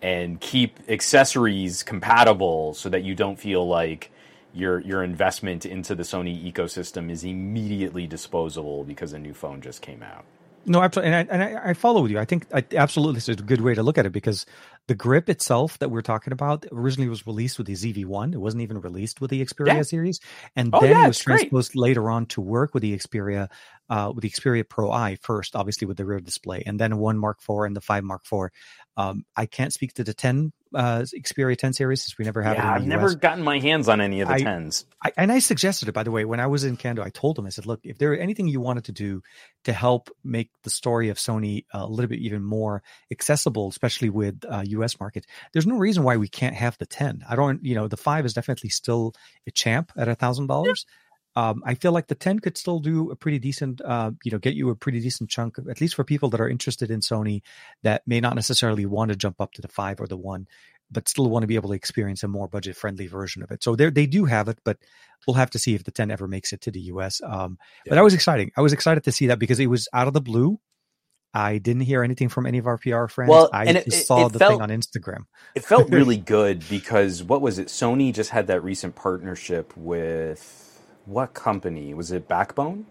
and 0.01 0.41
keep 0.41 0.79
accessories 0.89 1.83
compatible 1.83 2.75
so 2.75 2.89
that 2.89 3.03
you 3.03 3.15
don't 3.15 3.39
feel 3.39 3.67
like 3.67 4.11
your 4.55 4.81
your 4.81 5.03
investment 5.03 5.65
into 5.67 5.95
the 5.95 6.03
Sony 6.03 6.53
ecosystem 6.53 7.11
is 7.11 7.25
immediately 7.25 8.07
disposable 8.07 8.85
because 8.85 9.13
a 9.13 9.19
new 9.19 9.35
phone 9.35 9.61
just 9.61 9.83
came 9.83 10.03
out. 10.03 10.25
No, 10.65 10.81
absolutely, 10.81 11.13
and 11.13 11.31
I, 11.31 11.35
and 11.35 11.59
I, 11.59 11.71
I 11.71 11.75
follow 11.75 12.03
with 12.03 12.13
you. 12.13 12.21
I 12.21 12.25
think 12.25 12.47
I, 12.55 12.65
absolutely 12.77 13.15
this 13.17 13.29
is 13.29 13.41
a 13.41 13.43
good 13.43 13.61
way 13.61 13.75
to 13.75 13.83
look 13.83 13.99
at 13.99 14.07
it 14.07 14.13
because 14.13 14.47
the 14.87 14.95
grip 14.95 15.29
itself 15.29 15.79
that 15.81 15.91
we're 15.91 16.03
talking 16.03 16.33
about 16.33 16.67
originally 16.71 17.09
was 17.09 17.27
released 17.27 17.59
with 17.59 17.67
the 17.67 17.73
ZV1. 17.73 18.33
It 18.33 18.39
wasn't 18.39 18.63
even 18.63 18.81
released 18.81 19.21
with 19.21 19.31
the 19.31 19.45
Xperia 19.45 19.75
yeah. 19.75 19.83
series, 19.83 20.21
and 20.55 20.71
oh, 20.73 20.81
then 20.81 20.91
yeah, 20.91 21.05
it 21.05 21.09
was 21.09 21.19
transposed 21.19 21.73
great. 21.73 21.83
later 21.83 22.11
on 22.11 22.27
to 22.27 22.41
work 22.41 22.75
with 22.75 22.83
the 22.83 22.97
Xperia, 22.97 23.49
uh, 23.91 24.13
with 24.15 24.23
the 24.23 24.31
Xperia 24.31 24.69
Pro 24.69 24.93
I 24.93 25.17
first, 25.17 25.57
obviously 25.57 25.89
with 25.89 25.97
the 25.97 26.05
rear 26.05 26.21
display, 26.21 26.63
and 26.65 26.79
then 26.79 26.97
one 26.97 27.19
Mark 27.19 27.39
IV 27.43 27.65
and 27.65 27.75
the 27.75 27.81
five 27.81 28.05
Mark 28.05 28.23
IV. 28.33 28.51
Um, 28.97 29.25
I 29.37 29.47
can't 29.47 29.73
speak 29.73 29.95
to 29.95 30.05
the 30.05 30.15
10 30.15 30.53
uh, 30.75 31.01
Xperia 31.01 31.57
10 31.57 31.73
series 31.73 32.03
since 32.03 32.17
we 32.19 32.25
never 32.25 32.43
have 32.43 32.57
yeah, 32.57 32.73
it. 32.73 32.77
I've 32.77 32.87
never 32.87 33.15
gotten 33.15 33.43
my 33.45 33.59
hands 33.59 33.89
on 33.89 34.01
any 34.01 34.21
of 34.21 34.29
the 34.29 34.35
I, 34.35 34.41
10s. 34.41 34.85
I, 35.03 35.13
and 35.17 35.33
I 35.33 35.39
suggested 35.39 35.89
it, 35.89 35.93
by 35.93 36.03
the 36.03 36.11
way, 36.11 36.25
when 36.25 36.41
I 36.41 36.47
was 36.47 36.65
in 36.65 36.77
Canada. 36.77 37.03
I 37.05 37.11
told 37.11 37.37
them, 37.37 37.47
I 37.47 37.51
said, 37.51 37.67
look, 37.67 37.81
if 37.85 37.99
there 37.99 38.19
anything 38.19 38.49
you 38.49 38.61
wanted 38.61 38.85
to 38.85 38.93
do 38.93 39.23
to 39.65 39.73
help 39.73 40.11
make 40.25 40.51
the 40.63 40.71
story 40.71 41.09
of 41.09 41.19
Sony 41.19 41.65
a 41.73 41.87
little 41.87 42.09
bit 42.09 42.21
even 42.21 42.43
more 42.43 42.83
accessible, 43.11 43.69
especially 43.69 44.11
with 44.11 44.45
uh, 44.49 44.63
US 44.67 44.99
market, 44.99 45.27
there's 45.53 45.67
no 45.67 45.77
reason 45.77 46.03
why 46.03 46.17
we 46.17 46.29
can't 46.29 46.55
have 46.55 46.79
the 46.79 46.87
10. 46.87 47.25
I 47.29 47.37
don't, 47.37 47.65
you 47.65 47.75
know, 47.75 47.89
the 47.89 47.97
5 47.97 48.25
is 48.25 48.35
definitely 48.35 48.71
still 48.71 49.15
a 49.47 49.51
champ 49.51 49.93
at 49.97 50.09
a 50.09 50.15
thousand 50.15 50.47
dollars. 50.47 50.87
Um, 51.35 51.63
I 51.65 51.75
feel 51.75 51.93
like 51.93 52.09
the 52.09 52.15
10 52.15 52.41
could 52.41 52.59
still 52.59 52.79
do 52.79 53.11
a 53.11 53.17
pretty 53.17 53.39
decent, 53.39 53.81
uh, 53.81 54.11
you 54.23 54.31
know, 54.31 54.39
get 54.39 54.55
you 54.55 54.69
a 54.71 54.77
pretty 54.77 55.01
decent 55.01 55.31
chunk, 55.31 55.57
at 55.71 55.81
least 55.81 55.95
for 55.95 56.05
people 56.05 56.29
that 56.31 56.41
are 56.41 56.49
interested 56.49 56.91
in 56.91 57.01
Sony 57.01 57.43
that 57.83 58.03
may 58.07 58.21
not 58.21 58.35
necessarily 58.35 58.85
want 58.85 59.11
to 59.11 59.17
jump 59.17 59.41
up 59.41 59.53
to 59.53 59.63
the 59.63 59.69
five 59.69 60.01
or 60.01 60.07
the 60.07 60.17
one, 60.17 60.47
but 60.91 61.09
still 61.09 61.29
want 61.31 61.43
to 61.43 61.47
be 61.47 61.55
able 61.55 61.71
to 61.71 61.75
experience 61.75 62.23
a 62.23 62.29
more 62.29 62.49
budget 62.49 62.77
friendly 62.77 63.07
version 63.07 63.43
of 63.43 63.51
it. 63.51 63.63
So 63.63 63.75
they 63.75 63.89
they 63.89 64.07
do 64.07 64.27
have 64.27 64.49
it, 64.49 64.59
but 64.63 64.77
we'll 65.27 65.37
have 65.37 65.51
to 65.51 65.59
see 65.59 65.75
if 65.75 65.85
the 65.85 65.91
10 65.91 66.11
ever 66.11 66.29
makes 66.29 66.53
it 66.53 66.61
to 66.63 66.71
the 66.71 66.81
US. 66.81 67.23
Um, 67.23 67.59
yeah. 67.87 67.91
But 67.91 67.99
I 67.99 68.03
was 68.03 68.15
exciting. 68.15 68.53
I 68.57 68.61
was 68.61 68.75
excited 68.75 69.05
to 69.05 69.13
see 69.13 69.29
that 69.29 69.39
because 69.39 69.59
it 69.59 69.69
was 69.69 69.89
out 69.93 70.09
of 70.09 70.13
the 70.13 70.21
blue. 70.21 70.61
I 71.35 71.57
didn't 71.57 71.83
hear 71.83 72.03
anything 72.03 72.29
from 72.29 72.45
any 72.45 72.59
of 72.59 72.67
our 72.67 72.77
PR 72.77 73.07
friends. 73.07 73.31
Well, 73.31 73.49
I 73.55 73.65
and 73.65 73.79
it, 73.79 73.87
just 73.87 74.07
saw 74.07 74.27
it 74.27 74.35
the 74.35 74.39
felt, 74.39 74.53
thing 74.53 74.61
on 74.61 74.69
Instagram. 74.69 75.25
it 75.55 75.65
felt 75.65 75.91
really 75.91 76.17
good 76.37 76.63
because 76.69 77.23
what 77.23 77.41
was 77.41 77.59
it? 77.59 77.69
Sony 77.69 78.13
just 78.13 78.29
had 78.29 78.49
that 78.49 78.63
recent 78.63 78.97
partnership 78.97 79.75
with 79.75 80.72
what 81.07 81.35
company 81.35 81.95
was 81.95 82.13
it? 82.13 82.29
Backbone. 82.29 82.87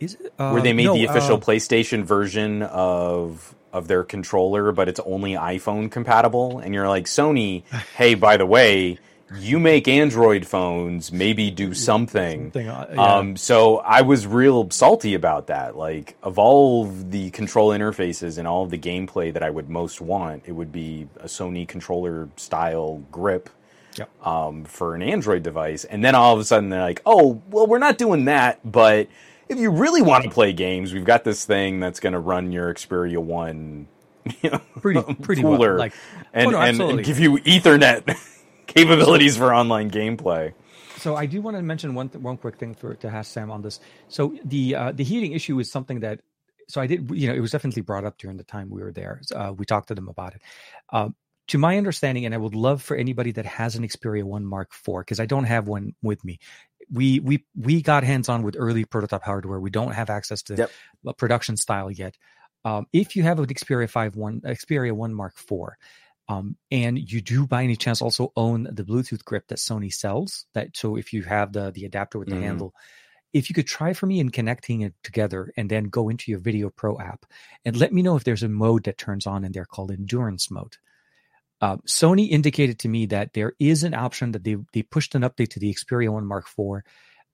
Is 0.00 0.14
it, 0.14 0.32
uh, 0.38 0.50
where 0.50 0.62
they 0.62 0.72
made 0.72 0.86
no, 0.86 0.94
the 0.94 1.04
official 1.04 1.36
uh, 1.36 1.40
PlayStation 1.40 2.02
version 2.02 2.62
of 2.62 3.54
of 3.72 3.88
their 3.88 4.04
controller, 4.04 4.70
but 4.70 4.88
it's 4.88 5.00
only 5.00 5.32
iPhone 5.32 5.90
compatible, 5.90 6.60
and 6.60 6.74
you're 6.74 6.88
like 6.88 7.06
Sony. 7.06 7.64
hey, 7.96 8.14
by 8.14 8.36
the 8.36 8.46
way, 8.46 8.98
you 9.36 9.58
make 9.58 9.88
Android 9.88 10.46
phones, 10.46 11.10
maybe 11.10 11.50
do 11.50 11.74
something. 11.74 12.52
something 12.52 12.68
uh, 12.68 12.86
yeah. 12.92 13.00
um, 13.00 13.36
so 13.36 13.78
I 13.78 14.02
was 14.02 14.26
real 14.26 14.70
salty 14.70 15.14
about 15.14 15.48
that. 15.48 15.76
Like, 15.76 16.16
of 16.22 16.38
all 16.38 16.84
of 16.84 17.10
the 17.10 17.30
control 17.30 17.70
interfaces 17.70 18.38
and 18.38 18.46
all 18.46 18.62
of 18.64 18.70
the 18.70 18.78
gameplay 18.78 19.32
that 19.32 19.42
I 19.42 19.50
would 19.50 19.68
most 19.68 20.00
want, 20.00 20.44
it 20.46 20.52
would 20.52 20.72
be 20.72 21.08
a 21.18 21.26
Sony 21.26 21.66
controller 21.66 22.28
style 22.36 23.02
grip 23.10 23.50
yep. 23.98 24.26
um, 24.26 24.64
for 24.64 24.94
an 24.94 25.02
Android 25.02 25.42
device. 25.42 25.84
And 25.84 26.04
then 26.04 26.14
all 26.14 26.34
of 26.34 26.40
a 26.40 26.44
sudden 26.44 26.70
they're 26.70 26.82
like, 26.82 27.02
oh, 27.06 27.42
well, 27.50 27.66
we're 27.66 27.78
not 27.78 27.98
doing 27.98 28.26
that. 28.26 28.60
But 28.70 29.08
if 29.48 29.58
you 29.58 29.70
really 29.70 30.02
want 30.02 30.24
to 30.24 30.30
play 30.30 30.52
games, 30.52 30.92
we've 30.92 31.04
got 31.04 31.24
this 31.24 31.44
thing 31.44 31.80
that's 31.80 32.00
going 32.00 32.12
to 32.12 32.18
run 32.18 32.52
your 32.52 32.72
Xperia 32.72 33.18
One. 33.18 33.88
You 34.42 34.52
know, 34.52 34.60
pretty 34.80 35.02
pretty 35.20 35.42
cooler, 35.42 35.72
well. 35.72 35.78
like 35.78 35.92
and, 36.32 36.46
oh, 36.46 36.50
no, 36.52 36.60
and, 36.62 36.80
and 36.80 37.04
give 37.04 37.20
you 37.20 37.36
Ethernet 37.40 38.18
capabilities 38.66 39.36
for 39.36 39.54
online 39.54 39.90
gameplay. 39.90 40.54
So 40.96 41.14
I 41.14 41.26
do 41.26 41.42
want 41.42 41.58
to 41.58 41.62
mention 41.62 41.94
one 41.94 42.08
th- 42.08 42.22
one 42.22 42.38
quick 42.38 42.56
thing 42.56 42.74
for 42.74 42.94
to 42.94 43.08
ask 43.08 43.30
Sam 43.30 43.50
on 43.50 43.60
this. 43.60 43.80
So 44.08 44.34
the 44.42 44.76
uh, 44.76 44.92
the 44.92 45.04
heating 45.04 45.32
issue 45.32 45.58
is 45.58 45.70
something 45.70 46.00
that 46.00 46.20
so 46.68 46.80
I 46.80 46.86
did 46.86 47.10
you 47.10 47.28
know 47.28 47.34
it 47.34 47.40
was 47.40 47.50
definitely 47.50 47.82
brought 47.82 48.06
up 48.06 48.16
during 48.16 48.38
the 48.38 48.44
time 48.44 48.70
we 48.70 48.82
were 48.82 48.92
there. 48.92 49.20
Uh, 49.34 49.52
we 49.54 49.66
talked 49.66 49.88
to 49.88 49.94
them 49.94 50.08
about 50.08 50.34
it. 50.36 50.42
Um, 50.90 51.14
to 51.48 51.58
my 51.58 51.76
understanding, 51.76 52.24
and 52.24 52.34
I 52.34 52.38
would 52.38 52.54
love 52.54 52.82
for 52.82 52.96
anybody 52.96 53.32
that 53.32 53.46
has 53.46 53.76
an 53.76 53.86
Xperia 53.86 54.24
One 54.24 54.44
Mark 54.44 54.72
IV 54.72 55.00
because 55.00 55.20
I 55.20 55.26
don't 55.26 55.44
have 55.44 55.68
one 55.68 55.94
with 56.02 56.24
me. 56.24 56.38
We 56.90 57.20
we 57.20 57.44
we 57.56 57.82
got 57.82 58.04
hands 58.04 58.28
on 58.28 58.42
with 58.42 58.56
early 58.58 58.84
prototype 58.84 59.22
hardware. 59.22 59.60
We 59.60 59.70
don't 59.70 59.92
have 59.92 60.10
access 60.10 60.42
to 60.44 60.68
yep. 61.04 61.16
production 61.16 61.56
style 61.56 61.90
yet. 61.90 62.16
Um, 62.64 62.86
if 62.92 63.14
you 63.14 63.22
have 63.22 63.38
an 63.38 63.46
Xperia 63.46 63.88
Five 63.88 64.16
One 64.16 64.40
Xperia 64.40 64.92
One 64.92 65.14
Mark 65.14 65.34
IV, 65.38 65.70
um, 66.28 66.56
and 66.70 66.98
you 66.98 67.20
do 67.20 67.46
by 67.46 67.62
any 67.62 67.76
chance 67.76 68.00
also 68.00 68.32
own 68.36 68.68
the 68.70 68.84
Bluetooth 68.84 69.24
grip 69.24 69.48
that 69.48 69.58
Sony 69.58 69.92
sells, 69.92 70.46
that 70.54 70.76
so 70.76 70.96
if 70.96 71.12
you 71.12 71.22
have 71.22 71.52
the 71.52 71.70
the 71.70 71.84
adapter 71.84 72.18
with 72.18 72.28
the 72.28 72.36
mm. 72.36 72.42
handle, 72.42 72.74
if 73.34 73.50
you 73.50 73.54
could 73.54 73.66
try 73.66 73.92
for 73.92 74.06
me 74.06 74.20
in 74.20 74.30
connecting 74.30 74.82
it 74.82 74.94
together 75.02 75.52
and 75.56 75.70
then 75.70 75.84
go 75.84 76.08
into 76.08 76.30
your 76.30 76.40
Video 76.40 76.70
Pro 76.70 76.98
app 76.98 77.26
and 77.64 77.76
let 77.76 77.92
me 77.92 78.00
know 78.00 78.16
if 78.16 78.24
there's 78.24 78.42
a 78.42 78.48
mode 78.48 78.84
that 78.84 78.96
turns 78.96 79.26
on 79.26 79.44
in 79.44 79.52
there 79.52 79.66
called 79.66 79.90
endurance 79.90 80.50
mode. 80.50 80.76
Uh, 81.64 81.76
Sony 81.86 82.28
indicated 82.28 82.78
to 82.80 82.88
me 82.88 83.06
that 83.06 83.32
there 83.32 83.54
is 83.58 83.84
an 83.84 83.94
option 83.94 84.32
that 84.32 84.44
they 84.44 84.56
they 84.74 84.82
pushed 84.82 85.14
an 85.14 85.22
update 85.22 85.48
to 85.48 85.58
the 85.58 85.72
Xperia 85.72 86.10
One 86.10 86.26
Mark 86.26 86.46
IV. 86.46 86.82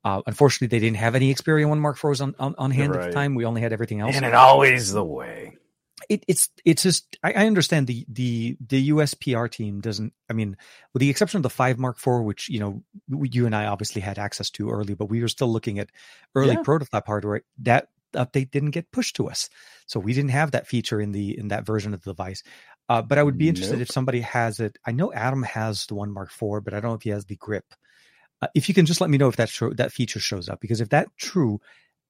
Uh, 0.04 0.22
unfortunately, 0.24 0.68
they 0.68 0.78
didn't 0.78 0.98
have 0.98 1.16
any 1.16 1.34
Xperia 1.34 1.68
One 1.68 1.80
Mark 1.80 1.98
IVs 1.98 2.22
on, 2.22 2.36
on, 2.38 2.54
on 2.56 2.70
hand 2.70 2.94
right. 2.94 3.02
at 3.02 3.06
the 3.08 3.12
time. 3.12 3.34
We 3.34 3.44
only 3.44 3.60
had 3.60 3.72
everything 3.72 3.98
else. 3.98 4.14
And 4.14 4.24
it 4.24 4.32
always 4.32 4.92
the 4.92 5.02
way. 5.02 5.56
It, 6.08 6.24
it's 6.28 6.48
it's 6.64 6.84
just 6.84 7.16
I, 7.24 7.32
I, 7.32 7.46
understand 7.48 7.88
the 7.88 8.06
the 8.08 8.56
the 8.64 8.80
US 8.82 9.14
PR 9.14 9.48
team 9.48 9.80
doesn't. 9.80 10.12
I 10.30 10.32
mean, 10.32 10.56
with 10.92 11.00
the 11.00 11.10
exception 11.10 11.38
of 11.38 11.42
the 11.42 11.50
five 11.50 11.76
Mark 11.80 11.96
IV, 11.98 12.22
which 12.22 12.48
you 12.48 12.60
know 12.60 12.84
you 13.08 13.46
and 13.46 13.56
I 13.56 13.66
obviously 13.66 14.00
had 14.00 14.20
access 14.20 14.48
to 14.50 14.70
early, 14.70 14.94
but 14.94 15.06
we 15.06 15.22
were 15.22 15.28
still 15.28 15.52
looking 15.52 15.80
at 15.80 15.90
early 16.36 16.52
yeah. 16.52 16.62
prototype 16.62 17.06
hardware. 17.08 17.42
That 17.62 17.88
update 18.14 18.52
didn't 18.52 18.70
get 18.70 18.92
pushed 18.92 19.16
to 19.16 19.28
us, 19.28 19.50
so 19.86 19.98
we 19.98 20.12
didn't 20.12 20.30
have 20.30 20.52
that 20.52 20.68
feature 20.68 21.00
in 21.00 21.10
the 21.10 21.36
in 21.36 21.48
that 21.48 21.66
version 21.66 21.94
of 21.94 22.02
the 22.02 22.12
device. 22.12 22.44
Uh, 22.91 23.01
but 23.01 23.18
I 23.18 23.22
would 23.22 23.38
be 23.38 23.49
interested 23.49 23.76
nope. 23.76 23.82
if 23.82 23.91
somebody 23.93 24.20
has 24.22 24.59
it. 24.59 24.76
I 24.84 24.91
know 24.91 25.12
Adam 25.12 25.45
has 25.45 25.86
the 25.86 25.95
one 25.95 26.11
Mark 26.11 26.30
IV, 26.30 26.64
but 26.64 26.74
I 26.74 26.80
don't 26.80 26.91
know 26.91 26.95
if 26.95 27.03
he 27.03 27.11
has 27.11 27.24
the 27.24 27.36
grip. 27.36 27.64
Uh, 28.43 28.49
if 28.53 28.68
you 28.68 28.74
can 28.74 28.84
just 28.84 29.01
let 29.01 29.09
me 29.09 29.16
know 29.16 29.28
if 29.28 29.36
that 29.36 29.49
show, 29.49 29.72
that 29.74 29.93
feature 29.93 30.18
shows 30.18 30.49
up, 30.49 30.61
because 30.61 30.80
if 30.80 30.88
that's 30.88 31.09
true, 31.16 31.61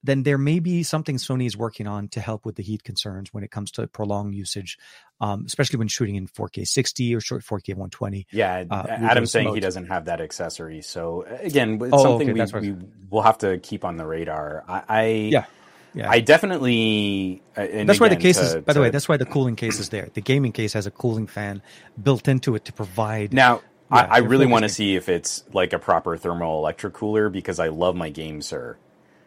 then 0.03 0.23
there 0.23 0.39
may 0.39 0.57
be 0.57 0.81
something 0.81 1.17
Sony 1.17 1.45
is 1.45 1.55
working 1.55 1.85
on 1.85 2.07
to 2.07 2.19
help 2.19 2.47
with 2.47 2.55
the 2.55 2.63
heat 2.63 2.83
concerns 2.83 3.31
when 3.31 3.43
it 3.43 3.51
comes 3.51 3.69
to 3.73 3.85
prolonged 3.85 4.33
usage, 4.33 4.79
um, 5.19 5.43
especially 5.45 5.77
when 5.77 5.87
shooting 5.87 6.15
in 6.15 6.27
4K 6.27 6.65
60 6.65 7.13
or 7.13 7.21
short 7.21 7.43
4K 7.43 7.75
120. 7.75 8.25
Yeah, 8.31 8.63
uh, 8.67 8.87
Adam's 8.89 9.29
saying 9.29 9.45
modes. 9.45 9.55
he 9.57 9.61
doesn't 9.61 9.85
have 9.85 10.05
that 10.05 10.19
accessory. 10.19 10.81
So 10.81 11.25
again, 11.27 11.75
it's 11.75 11.89
oh, 11.93 12.01
something 12.01 12.31
okay, 12.31 12.59
we, 12.59 12.71
we 12.71 12.87
will 13.07 13.21
have 13.21 13.37
to 13.39 13.59
keep 13.59 13.85
on 13.85 13.97
the 13.97 14.05
radar. 14.07 14.63
I, 14.67 14.83
I 14.89 15.05
yeah. 15.31 15.45
Yeah. 15.93 16.09
I 16.09 16.21
definitely. 16.21 17.41
Uh, 17.55 17.67
that's 17.85 17.99
why 17.99 18.09
the 18.09 18.15
case 18.15 18.37
to, 18.37 18.43
is. 18.43 18.55
By 18.55 18.73
to, 18.73 18.73
the 18.73 18.81
way, 18.81 18.89
that's 18.89 19.09
why 19.09 19.17
the 19.17 19.25
cooling 19.25 19.55
case 19.55 19.79
is 19.79 19.89
there. 19.89 20.09
The 20.13 20.21
gaming 20.21 20.51
case 20.51 20.73
has 20.73 20.87
a 20.87 20.91
cooling 20.91 21.27
fan 21.27 21.61
built 22.01 22.27
into 22.27 22.55
it 22.55 22.65
to 22.65 22.73
provide. 22.73 23.33
Now, 23.33 23.61
yeah, 23.91 23.97
I, 23.97 24.15
I 24.15 24.17
really 24.19 24.45
want 24.45 24.63
to 24.63 24.69
see 24.69 24.95
if 24.95 25.09
it's 25.09 25.43
like 25.51 25.73
a 25.73 25.79
proper 25.79 26.15
thermal 26.15 26.59
electric 26.59 26.93
cooler 26.93 27.29
because 27.29 27.59
I 27.59 27.67
love 27.67 27.95
my 27.95 28.09
GameSir. 28.09 28.75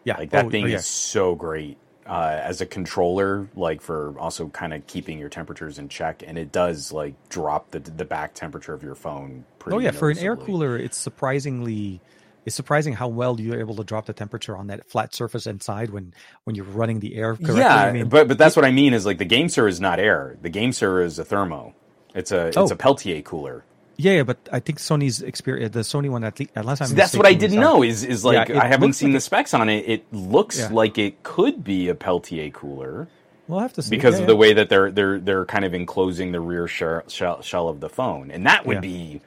Yeah, 0.05 0.17
like 0.17 0.31
that 0.31 0.47
oh, 0.47 0.51
thing 0.51 0.65
oh, 0.65 0.69
yeah. 0.69 0.77
is 0.77 0.87
so 0.87 1.35
great 1.35 1.79
uh, 2.07 2.39
as 2.43 2.61
a 2.61 2.67
controller, 2.67 3.49
like 3.55 3.81
for 3.81 4.19
also 4.19 4.49
kind 4.49 4.75
of 4.75 4.87
keeping 4.87 5.19
your 5.19 5.29
temperatures 5.29 5.79
in 5.79 5.89
check, 5.89 6.23
and 6.27 6.39
it 6.39 6.53
does 6.53 6.93
like 6.93 7.15
drop 7.29 7.71
the 7.71 7.81
the 7.81 8.05
back 8.05 8.35
temperature 8.35 8.75
of 8.75 8.83
your 8.83 8.95
phone. 8.95 9.45
Pretty 9.59 9.77
much. 9.77 9.83
Oh 9.83 9.85
yeah, 9.85 9.91
for 9.91 10.11
an 10.11 10.19
air 10.19 10.37
cooler, 10.37 10.79
it's 10.79 10.97
surprisingly 10.97 12.01
it's 12.45 12.55
surprising 12.55 12.93
how 12.93 13.09
well 13.09 13.41
you're 13.41 13.61
able 13.61 13.77
to 13.77 13.85
drop 13.85 14.07
the 14.07 14.13
temperature 14.13 14.57
on 14.57 14.69
that 14.69 14.89
flat 14.89 15.15
surface 15.15 15.47
inside 15.47 15.91
when 15.91 16.13
when 16.45 16.57
you're 16.57 16.65
running 16.65 17.01
the 17.01 17.17
air 17.17 17.35
correctly. 17.37 17.59
Yeah, 17.59 17.77
I 17.77 17.93
mean, 17.93 18.09
but 18.09 18.29
but 18.29 18.39
that's 18.39 18.57
what 18.57 18.65
I 18.65 18.71
mean 18.71 18.95
is 18.95 19.07
like 19.07 19.19
the 19.19 19.27
GameSir 19.27 19.69
is 19.69 19.81
not 19.81 19.99
air. 19.99 20.37
The 20.43 20.51
GameSir 20.51 21.05
is 21.05 21.19
a 21.19 21.25
thermo. 21.25 21.75
It's 22.15 22.33
a 22.33 22.53
oh. 22.57 22.63
it's 22.63 22.71
a 22.71 22.77
Peltier 22.77 23.23
cooler. 23.23 23.65
Yeah, 23.97 24.13
yeah, 24.13 24.23
but 24.25 24.39
I 24.51 24.59
think 24.59 24.79
Sony's 24.79 25.23
experience, 25.23 25.73
the 25.73 25.81
Sony 25.81 26.11
one 26.11 26.25
at, 26.25 26.35
the, 26.35 26.49
last 26.57 26.81
time. 26.81 26.89
that's 26.95 27.17
what 27.17 27.27
I 27.27 27.35
didn't 27.35 27.61
know. 27.61 27.83
Is 27.83 28.05
is 28.05 28.25
like 28.25 28.49
yeah, 28.49 28.61
I 28.61 28.67
haven't 28.67 28.95
seen 28.95 29.11
like 29.11 29.19
the 29.19 29.21
specs 29.21 29.55
on 29.55 29.69
it. 29.69 29.89
It 29.89 30.13
looks 30.13 30.59
yeah. 30.59 30.69
like 30.73 30.99
it 30.99 31.23
could 31.23 31.63
be 31.63 31.89
a 31.89 31.95
Peltier 31.95 32.51
cooler. 32.51 33.09
We'll 33.47 33.61
have 33.61 33.75
to 33.75 33.83
see 33.83 33.91
because 33.91 34.17
yeah, 34.17 34.23
of 34.23 34.27
the 34.27 34.37
way 34.37 34.55
that 34.55 34.69
they're 34.69 34.91
they're 34.91 35.21
they're 35.21 35.45
kind 35.45 35.65
of 35.65 35.75
enclosing 35.75 36.33
the 36.33 36.41
rear 36.41 36.67
shell, 36.67 37.03
shell, 37.09 37.43
shell 37.43 37.69
of 37.69 37.81
the 37.81 37.89
phone, 37.89 38.31
and 38.31 38.47
that 38.47 38.67
would 38.67 38.81
be 38.81 39.21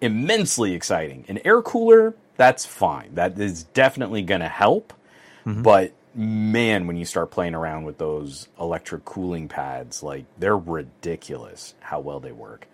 immensely 0.00 0.72
exciting. 0.74 1.24
An 1.28 1.38
air 1.44 1.62
cooler, 1.62 2.14
that's 2.36 2.66
fine. 2.66 3.14
That 3.14 3.38
is 3.38 3.64
definitely 3.64 4.22
going 4.22 4.40
to 4.40 4.48
help. 4.48 4.92
Mm-hmm. 5.46 5.62
But 5.62 5.92
man, 6.14 6.86
when 6.86 6.96
you 6.96 7.04
start 7.04 7.30
playing 7.30 7.54
around 7.54 7.84
with 7.84 7.98
those 7.98 8.48
electric 8.58 9.04
cooling 9.04 9.48
pads, 9.48 10.02
like 10.02 10.24
they're 10.38 10.56
ridiculous 10.56 11.74
how 11.80 12.00
well 12.00 12.20
they 12.20 12.32
work. 12.32 12.66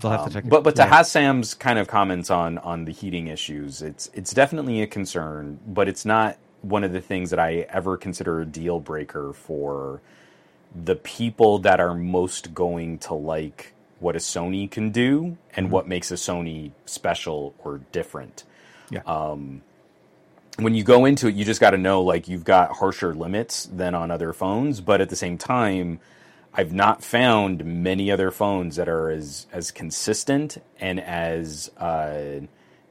They'll 0.00 0.10
have 0.12 0.20
um, 0.20 0.28
to 0.28 0.32
check. 0.34 0.44
It. 0.44 0.50
But 0.50 0.64
but 0.64 0.76
to 0.76 0.82
yeah. 0.82 0.90
Hassam's 0.90 1.54
kind 1.54 1.78
of 1.78 1.88
comments 1.88 2.30
on 2.30 2.58
on 2.58 2.84
the 2.84 2.92
heating 2.92 3.28
issues, 3.28 3.82
it's 3.82 4.10
it's 4.14 4.32
definitely 4.32 4.82
a 4.82 4.86
concern, 4.86 5.60
but 5.66 5.88
it's 5.88 6.04
not 6.04 6.38
one 6.62 6.84
of 6.84 6.92
the 6.92 7.00
things 7.00 7.30
that 7.30 7.38
I 7.38 7.66
ever 7.68 7.96
consider 7.96 8.40
a 8.40 8.46
deal 8.46 8.80
breaker 8.80 9.32
for 9.32 10.00
the 10.74 10.96
people 10.96 11.58
that 11.60 11.80
are 11.80 11.94
most 11.94 12.54
going 12.54 12.98
to 12.98 13.14
like 13.14 13.72
what 13.98 14.16
a 14.16 14.18
Sony 14.18 14.70
can 14.70 14.90
do 14.90 15.38
and 15.54 15.66
mm-hmm. 15.66 15.72
what 15.72 15.88
makes 15.88 16.10
a 16.10 16.14
Sony 16.14 16.72
special 16.84 17.54
or 17.58 17.80
different. 17.92 18.44
Yeah. 18.90 19.02
Um, 19.06 19.62
when 20.58 20.74
you 20.74 20.84
go 20.84 21.04
into 21.04 21.28
it, 21.28 21.34
you 21.34 21.44
just 21.44 21.60
got 21.60 21.70
to 21.70 21.78
know 21.78 22.02
like 22.02 22.28
you've 22.28 22.44
got 22.44 22.72
harsher 22.76 23.14
limits 23.14 23.66
than 23.66 23.94
on 23.94 24.10
other 24.10 24.32
phones, 24.32 24.80
but 24.80 25.00
at 25.00 25.10
the 25.10 25.16
same 25.16 25.38
time, 25.38 26.00
I've 26.54 26.72
not 26.72 27.04
found 27.04 27.64
many 27.64 28.10
other 28.10 28.30
phones 28.30 28.76
that 28.76 28.88
are 28.88 29.10
as 29.10 29.46
as 29.52 29.70
consistent 29.70 30.58
and 30.80 31.00
as 31.00 31.70
uh, 31.76 32.40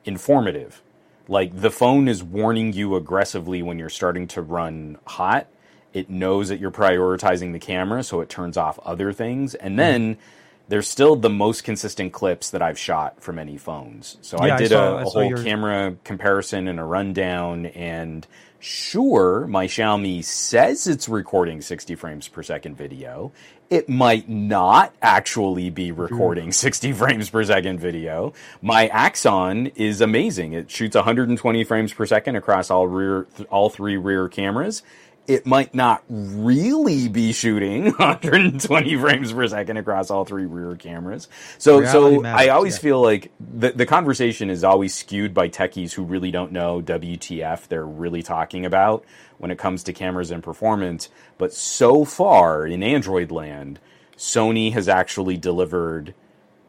informative. 0.05 0.81
Like 1.27 1.59
the 1.59 1.71
phone 1.71 2.07
is 2.07 2.23
warning 2.23 2.73
you 2.73 2.95
aggressively 2.95 3.63
when 3.63 3.79
you're 3.79 3.89
starting 3.89 4.27
to 4.29 4.41
run 4.43 4.99
hot. 5.07 5.47
It 5.93 6.09
knows 6.09 6.49
that 6.49 6.59
you're 6.59 6.71
prioritizing 6.71 7.53
the 7.53 7.59
camera, 7.59 8.03
so 8.03 8.21
it 8.21 8.29
turns 8.29 8.57
off 8.57 8.79
other 8.85 9.13
things, 9.13 9.55
and 9.55 9.79
then. 9.79 10.15
Mm 10.15 10.19
they're 10.67 10.81
still 10.81 11.15
the 11.15 11.29
most 11.29 11.63
consistent 11.63 12.13
clips 12.13 12.49
that 12.51 12.61
I've 12.61 12.79
shot 12.79 13.21
from 13.21 13.37
any 13.39 13.57
phones. 13.57 14.17
So 14.21 14.37
yeah, 14.43 14.55
I 14.55 14.57
did 14.57 14.73
I 14.73 14.75
saw, 14.75 14.97
a, 14.97 15.01
a 15.01 15.05
whole 15.05 15.23
your... 15.25 15.43
camera 15.43 15.95
comparison 16.03 16.67
and 16.67 16.79
a 16.79 16.83
rundown, 16.83 17.67
and 17.67 18.25
sure, 18.59 19.45
my 19.47 19.67
Xiaomi 19.67 20.23
says 20.23 20.87
it's 20.87 21.07
recording 21.07 21.61
60 21.61 21.95
frames 21.95 22.27
per 22.27 22.41
second 22.41 22.77
video. 22.77 23.31
It 23.69 23.89
might 23.89 24.29
not 24.29 24.93
actually 25.01 25.69
be 25.69 25.91
recording 25.91 26.51
60 26.51 26.93
frames 26.93 27.29
per 27.29 27.43
second 27.43 27.79
video. 27.79 28.33
My 28.61 28.87
Axon 28.87 29.67
is 29.75 30.01
amazing. 30.01 30.53
It 30.53 30.69
shoots 30.69 30.95
120 30.95 31.63
frames 31.63 31.93
per 31.93 32.05
second 32.05 32.35
across 32.35 32.69
all 32.69 32.87
rear, 32.87 33.27
all 33.49 33.69
three 33.69 33.97
rear 33.97 34.29
cameras 34.29 34.83
it 35.27 35.45
might 35.45 35.73
not 35.73 36.03
really 36.07 37.07
be 37.07 37.33
shooting 37.33 37.85
120 37.97 38.97
frames 38.97 39.33
per 39.33 39.47
second 39.47 39.77
across 39.77 40.09
all 40.09 40.25
three 40.25 40.45
rear 40.45 40.75
cameras. 40.75 41.27
So, 41.57 41.79
Reality 41.79 42.15
so 42.15 42.21
matters, 42.21 42.41
I 42.41 42.49
always 42.49 42.75
yeah. 42.75 42.81
feel 42.81 43.01
like 43.01 43.31
the 43.39 43.71
the 43.71 43.85
conversation 43.85 44.49
is 44.49 44.63
always 44.63 44.93
skewed 44.93 45.33
by 45.33 45.49
techies 45.49 45.93
who 45.93 46.03
really 46.03 46.31
don't 46.31 46.51
know 46.51 46.81
WTF 46.81 47.67
they're 47.67 47.85
really 47.85 48.21
talking 48.21 48.65
about 48.65 49.05
when 49.37 49.51
it 49.51 49.57
comes 49.57 49.83
to 49.83 49.93
cameras 49.93 50.31
and 50.31 50.43
performance. 50.43 51.09
But 51.37 51.53
so 51.53 52.05
far 52.05 52.65
in 52.65 52.83
Android 52.83 53.31
land, 53.31 53.79
Sony 54.17 54.73
has 54.73 54.87
actually 54.87 55.37
delivered 55.37 56.13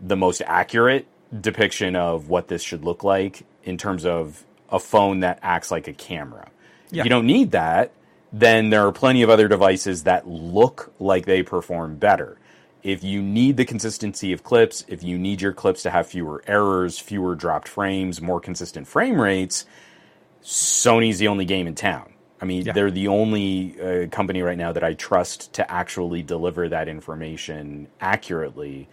the 0.01 0.17
most 0.17 0.43
accurate 0.47 1.07
depiction 1.39 1.97
of 1.97 2.29
what 2.29 2.49
this 2.49 2.63
should 2.63 2.85
look 2.85 3.05
like 3.05 3.45
in 3.65 3.77
terms 3.77 4.05
of 4.05 4.45
a 4.71 4.79
phone 4.79 5.21
that 5.21 5.39
acts 5.43 5.71
like 5.71 5.89
a 5.89 5.93
camera. 5.93 6.49
Yeah. 6.91 7.05
You 7.05 7.11
don't 7.11 7.27
need 7.27 7.53
that 7.53 7.93
then 8.33 8.71
there 8.71 8.87
are 8.87 8.93
plenty 8.93 9.23
of 9.23 9.31
other 9.31 9.49
devices 9.49 10.03
that 10.03 10.29
look 10.29 10.93
like 10.99 11.27
they 11.27 11.43
perform 11.43 11.97
better. 11.97 12.39
If 12.83 13.03
you 13.03 13.23
need 13.23 13.57
the 13.57 13.65
consistency 13.65 14.33
of 14.33 14.45
clips, 14.45 14.85
if 14.89 15.03
you 15.03 15.19
need 15.19 15.41
your 15.41 15.53
clips 15.53 15.83
to 15.83 15.91
have 15.91 16.07
fewer 16.07 16.43
errors, 16.47 16.99
fewer 16.99 17.35
dropped 17.35 17.69
frames, 17.69 18.21
more 18.21 18.41
consistent 18.41 18.87
frame 18.87 19.21
rates, 19.21 19.67
Sony's 20.43 21.19
the 21.19 21.29
only 21.29 21.45
game 21.45 21.67
in 21.67 21.75
town. 21.75 22.13
I 22.41 22.45
mean, 22.45 22.67
yeah. 22.67 22.73
they're 22.73 22.91
the 22.91 23.09
only 23.09 23.81
uh, 23.81 24.09
company 24.09 24.43
right 24.43 24.59
now 24.59 24.73
that 24.73 24.85
I 24.85 24.95
trust 24.95 25.55
to 25.55 25.71
actually 25.71 26.23
deliver 26.23 26.69
that 26.69 26.87
information 26.87 27.89
accurately. 28.01 28.89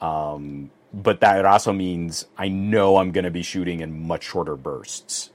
Um, 0.00 0.70
but 0.92 1.20
that 1.20 1.44
also 1.44 1.72
means 1.72 2.26
I 2.36 2.48
know 2.48 2.96
I'm 2.96 3.12
going 3.12 3.24
to 3.24 3.30
be 3.30 3.42
shooting 3.42 3.80
in 3.80 4.06
much 4.06 4.24
shorter 4.24 4.56
bursts 4.56 5.30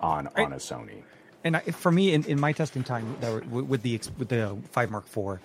on 0.00 0.28
on 0.28 0.52
a 0.52 0.56
Sony 0.56 1.02
and 1.48 1.56
I, 1.56 1.60
for 1.60 1.90
me, 1.90 2.12
in, 2.12 2.24
in 2.24 2.38
my 2.38 2.52
testing 2.52 2.84
time 2.84 3.16
with 3.50 3.82
the 3.82 3.98
with 4.18 4.28
the 4.28 4.56
five 4.70 4.90
Mark 4.90 5.06
IV, 5.06 5.40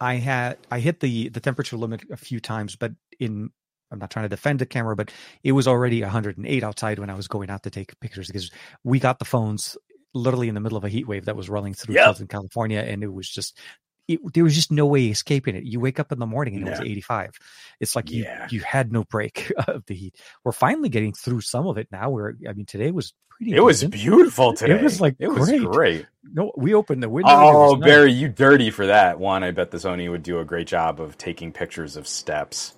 I 0.00 0.14
had 0.16 0.58
I 0.70 0.80
hit 0.80 0.98
the 0.98 1.28
the 1.28 1.40
temperature 1.40 1.76
limit 1.76 2.02
a 2.10 2.16
few 2.16 2.40
times, 2.40 2.74
but 2.74 2.92
in 3.20 3.50
I'm 3.92 4.00
not 4.00 4.10
trying 4.10 4.24
to 4.24 4.28
defend 4.28 4.58
the 4.58 4.66
camera, 4.66 4.96
but 4.96 5.12
it 5.44 5.52
was 5.52 5.68
already 5.68 6.02
108 6.02 6.64
outside 6.64 6.98
when 6.98 7.08
I 7.08 7.14
was 7.14 7.28
going 7.28 7.50
out 7.50 7.62
to 7.62 7.70
take 7.70 7.98
pictures 8.00 8.26
because 8.26 8.50
we 8.82 8.98
got 8.98 9.20
the 9.20 9.24
phones 9.24 9.76
literally 10.12 10.48
in 10.48 10.54
the 10.54 10.60
middle 10.60 10.78
of 10.78 10.84
a 10.84 10.88
heat 10.88 11.06
wave 11.06 11.26
that 11.26 11.36
was 11.36 11.48
rolling 11.48 11.74
through 11.74 11.94
yep. 11.94 12.06
Southern 12.06 12.26
California, 12.26 12.80
and 12.80 13.04
it 13.04 13.12
was 13.12 13.28
just 13.28 13.56
it, 14.08 14.20
there 14.34 14.44
was 14.44 14.54
just 14.54 14.72
no 14.72 14.86
way 14.86 15.06
escaping 15.06 15.54
it. 15.54 15.64
You 15.64 15.78
wake 15.78 16.00
up 16.00 16.10
in 16.10 16.18
the 16.18 16.26
morning 16.26 16.56
and 16.56 16.66
it 16.66 16.70
was 16.70 16.80
85. 16.80 17.38
It's 17.80 17.96
like 17.96 18.10
you 18.10 18.24
yeah. 18.24 18.48
you 18.50 18.60
had 18.60 18.92
no 18.92 19.04
break 19.04 19.52
of 19.68 19.86
the 19.86 19.94
heat. 19.94 20.16
We're 20.44 20.52
finally 20.52 20.88
getting 20.88 21.12
through 21.12 21.42
some 21.42 21.68
of 21.68 21.78
it 21.78 21.88
now. 21.92 22.10
Where 22.10 22.34
I 22.48 22.52
mean, 22.52 22.66
today 22.66 22.90
was 22.90 23.14
pretty. 23.36 23.54
It 23.54 23.60
was 23.60 23.84
beautiful 23.84 24.54
today. 24.54 24.74
It 24.78 24.82
was 24.82 25.00
like 25.00 25.16
it 25.18 25.28
great. 25.28 25.60
was 25.62 25.76
great. 25.76 26.06
No, 26.32 26.52
we 26.56 26.74
opened 26.74 27.02
the 27.02 27.08
window. 27.08 27.30
Oh, 27.32 27.76
Barry, 27.76 28.10
nice. 28.12 28.20
you 28.20 28.28
dirty 28.28 28.70
for 28.70 28.86
that. 28.86 29.20
One, 29.20 29.44
I 29.44 29.50
bet 29.52 29.70
the 29.70 29.78
Sony 29.78 30.10
would 30.10 30.22
do 30.22 30.40
a 30.40 30.44
great 30.44 30.66
job 30.66 31.00
of 31.00 31.16
taking 31.16 31.52
pictures 31.52 31.96
of 31.96 32.08
steps. 32.08 32.74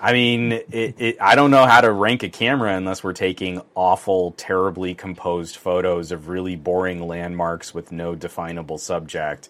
I 0.00 0.12
mean, 0.12 0.52
it, 0.52 0.94
it, 0.98 1.16
I 1.20 1.34
don't 1.34 1.50
know 1.50 1.66
how 1.66 1.80
to 1.80 1.90
rank 1.90 2.22
a 2.22 2.28
camera 2.28 2.76
unless 2.76 3.02
we're 3.02 3.12
taking 3.14 3.60
awful, 3.74 4.30
terribly 4.32 4.94
composed 4.94 5.56
photos 5.56 6.12
of 6.12 6.28
really 6.28 6.54
boring 6.54 7.06
landmarks 7.06 7.74
with 7.74 7.90
no 7.90 8.14
definable 8.14 8.78
subject 8.78 9.48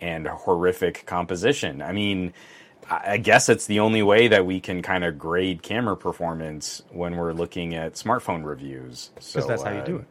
and 0.00 0.26
horrific 0.26 1.04
composition. 1.04 1.82
I 1.82 1.92
mean, 1.92 2.32
I 2.90 3.18
guess 3.18 3.48
it's 3.48 3.66
the 3.66 3.80
only 3.80 4.02
way 4.02 4.26
that 4.28 4.44
we 4.46 4.58
can 4.58 4.82
kind 4.82 5.04
of 5.04 5.16
grade 5.16 5.62
camera 5.62 5.96
performance 5.96 6.82
when 6.90 7.16
we're 7.16 7.32
looking 7.32 7.74
at 7.74 7.94
smartphone 7.94 8.44
reviews. 8.44 9.10
Because 9.14 9.28
so, 9.28 9.46
that's 9.46 9.62
how 9.62 9.70
you 9.70 9.84
do 9.84 9.96
uh, 9.96 9.98
it. 10.00 10.06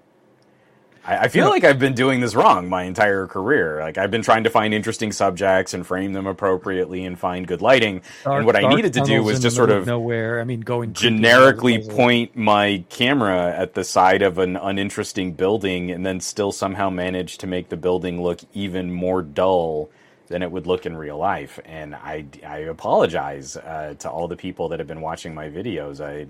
I, 1.05 1.17
I 1.17 1.27
feel 1.27 1.49
like 1.49 1.65
I've 1.65 1.80
been 1.80 1.93
doing 1.93 2.21
this 2.21 2.36
wrong 2.36 2.69
my 2.69 2.84
entire 2.84 3.27
career. 3.27 3.82
Like 3.82 3.97
I've 3.97 4.11
been 4.11 4.21
trying 4.21 4.45
to 4.45 4.49
find 4.49 4.73
interesting 4.73 5.11
subjects 5.11 5.73
and 5.73 5.86
frame 5.86 6.13
them 6.13 6.25
appropriately 6.25 7.05
and 7.05 7.19
find 7.19 7.45
good 7.47 7.61
lighting. 7.61 8.01
Dark, 8.23 8.38
and 8.38 8.45
what 8.45 8.55
I 8.55 8.67
needed 8.73 8.93
to 8.93 9.01
do 9.01 9.23
was 9.23 9.41
just 9.41 9.57
sort 9.57 9.71
of 9.71 9.86
nowhere. 9.86 10.39
I 10.39 10.45
mean, 10.45 10.61
going 10.61 10.93
generically 10.93 11.86
point 11.86 12.38
my 12.38 12.84
camera 12.89 13.53
at 13.55 13.73
the 13.73 13.84
side 13.84 14.21
of 14.21 14.38
an 14.38 14.55
uninteresting 14.55 15.34
building, 15.34 15.91
and 15.91 16.05
then 16.05 16.21
still 16.21 16.53
somehow 16.53 16.89
manage 16.89 17.39
to 17.39 17.47
make 17.47 17.67
the 17.69 17.77
building 17.77 18.21
look 18.21 18.39
even 18.53 18.91
more 18.91 19.21
dull 19.21 19.89
than 20.30 20.41
it 20.41 20.51
would 20.51 20.65
look 20.65 20.86
in 20.86 20.95
real 20.95 21.17
life. 21.17 21.59
And 21.65 21.93
I, 21.93 22.25
I 22.45 22.59
apologize 22.59 23.57
uh, 23.57 23.95
to 23.99 24.09
all 24.09 24.27
the 24.27 24.38
people 24.38 24.69
that 24.69 24.80
have 24.80 24.88
been 24.88 25.01
watching 25.01 25.34
my 25.34 25.49
videos. 25.49 25.99
I 25.99 26.27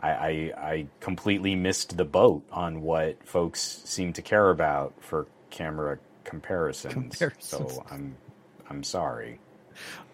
I, 0.00 0.52
I, 0.56 0.86
completely 1.00 1.56
missed 1.56 1.96
the 1.96 2.04
boat 2.04 2.44
on 2.52 2.82
what 2.82 3.26
folks 3.26 3.82
seem 3.84 4.12
to 4.12 4.22
care 4.22 4.50
about 4.50 4.94
for 5.00 5.26
camera 5.50 5.98
comparisons. 6.22 6.94
comparisons. 6.94 7.72
So 7.74 7.84
I'm 7.90 8.14
I'm 8.70 8.84
sorry. 8.84 9.40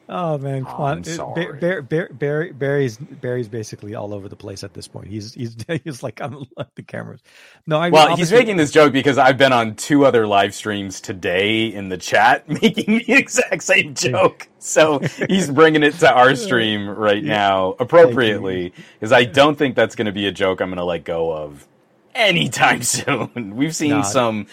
Oh 0.07 0.37
man, 0.37 0.67
come 0.67 0.81
on! 0.81 1.03
Barry, 1.35 1.83
Barry, 1.83 2.53
Barry's 2.53 2.99
Barry's 2.99 3.49
basically 3.49 3.95
all 3.95 4.13
over 4.13 4.29
the 4.29 4.37
place 4.37 4.63
at 4.63 4.75
this 4.75 4.87
point. 4.87 5.07
He's 5.07 5.33
he's 5.33 5.57
he's 5.85 6.03
like 6.03 6.21
on 6.21 6.47
the 6.75 6.83
cameras. 6.83 7.23
No, 7.67 7.79
I 7.79 7.89
well, 7.89 8.15
he's 8.15 8.31
making 8.31 8.59
this 8.59 8.71
joke 8.71 8.93
because 8.93 9.17
I've 9.17 9.39
been 9.39 9.53
on 9.53 9.77
two 9.77 10.05
other 10.05 10.27
live 10.27 10.55
streams 10.55 11.01
today 11.01 11.67
in 11.67 11.89
the 11.89 11.97
chat 11.97 12.47
making 12.63 12.99
the 12.99 13.15
exact 13.15 13.63
same 13.63 13.95
joke. 13.95 14.49
So 14.59 15.01
he's 15.29 15.51
bringing 15.51 15.83
it 15.83 15.95
to 16.01 16.13
our 16.13 16.35
stream 16.37 16.89
right 16.89 17.25
now 17.25 17.75
appropriately 17.79 18.75
because 18.99 19.13
I 19.13 19.25
don't 19.25 19.57
think 19.57 19.75
that's 19.75 19.95
going 19.95 20.07
to 20.07 20.13
be 20.13 20.27
a 20.27 20.33
joke 20.33 20.61
I'm 20.61 20.69
going 20.69 20.77
to 20.77 20.85
let 20.85 21.05
go 21.05 21.33
of 21.33 21.67
anytime 22.15 22.83
soon. 22.83 23.57
We've 23.57 23.75
seen 23.75 23.91
nah, 23.91 24.03
some 24.03 24.47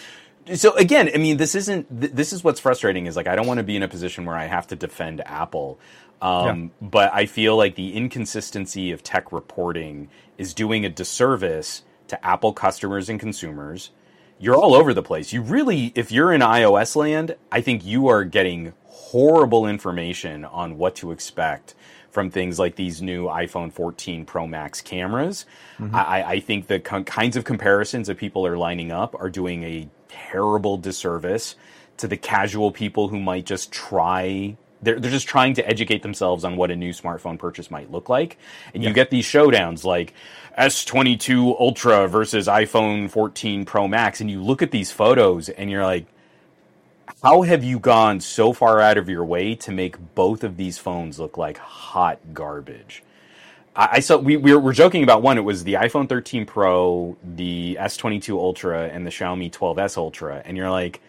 so 0.56 0.74
again, 0.76 1.10
I 1.14 1.18
mean, 1.18 1.38
this 1.38 1.56
isn't. 1.56 1.88
This 1.90 2.34
is 2.34 2.44
what's 2.44 2.60
frustrating. 2.60 3.06
Is 3.06 3.16
like 3.16 3.28
I 3.28 3.36
don't 3.36 3.48
want 3.48 3.60
to 3.60 3.64
be 3.64 3.76
in 3.76 3.84
a 3.84 3.88
position 3.88 4.26
where 4.26 4.36
I 4.36 4.46
have 4.46 4.68
to 4.68 4.76
defend 4.76 5.22
Apple, 5.26 5.80
um, 6.22 6.64
yeah. 6.64 6.88
but 6.88 7.14
I 7.14 7.26
feel 7.26 7.56
like 7.56 7.76
the 7.76 7.94
inconsistency 7.94 8.92
of 8.92 9.04
tech 9.04 9.32
reporting 9.32 10.10
is 10.38 10.54
doing 10.54 10.86
a 10.86 10.90
disservice 10.90 11.84
to 12.08 12.26
Apple 12.26 12.54
customers 12.54 13.10
and 13.10 13.20
consumers. 13.20 13.92
You're 14.40 14.56
all 14.56 14.74
over 14.74 14.94
the 14.94 15.04
place. 15.04 15.32
You 15.32 15.42
really, 15.42 15.92
if 15.94 16.12
you're 16.12 16.34
in 16.34 16.42
iOS 16.42 16.96
land, 16.96 17.36
I 17.52 17.62
think 17.62 17.86
you 17.86 18.08
are 18.08 18.24
getting 18.24 18.74
horrible 18.86 19.68
information 19.68 20.46
on 20.46 20.78
what 20.78 20.96
to 20.96 21.12
expect 21.12 21.76
from 22.12 22.30
things 22.30 22.60
like 22.60 22.76
these 22.76 23.02
new 23.02 23.26
iPhone 23.26 23.72
14 23.72 24.26
Pro 24.26 24.46
Max 24.46 24.82
cameras. 24.82 25.46
Mm-hmm. 25.80 25.96
I, 25.96 26.24
I, 26.24 26.40
think 26.40 26.68
the 26.68 26.80
con- 26.80 27.06
kinds 27.06 27.38
of 27.38 27.46
comparisons 27.46 28.08
that 28.08 28.18
people 28.18 28.46
are 28.46 28.58
lining 28.58 28.92
up 28.92 29.16
are 29.20 29.30
doing 29.30 29.64
a 29.64 29.90
terrible 30.12 30.78
disservice 30.78 31.56
to 31.98 32.08
the 32.08 32.18
casual 32.18 32.72
people 32.72 33.08
who 33.08 33.20
might 33.20 33.46
just 33.46 33.72
try 33.72 34.58
they're, 34.82 35.00
they're 35.00 35.12
just 35.12 35.28
trying 35.28 35.54
to 35.56 35.68
educate 35.68 36.02
themselves 36.02 36.44
on 36.44 36.56
what 36.56 36.72
a 36.72 36.76
new 36.76 36.92
smartphone 36.92 37.38
purchase 37.38 37.70
might 37.70 37.92
look 37.92 38.10
like. 38.10 38.38
And 38.74 38.82
yeah. 38.82 38.90
you 38.90 38.96
get 38.96 39.12
these 39.12 39.26
showdowns 39.26 39.84
like 39.84 40.14
S22 40.58 41.60
Ultra 41.60 42.08
versus 42.08 42.48
iPhone 42.48 43.10
14 43.10 43.66
Pro 43.66 43.88
Max. 43.88 44.22
And 44.22 44.32
you 44.32 44.42
look 44.42 44.62
at 44.62 44.72
these 44.72 44.92
photos 44.92 45.50
and 45.50 45.70
you're 45.70 45.84
like, 45.84 46.08
how 47.22 47.44
have 47.44 47.64
you 47.64 47.78
gone 47.78 48.20
so 48.20 48.54
far 48.54 48.80
out 48.80 48.98
of 48.98 49.08
your 49.08 49.24
way 49.24 49.54
to 49.56 49.72
make 49.72 50.16
both 50.16 50.44
of 50.44 50.58
these 50.58 50.80
phones 50.80 51.20
look 51.20 51.38
like 51.38 51.58
hot 51.58 52.20
garbage? 52.34 53.04
I, 53.76 54.02
saw 54.02 54.18
we, 54.18 54.36
we 54.36 54.54
were, 54.54 54.74
joking 54.74 55.02
about 55.04 55.22
one. 55.22 55.38
It 55.38 55.42
was 55.42 55.64
the 55.64 55.76
iPhone 55.76 56.10
13 56.10 56.46
Pro, 56.46 57.16
the 57.24 57.78
S22 57.80 58.36
Ultra, 58.36 58.88
and 58.88 59.06
the 59.08 59.12
Xiaomi 59.12 59.50
12s 59.52 59.96
Ultra. 59.96 60.42
And 60.44 60.58
you're 60.58 60.70
like, 60.70 61.02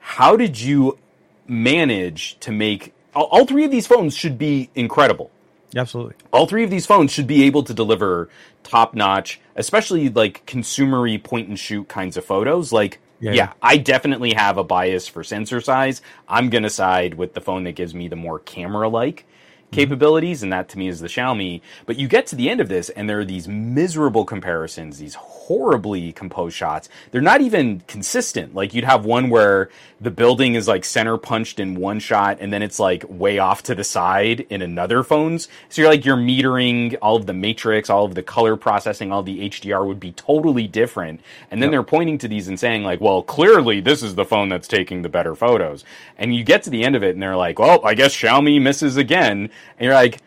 how 0.00 0.36
did 0.36 0.60
you 0.60 0.98
manage 1.46 2.38
to 2.40 2.52
make 2.52 2.94
all, 3.14 3.24
all 3.24 3.46
three 3.46 3.64
of 3.64 3.70
these 3.70 3.86
phones 3.86 4.16
should 4.16 4.38
be 4.38 4.70
incredible. 4.74 5.30
Absolutely. 5.76 6.14
All 6.32 6.46
three 6.46 6.64
of 6.64 6.70
these 6.70 6.86
phones 6.86 7.12
should 7.12 7.26
be 7.26 7.44
able 7.44 7.62
to 7.64 7.74
deliver 7.74 8.28
top 8.62 8.94
notch, 8.94 9.40
especially 9.56 10.08
like 10.08 10.46
consumery 10.46 11.22
point 11.22 11.48
and 11.48 11.58
shoot 11.58 11.88
kinds 11.88 12.16
of 12.16 12.24
photos. 12.24 12.72
Like, 12.72 12.98
yeah, 13.20 13.32
yeah, 13.32 13.52
I 13.62 13.76
definitely 13.76 14.32
have 14.32 14.56
a 14.56 14.64
bias 14.64 15.06
for 15.06 15.22
sensor 15.22 15.60
size. 15.60 16.02
I'm 16.28 16.50
going 16.50 16.62
to 16.62 16.70
side 16.70 17.14
with 17.14 17.34
the 17.34 17.40
phone 17.40 17.64
that 17.64 17.72
gives 17.72 17.94
me 17.94 18.08
the 18.08 18.16
more 18.16 18.38
camera 18.38 18.88
like 18.88 19.26
Mm-hmm. 19.70 19.82
capabilities, 19.82 20.42
and 20.42 20.52
that 20.52 20.68
to 20.70 20.78
me 20.78 20.88
is 20.88 20.98
the 20.98 21.06
Xiaomi. 21.06 21.60
But 21.86 21.96
you 21.96 22.08
get 22.08 22.26
to 22.28 22.36
the 22.36 22.50
end 22.50 22.60
of 22.60 22.68
this, 22.68 22.88
and 22.90 23.08
there 23.08 23.20
are 23.20 23.24
these 23.24 23.46
miserable 23.46 24.24
comparisons, 24.24 24.98
these 24.98 25.14
horribly 25.14 26.12
composed 26.12 26.56
shots. 26.56 26.88
They're 27.12 27.20
not 27.20 27.40
even 27.40 27.82
consistent. 27.86 28.52
Like 28.52 28.74
you'd 28.74 28.84
have 28.84 29.04
one 29.04 29.30
where 29.30 29.70
the 30.00 30.10
building 30.10 30.54
is 30.56 30.66
like 30.66 30.84
center 30.84 31.16
punched 31.18 31.60
in 31.60 31.76
one 31.76 32.00
shot, 32.00 32.38
and 32.40 32.52
then 32.52 32.62
it's 32.62 32.80
like 32.80 33.04
way 33.08 33.38
off 33.38 33.62
to 33.64 33.76
the 33.76 33.84
side 33.84 34.44
in 34.50 34.60
another 34.60 35.04
phone's. 35.04 35.46
So 35.68 35.82
you're 35.82 35.90
like 35.90 36.04
you're 36.04 36.16
metering 36.16 36.96
all 37.00 37.14
of 37.14 37.26
the 37.26 37.32
matrix, 37.32 37.88
all 37.88 38.04
of 38.04 38.16
the 38.16 38.24
color 38.24 38.56
processing, 38.56 39.12
all 39.12 39.22
the 39.22 39.48
HDR 39.48 39.86
would 39.86 40.00
be 40.00 40.12
totally 40.12 40.66
different. 40.66 41.20
And 41.50 41.62
then 41.62 41.68
yep. 41.68 41.72
they're 41.72 41.82
pointing 41.84 42.18
to 42.18 42.28
these 42.28 42.48
and 42.48 42.58
saying 42.58 42.82
like, 42.82 43.00
well, 43.00 43.22
clearly 43.22 43.80
this 43.80 44.02
is 44.02 44.16
the 44.16 44.24
phone 44.24 44.48
that's 44.48 44.66
taking 44.66 45.02
the 45.02 45.08
better 45.08 45.36
photos. 45.36 45.84
And 46.18 46.34
you 46.34 46.42
get 46.42 46.64
to 46.64 46.70
the 46.70 46.82
end 46.82 46.96
of 46.96 47.04
it, 47.04 47.10
and 47.10 47.22
they're 47.22 47.36
like, 47.36 47.60
well, 47.60 47.84
I 47.84 47.94
guess 47.94 48.16
Xiaomi 48.16 48.60
misses 48.60 48.96
again 48.96 49.50
and 49.78 49.84
you're 49.86 49.94
like, 49.94 50.20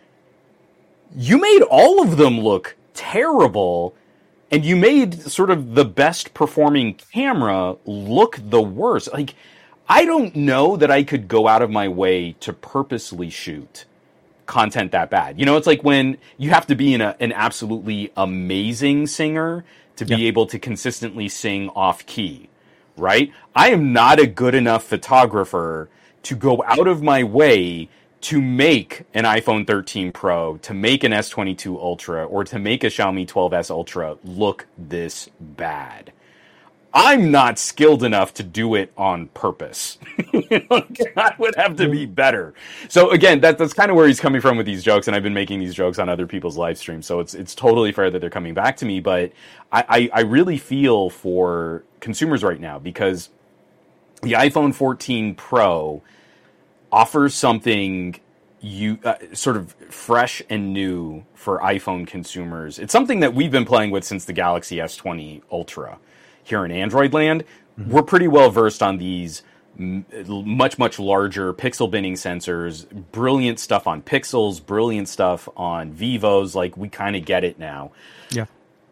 you 1.15 1.39
made 1.39 1.61
all 1.61 2.01
of 2.01 2.17
them 2.17 2.39
look 2.39 2.75
terrible, 2.93 3.95
and 4.51 4.65
you 4.65 4.75
made 4.75 5.21
sort 5.21 5.49
of 5.49 5.75
the 5.75 5.85
best 5.85 6.33
performing 6.33 6.95
camera 6.95 7.75
look 7.85 8.39
the 8.41 8.61
worst. 8.61 9.11
Like, 9.13 9.35
I 9.87 10.05
don't 10.05 10.35
know 10.35 10.77
that 10.77 10.89
I 10.91 11.03
could 11.03 11.27
go 11.27 11.47
out 11.47 11.61
of 11.61 11.69
my 11.69 11.87
way 11.87 12.33
to 12.39 12.53
purposely 12.53 13.29
shoot 13.29 13.85
content 14.45 14.91
that 14.91 15.09
bad. 15.09 15.39
You 15.39 15.45
know, 15.45 15.57
it's 15.57 15.67
like 15.67 15.83
when 15.83 16.17
you 16.37 16.49
have 16.51 16.67
to 16.67 16.75
be 16.75 16.95
a, 16.95 17.15
an 17.19 17.31
absolutely 17.31 18.11
amazing 18.15 19.07
singer 19.07 19.63
to 19.95 20.05
be 20.05 20.27
able 20.27 20.45
to 20.47 20.59
consistently 20.59 21.29
sing 21.29 21.69
off 21.69 22.05
key, 22.05 22.49
right? 22.97 23.31
I 23.55 23.69
am 23.69 23.93
not 23.93 24.19
a 24.19 24.27
good 24.27 24.55
enough 24.55 24.83
photographer 24.83 25.89
to 26.23 26.35
go 26.35 26.63
out 26.65 26.87
of 26.87 27.01
my 27.01 27.23
way 27.23 27.89
to 28.23 28.41
make 28.41 29.03
an 29.13 29.25
iPhone 29.25 29.67
13 29.67 30.11
Pro, 30.13 30.57
to 30.57 30.73
make 30.73 31.03
an 31.03 31.11
S22 31.11 31.77
Ultra, 31.77 32.25
or 32.25 32.43
to 32.45 32.57
make 32.57 32.83
a 32.83 32.87
Xiaomi 32.87 33.27
12s 33.27 33.69
Ultra 33.69 34.17
look 34.23 34.67
this 34.77 35.29
bad. 35.39 36.13
I'm 36.93 37.31
not 37.31 37.59
skilled 37.59 38.03
enough 38.03 38.35
to 38.35 38.43
do 38.43 38.75
it 38.75 38.93
on 38.95 39.27
purpose. 39.29 39.97
I 41.17 41.33
would 41.39 41.55
have 41.55 41.75
to 41.77 41.89
be 41.89 42.05
better. 42.05 42.53
So 42.87 43.11
again, 43.11 43.41
that, 43.41 43.57
that's 43.57 43.73
kind 43.73 43.89
of 43.91 43.97
where 43.97 44.07
he's 44.07 44.19
coming 44.19 44.41
from 44.41 44.57
with 44.57 44.67
these 44.67 44.83
jokes, 44.83 45.07
and 45.07 45.15
I've 45.15 45.23
been 45.23 45.33
making 45.33 45.59
these 45.59 45.73
jokes 45.75 45.99
on 45.99 46.07
other 46.07 46.27
people's 46.27 46.55
live 46.55 46.77
streams, 46.77 47.05
so 47.07 47.19
it's 47.19 47.33
it's 47.33 47.55
totally 47.55 47.91
fair 47.91 48.11
that 48.11 48.19
they're 48.19 48.29
coming 48.29 48.53
back 48.53 48.77
to 48.77 48.85
me. 48.85 48.99
But 48.99 49.33
I, 49.71 49.85
I, 49.89 50.09
I 50.13 50.21
really 50.21 50.57
feel 50.57 51.09
for 51.09 51.83
consumers 51.99 52.43
right 52.43 52.59
now 52.59 52.79
because 52.79 53.29
the 54.21 54.33
iPhone 54.33 54.73
14 54.73 55.35
Pro 55.35 56.03
offers 56.93 57.33
something 57.33 58.19
you 58.61 58.99
uh, 59.03 59.15
sort 59.33 59.57
of 59.57 59.73
fresh 59.89 60.41
and 60.49 60.71
new 60.71 61.25
for 61.33 61.59
iPhone 61.59 62.07
consumers. 62.07 62.79
It's 62.79 62.93
something 62.93 63.19
that 63.19 63.33
we've 63.33 63.51
been 63.51 63.65
playing 63.65 63.91
with 63.91 64.05
since 64.05 64.23
the 64.25 64.31
Galaxy 64.31 64.77
S20 64.77 65.41
Ultra 65.51 65.97
here 66.43 66.63
in 66.63 66.71
Android 66.71 67.13
land. 67.13 67.43
Mm-hmm. 67.77 67.91
We're 67.91 68.03
pretty 68.03 68.27
well 68.27 68.51
versed 68.51 68.83
on 68.83 68.99
these 68.99 69.41
m- 69.77 70.05
much 70.45 70.77
much 70.77 70.99
larger 70.99 71.51
pixel 71.53 71.89
binning 71.89 72.13
sensors, 72.13 72.87
brilliant 73.11 73.59
stuff 73.59 73.87
on 73.87 74.01
Pixels, 74.03 74.63
brilliant 74.63 75.09
stuff 75.09 75.49
on 75.57 75.91
Vivos, 75.91 76.55
like 76.55 76.77
we 76.77 76.87
kind 76.87 77.15
of 77.15 77.25
get 77.25 77.43
it 77.43 77.57
now. 77.57 77.91
Yeah 78.29 78.45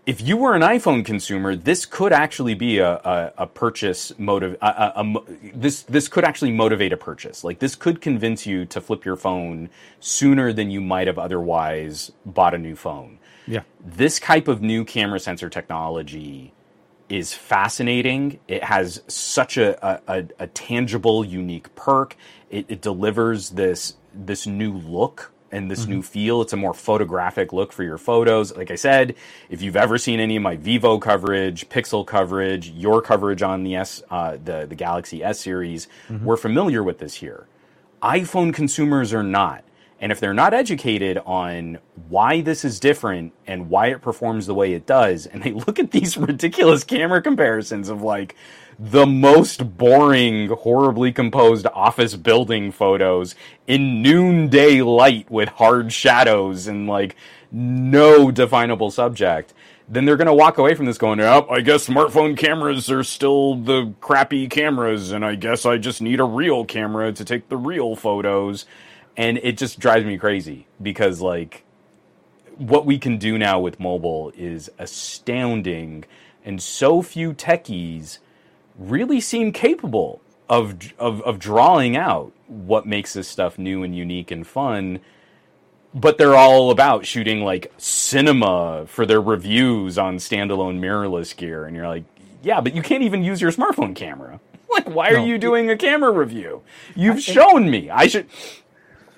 if 0.06 0.20
you 0.20 0.36
were 0.36 0.56
an 0.56 0.62
iPhone 0.62 1.06
consumer, 1.06 1.56
this 1.56 1.86
could 1.86 2.12
actually 2.12 2.56
be 2.56 2.80
a, 2.80 2.94
a, 2.94 3.34
a 3.40 3.48
purchase 3.48 4.12
motive. 4.18 4.58
A, 4.62 4.94
a, 4.96 5.16
this 5.54 5.84
this 5.84 6.08
could 6.08 6.24
actually 6.24 6.52
motivate 6.52 6.92
a 6.92 6.98
purchase. 6.98 7.44
Like 7.44 7.60
this 7.60 7.76
could 7.76 8.02
convince 8.02 8.46
you 8.46 8.66
to 8.66 8.82
flip 8.82 9.06
your 9.06 9.16
phone 9.16 9.70
sooner 10.00 10.52
than 10.54 10.72
you 10.72 10.82
might 10.82 11.08
have 11.08 11.20
otherwise 11.20 12.12
bought 12.26 12.56
a 12.56 12.58
new 12.58 12.76
phone. 12.76 13.20
Yeah, 13.46 13.62
this 13.80 14.20
type 14.20 14.48
of 14.48 14.62
new 14.62 14.86
camera 14.86 15.20
sensor 15.20 15.50
technology 15.50 16.54
is 17.08 17.34
fascinating. 17.34 18.40
It 18.48 18.64
has 18.64 19.04
such 19.08 19.58
a 19.58 20.04
a, 20.08 20.26
a 20.40 20.48
tangible, 20.48 21.24
unique 21.24 21.74
perk. 21.76 22.16
It, 22.50 22.66
it 22.70 22.82
delivers 22.82 23.52
this 23.52 23.96
this 24.14 24.48
new 24.48 24.74
look 24.74 25.31
and 25.52 25.70
this 25.70 25.82
mm-hmm. 25.82 25.92
new 25.92 26.02
feel. 26.02 26.42
It's 26.42 26.54
a 26.54 26.58
more 26.58 26.74
photographic 26.74 27.54
look 27.54 27.72
for 27.74 27.84
your 27.84 27.98
photos. 27.98 28.56
Like 28.56 28.72
I 28.72 28.76
said, 28.76 29.16
if 29.50 29.62
you've 29.62 29.76
ever 29.76 29.98
seen 29.98 30.20
any 30.20 30.36
of 30.36 30.44
my 30.44 30.56
Vivo 30.56 30.98
coverage, 30.98 31.70
Pixel 31.70 32.06
coverage, 32.06 32.70
your 32.70 33.02
coverage 33.02 33.42
on 33.42 33.64
the 33.64 33.76
S, 33.76 34.02
uh, 34.10 34.38
the 34.44 34.66
the 34.68 34.76
Galaxy 34.76 35.24
S 35.24 35.40
series, 35.40 35.88
mm-hmm. 36.10 36.26
we're 36.26 36.38
familiar 36.38 36.84
with 36.84 37.00
this 37.00 37.16
here. 37.16 37.48
iPhone 38.02 38.54
consumers 38.54 39.14
are 39.14 39.24
not. 39.24 39.64
And 40.02 40.12
if 40.12 40.20
they're 40.20 40.34
not 40.34 40.56
educated 40.56 41.20
on 41.28 41.78
why 42.10 42.42
this 42.42 42.66
is 42.66 42.80
different 42.80 43.34
and 43.46 43.70
why 43.70 43.88
it 43.88 44.02
performs 44.02 44.48
the 44.48 44.56
way 44.56 44.74
it 44.74 44.88
does, 44.88 45.28
and 45.28 45.44
they 45.44 45.52
look 45.52 45.78
at 45.78 45.92
these 45.92 46.18
ridiculous 46.30 46.84
camera 46.84 47.22
comparisons 47.22 47.88
of 47.88 48.02
like 48.02 48.36
the 48.80 49.06
most 49.06 49.78
boring, 49.78 50.50
horribly 50.50 51.12
composed 51.12 51.68
office 51.68 52.16
building 52.16 52.72
photos 52.72 53.36
in 53.68 54.02
noonday 54.02 54.82
light 54.82 55.30
with 55.30 55.50
hard 55.50 55.94
shadows 55.94 56.68
and 56.68 56.88
like 56.88 57.16
no 57.52 58.32
definable 58.32 58.90
subject, 58.90 59.54
then 59.92 60.06
they're 60.06 60.18
going 60.18 60.28
to 60.28 60.34
walk 60.34 60.58
away 60.58 60.74
from 60.74 60.86
this 60.86 60.98
going, 60.98 61.20
oh, 61.20 61.46
I 61.50 61.60
guess 61.60 61.88
smartphone 61.88 62.38
cameras 62.38 62.90
are 62.90 63.04
still 63.04 63.56
the 63.56 63.94
crappy 64.00 64.48
cameras, 64.48 65.12
and 65.12 65.26
I 65.26 65.36
guess 65.36 65.66
I 65.66 65.78
just 65.78 66.02
need 66.02 66.22
a 66.22 66.26
real 66.26 66.64
camera 66.64 67.12
to 67.12 67.26
take 67.26 67.50
the 67.50 67.58
real 67.58 67.98
photos. 67.98 68.66
And 69.18 69.38
it 69.40 69.58
just 69.58 69.80
drives 69.80 70.06
me 70.06 70.18
crazy 70.18 70.68
because, 70.82 71.20
like, 71.20 71.66
what 72.56 72.86
we 72.86 72.98
can 72.98 73.18
do 73.18 73.38
now 73.38 73.60
with 73.60 73.82
mobile 73.82 74.32
is 74.38 74.70
astounding, 74.80 76.06
and 76.46 76.64
so 76.64 77.02
few 77.02 77.34
techies 77.34 78.20
really 78.90 79.22
seem 79.22 79.52
capable 79.52 80.22
of 80.50 80.94
of 81.00 81.22
of 81.22 81.40
drawing 81.40 81.96
out 81.96 82.34
what 82.48 82.86
makes 82.86 83.14
this 83.14 83.28
stuff 83.28 83.58
new 83.58 83.84
and 83.84 83.96
unique 83.96 84.32
and 84.32 84.46
fun. 84.46 85.00
But 85.94 86.18
they're 86.18 86.36
all 86.36 86.72
about 86.72 87.06
shooting 87.06 87.44
like 87.44 87.72
cinema 87.78 88.86
for 88.88 89.06
their 89.06 89.22
reviews 89.22 89.98
on 89.98 90.18
standalone 90.18 90.80
mirrorless 90.80 91.36
gear. 91.36 91.66
And 91.66 91.76
you're 91.76 91.88
like 91.88 92.04
yeah 92.44 92.60
but 92.62 92.74
you 92.76 92.82
can't 92.82 93.04
even 93.04 93.24
use 93.24 93.42
your 93.42 93.52
smartphone 93.52 93.96
camera. 93.96 94.40
Like 94.72 94.90
why 94.90 95.10
are 95.10 95.18
no, 95.18 95.26
you 95.26 95.38
doing 95.38 95.70
a 95.70 95.76
camera 95.76 96.12
review? 96.12 96.62
You've 96.96 97.22
shown 97.22 97.70
me. 97.70 97.90
I 97.90 98.08
should 98.08 98.28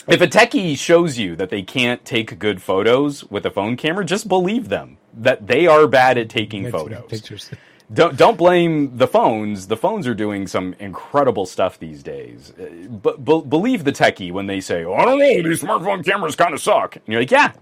if 0.07 0.19
a 0.19 0.25
techie 0.25 0.75
shows 0.75 1.19
you 1.19 1.35
that 1.35 1.51
they 1.51 1.61
can't 1.61 2.03
take 2.03 2.39
good 2.39 2.59
photos 2.59 3.23
with 3.25 3.45
a 3.45 3.51
phone 3.51 3.77
camera 3.77 4.03
just 4.03 4.27
believe 4.27 4.69
them 4.69 4.97
that 5.13 5.45
they 5.45 5.67
are 5.67 5.85
bad 5.85 6.17
at 6.17 6.27
taking 6.27 6.71
photos. 6.71 7.05
pictures 7.07 7.51
don't 7.91 8.17
don't 8.17 8.37
blame 8.37 8.97
the 8.97 9.07
phones. 9.07 9.67
The 9.67 9.77
phones 9.77 10.07
are 10.07 10.13
doing 10.13 10.47
some 10.47 10.75
incredible 10.79 11.45
stuff 11.45 11.79
these 11.79 12.03
days. 12.03 12.53
Uh, 12.59 12.87
but 12.89 13.23
be- 13.25 13.41
believe 13.41 13.83
the 13.83 13.91
techie 13.91 14.31
when 14.31 14.47
they 14.47 14.61
say, 14.61 14.83
oh, 14.85 14.93
"I 14.93 15.05
don't 15.05 15.19
know, 15.19 15.49
these 15.49 15.61
smartphone 15.61 16.05
cameras 16.05 16.35
kind 16.35 16.53
of 16.53 16.61
suck." 16.61 16.95
And 16.95 17.03
you're 17.07 17.21
like, 17.21 17.31
"Yeah, 17.31 17.53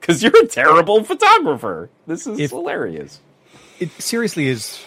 because 0.00 0.22
you're 0.22 0.32
a 0.42 0.46
terrible 0.46 1.04
photographer. 1.04 1.90
This 2.06 2.26
is 2.26 2.38
if, 2.38 2.50
hilarious." 2.50 3.20
It 3.80 3.90
seriously 4.00 4.48
is 4.48 4.84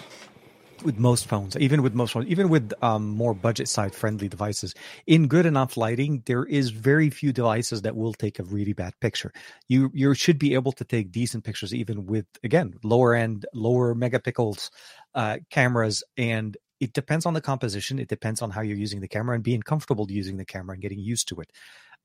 with 0.85 0.99
most 0.99 1.27
phones, 1.27 1.57
even 1.57 1.81
with 1.81 1.93
most 1.93 2.13
phones, 2.13 2.27
even 2.27 2.47
with 2.47 2.71
um, 2.81 3.09
more 3.09 3.33
budget 3.33 3.67
side 3.67 3.93
friendly 3.93 4.29
devices, 4.29 4.73
in 5.07 5.27
good 5.27 5.45
enough 5.45 5.75
lighting, 5.75 6.23
there 6.25 6.45
is 6.45 6.69
very 6.69 7.09
few 7.09 7.33
devices 7.33 7.81
that 7.81 7.95
will 7.95 8.13
take 8.13 8.39
a 8.39 8.43
really 8.43 8.73
bad 8.73 8.93
picture. 8.99 9.33
You 9.67 9.91
you 9.93 10.13
should 10.13 10.39
be 10.39 10.53
able 10.53 10.71
to 10.73 10.85
take 10.85 11.11
decent 11.11 11.43
pictures 11.43 11.73
even 11.73 12.05
with 12.05 12.27
again 12.43 12.75
lower 12.83 13.15
end, 13.15 13.45
lower 13.53 13.95
megapixels 13.95 14.69
uh, 15.15 15.37
cameras, 15.49 16.03
and 16.17 16.55
it 16.79 16.93
depends 16.93 17.25
on 17.25 17.33
the 17.33 17.41
composition. 17.41 17.99
It 17.99 18.07
depends 18.07 18.41
on 18.41 18.51
how 18.51 18.61
you're 18.61 18.77
using 18.77 19.01
the 19.01 19.07
camera 19.07 19.35
and 19.35 19.43
being 19.43 19.61
comfortable 19.61 20.09
using 20.09 20.37
the 20.37 20.45
camera 20.45 20.73
and 20.73 20.81
getting 20.81 20.99
used 20.99 21.27
to 21.29 21.39
it. 21.41 21.51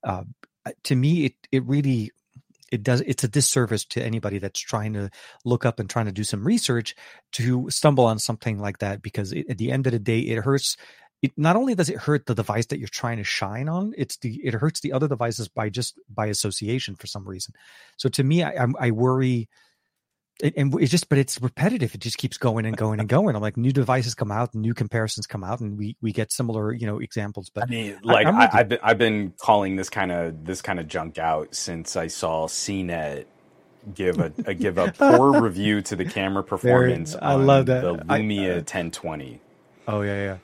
Uh, 0.03 0.23
to 0.83 0.95
me, 0.95 1.25
it 1.25 1.35
it 1.51 1.63
really 1.65 2.11
it 2.71 2.83
does 2.83 3.01
it's 3.01 3.23
a 3.23 3.27
disservice 3.27 3.85
to 3.85 4.03
anybody 4.03 4.39
that's 4.39 4.59
trying 4.59 4.93
to 4.93 5.09
look 5.45 5.65
up 5.65 5.79
and 5.79 5.89
trying 5.89 6.05
to 6.05 6.11
do 6.11 6.23
some 6.23 6.45
research 6.45 6.95
to 7.33 7.69
stumble 7.69 8.05
on 8.05 8.17
something 8.17 8.59
like 8.59 8.79
that 8.79 9.01
because 9.01 9.31
it, 9.33 9.49
at 9.49 9.57
the 9.57 9.71
end 9.71 9.85
of 9.85 9.93
the 9.93 9.99
day 9.99 10.19
it 10.19 10.43
hurts. 10.43 10.77
It 11.21 11.33
not 11.37 11.55
only 11.55 11.75
does 11.75 11.89
it 11.89 11.97
hurt 11.97 12.25
the 12.25 12.33
device 12.33 12.65
that 12.67 12.79
you're 12.79 12.87
trying 12.87 13.17
to 13.17 13.23
shine 13.23 13.69
on 13.69 13.93
it's 13.95 14.17
the 14.17 14.41
it 14.43 14.55
hurts 14.55 14.79
the 14.79 14.93
other 14.93 15.07
devices 15.07 15.47
by 15.47 15.69
just 15.69 15.99
by 16.09 16.27
association 16.27 16.95
for 16.95 17.05
some 17.07 17.27
reason. 17.27 17.53
So 17.97 18.09
to 18.09 18.23
me 18.23 18.43
i 18.43 18.65
i 18.79 18.91
worry 18.91 19.47
and 20.41 20.73
it's 20.79 20.91
just 20.91 21.09
but 21.09 21.17
it's 21.17 21.41
repetitive. 21.41 21.95
It 21.95 22.01
just 22.01 22.17
keeps 22.17 22.37
going 22.37 22.65
and 22.65 22.75
going 22.75 22.99
and 22.99 23.09
going. 23.09 23.35
I'm 23.35 23.41
like 23.41 23.57
new 23.57 23.71
devices 23.71 24.15
come 24.15 24.31
out 24.31 24.53
new 24.53 24.73
comparisons 24.73 25.27
come 25.27 25.43
out 25.43 25.59
and 25.59 25.77
we 25.77 25.95
we 26.01 26.11
get 26.11 26.31
similar 26.31 26.73
you 26.73 26.85
know 26.85 26.99
examples 26.99 27.49
but 27.49 27.63
i 27.63 27.67
mean 27.67 27.97
like 28.03 28.27
I, 28.27 28.57
have 28.57 28.69
been 28.69 28.79
i've 28.83 28.97
been 28.97 29.33
calling 29.37 29.75
this 29.75 29.89
kind 29.89 30.11
of 30.11 30.45
this 30.45 30.61
kind 30.61 30.79
of 30.79 30.87
junk 30.87 31.17
out 31.17 31.55
since 31.55 31.95
i 31.95 32.07
saw 32.07 32.47
cnet 32.47 33.25
give 33.93 34.19
a, 34.19 34.31
a 34.45 34.53
give 34.53 34.77
a 34.77 34.91
poor 34.91 35.41
review 35.41 35.81
to 35.81 35.95
the 35.95 36.05
camera 36.05 36.43
performance 36.43 37.13
Very, 37.13 37.23
i 37.23 37.33
love 37.33 37.65
that. 37.67 37.81
the 37.81 37.95
lumia 37.95 38.47
I, 38.47 38.51
uh, 38.51 38.55
1020 38.57 39.39
oh 39.87 40.01
yeah 40.01 40.23
yeah. 40.23 40.37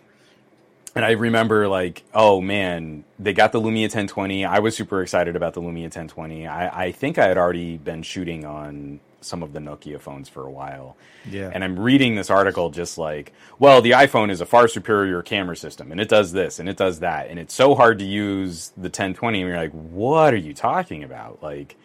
And 0.96 1.06
I 1.06 1.12
remember 1.12 1.68
like, 1.68 2.04
oh 2.16 2.42
man, 2.42 3.04
they 3.20 3.32
got 3.32 3.52
the 3.52 3.62
Lumia 3.62 3.84
1020. 3.84 4.46
I 4.46 4.58
was 4.58 4.76
super 4.76 5.04
excited 5.04 5.36
about 5.36 5.54
the 5.54 5.62
Lumia 5.62 5.84
1020. 5.84 6.48
I, 6.48 6.86
I 6.86 6.92
think 6.92 7.20
I 7.20 7.28
had 7.28 7.38
already 7.38 7.78
been 7.78 8.02
shooting 8.02 8.46
on 8.46 9.00
some 9.22 9.44
of 9.44 9.54
the 9.54 9.60
Nokia 9.60 10.00
phones 10.00 10.30
for 10.30 10.46
a 10.46 10.52
while. 10.52 10.98
Yeah. 11.30 11.50
And 11.54 11.64
I'm 11.64 11.80
reading 11.80 12.16
this 12.16 12.30
article 12.30 12.70
just 12.70 12.98
like, 12.98 13.34
well, 13.60 13.82
the 13.82 13.92
iPhone 13.92 14.30
is 14.30 14.42
a 14.42 14.46
far 14.46 14.68
superior 14.68 15.22
camera 15.22 15.56
system 15.56 15.92
and 15.92 16.00
it 16.00 16.10
does 16.10 16.32
this 16.32 16.60
and 16.60 16.70
it 16.70 16.78
does 16.78 17.00
that. 17.00 17.30
And 17.30 17.40
it's 17.40 17.54
so 17.54 17.76
hard 17.76 18.00
to 18.00 18.06
use 18.06 18.70
the 18.78 18.84
1020. 18.84 19.42
And 19.42 19.50
you're 19.50 19.58
like, 19.58 19.72
what 19.72 20.34
are 20.34 20.38
you 20.38 20.54
talking 20.54 21.04
about? 21.04 21.42
Like, 21.42 21.76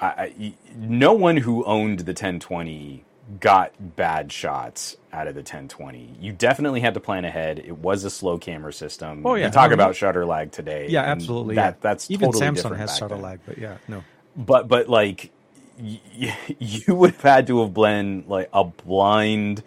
I, 0.00 0.06
I, 0.06 0.54
no 0.76 1.12
one 1.12 1.36
who 1.36 1.64
owned 1.64 2.00
the 2.00 2.12
1020 2.12 3.04
got 3.40 3.96
bad 3.96 4.30
shots 4.32 4.96
out 5.12 5.26
of 5.26 5.34
the 5.34 5.40
1020. 5.40 6.16
You 6.20 6.32
definitely 6.32 6.80
had 6.80 6.94
to 6.94 7.00
plan 7.00 7.24
ahead. 7.24 7.58
It 7.58 7.78
was 7.78 8.04
a 8.04 8.10
slow 8.10 8.38
camera 8.38 8.72
system. 8.72 9.24
Oh 9.24 9.34
yeah, 9.34 9.46
we 9.46 9.52
talk 9.52 9.72
about 9.72 9.96
shutter 9.96 10.26
lag 10.26 10.52
today. 10.52 10.88
Yeah, 10.88 11.02
absolutely. 11.02 11.54
That, 11.54 11.74
yeah. 11.74 11.80
That's 11.80 12.10
even 12.10 12.32
totally 12.32 12.46
Samsung 12.46 12.76
has 12.76 12.96
shutter 12.96 13.14
then. 13.14 13.22
lag, 13.22 13.40
but 13.46 13.58
yeah, 13.58 13.78
no. 13.88 14.04
But 14.36 14.68
but 14.68 14.88
like 14.88 15.30
you 15.78 16.94
would 16.94 17.12
have 17.12 17.22
had 17.22 17.46
to 17.48 17.60
have 17.60 17.74
been 17.74 18.24
like 18.26 18.48
a 18.52 18.64
blind, 18.64 19.62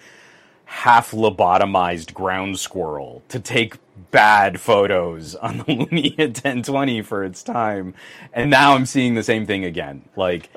half 0.65 1.11
lobotomized 1.11 2.13
ground 2.13 2.59
squirrel 2.59 3.23
to 3.29 3.39
take 3.39 3.75
bad 4.11 4.59
photos 4.59 5.35
on 5.35 5.59
the 5.59 5.63
Lumia 5.65 6.27
1020 6.27 7.01
for 7.01 7.23
its 7.23 7.43
time. 7.43 7.93
And 8.33 8.49
now 8.49 8.73
I'm 8.73 8.85
seeing 8.85 9.15
the 9.15 9.23
same 9.23 9.45
thing 9.45 9.65
again. 9.65 10.03
Like, 10.15 10.49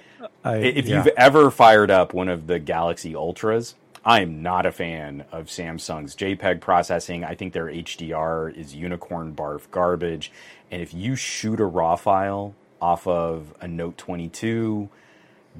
I, 0.45 0.57
if 0.57 0.87
yeah. 0.87 0.99
you've 0.99 1.15
ever 1.17 1.51
fired 1.51 1.91
up 1.91 2.15
one 2.15 2.29
of 2.29 2.47
the 2.47 2.59
Galaxy 2.59 3.15
Ultras, 3.15 3.75
I'm 4.05 4.43
not 4.43 4.65
a 4.65 4.73
fan 4.73 5.25
of 5.31 5.47
Samsung's 5.47 6.17
JPEG 6.17 6.61
processing. 6.61 7.25
I 7.25 7.35
think 7.35 7.53
their 7.53 7.67
HDR 7.67 8.55
is 8.55 8.75
unicorn 8.75 9.35
barf 9.35 9.71
garbage. 9.71 10.33
And 10.71 10.81
if 10.81 10.95
you 10.95 11.17
shoot 11.17 11.61
a 11.61 11.67
RAW 11.67 11.97
file 11.97 12.55
off 12.81 13.07
of 13.07 13.55
a 13.61 13.69
Note 13.69 13.99
22, 13.99 14.89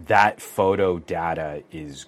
that 0.07 0.41
photo 0.41 0.99
data 0.99 1.63
is 1.73 2.07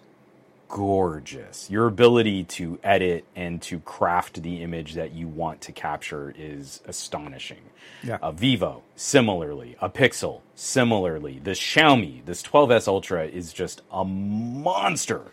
gorgeous. 0.72 1.70
Your 1.70 1.86
ability 1.86 2.44
to 2.44 2.78
edit 2.82 3.26
and 3.36 3.60
to 3.62 3.80
craft 3.80 4.42
the 4.42 4.62
image 4.62 4.94
that 4.94 5.12
you 5.12 5.28
want 5.28 5.60
to 5.62 5.72
capture 5.72 6.34
is 6.36 6.80
astonishing. 6.86 7.60
Yeah. 8.02 8.16
A 8.22 8.32
Vivo, 8.32 8.82
similarly. 8.96 9.76
A 9.82 9.90
Pixel, 9.90 10.40
similarly. 10.54 11.40
The 11.44 11.50
Xiaomi, 11.50 12.24
this 12.24 12.42
12S 12.42 12.88
Ultra 12.88 13.26
is 13.26 13.52
just 13.52 13.82
a 13.92 14.02
monster 14.02 15.32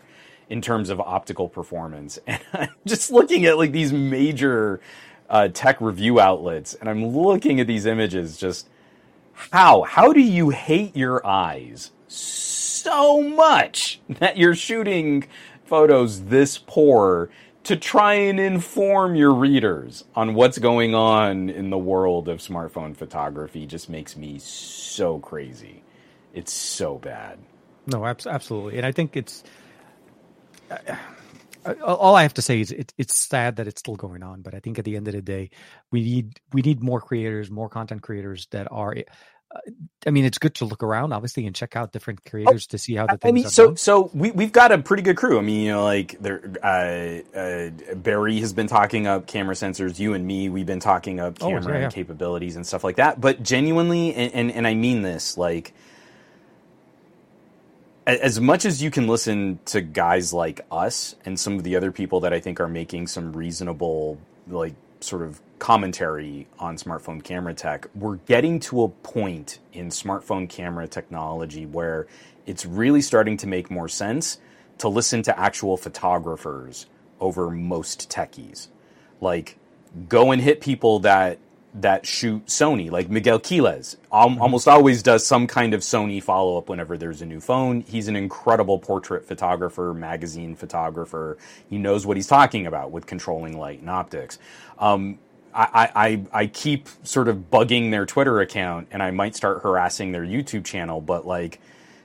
in 0.50 0.60
terms 0.60 0.90
of 0.90 1.00
optical 1.00 1.48
performance. 1.48 2.18
And 2.26 2.40
I'm 2.52 2.68
just 2.84 3.10
looking 3.10 3.46
at 3.46 3.56
like 3.56 3.72
these 3.72 3.94
major 3.94 4.80
uh, 5.30 5.48
tech 5.48 5.80
review 5.80 6.20
outlets, 6.20 6.74
and 6.74 6.88
I'm 6.88 7.06
looking 7.06 7.60
at 7.60 7.66
these 7.66 7.86
images. 7.86 8.36
Just 8.36 8.68
how 9.52 9.82
how 9.82 10.12
do 10.12 10.20
you 10.20 10.50
hate 10.50 10.94
your 10.94 11.26
eyes 11.26 11.92
so 12.10 13.20
much 13.22 14.00
that 14.08 14.36
you're 14.36 14.54
shooting 14.54 15.26
photos 15.64 16.24
this 16.24 16.58
poor 16.58 17.30
to 17.62 17.76
try 17.76 18.14
and 18.14 18.40
inform 18.40 19.14
your 19.14 19.32
readers 19.32 20.04
on 20.16 20.34
what's 20.34 20.58
going 20.58 20.94
on 20.94 21.50
in 21.50 21.70
the 21.70 21.78
world 21.78 22.28
of 22.28 22.38
smartphone 22.38 22.96
photography 22.96 23.66
just 23.66 23.88
makes 23.88 24.16
me 24.16 24.38
so 24.38 25.18
crazy. 25.18 25.82
It's 26.32 26.52
so 26.52 26.98
bad. 26.98 27.38
No, 27.86 28.04
absolutely. 28.04 28.78
And 28.78 28.86
I 28.86 28.92
think 28.92 29.16
it's 29.16 29.44
uh, 30.70 30.94
all 31.82 32.14
I 32.14 32.22
have 32.22 32.34
to 32.34 32.42
say 32.42 32.60
is 32.60 32.72
it, 32.72 32.94
it's 32.96 33.14
sad 33.14 33.56
that 33.56 33.66
it's 33.66 33.80
still 33.80 33.96
going 33.96 34.22
on, 34.22 34.40
but 34.42 34.54
I 34.54 34.60
think 34.60 34.78
at 34.78 34.84
the 34.84 34.96
end 34.96 35.08
of 35.08 35.14
the 35.14 35.22
day, 35.22 35.50
we 35.90 36.02
need 36.02 36.40
we 36.52 36.62
need 36.62 36.82
more 36.82 37.00
creators, 37.00 37.50
more 37.50 37.68
content 37.68 38.02
creators 38.02 38.46
that 38.50 38.68
are 38.70 38.94
I 40.06 40.10
mean, 40.10 40.24
it's 40.24 40.38
good 40.38 40.54
to 40.56 40.64
look 40.64 40.82
around, 40.82 41.12
obviously, 41.12 41.46
and 41.46 41.54
check 41.54 41.74
out 41.74 41.92
different 41.92 42.20
oh, 42.26 42.30
creators 42.30 42.66
oh, 42.68 42.70
to 42.70 42.78
see 42.78 42.94
how 42.94 43.06
the 43.06 43.18
things. 43.18 43.30
I 43.30 43.32
mean, 43.32 43.48
so 43.48 43.66
done. 43.66 43.76
so 43.76 44.10
we 44.14 44.30
we've 44.30 44.52
got 44.52 44.72
a 44.72 44.78
pretty 44.78 45.02
good 45.02 45.16
crew. 45.16 45.38
I 45.38 45.42
mean, 45.42 45.62
you 45.66 45.72
know, 45.72 45.84
like 45.84 46.18
there, 46.20 46.40
uh, 46.62 47.36
uh, 47.36 47.94
Barry 47.94 48.38
has 48.40 48.52
been 48.52 48.68
talking 48.68 49.06
up 49.06 49.26
camera 49.26 49.54
sensors. 49.54 49.98
You 49.98 50.14
and 50.14 50.26
me, 50.26 50.48
we've 50.48 50.66
been 50.66 50.80
talking 50.80 51.20
up 51.20 51.38
oh, 51.40 51.48
camera 51.48 51.72
oh, 51.72 51.74
yeah, 51.74 51.80
yeah. 51.82 51.90
capabilities 51.90 52.56
and 52.56 52.66
stuff 52.66 52.84
like 52.84 52.96
that. 52.96 53.20
But 53.20 53.42
genuinely, 53.42 54.14
and, 54.14 54.32
and, 54.32 54.52
and 54.52 54.66
I 54.66 54.74
mean 54.74 55.02
this, 55.02 55.36
like 55.36 55.74
as 58.06 58.40
much 58.40 58.64
as 58.64 58.82
you 58.82 58.90
can 58.90 59.06
listen 59.06 59.60
to 59.66 59.80
guys 59.80 60.32
like 60.32 60.60
us 60.70 61.14
and 61.24 61.38
some 61.38 61.56
of 61.56 61.64
the 61.64 61.76
other 61.76 61.92
people 61.92 62.20
that 62.20 62.32
I 62.32 62.40
think 62.40 62.60
are 62.60 62.68
making 62.68 63.06
some 63.06 63.32
reasonable, 63.32 64.18
like 64.48 64.74
sort 65.00 65.22
of 65.22 65.40
commentary 65.58 66.46
on 66.58 66.76
smartphone 66.76 67.22
camera 67.22 67.54
tech, 67.54 67.86
we're 67.94 68.16
getting 68.16 68.60
to 68.60 68.82
a 68.82 68.88
point 68.88 69.58
in 69.72 69.88
smartphone 69.88 70.48
camera 70.48 70.88
technology 70.88 71.66
where 71.66 72.06
it's 72.46 72.64
really 72.64 73.02
starting 73.02 73.36
to 73.36 73.46
make 73.46 73.70
more 73.70 73.88
sense 73.88 74.38
to 74.78 74.88
listen 74.88 75.22
to 75.22 75.38
actual 75.38 75.76
photographers 75.76 76.86
over 77.20 77.50
most 77.50 78.10
techies. 78.10 78.68
Like, 79.20 79.58
go 80.08 80.30
and 80.32 80.40
hit 80.40 80.60
people 80.60 81.00
that 81.00 81.38
that 81.74 82.06
shoot 82.06 82.46
Sony, 82.46 82.90
like 82.90 83.08
Miguel 83.08 83.38
Quiles, 83.38 83.96
mm-hmm. 84.12 84.40
almost 84.40 84.66
always 84.66 85.02
does 85.02 85.24
some 85.24 85.46
kind 85.46 85.72
of 85.74 85.80
Sony 85.80 86.22
follow 86.22 86.58
up 86.58 86.68
whenever 86.68 86.96
there's 86.98 87.22
a 87.22 87.26
new 87.26 87.40
phone. 87.40 87.82
He's 87.82 88.08
an 88.08 88.16
incredible 88.16 88.78
portrait 88.78 89.24
photographer, 89.24 89.94
magazine 89.94 90.56
photographer. 90.56 91.38
He 91.68 91.78
knows 91.78 92.06
what 92.06 92.16
he's 92.16 92.26
talking 92.26 92.66
about 92.66 92.90
with 92.90 93.06
controlling 93.06 93.56
light 93.58 93.80
and 93.80 93.90
optics. 93.90 94.38
Um, 94.78 95.18
I, 95.54 95.90
I, 95.94 96.42
I 96.42 96.46
keep 96.46 96.88
sort 97.02 97.28
of 97.28 97.50
bugging 97.50 97.90
their 97.90 98.06
Twitter 98.06 98.40
account 98.40 98.88
and 98.92 99.02
I 99.02 99.10
might 99.10 99.34
start 99.34 99.62
harassing 99.62 100.12
their 100.12 100.24
YouTube 100.24 100.64
channel, 100.64 101.00
but 101.00 101.26
like 101.26 101.60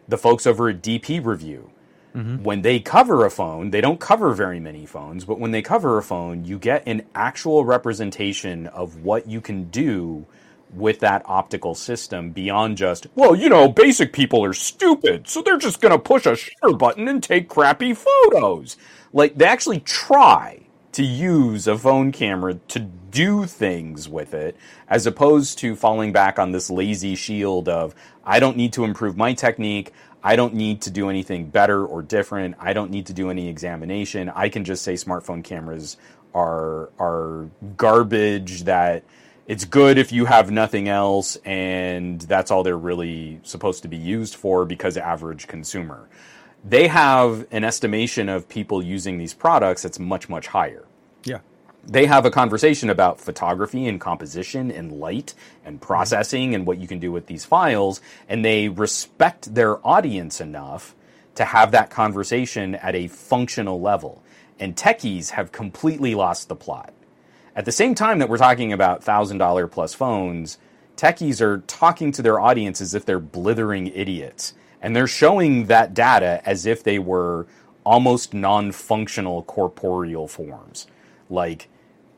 the 0.08 0.18
folks 0.18 0.48
over 0.48 0.70
at 0.70 0.82
DP 0.82 1.24
Review, 1.24 1.70
Mm-hmm. 2.16 2.44
When 2.44 2.62
they 2.62 2.80
cover 2.80 3.26
a 3.26 3.30
phone, 3.30 3.72
they 3.72 3.82
don't 3.82 4.00
cover 4.00 4.34
very 4.34 4.60
many 4.60 4.86
phones, 4.86 5.26
but 5.26 5.38
when 5.38 5.52
they 5.52 5.62
cover 5.62 5.98
a 5.98 6.04
phone, 6.04 6.46
you 6.46 6.58
get 6.58 6.88
an 6.88 7.04
actual 7.14 7.66
representation 7.66 8.68
of 8.68 9.04
what 9.04 9.28
you 9.28 9.42
can 9.42 9.66
do 9.66 10.26
with 10.74 11.00
that 11.02 11.22
optical 11.26 11.76
system 11.76 12.32
beyond 12.32 12.78
just, 12.78 13.08
well, 13.16 13.36
you 13.36 13.50
know, 13.50 13.68
basic 13.68 14.14
people 14.14 14.44
are 14.44 14.54
stupid, 14.54 15.28
so 15.28 15.42
they're 15.42 15.58
just 15.58 15.82
going 15.82 15.92
to 15.92 16.00
push 16.00 16.26
a 16.26 16.36
shutter 16.36 16.76
button 16.76 17.08
and 17.08 17.22
take 17.22 17.50
crappy 17.50 17.94
photos. 17.94 18.78
Like, 19.14 19.36
they 19.36 19.46
actually 19.46 19.82
try 19.82 20.62
to 20.94 21.04
use 21.04 21.68
a 21.68 21.78
phone 21.78 22.14
camera 22.14 22.56
to 22.70 22.80
do 22.80 23.46
things 23.46 24.10
with 24.10 24.34
it, 24.34 24.56
as 24.88 25.06
opposed 25.06 25.58
to 25.60 25.76
falling 25.76 26.12
back 26.12 26.40
on 26.40 26.52
this 26.52 26.70
lazy 26.70 27.16
shield 27.16 27.70
of, 27.70 27.96
I 28.26 28.40
don't 28.40 28.58
need 28.58 28.74
to 28.74 28.84
improve 28.84 29.16
my 29.16 29.34
technique. 29.34 29.94
I 30.26 30.36
don't 30.36 30.56
need 30.56 30.82
to 30.82 30.92
do 30.92 31.10
anything 31.12 31.50
better 31.50 31.86
or 31.86 32.02
different. 32.02 32.56
I 32.60 32.74
don't 32.74 32.90
need 32.90 33.06
to 33.08 33.14
do 33.14 33.30
any 33.30 33.48
examination. 33.48 34.30
I 34.30 34.50
can 34.50 34.66
just 34.66 34.84
say 34.84 34.96
smartphone 34.96 35.44
cameras 35.44 35.98
are 36.34 36.90
are 37.00 37.48
garbage 37.78 38.64
that 38.64 39.04
it's 39.48 39.66
good 39.66 40.00
if 40.00 40.12
you 40.12 40.26
have 40.26 40.52
nothing 40.52 40.90
else 40.90 41.38
and 41.46 42.20
that's 42.22 42.52
all 42.52 42.64
they're 42.64 42.78
really 42.78 43.40
supposed 43.44 43.84
to 43.84 43.88
be 43.88 43.98
used 43.98 44.36
for 44.36 44.66
because 44.66 44.98
average 44.98 45.48
consumer 45.48 46.10
they 46.68 46.88
have 46.88 47.46
an 47.52 47.64
estimation 47.64 48.28
of 48.28 48.50
people 48.50 48.82
using 48.82 49.20
these 49.20 49.34
products 49.36 49.84
that's 49.84 50.00
much 50.00 50.28
much 50.28 50.48
higher. 50.48 50.86
They 51.88 52.08
have 52.08 52.26
a 52.26 52.32
conversation 52.32 52.90
about 52.90 53.20
photography 53.20 53.88
and 53.88 54.02
composition 54.02 54.72
and 54.72 54.92
light 54.92 55.34
and 55.64 55.76
mm-hmm. 55.76 55.86
processing 55.86 56.56
and 56.56 56.66
what 56.66 56.80
you 56.80 56.88
can 56.88 57.00
do 57.00 57.12
with 57.12 57.28
these 57.28 57.46
files 57.46 58.02
and 58.28 58.44
they 58.44 58.70
respect 58.70 59.54
their 59.54 59.86
audience 59.86 60.42
enough 60.42 60.96
to 61.36 61.46
have 61.46 61.72
that 61.72 61.90
conversation 61.90 62.76
at 62.76 62.96
a 62.96 63.08
functional 63.08 63.80
level. 63.80 64.24
And 64.60 64.76
techies 64.76 65.32
have 65.32 65.52
completely 65.52 66.16
lost 66.16 66.48
the 66.48 66.56
plot. 66.56 66.94
At 67.56 67.66
the 67.66 67.72
same 67.72 67.94
time 67.94 68.20
that 68.20 68.30
we're 68.30 68.38
talking 68.38 68.74
about 68.74 69.04
$1000 69.04 69.72
plus 69.72 69.94
phones, 69.94 70.58
techies 70.98 71.42
are 71.42 71.60
talking 71.68 72.12
to 72.14 72.22
their 72.22 72.40
audience 72.40 72.82
as 72.82 72.94
if 72.94 73.06
they're 73.06 73.20
blithering 73.20 73.88
idiots 73.88 74.54
and 74.82 74.96
they're 74.96 75.08
showing 75.08 75.66
that 75.66 75.94
data 75.94 76.42
as 76.46 76.66
if 76.66 76.84
they 76.84 77.00
were 77.00 77.48
almost 77.86 78.34
non 78.34 78.72
functional 78.72 79.44
corporeal 79.44 80.28
forms. 80.28 80.88
Like, 81.30 81.70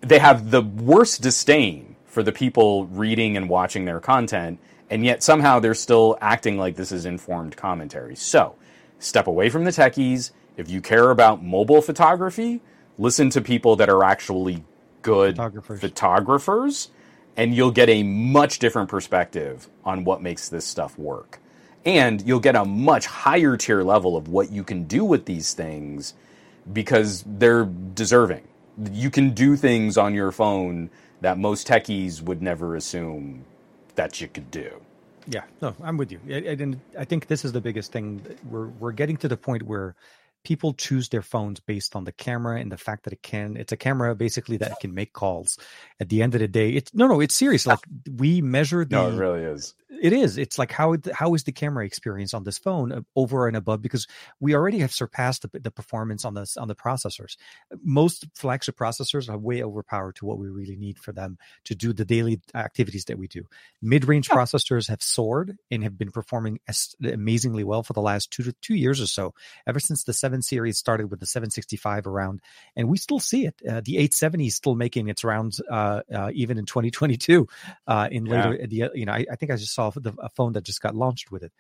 they 0.02 0.20
have 0.20 0.52
the 0.52 0.62
worst 0.62 1.22
disdain 1.22 1.96
for 2.06 2.24
the 2.24 2.32
people 2.32 2.86
reading 2.88 3.38
and 3.38 3.50
watching 3.50 3.86
their 3.86 4.00
content, 4.00 4.60
and 4.90 5.06
yet 5.06 5.24
somehow 5.24 5.60
they're 5.60 5.74
still 5.74 6.18
acting 6.22 6.58
like 6.58 6.76
this 6.76 6.92
is 6.92 7.06
informed 7.06 7.56
commentary. 7.58 8.16
So, 8.16 8.56
step 9.00 9.28
away 9.28 9.50
from 9.50 9.64
the 9.64 9.72
techies. 9.72 10.32
If 10.56 10.70
you 10.70 10.82
care 10.82 11.12
about 11.12 11.44
mobile 11.44 11.82
photography, 11.82 12.62
listen 12.98 13.30
to 13.32 13.42
people 13.42 13.76
that 13.78 13.90
are 13.90 14.04
actually 14.04 14.64
good 15.02 15.36
photographers. 15.36 15.82
photographers, 15.82 16.90
and 17.36 17.54
you'll 17.54 17.72
get 17.72 17.90
a 17.90 18.04
much 18.04 18.60
different 18.60 18.90
perspective 18.90 19.70
on 19.84 20.04
what 20.04 20.22
makes 20.22 20.50
this 20.50 20.66
stuff 20.66 20.98
work 20.98 21.40
and 21.88 22.22
you'll 22.28 22.42
get 22.42 22.56
a 22.58 22.66
much 22.66 23.06
higher 23.06 23.56
tier 23.56 23.82
level 23.82 24.18
of 24.18 24.28
what 24.28 24.52
you 24.52 24.62
can 24.62 24.84
do 24.84 25.06
with 25.06 25.24
these 25.26 25.54
things 25.54 26.14
because 26.74 27.24
they're 27.26 27.64
deserving. 27.66 28.46
You 28.92 29.10
can 29.10 29.32
do 29.32 29.56
things 29.56 29.98
on 29.98 30.14
your 30.14 30.32
phone 30.32 30.90
that 31.22 31.38
most 31.38 31.68
techies 31.68 32.22
would 32.22 32.42
never 32.42 32.76
assume 32.76 33.44
that 33.96 34.22
you 34.22 34.28
could 34.28 34.52
do. 34.52 34.82
Yeah, 35.28 35.44
no, 35.62 35.76
I'm 35.84 35.98
with 35.98 36.12
you. 36.12 36.20
I, 36.30 36.58
I 36.98 37.06
think 37.06 37.28
this 37.28 37.44
is 37.44 37.52
the 37.52 37.62
biggest 37.62 37.92
thing. 37.92 38.22
We're 38.50 38.68
we're 38.68 38.94
getting 38.94 39.18
to 39.18 39.28
the 39.28 39.36
point 39.36 39.64
where 39.64 39.96
people 40.48 40.74
choose 40.74 41.10
their 41.10 41.22
phones 41.22 41.60
based 41.60 41.94
on 41.94 42.06
the 42.06 42.12
camera 42.14 42.60
and 42.60 42.72
the 42.72 42.78
fact 42.78 43.04
that 43.04 43.12
it 43.12 43.22
can 43.22 43.58
it's 43.58 43.74
a 43.74 43.78
camera 43.78 44.16
basically 44.16 44.56
that 44.56 44.80
can 44.80 44.94
make 44.94 45.12
calls 45.12 45.58
at 46.00 46.10
the 46.10 46.22
end 46.22 46.36
of 46.36 46.42
the 46.42 46.48
day 46.48 46.72
it's 46.72 46.94
no 46.94 47.08
no 47.08 47.20
it's 47.20 47.36
serious. 47.36 47.66
Like 47.66 47.80
we 48.12 48.42
measure 48.42 48.86
the 48.86 48.96
no 48.96 49.10
it 49.10 49.18
really 49.18 49.44
is. 49.44 49.76
It 50.02 50.14
is. 50.14 50.38
It's 50.38 50.60
like 50.60 50.72
how 50.72 50.96
how 51.14 51.34
is 51.34 51.44
the 51.44 51.52
camera 51.52 51.86
experience 51.86 52.34
on 52.34 52.44
this 52.44 52.58
phone 52.58 52.92
uh, 52.92 53.02
over 53.16 53.48
and 53.48 53.58
above? 53.58 53.82
Because 53.82 54.08
we 54.40 54.54
already 54.54 54.80
have 54.80 54.92
surpassed 54.92 55.42
the, 55.42 55.60
the 55.60 55.72
performance 55.72 56.26
on 56.26 56.34
this 56.34 56.58
on 56.58 56.68
the 56.68 56.76
processors. 56.76 57.36
Most 57.84 58.28
flagship 58.36 58.78
processors 58.78 59.30
are 59.30 59.38
way 59.38 59.64
overpowered 59.64 60.16
to 60.18 60.26
what 60.26 60.38
we 60.38 60.50
really 60.50 60.76
need 60.76 61.00
for 61.00 61.14
them 61.14 61.38
to 61.66 61.74
do 61.74 61.94
the 61.94 62.06
daily 62.06 62.42
activities 62.54 63.06
that 63.06 63.18
we 63.18 63.28
do. 63.28 63.44
Mid-range 63.82 64.30
yeah. 64.30 64.36
processors 64.36 64.88
have 64.90 65.02
soared 65.02 65.58
and 65.72 65.84
have 65.84 65.98
been 65.98 66.12
performing 66.12 66.60
amazingly 67.04 67.64
well 67.64 67.84
for 67.84 67.94
the 67.94 68.02
last 68.02 68.30
two 68.30 68.44
to 68.44 68.54
two 68.62 68.76
years 68.76 69.02
or 69.02 69.08
so 69.08 69.34
ever 69.66 69.80
since 69.80 70.04
the 70.04 70.14
7 70.14 70.42
series 70.42 70.78
started 70.78 71.10
with 71.10 71.20
the 71.20 71.26
765 71.26 72.08
around 72.08 72.42
and 72.76 72.90
we 72.90 72.98
still 72.98 73.20
see 73.20 73.46
it. 73.46 73.56
Uh, 73.68 73.82
the 73.84 73.98
870 73.98 74.48
is 74.48 74.56
still 74.56 74.76
making 74.76 75.08
its 75.08 75.24
rounds 75.24 75.62
uh, 75.72 75.87
uh 76.14 76.32
even 76.34 76.58
in 76.58 76.66
2022 76.66 77.48
uh, 77.88 78.08
in 78.12 78.26
later 78.26 78.58
yeah. 78.60 78.66
the 78.68 79.00
you 79.00 79.06
know 79.06 79.14
I, 79.14 79.26
I 79.32 79.36
think 79.36 79.52
i 79.52 79.56
just 79.56 79.74
saw 79.74 79.90
the, 79.92 80.14
a 80.20 80.30
phone 80.30 80.54
that 80.54 80.64
just 80.64 80.82
got 80.82 80.96
launched 80.96 81.32
with 81.32 81.44
it. 81.44 81.52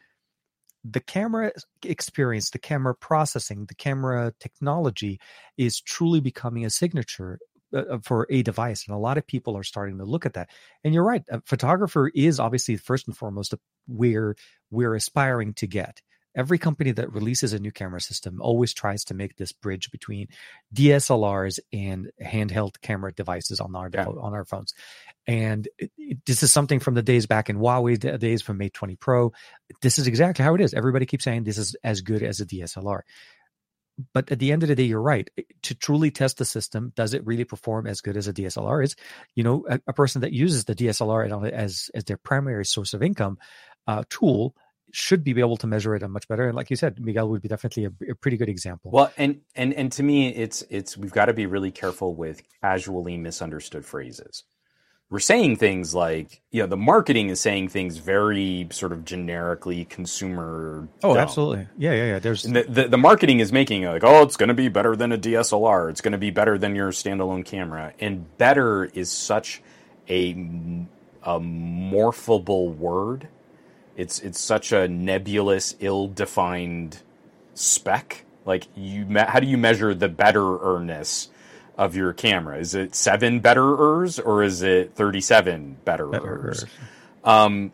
The 0.90 1.02
camera 1.02 1.52
experience, 1.84 2.52
the 2.52 2.60
camera 2.60 2.96
processing, 2.96 3.66
the 3.66 3.76
camera 3.76 4.34
technology 4.40 5.20
is 5.58 5.82
truly 5.82 6.22
becoming 6.22 6.66
a 6.66 6.70
signature 6.70 7.40
uh, 7.74 7.80
uh, 7.80 7.98
for 8.02 8.26
a 8.30 8.44
device 8.44 8.86
and 8.88 8.96
a 8.96 9.00
lot 9.00 9.18
of 9.18 9.28
people 9.28 9.58
are 9.58 9.64
starting 9.64 9.98
to 9.98 10.06
look 10.06 10.26
at 10.26 10.36
that 10.36 10.50
and 10.86 10.94
you're 10.94 11.04
right 11.04 11.26
a 11.30 11.42
photographer 11.42 12.10
is 12.16 12.40
obviously 12.40 12.78
first 12.78 13.08
and 13.08 13.18
foremost 13.18 13.54
where 13.88 14.36
we're 14.72 14.96
aspiring 14.96 15.54
to 15.54 15.68
get 15.68 16.02
every 16.36 16.58
company 16.58 16.92
that 16.92 17.12
releases 17.12 17.54
a 17.54 17.60
new 17.60 17.72
camera 17.72 18.02
system 18.02 18.42
always 18.42 18.74
tries 18.74 19.04
to 19.06 19.14
make 19.14 19.36
this 19.36 19.52
bridge 19.52 19.92
between 19.92 20.28
DSLRs 20.74 21.60
and 21.74 22.12
handheld 22.24 22.80
camera 22.82 23.12
devices 23.12 23.60
on 23.60 23.76
our 23.76 23.90
yeah. 23.94 24.06
on 24.06 24.34
our 24.34 24.46
phones. 24.46 24.74
And 25.26 25.68
it, 25.78 25.92
it, 25.98 26.18
this 26.26 26.44
is 26.44 26.54
something 26.54 26.80
from 26.80 26.94
the 26.94 27.02
days 27.02 27.26
back 27.26 27.50
in 27.50 27.58
Huawei 27.58 28.20
days 28.20 28.42
from 28.42 28.58
Mate 28.58 28.74
20 28.74 28.96
Pro. 28.96 29.34
This 29.82 30.00
is 30.00 30.08
exactly 30.08 30.46
how 30.46 30.56
it 30.56 30.62
is. 30.62 30.74
Everybody 30.74 31.06
keeps 31.06 31.24
saying 31.24 31.44
this 31.44 31.58
is 31.58 31.76
as 31.84 32.02
good 32.02 32.24
as 32.24 32.40
a 32.40 32.46
DSLR. 32.46 33.02
But 34.14 34.32
at 34.32 34.38
the 34.38 34.52
end 34.52 34.62
of 34.62 34.70
the 34.70 34.76
day, 34.76 34.84
you're 34.84 35.02
right. 35.02 35.28
To 35.64 35.76
truly 35.76 36.12
test 36.12 36.38
the 36.38 36.46
system, 36.46 36.94
does 36.96 37.16
it 37.16 37.26
really 37.26 37.46
perform 37.46 37.88
as 37.88 38.02
good 38.02 38.16
as 38.16 38.28
a 38.28 38.34
DSLR 38.34 38.84
is? 38.84 38.96
You 39.34 39.44
know, 39.44 39.66
a, 39.68 39.80
a 39.88 39.94
person 39.94 40.22
that 40.22 40.34
uses 40.34 40.66
the 40.66 40.76
DSLR 40.76 41.52
as 41.52 41.90
as 41.96 42.04
their 42.04 42.18
primary 42.18 42.66
source 42.66 42.94
of 42.94 43.02
income 43.02 43.40
uh, 43.88 44.04
tool 44.10 44.56
should 44.98 45.24
be 45.24 45.40
able 45.40 45.58
to 45.58 45.68
measure 45.68 45.96
it 45.96 46.02
a 46.02 46.08
much 46.08 46.28
better. 46.28 46.48
And 46.48 46.56
like 46.56 46.72
you 46.72 46.76
said, 46.76 47.00
Miguel 47.00 47.30
would 47.30 47.44
be 47.44 47.48
definitely 47.48 47.86
a, 47.86 47.92
a, 48.10 48.16
pretty 48.16 48.36
good 48.36 48.50
example. 48.50 48.90
Well, 48.90 49.12
and 49.16 49.42
and 49.56 49.72
and 49.76 49.92
to 49.92 50.02
me, 50.02 50.30
it's 50.30 50.64
it's 50.72 50.98
we've 50.98 51.12
got 51.12 51.26
to 51.26 51.34
be 51.34 51.46
really 51.46 51.70
careful 51.70 52.16
with 52.16 52.42
casually 52.62 53.16
misunderstood 53.16 53.86
phrases. 53.86 54.44
We're 55.10 55.20
saying 55.20 55.58
things 55.58 55.94
like, 55.96 56.42
you 56.52 56.62
know, 56.62 56.68
the 56.68 56.76
marketing 56.76 57.30
is 57.30 57.40
saying 57.40 57.70
things 57.70 57.98
very 57.98 58.68
sort 58.72 58.92
of 58.92 59.06
generically 59.06 59.86
consumer. 59.86 60.90
Oh, 61.04 61.14
dumb. 61.14 61.18
absolutely. 61.18 61.68
Yeah, 61.78 61.94
yeah, 61.94 62.06
yeah. 62.08 62.20
There's 62.20 62.44
the, 62.44 62.66
the, 62.68 62.88
the 62.90 62.98
marketing 62.98 63.40
is 63.40 63.54
making 63.54 63.84
like, 63.84 64.04
oh, 64.04 64.24
it's 64.24 64.36
going 64.36 64.50
to 64.50 64.56
be 64.56 64.68
better 64.68 64.98
than 64.98 65.14
a 65.14 65.18
DSLR. 65.18 65.92
It's 65.92 66.02
going 66.02 66.12
to 66.12 66.18
be 66.18 66.32
better 66.32 66.58
than 66.58 66.76
your 66.76 66.92
standalone 66.92 67.46
camera, 67.46 67.94
and 68.00 68.36
better 68.40 68.86
is 68.86 69.12
such 69.12 69.62
a 70.10 70.32
a 71.22 71.40
morphable 71.40 72.76
word 72.76 73.28
it's 73.98 74.20
it's 74.20 74.40
such 74.40 74.72
a 74.72 74.88
nebulous, 74.88 75.76
ill-defined 75.82 77.02
spec. 77.56 78.24
Like 78.46 78.68
you, 78.78 79.06
me- 79.06 79.20
how 79.28 79.42
do 79.42 79.48
you 79.48 79.58
measure 79.58 79.94
the 79.94 80.08
better-erness 80.08 81.28
of 81.78 81.96
your 81.96 82.14
camera? 82.14 82.58
Is 82.60 82.74
it 82.74 82.96
seven 82.96 83.42
betterers 83.42 84.24
or 84.24 84.44
is 84.44 84.62
it 84.62 84.94
thirty-seven 84.96 85.78
betterers? 85.86 86.66
Um, 87.26 87.74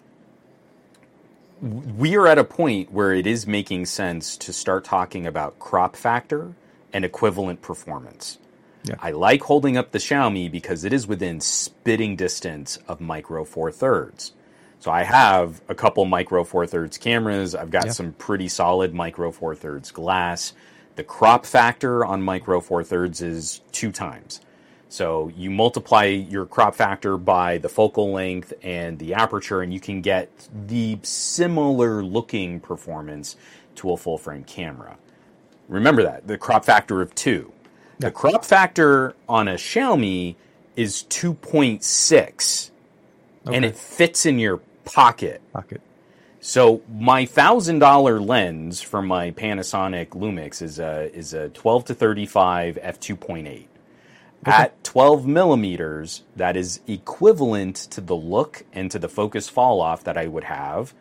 we 1.62 2.18
are 2.18 2.28
at 2.28 2.38
a 2.40 2.44
point 2.44 2.92
where 2.92 3.14
it 3.14 3.28
is 3.28 3.46
making 3.46 3.86
sense 3.86 4.36
to 4.38 4.52
start 4.52 4.84
talking 4.84 5.28
about 5.28 5.60
crop 5.60 5.96
factor 5.96 6.54
and 6.92 7.06
equivalent 7.06 7.62
performance. 7.62 8.40
Yeah. 8.84 8.96
I 9.00 9.12
like 9.12 9.44
holding 9.44 9.78
up 9.78 9.92
the 9.92 10.00
Xiaomi 10.00 10.52
because 10.52 10.84
it 10.84 10.92
is 10.92 11.08
within 11.08 11.40
spitting 11.40 12.18
distance 12.18 12.78
of 12.88 13.00
Micro 13.00 13.46
Four 13.46 13.72
Thirds. 13.72 14.34
So 14.84 14.92
I 14.92 15.04
have 15.04 15.62
a 15.70 15.76
couple 15.76 16.04
micro 16.04 16.44
four 16.44 16.68
thirds 16.68 16.98
cameras. 16.98 17.56
I've 17.56 17.72
got 17.72 17.94
some 17.94 18.12
pretty 18.12 18.50
solid 18.50 18.94
micro 18.94 19.32
four 19.32 19.56
thirds 19.56 19.92
glass. 19.92 20.52
The 20.98 21.06
crop 21.06 21.46
factor 21.46 22.04
on 22.04 22.22
micro 22.22 22.60
four 22.60 22.84
thirds 22.84 23.22
is 23.22 23.62
two 23.72 23.94
times. 23.94 24.42
So 24.90 25.32
you 25.38 25.50
multiply 25.52 26.04
your 26.08 26.46
crop 26.46 26.76
factor 26.76 27.16
by 27.16 27.60
the 27.60 27.70
focal 27.70 28.12
length 28.12 28.52
and 28.62 29.00
the 29.00 29.14
aperture, 29.14 29.62
and 29.62 29.74
you 29.74 29.80
can 29.80 30.02
get 30.02 30.50
the 30.54 31.00
similar 31.02 32.04
looking 32.04 32.60
performance 32.60 33.38
to 33.76 33.94
a 33.94 33.96
full 33.96 34.18
frame 34.18 34.44
camera. 34.44 34.98
Remember 35.70 36.04
that 36.04 36.28
the 36.28 36.38
crop 36.38 36.66
factor 36.66 37.02
of 37.02 37.16
two. 37.16 37.54
The 38.00 38.12
crop 38.12 38.44
factor 38.44 39.16
on 39.30 39.48
a 39.48 39.54
Xiaomi 39.54 40.36
is 40.76 41.06
2.6 41.08 42.72
okay. 43.48 43.56
and 43.56 43.64
it 43.64 43.78
fits 43.78 44.26
in 44.26 44.40
your 44.40 44.60
pocket. 44.86 45.42
Pocket. 45.54 45.82
So 46.40 46.82
my 46.92 47.26
thousand 47.26 47.80
dollar 47.80 48.20
lens 48.20 48.82
for 48.82 49.02
my 49.02 49.32
Panasonic 49.32 50.10
Lumix 50.10 50.62
is 50.62 50.80
a 50.80 51.14
is 51.16 51.34
a 51.34 51.50
twelve 51.50 51.86
to 51.86 51.94
thirty 51.94 52.26
five 52.26 52.78
f 52.82 53.00
two 53.00 53.16
point 53.16 53.48
eight. 53.48 53.70
At 54.46 54.84
12 54.84 55.26
millimeters, 55.26 56.24
that 56.36 56.58
is 56.58 56.82
equivalent 56.86 57.76
to 57.92 58.02
the 58.02 58.16
look 58.16 58.66
and 58.74 58.92
to 58.92 59.00
the 59.00 59.08
focus 59.08 59.48
fall 59.48 59.80
off 59.82 60.04
that 60.04 60.18
I 60.18 60.28
would 60.28 60.44
have 60.46 60.94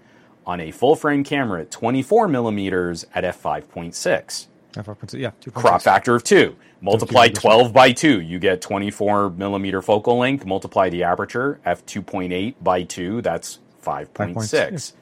on 0.46 0.60
a 0.60 0.70
full 0.70 0.96
frame 0.96 1.24
camera 1.24 1.62
at 1.62 1.70
24 1.70 2.28
millimeters 2.28 3.04
at 3.14 3.24
f5.6. 3.24 4.46
F5.6, 4.74 5.14
yeah. 5.18 5.32
Crop 5.54 5.82
factor 5.82 6.14
of 6.14 6.24
2. 6.24 6.56
Multiply 6.80 7.28
12 7.28 7.72
by 7.72 7.92
2. 7.92 8.20
You 8.20 8.38
get 8.38 8.60
24 8.60 9.30
millimeter 9.30 9.82
focal 9.82 10.18
length. 10.18 10.46
Multiply 10.46 10.88
the 10.88 11.02
aperture, 11.04 11.60
f2.8 11.66 12.54
by 12.62 12.82
2. 12.84 13.22
That's 13.22 13.58
5.6 13.82 14.92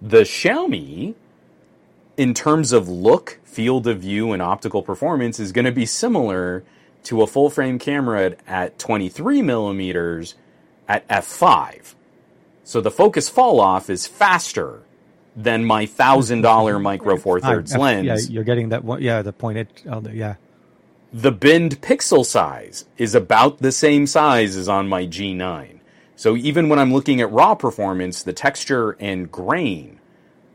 the 0.00 0.20
Xiaomi, 0.20 1.14
in 2.16 2.34
terms 2.34 2.72
of 2.72 2.88
look, 2.88 3.38
field 3.44 3.86
of 3.86 4.00
view, 4.00 4.32
and 4.32 4.40
optical 4.40 4.82
performance, 4.82 5.38
is 5.38 5.52
going 5.52 5.64
to 5.64 5.72
be 5.72 5.86
similar 5.86 6.64
to 7.04 7.22
a 7.22 7.26
full 7.26 7.50
frame 7.50 7.78
camera 7.78 8.26
at, 8.26 8.38
at 8.46 8.78
23 8.78 9.42
millimeters 9.42 10.34
at 10.88 11.06
f5. 11.08 11.94
So 12.64 12.80
the 12.80 12.90
focus 12.90 13.28
fall 13.28 13.60
off 13.60 13.90
is 13.90 14.06
faster 14.06 14.82
than 15.36 15.64
my 15.64 15.86
thousand 15.86 16.42
dollar 16.42 16.74
mm-hmm. 16.74 16.82
micro 16.82 17.16
four 17.16 17.40
thirds 17.40 17.76
lens. 17.76 18.06
Yeah, 18.06 18.34
you're 18.34 18.44
getting 18.44 18.70
that 18.70 18.84
one. 18.84 19.00
Yeah, 19.00 19.22
the 19.22 19.32
point. 19.32 19.58
It, 19.58 19.82
oh, 19.88 20.02
yeah. 20.12 20.34
The 21.12 21.32
binned 21.32 21.80
pixel 21.80 22.24
size 22.24 22.84
is 22.96 23.14
about 23.14 23.58
the 23.58 23.72
same 23.72 24.06
size 24.06 24.56
as 24.56 24.68
on 24.68 24.88
my 24.88 25.06
G9. 25.06 25.79
So 26.20 26.36
even 26.36 26.68
when 26.68 26.78
I'm 26.78 26.92
looking 26.92 27.22
at 27.22 27.32
raw 27.32 27.54
performance, 27.54 28.24
the 28.24 28.34
texture 28.34 28.94
and 29.00 29.32
grain 29.32 30.00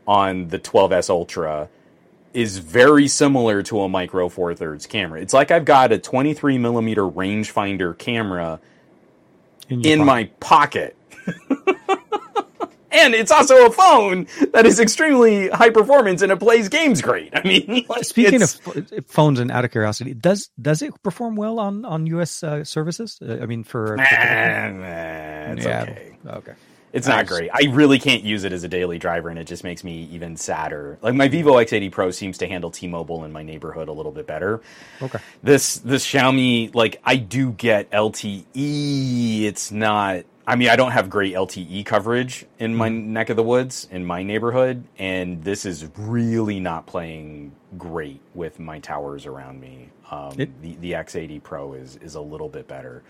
on 0.06 0.46
the 0.46 0.60
12S 0.60 1.10
Ultra 1.10 1.68
is 2.32 2.58
very 2.58 3.08
similar 3.08 3.64
to 3.64 3.80
a 3.80 3.88
Micro 3.88 4.28
Four 4.28 4.54
Thirds 4.54 4.86
camera. 4.86 5.20
It's 5.20 5.34
like 5.34 5.50
I've 5.50 5.64
got 5.64 5.90
a 5.90 5.98
23 5.98 6.58
millimeter 6.58 7.02
rangefinder 7.02 7.98
camera 7.98 8.60
in, 9.68 9.84
in 9.84 10.04
my 10.04 10.30
pocket. 10.38 10.96
and 12.90 13.14
it's 13.14 13.30
also 13.30 13.66
a 13.66 13.70
phone 13.70 14.26
that 14.52 14.66
is 14.66 14.80
extremely 14.80 15.48
high 15.48 15.70
performance 15.70 16.22
and 16.22 16.32
it 16.32 16.38
plays 16.38 16.68
games 16.68 17.02
great. 17.02 17.32
I 17.36 17.42
mean, 17.42 17.84
like, 17.88 18.04
speaking 18.04 18.42
of 18.42 18.50
phones 19.06 19.38
and 19.38 19.50
out 19.50 19.64
of 19.64 19.70
curiosity, 19.70 20.14
does 20.14 20.50
does 20.60 20.82
it 20.82 21.02
perform 21.02 21.36
well 21.36 21.58
on 21.58 21.84
on 21.84 22.06
U.S. 22.06 22.42
Uh, 22.42 22.64
services? 22.64 23.18
Uh, 23.20 23.38
I 23.42 23.46
mean, 23.46 23.64
for, 23.64 23.96
nah, 23.96 24.04
nah, 24.04 25.52
it's 25.52 25.64
yeah, 25.64 25.82
okay. 25.82 26.16
Okay. 26.26 26.52
It's 26.96 27.06
not 27.06 27.26
great. 27.26 27.50
I 27.52 27.64
really 27.72 27.98
can't 27.98 28.22
use 28.22 28.44
it 28.44 28.52
as 28.52 28.64
a 28.64 28.68
daily 28.68 28.98
driver, 28.98 29.28
and 29.28 29.38
it 29.38 29.46
just 29.46 29.64
makes 29.64 29.84
me 29.84 30.08
even 30.12 30.36
sadder. 30.36 30.98
Like 31.02 31.14
my 31.14 31.28
Vivo 31.28 31.54
X80 31.54 31.92
Pro 31.92 32.10
seems 32.10 32.38
to 32.38 32.48
handle 32.48 32.70
T-Mobile 32.70 33.24
in 33.24 33.32
my 33.32 33.42
neighborhood 33.42 33.88
a 33.88 33.92
little 33.92 34.12
bit 34.12 34.26
better. 34.26 34.62
Okay. 35.02 35.18
This 35.42 35.76
this 35.78 36.06
Xiaomi, 36.06 36.74
like 36.74 37.00
I 37.04 37.16
do 37.16 37.52
get 37.52 37.90
LTE. 37.90 39.42
It's 39.42 39.70
not 39.70 40.24
I 40.46 40.54
mean, 40.54 40.68
I 40.68 40.76
don't 40.76 40.92
have 40.92 41.10
great 41.10 41.34
LTE 41.34 41.84
coverage 41.86 42.46
in 42.58 42.74
my 42.74 42.88
mm. 42.88 43.06
neck 43.06 43.30
of 43.30 43.36
the 43.36 43.42
woods, 43.42 43.88
in 43.90 44.04
my 44.04 44.22
neighborhood, 44.22 44.84
and 44.98 45.42
this 45.42 45.66
is 45.66 45.88
really 45.96 46.60
not 46.60 46.86
playing 46.86 47.52
great 47.76 48.20
with 48.34 48.60
my 48.60 48.78
towers 48.78 49.26
around 49.26 49.60
me. 49.60 49.90
Um, 50.10 50.34
it, 50.38 50.62
the, 50.62 50.76
the 50.76 50.92
X80 50.92 51.42
Pro 51.42 51.72
is 51.72 51.96
is 51.96 52.14
a 52.14 52.20
little 52.20 52.48
bit 52.48 52.68
better. 52.68 53.02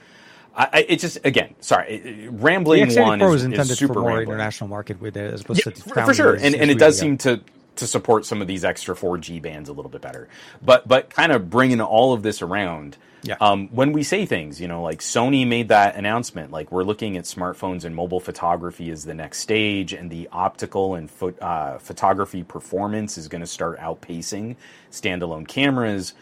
I, 0.56 0.68
I 0.72 0.86
it 0.88 0.96
just 0.98 1.18
again, 1.24 1.54
sorry, 1.60 2.28
rambling. 2.30 2.88
The 2.88 2.94
X80 2.94 3.02
one 3.02 3.18
Pro 3.18 3.32
is, 3.34 3.42
is 3.42 3.44
intended 3.44 3.72
is 3.72 3.78
super 3.78 3.94
for 3.94 4.00
more 4.00 4.08
rambling. 4.10 4.28
international 4.28 4.68
market 4.68 4.98
with 4.98 5.18
it, 5.18 5.34
as 5.34 5.42
opposed 5.42 5.66
yeah, 5.66 5.72
to 5.72 5.82
for, 5.82 6.06
for 6.06 6.14
sure, 6.14 6.34
and 6.36 6.54
and 6.54 6.70
it 6.70 6.78
does 6.78 6.98
seem 6.98 7.18
to 7.18 7.42
to 7.76 7.86
support 7.86 8.26
some 8.26 8.40
of 8.40 8.46
these 8.48 8.64
extra 8.64 8.94
4G 8.94 9.40
bands 9.40 9.68
a 9.68 9.72
little 9.72 9.90
bit 9.90 10.02
better. 10.02 10.28
But 10.62 10.86
but 10.88 11.10
kind 11.10 11.32
of 11.32 11.50
bringing 11.50 11.80
all 11.80 12.12
of 12.12 12.22
this 12.22 12.42
around 12.42 12.96
yeah. 13.26 13.36
Um, 13.40 13.68
when 13.68 13.92
we 13.92 14.04
say 14.04 14.24
things, 14.24 14.60
you 14.60 14.68
know, 14.68 14.82
like 14.82 15.00
Sony 15.00 15.46
made 15.46 15.68
that 15.68 15.96
announcement, 15.96 16.52
like 16.52 16.70
we're 16.70 16.84
looking 16.84 17.16
at 17.16 17.24
smartphones 17.24 17.84
and 17.84 17.94
mobile 17.94 18.20
photography 18.20 18.90
as 18.90 19.04
the 19.04 19.14
next 19.14 19.40
stage, 19.40 19.92
and 19.92 20.10
the 20.10 20.28
optical 20.30 20.94
and 20.94 21.10
uh, 21.40 21.78
photography 21.78 22.44
performance 22.44 23.18
is 23.18 23.26
going 23.26 23.40
to 23.40 23.46
start 23.46 23.78
outpacing 23.80 24.56
standalone 24.92 25.46
cameras. 25.46 26.14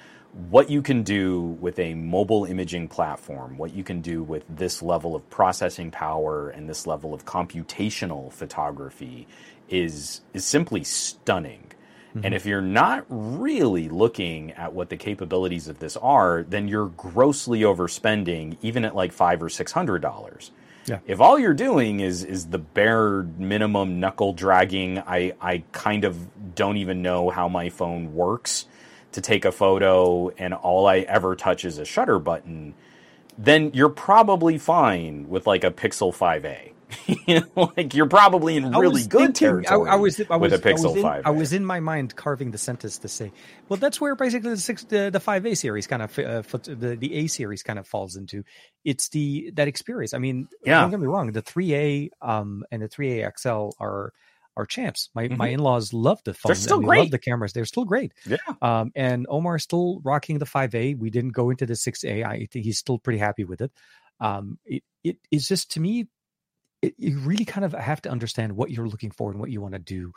What 0.49 0.69
you 0.71 0.83
can 0.83 1.03
do 1.03 1.41
with 1.61 1.79
a 1.79 1.95
mobile 1.95 2.45
imaging 2.45 2.89
platform, 2.89 3.57
what 3.57 3.73
you 3.73 3.85
can 3.85 4.01
do 4.01 4.23
with 4.23 4.43
this 4.49 4.83
level 4.83 5.15
of 5.15 5.29
processing 5.31 5.91
power 5.93 6.49
and 6.49 6.69
this 6.69 6.87
level 6.87 7.15
of 7.15 7.25
computational 7.25 8.33
photography 8.33 9.29
is 9.69 10.21
is 10.33 10.45
simply 10.45 10.85
stunning. 10.85 11.73
Mm-hmm. 12.11 12.27
And 12.27 12.35
if 12.35 12.47
you're 12.47 12.61
not 12.61 13.05
really 13.09 13.89
looking 13.89 14.53
at 14.53 14.73
what 14.73 14.89
the 14.89 14.97
capabilities 14.97 15.67
of 15.67 15.81
this 15.81 15.97
are, 15.97 16.45
then 16.49 16.69
you're 16.69 16.89
grossly 16.89 17.61
overspending, 17.61 18.57
even 18.63 18.85
at 18.85 18.95
like 18.95 19.13
five 19.13 19.43
or 19.43 19.49
six 19.49 19.73
hundred 19.73 20.03
dollars. 20.03 20.53
Yeah. 20.87 20.99
If 21.07 21.21
all 21.21 21.39
you're 21.39 21.55
doing 21.55 22.01
is 22.01 22.25
is 22.25 22.49
the 22.49 22.59
bare 22.59 23.23
minimum 23.39 24.01
knuckle 24.01 24.33
dragging, 24.33 24.99
I 24.99 25.33
I 25.41 25.65
kind 25.73 26.05
of 26.05 26.55
don't 26.55 26.77
even 26.77 27.03
know 27.03 27.31
how 27.31 27.49
my 27.49 27.71
phone 27.71 28.15
works 28.15 28.67
to 29.13 29.21
take 29.21 29.45
a 29.45 29.53
photo, 29.53 30.31
and 30.31 30.53
all 30.53 30.87
I 30.87 30.99
ever 31.01 31.37
touch 31.37 31.65
is 31.65 31.79
a 31.79 31.85
shutter 31.85 32.19
button. 32.19 32.75
Then 33.39 33.71
you're 33.73 33.89
probably 33.89 34.59
fine 34.59 35.29
with 35.29 35.47
like 35.47 35.65
a 35.65 35.71
Pixel 35.71 36.15
5a. 36.15 36.74
like 37.57 37.95
you're 37.95 38.09
probably 38.09 38.57
in 38.57 38.71
really 38.71 39.03
good 39.03 39.19
thinking, 39.19 39.33
territory. 39.33 39.89
I, 39.89 39.95
I, 39.95 39.97
was, 39.97 40.21
I 40.31 40.37
was, 40.37 40.53
with 40.53 40.65
a 40.65 40.69
Pixel 40.69 41.01
Five. 41.01 41.23
I 41.25 41.31
was 41.31 41.53
in 41.53 41.65
my 41.65 41.81
mind 41.81 42.15
carving 42.17 42.51
the 42.51 42.59
sentence 42.59 42.99
to 42.99 43.09
say, 43.09 43.33
well, 43.69 43.79
that's 43.79 44.01
where 44.01 44.15
basically 44.15 44.51
the 44.51 44.57
six, 44.57 44.85
the, 44.85 45.11
the 45.11 45.21
five 45.21 45.47
A 45.47 45.55
series 45.55 45.87
kind 45.87 46.03
of 46.03 46.19
uh, 46.19 46.43
the 46.63 46.97
the 46.97 47.15
A 47.15 47.27
series 47.27 47.63
kind 47.63 47.79
of 47.79 47.87
falls 47.87 48.17
into. 48.17 48.45
It's 48.85 49.09
the 49.09 49.51
that 49.55 49.69
experience. 49.69 50.15
I 50.15 50.19
mean, 50.19 50.49
yeah. 50.65 50.81
don't 50.81 50.91
get 50.91 51.01
me 51.01 51.07
wrong. 51.07 51.33
The 51.33 51.43
three 51.43 51.75
A 51.75 52.11
um 52.21 52.65
and 52.71 52.83
the 52.83 52.89
three 52.89 53.21
A 53.21 53.33
XL 53.37 53.71
are 53.81 54.13
are 54.57 54.67
champs. 54.67 55.11
My 55.15 55.25
mm-hmm. 55.25 55.37
my 55.37 55.49
in 55.49 55.61
laws 55.61 55.93
love 55.93 56.21
the 56.25 56.35
phone. 56.35 56.51
They're 56.51 56.55
still 56.57 56.81
great. 56.81 56.99
Love 57.01 57.11
the 57.11 57.19
cameras. 57.19 57.53
They're 57.53 57.65
still 57.65 57.85
great. 57.85 58.13
Yeah. 58.27 58.37
Um, 58.63 58.93
and 58.95 59.27
Omar 59.29 59.57
is 59.57 59.63
still 59.65 60.01
rocking 60.05 60.39
the 60.39 60.47
five 60.47 60.75
A. 60.75 60.95
We 60.95 61.11
didn't 61.11 61.33
go 61.33 61.51
into 61.51 61.67
the 61.67 61.77
six 61.77 62.05
A. 62.05 62.25
I 62.25 62.47
think 62.51 62.65
he's 62.65 62.79
still 62.79 62.99
pretty 62.99 63.19
happy 63.19 63.45
with 63.45 63.61
it. 63.61 63.73
Um, 64.21 64.59
it 64.65 64.83
it 65.03 65.19
is 65.31 65.49
just 65.49 65.73
to 65.73 65.81
me 65.81 66.09
it, 66.85 66.95
you 66.99 67.19
really 67.21 67.45
kind 67.45 67.65
of 67.65 67.73
have 67.73 68.03
to 68.03 68.11
understand 68.11 68.53
what 68.53 68.71
you're 68.71 68.89
looking 68.89 69.11
for 69.11 69.31
and 69.31 69.41
what 69.41 69.51
you 69.51 69.61
want 69.61 69.75
to 69.75 69.79
do. 69.79 70.13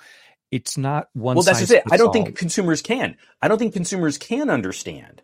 It's 0.52 0.77
not 0.77 1.10
one. 1.14 1.35
Well, 1.35 1.44
that's 1.44 1.60
just 1.60 1.72
it. 1.72 1.84
I 1.91 1.98
don't 1.98 2.14
think 2.14 2.38
consumers 2.38 2.81
can. 2.81 3.18
I 3.41 3.48
don't 3.48 3.57
think 3.57 3.73
consumers 3.73 4.18
can 4.18 4.49
understand 4.49 5.22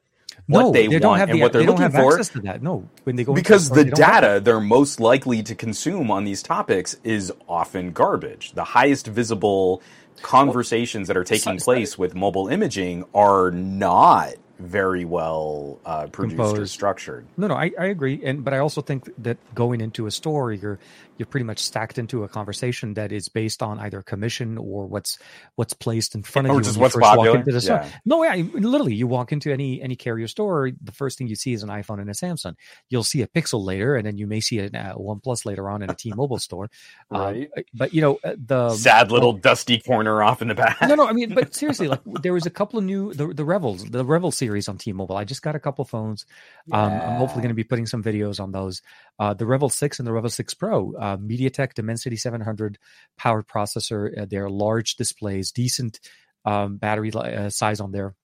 what 0.48 0.62
no, 0.62 0.72
they, 0.72 0.88
they 0.88 1.00
want 1.00 1.22
and 1.22 1.32
the, 1.32 1.42
what 1.42 1.54
they're 1.54 1.62
they 1.62 1.68
looking 1.68 1.92
for. 1.92 2.14
Access 2.14 2.30
to 2.30 2.42
that. 2.42 2.62
No, 2.62 2.90
when 3.04 3.16
they 3.16 3.24
go 3.24 3.34
because 3.34 3.70
the, 3.70 3.86
the 3.86 3.92
data 3.92 4.42
they're 4.44 4.60
most 4.60 5.00
likely 5.00 5.44
to 5.44 5.56
consume 5.56 6.12
on 6.12 6.26
these 6.26 6.44
topics 6.44 6.96
is 7.04 7.32
often 7.48 7.92
garbage. 7.92 8.52
The 8.54 8.66
highest 8.66 9.08
visible 9.08 9.82
conversations 10.22 11.08
well, 11.08 11.14
that 11.14 11.20
are 11.20 11.24
taking 11.24 11.58
place 11.60 11.98
with 11.98 12.16
mobile 12.16 12.48
imaging 12.48 13.06
are 13.14 13.52
not 13.52 14.34
very 14.60 15.06
well 15.06 15.80
uh, 15.86 16.08
produced 16.08 16.38
Composed. 16.38 16.62
or 16.62 16.68
structured. 16.68 17.26
No, 17.38 17.48
no, 17.48 17.56
I, 17.56 17.72
I 17.80 17.86
agree, 17.86 18.22
and 18.24 18.44
but 18.44 18.54
I 18.54 18.60
also 18.60 18.82
think 18.82 19.10
that 19.20 19.38
going 19.56 19.82
into 19.82 20.08
a 20.08 20.12
store, 20.12 20.52
you're 20.52 20.80
you're 21.18 21.26
pretty 21.26 21.46
much 21.46 21.60
stacked 21.60 21.98
into 21.98 22.24
a 22.24 22.28
conversation 22.28 22.96
that 22.96 23.12
is 23.12 23.30
based 23.30 23.62
on 23.62 23.80
either 23.80 24.02
commission 24.02 24.58
or 24.58 24.88
what's 24.88 25.20
what's 25.56 25.74
placed 25.74 26.16
in 26.16 26.24
front 26.24 26.48
of 26.48 26.52
or 26.52 26.56
you. 26.56 26.60
Or 26.60 26.64
just 26.64 26.78
what's 26.78 26.96
popular. 26.96 27.44
yeah. 27.46 27.60
Store. 27.60 27.86
No, 28.06 28.24
yeah, 28.24 28.36
literally, 28.54 28.96
you 28.96 29.08
walk 29.08 29.32
into 29.32 29.52
any 29.52 29.82
any 29.82 29.96
carrier 29.96 30.28
store, 30.28 30.72
the 30.82 30.92
first 30.92 31.18
thing 31.18 31.28
you 31.28 31.36
see 31.36 31.54
is 31.54 31.64
an 31.64 31.70
iPhone 31.70 32.00
and 32.00 32.10
a 32.10 32.14
Samsung. 32.14 32.56
You'll 32.90 33.04
see 33.04 33.22
a 33.22 33.28
Pixel 33.28 33.64
later, 33.64 33.96
and 33.96 34.06
then 34.06 34.18
you 34.18 34.28
may 34.28 34.40
see 34.40 34.60
a 34.60 34.66
uh, 34.66 34.96
OnePlus 34.96 35.46
later 35.46 35.70
on 35.70 35.82
in 35.82 35.90
a 35.90 35.96
T-Mobile 35.96 36.40
store. 36.40 36.70
Um, 37.12 37.22
right. 37.22 37.50
Uh, 37.58 37.62
but 37.74 37.94
you 37.94 38.02
know 38.02 38.20
uh, 38.24 38.36
the 38.46 38.72
sad 38.72 39.12
little 39.12 39.34
dusty 39.34 39.80
corner 39.80 40.24
off 40.24 40.42
in 40.42 40.48
the 40.48 40.56
back. 40.56 40.82
No, 40.82 40.96
no, 40.96 41.08
I 41.08 41.14
mean, 41.14 41.34
but 41.34 41.54
seriously, 41.64 41.88
like 41.88 42.02
there 42.22 42.34
was 42.34 42.46
a 42.46 42.52
couple 42.52 42.80
of 42.80 42.86
new 42.86 43.14
the 43.14 43.28
the 43.28 43.44
REVVLs, 43.44 43.92
the 43.92 44.04
REVVL 44.04 44.34
series 44.34 44.68
on 44.68 44.78
T-Mobile. 44.78 45.16
I 45.16 45.24
just 45.24 45.42
got 45.42 45.56
a 45.56 45.60
couple 45.60 45.86
phones. 45.86 46.26
Yeah. 46.68 46.82
Um, 46.82 46.92
I'm 46.94 47.18
hopefully 47.18 47.42
going 47.42 47.50
to 47.50 47.56
be 47.56 47.64
putting 47.64 47.86
some 47.86 48.04
videos 48.04 48.40
on 48.40 48.52
those. 48.52 48.82
Uh, 49.20 49.34
the 49.34 49.46
REVVL 49.46 49.72
Six 49.72 50.00
and 50.00 50.08
the 50.08 50.12
REVVL 50.12 50.32
Six 50.32 50.54
Pro, 50.54 50.94
uh, 50.96 51.13
MediaTek 51.18 51.74
Dimensity 51.74 52.16
700 52.16 52.78
powered 53.18 53.48
processor. 53.48 54.22
Uh, 54.22 54.26
they're 54.30 54.50
large 54.50 54.96
displays, 54.96 55.52
decent 55.52 56.00
um, 56.46 56.78
battery 56.78 57.12
uh, 57.14 57.50
size 57.50 57.80
on 57.80 57.92
there. 57.92 58.16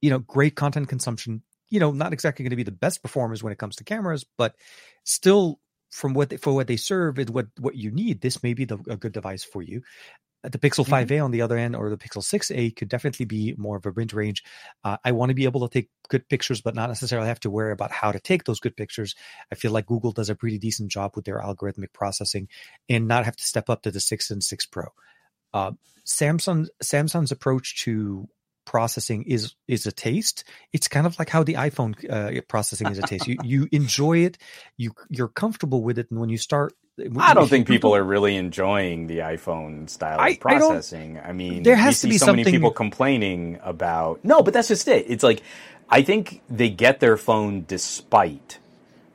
You 0.00 0.10
know, 0.10 0.18
great 0.18 0.54
content 0.54 0.88
consumption. 0.88 1.42
You 1.68 1.80
know, 1.80 1.92
not 1.92 2.12
exactly 2.12 2.42
going 2.42 2.50
to 2.50 2.56
be 2.56 2.62
the 2.62 2.72
best 2.72 3.02
performers 3.02 3.42
when 3.42 3.52
it 3.52 3.58
comes 3.58 3.76
to 3.76 3.84
cameras, 3.84 4.24
but 4.36 4.54
still 5.04 5.60
from 5.90 6.14
what 6.14 6.30
they, 6.30 6.36
for 6.36 6.52
what 6.52 6.66
they 6.66 6.76
serve 6.76 7.18
and 7.18 7.30
what 7.30 7.46
what 7.58 7.76
you 7.76 7.90
need, 7.90 8.20
this 8.20 8.42
may 8.42 8.54
be 8.54 8.64
the, 8.64 8.78
a 8.88 8.96
good 8.96 9.12
device 9.12 9.44
for 9.44 9.62
you. 9.62 9.82
The 10.42 10.58
Pixel 10.58 10.86
5a 10.86 11.06
mm-hmm. 11.06 11.24
on 11.24 11.30
the 11.30 11.42
other 11.42 11.58
end 11.58 11.76
or 11.76 11.90
the 11.90 11.98
Pixel 11.98 12.22
6a 12.22 12.74
could 12.74 12.88
definitely 12.88 13.26
be 13.26 13.54
more 13.58 13.76
of 13.76 13.86
a 13.86 13.92
mid 13.94 14.14
range. 14.14 14.42
Uh, 14.82 14.96
I 15.04 15.12
want 15.12 15.30
to 15.30 15.34
be 15.34 15.44
able 15.44 15.68
to 15.68 15.72
take 15.72 15.90
good 16.08 16.28
pictures, 16.28 16.60
but 16.60 16.74
not 16.74 16.88
necessarily 16.88 17.28
have 17.28 17.40
to 17.40 17.50
worry 17.50 17.72
about 17.72 17.92
how 17.92 18.10
to 18.10 18.18
take 18.18 18.44
those 18.44 18.60
good 18.60 18.76
pictures. 18.76 19.14
I 19.52 19.54
feel 19.54 19.72
like 19.72 19.86
Google 19.86 20.12
does 20.12 20.30
a 20.30 20.34
pretty 20.34 20.58
decent 20.58 20.90
job 20.90 21.12
with 21.14 21.26
their 21.26 21.40
algorithmic 21.40 21.92
processing 21.92 22.48
and 22.88 23.06
not 23.06 23.24
have 23.24 23.36
to 23.36 23.44
step 23.44 23.68
up 23.68 23.82
to 23.82 23.90
the 23.90 24.00
6 24.00 24.30
and 24.30 24.42
6 24.42 24.66
Pro. 24.66 24.86
Uh, 25.52 25.72
Samsung 26.06 26.66
Samsung's 26.82 27.32
approach 27.32 27.82
to 27.84 28.28
processing 28.70 29.24
is 29.24 29.56
is 29.66 29.84
a 29.86 29.90
taste. 29.90 30.44
It's 30.72 30.86
kind 30.86 31.04
of 31.04 31.18
like 31.18 31.28
how 31.28 31.42
the 31.42 31.54
iPhone 31.54 31.92
uh, 32.08 32.40
processing 32.46 32.86
is 32.86 33.00
a 33.00 33.02
taste. 33.02 33.26
You 33.26 33.36
you 33.42 33.68
enjoy 33.72 34.18
it, 34.18 34.38
you 34.76 34.92
you're 35.08 35.34
comfortable 35.42 35.82
with 35.82 35.98
it, 35.98 36.08
and 36.10 36.20
when 36.20 36.30
you 36.30 36.38
start 36.38 36.72
I 37.18 37.34
don't 37.34 37.48
think 37.48 37.66
people 37.66 37.96
are 37.96 38.04
really 38.04 38.36
enjoying 38.36 39.08
the 39.08 39.18
iPhone 39.18 39.90
style 39.90 40.20
of 40.20 40.38
processing. 40.38 41.18
I, 41.18 41.30
I, 41.30 41.32
mean, 41.32 41.62
there 41.62 41.74
has 41.74 42.02
to 42.02 42.08
be 42.08 42.18
so 42.18 42.26
something... 42.26 42.44
many 42.44 42.56
people 42.56 42.70
complaining 42.70 43.58
about. 43.64 44.24
No, 44.24 44.42
but 44.42 44.54
that's 44.54 44.68
just 44.68 44.86
it. 44.86 45.06
It's 45.08 45.24
like 45.24 45.42
I 45.88 46.02
think 46.02 46.40
they 46.48 46.68
get 46.70 47.00
their 47.00 47.16
phone 47.16 47.64
despite 47.66 48.58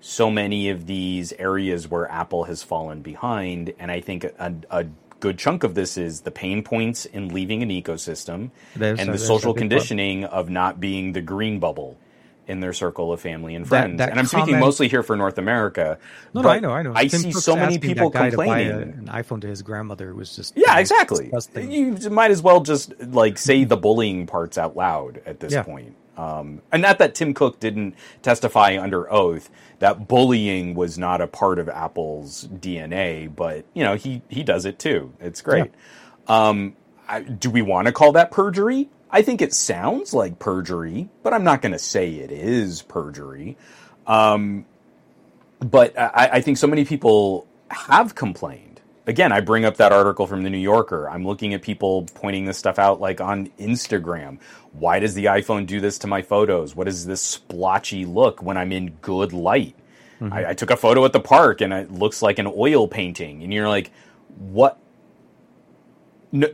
so 0.02 0.30
many 0.30 0.69
of 0.69 0.86
these 0.86 1.32
areas 1.34 1.88
where 1.88 2.11
Apple 2.11 2.44
has 2.44 2.61
fallen 2.61 3.02
behind, 3.02 3.73
and 3.80 3.90
I 3.90 4.02
think 4.02 4.26
a, 4.26 4.53
a 4.69 4.86
good 5.20 5.38
chunk 5.38 5.64
of 5.64 5.76
this 5.76 5.98
is 5.98 6.22
the 6.22 6.32
pain 6.32 6.64
points 6.64 7.06
in 7.06 7.30
leaving 7.30 7.64
an 7.64 7.70
ecosystem 7.70 8.52
there's 8.76 9.00
and 9.00 9.14
the 9.14 9.18
social 9.18 9.54
conditioning 9.54 10.26
of 10.26 10.50
not 10.50 10.80
being 10.80 11.14
the 11.14 11.22
green 11.22 11.60
bubble 11.60 11.98
in 12.48 12.60
their 12.60 12.74
circle 12.74 13.12
of 13.12 13.20
family 13.20 13.56
and 13.56 13.68
friends. 13.68 13.98
That, 13.98 14.06
that 14.06 14.10
and 14.12 14.20
I'm 14.20 14.28
comment, 14.28 14.48
speaking 14.48 14.60
mostly 14.60 14.88
here 14.88 15.04
for 15.04 15.16
North 15.16 15.38
America. 15.38 15.98
No, 16.34 16.42
no, 16.42 16.50
I 16.50 16.60
know, 16.60 16.72
I 16.72 16.82
know. 16.84 16.94
I 16.96 17.08
Tim 17.08 17.22
see 17.22 17.32
so 17.32 17.56
many 17.56 17.80
people 17.80 18.12
complaining. 18.12 18.72
A, 18.72 18.82
an 18.82 19.10
iPhone 19.12 19.42
to 19.42 19.48
his 19.48 19.62
grandmother 19.62 20.14
was 20.14 20.36
just 20.36 20.54
yeah, 20.56 20.78
exactly. 20.80 21.26
Disgusting. 21.26 21.72
You 21.72 22.10
might 22.10 22.32
as 22.32 22.42
well 22.42 22.62
just 22.62 22.94
like 23.02 23.38
say 23.38 23.64
the 23.64 23.78
bullying 23.78 24.28
parts 24.28 24.58
out 24.58 24.76
loud 24.76 25.22
at 25.26 25.40
this 25.40 25.54
yeah. 25.54 25.64
point. 25.64 25.96
Um, 26.18 26.62
and 26.72 26.82
not 26.82 27.00
that 27.00 27.16
Tim 27.16 27.34
Cook 27.34 27.60
didn't 27.60 27.96
testify 28.22 28.78
under 28.80 29.12
oath 29.12 29.50
that 29.80 30.08
bullying 30.08 30.74
was 30.76 30.98
not 30.98 31.22
a 31.22 31.28
part 31.28 31.60
of 31.60 31.70
Apple's 31.70 32.48
DNA, 32.48 33.34
but 33.34 33.66
you 33.74 33.84
know 33.84 33.96
he 33.96 34.22
he 34.30 34.44
does 34.44 34.66
it 34.66 34.80
too. 34.80 35.14
It's 35.20 35.42
great. 35.42 35.72
Yeah. 36.28 36.50
Um, 36.50 36.76
I, 37.08 37.22
do 37.22 37.50
we 37.50 37.62
want 37.62 37.88
to 37.88 37.92
call 37.92 38.14
that 38.14 38.32
perjury? 38.32 38.90
I 39.12 39.22
think 39.22 39.42
it 39.42 39.54
sounds 39.54 40.14
like 40.14 40.40
perjury, 40.40 41.10
but 41.24 41.34
I'm 41.34 41.44
not 41.44 41.62
going 41.62 41.72
to 41.72 41.80
say 41.80 42.16
it 42.16 42.32
is 42.32 42.82
perjury. 42.82 43.58
Um, 44.08 44.66
but 45.60 45.98
I, 45.98 46.30
I 46.34 46.42
think 46.42 46.58
so 46.58 46.68
many 46.68 46.86
people 46.86 47.48
have 47.70 48.16
complained. 48.16 48.75
Again, 49.07 49.32
I 49.32 49.40
bring 49.41 49.65
up 49.65 49.77
that 49.77 49.91
article 49.91 50.26
from 50.26 50.44
the 50.44 50.49
New 50.49 50.57
Yorker. 50.57 51.10
I'm 51.10 51.26
looking 51.26 51.53
at 51.53 51.61
people 51.61 52.07
pointing 52.15 52.45
this 52.45 52.57
stuff 52.57 52.80
out, 52.80 52.99
like 52.99 53.22
on 53.22 53.48
Instagram. 53.60 54.40
Why 54.73 54.99
does 54.99 55.14
the 55.14 55.26
iPhone 55.26 55.68
do 55.68 55.80
this 55.80 55.99
to 55.99 56.07
my 56.07 56.22
photos? 56.22 56.76
What 56.76 56.88
is 56.88 57.06
this 57.06 57.22
splotchy 57.22 58.06
look 58.06 58.41
when 58.41 58.57
I'm 58.57 58.72
in 58.72 58.91
good 59.02 59.32
light? 59.32 59.76
Mm-hmm. 60.19 60.34
I, 60.34 60.49
I, 60.49 60.53
took 60.53 60.72
a 60.72 60.77
photo 60.77 61.06
at 61.06 61.14
the 61.14 61.19
park 61.19 61.61
and 61.61 61.73
it 61.73 61.91
looks 61.91 62.22
like 62.22 62.40
an 62.40 62.48
oil 62.48 62.88
painting, 62.88 63.44
and 63.44 63.53
you're 63.53 63.69
like, 63.69 63.91
what? 64.38 64.80
no, 66.36 66.49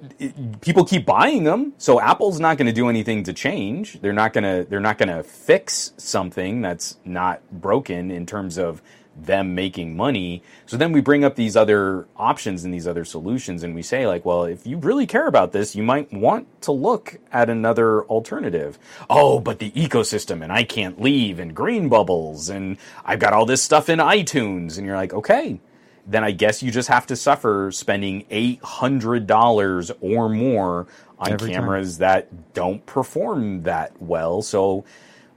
people 0.62 0.86
keep 0.86 1.06
buying 1.06 1.44
them, 1.44 1.74
so 1.78 2.00
Apple's 2.00 2.40
not 2.40 2.58
going 2.58 2.68
to 2.68 2.74
do 2.74 2.88
anything 2.88 3.24
to 3.24 3.34
change. 3.34 4.00
They're 4.00 4.14
not 4.14 4.32
going 4.32 4.44
to 4.44 4.70
they're 4.70 4.80
not 4.80 4.98
going 4.98 5.10
to 5.10 5.24
fix 5.24 5.94
something 5.98 6.62
that's 6.62 6.98
not 7.04 7.42
broken 7.52 8.12
in 8.12 8.28
terms 8.28 8.58
of 8.60 8.82
them 9.16 9.56
making 9.56 9.96
money. 9.96 10.42
So 10.66 10.78
then 10.78 10.92
we 10.92 11.02
bring 11.02 11.24
up 11.24 11.36
these 11.36 11.56
other 11.56 12.08
options 12.16 12.64
and 12.64 12.74
these 12.74 12.88
other 12.88 13.06
solutions 13.06 13.64
and 13.64 13.76
we 13.76 13.82
say 13.82 14.08
like, 14.08 14.26
well, 14.26 14.46
if 14.46 14.66
you 14.66 14.78
really 14.78 15.06
care 15.06 15.28
about 15.28 15.52
this, 15.52 15.76
you 15.76 15.84
might 15.84 16.12
want 16.14 16.48
to 16.62 16.72
look 16.72 17.18
at 17.32 17.50
another 17.50 18.04
alternative. 18.06 18.80
Oh, 19.10 19.40
but 19.40 19.60
the 19.60 19.72
ecosystem 19.72 20.42
and 20.44 20.52
I 20.52 20.64
can't 20.64 21.02
leave 21.02 21.40
and 21.40 21.54
green 21.54 21.90
bubbles 21.90 22.50
and 22.50 22.78
I've 23.06 23.20
got 23.20 23.34
all 23.34 23.46
this 23.46 23.62
stuff 23.62 23.90
in 23.90 24.00
iTunes 24.00 24.78
and 24.78 24.88
you're 24.88 24.96
like, 24.96 25.14
okay, 25.14 25.60
then 26.08 26.24
I 26.24 26.32
guess 26.32 26.64
you 26.64 26.72
just 26.72 26.90
have 26.90 27.06
to 27.08 27.16
suffer 27.16 27.72
spending 27.72 28.26
$800 28.26 29.92
or 30.02 30.30
more 30.30 30.88
on 31.20 31.34
Every 31.34 31.52
cameras 31.52 31.98
time. 31.98 32.08
that 32.08 32.54
don't 32.54 32.86
perform 32.86 33.64
that 33.64 34.02
well. 34.02 34.42
So, 34.42 34.84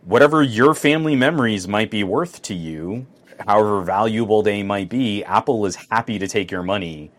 whatever 0.05 0.42
your 0.42 0.74
family 0.74 1.16
memories 1.16 1.68
might 1.68 1.90
be 1.90 2.05
worth 2.05 2.40
to 2.42 2.55
you, 2.55 3.06
however 3.47 3.81
valuable 3.82 4.43
they 4.43 4.62
might 4.62 4.89
be, 4.89 5.24
Apple 5.24 5.66
is 5.66 5.77
happy 5.90 6.19
to 6.19 6.28
take 6.28 6.51
your 6.51 6.62
money 6.62 7.11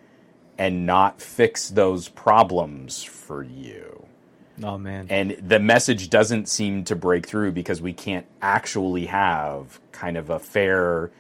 and 0.58 0.86
not 0.86 1.22
fix 1.22 1.70
those 1.70 2.08
problems 2.08 3.04
for 3.04 3.44
you. 3.44 4.08
Oh 4.64 4.78
man. 4.78 5.08
And 5.10 5.32
the 5.32 5.60
message 5.60 6.10
doesn't 6.10 6.48
seem 6.48 6.86
to 6.86 6.96
break 6.96 7.28
through 7.28 7.52
because 7.52 7.82
we 7.82 7.94
can't 7.94 8.26
actually 8.42 9.08
have 9.08 9.80
kind 9.92 10.18
of 10.18 10.30
a 10.30 10.40
fair 10.40 11.12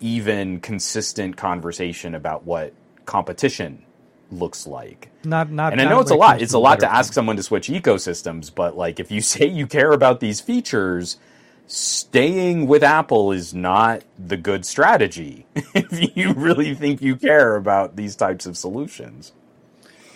even 0.00 0.60
consistent 0.60 1.36
conversation 1.36 2.14
about 2.14 2.44
what 2.44 2.72
competition 3.04 3.84
looks 4.30 4.66
like. 4.66 5.10
Not 5.24 5.50
not 5.50 5.72
And 5.72 5.80
I 5.80 5.84
know 5.84 6.00
it's 6.00 6.10
a 6.10 6.16
lot. 6.16 6.42
It's 6.42 6.52
a 6.52 6.58
lot 6.58 6.80
to 6.80 6.92
ask 6.92 7.12
someone 7.12 7.36
to 7.36 7.42
switch 7.42 7.68
ecosystems, 7.68 8.52
but 8.52 8.76
like 8.76 8.98
if 8.98 9.10
you 9.10 9.20
say 9.32 9.46
you 9.46 9.66
care 9.66 9.92
about 9.92 10.20
these 10.20 10.40
features, 10.40 11.18
staying 11.66 12.66
with 12.66 12.82
Apple 12.82 13.32
is 13.32 13.52
not 13.52 14.04
the 14.18 14.36
good 14.36 14.64
strategy 14.64 15.46
if 15.74 16.16
you 16.16 16.32
really 16.32 16.74
think 16.74 17.02
you 17.02 17.16
care 17.16 17.56
about 17.56 17.96
these 17.96 18.16
types 18.16 18.46
of 18.46 18.56
solutions. 18.56 19.32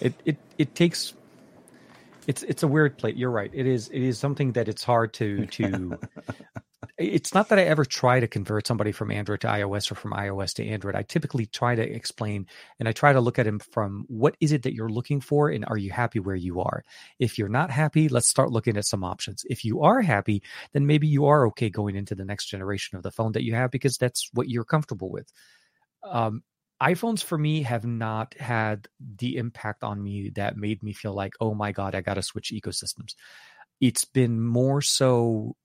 It 0.01 0.14
it 0.24 0.36
it 0.59 0.74
takes 0.74 1.14
it's 2.27 2.43
it's 2.44 2.62
a 2.62 2.68
weird 2.68 2.97
plate. 2.97 3.16
You're 3.16 3.31
right. 3.31 3.51
It 3.52 3.66
is 3.66 3.89
it 3.89 4.02
is 4.02 4.18
something 4.18 4.52
that 4.52 4.68
it's 4.68 4.85
hard 4.85 5.12
to 5.14 5.47
to 5.47 5.98
it's 6.97 7.35
not 7.35 7.51
that 7.51 7.59
I 7.59 7.65
ever 7.65 7.85
try 7.85 8.20
to 8.20 8.27
convert 8.27 8.66
somebody 8.66 8.93
from 8.93 9.11
Android 9.11 9.43
to 9.43 9.48
iOS 9.48 9.93
or 9.93 9.97
from 9.97 10.12
iOS 10.12 10.55
to 10.55 10.66
Android. 10.66 10.94
I 10.94 11.02
typically 11.02 11.44
try 11.44 11.74
to 11.74 11.82
explain 11.82 12.47
and 12.78 12.89
I 12.89 12.93
try 12.93 13.12
to 13.12 13.20
look 13.20 13.39
at 13.39 13.47
him 13.47 13.59
from 13.59 14.07
what 14.09 14.35
is 14.40 14.52
it 14.52 14.62
that 14.62 14.73
you're 14.73 14.89
looking 14.89 15.20
for 15.20 15.51
and 15.51 15.65
are 15.66 15.77
you 15.77 15.90
happy 15.90 16.20
where 16.20 16.36
you 16.36 16.61
are? 16.61 16.82
If 17.19 17.39
you're 17.39 17.51
not 17.51 17.70
happy, 17.70 18.09
let's 18.09 18.31
start 18.31 18.51
looking 18.51 18.78
at 18.78 18.86
some 18.86 19.05
options. 19.05 19.44
If 19.51 19.62
you 19.62 19.82
are 19.82 20.01
happy, 20.01 20.43
then 20.73 20.86
maybe 20.86 21.07
you 21.07 21.27
are 21.27 21.47
okay 21.48 21.69
going 21.69 21.97
into 21.97 22.15
the 22.15 22.24
next 22.24 22.47
generation 22.47 22.97
of 22.97 23.02
the 23.02 23.11
phone 23.11 23.32
that 23.32 23.44
you 23.44 23.55
have 23.55 23.70
because 23.70 23.98
that's 23.98 24.31
what 24.32 24.48
you're 24.48 24.65
comfortable 24.65 25.11
with. 25.11 25.31
Um, 26.02 26.43
iPhones 26.82 27.23
for 27.23 27.36
me 27.36 27.62
have 27.62 27.85
not 27.85 28.35
had 28.39 28.89
the 29.16 29.36
impact 29.36 29.85
on 29.85 30.02
me 30.02 30.31
that 30.36 30.57
made 30.57 30.82
me 30.82 30.94
feel 30.94 31.12
like, 31.12 31.35
oh 31.43 31.52
my 31.52 31.73
God, 31.73 31.94
I 31.94 32.01
got 32.01 32.15
to 32.15 32.23
switch 32.23 32.52
ecosystems. 32.55 33.15
It's 33.82 34.07
been 34.07 34.40
more 34.40 34.81
so 34.81 35.57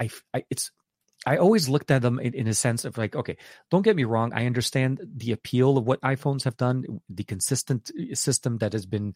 I, 0.00 0.10
I 0.34 0.44
it's 0.50 0.70
I 1.26 1.36
always 1.36 1.68
looked 1.68 1.90
at 1.90 2.00
them 2.00 2.18
in, 2.18 2.32
in, 2.32 2.48
a 2.48 2.54
sense 2.54 2.86
of 2.86 2.96
like, 2.96 3.14
okay, 3.14 3.36
don't 3.70 3.82
get 3.82 3.94
me 3.94 4.04
wrong. 4.04 4.32
I 4.34 4.46
understand 4.46 5.02
the 5.16 5.32
appeal 5.32 5.76
of 5.76 5.84
what 5.84 6.00
iPhones 6.00 6.44
have 6.44 6.56
done, 6.56 7.02
the 7.10 7.24
consistent 7.24 7.90
uh, 7.90 8.14
system 8.14 8.56
that 8.58 8.72
has 8.72 8.86
been 8.86 9.14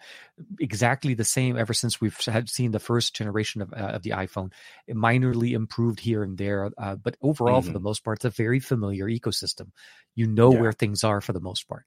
exactly 0.60 1.14
the 1.14 1.24
same 1.24 1.56
ever 1.56 1.72
since 1.72 2.02
we've 2.02 2.18
had 2.26 2.50
seen 2.50 2.72
the 2.72 2.78
first 2.78 3.16
generation 3.16 3.62
of, 3.62 3.72
uh, 3.72 3.76
of 3.76 4.02
the 4.02 4.10
iPhone, 4.10 4.52
minorly 4.90 5.52
improved 5.52 5.98
here 5.98 6.22
and 6.22 6.36
there. 6.36 6.70
Uh, 6.76 6.96
but 6.96 7.16
overall, 7.22 7.60
mm-hmm. 7.60 7.68
for 7.68 7.72
the 7.72 7.80
most 7.80 8.04
part, 8.04 8.18
it's 8.18 8.26
a 8.26 8.30
very 8.30 8.60
familiar 8.60 9.06
ecosystem. 9.06 9.70
You 10.14 10.26
know 10.26 10.52
yeah. 10.52 10.60
where 10.60 10.72
things 10.72 11.04
are 11.04 11.22
for 11.22 11.32
the 11.32 11.40
most 11.40 11.66
part. 11.66 11.86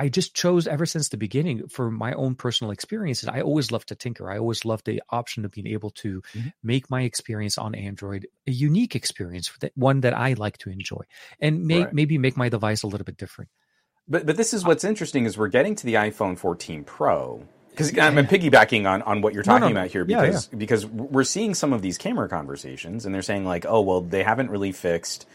I 0.00 0.08
just 0.08 0.34
chose 0.34 0.66
ever 0.66 0.86
since 0.86 1.10
the 1.10 1.18
beginning 1.18 1.68
for 1.68 1.90
my 1.90 2.14
own 2.14 2.34
personal 2.34 2.70
experiences. 2.70 3.28
I 3.28 3.42
always 3.42 3.70
loved 3.70 3.88
to 3.88 3.94
tinker. 3.94 4.30
I 4.30 4.38
always 4.38 4.64
loved 4.64 4.86
the 4.86 5.02
option 5.10 5.44
of 5.44 5.50
being 5.50 5.66
able 5.66 5.90
to 5.90 6.22
mm-hmm. 6.22 6.48
make 6.62 6.88
my 6.88 7.02
experience 7.02 7.58
on 7.58 7.74
Android 7.74 8.26
a 8.46 8.50
unique 8.50 8.96
experience, 8.96 9.52
one 9.74 10.00
that 10.00 10.16
I 10.16 10.32
like 10.32 10.56
to 10.58 10.70
enjoy, 10.70 11.02
and 11.38 11.66
may, 11.66 11.84
right. 11.84 11.92
maybe 11.92 12.16
make 12.16 12.34
my 12.34 12.48
device 12.48 12.82
a 12.82 12.86
little 12.86 13.04
bit 13.04 13.18
different. 13.18 13.50
But 14.08 14.24
but 14.24 14.38
this 14.38 14.54
is 14.54 14.64
what's 14.64 14.84
interesting 14.84 15.26
is 15.26 15.36
we're 15.36 15.48
getting 15.48 15.74
to 15.74 15.84
the 15.84 15.94
iPhone 15.94 16.38
14 16.38 16.82
Pro 16.84 17.46
because 17.68 17.96
I'm 17.98 18.16
piggybacking 18.26 18.90
on, 18.90 19.02
on 19.02 19.20
what 19.20 19.34
you're 19.34 19.42
talking 19.42 19.60
no, 19.60 19.68
no. 19.68 19.72
about 19.72 19.90
here 19.90 20.06
because 20.06 20.46
yeah, 20.46 20.52
yeah. 20.52 20.58
because 20.58 20.86
we're 20.86 21.24
seeing 21.24 21.54
some 21.54 21.74
of 21.74 21.82
these 21.82 21.98
camera 21.98 22.26
conversations 22.26 23.04
and 23.04 23.14
they're 23.14 23.20
saying 23.20 23.44
like 23.44 23.66
oh 23.68 23.82
well 23.82 24.00
they 24.00 24.22
haven't 24.22 24.50
really 24.50 24.72
fixed 24.72 25.26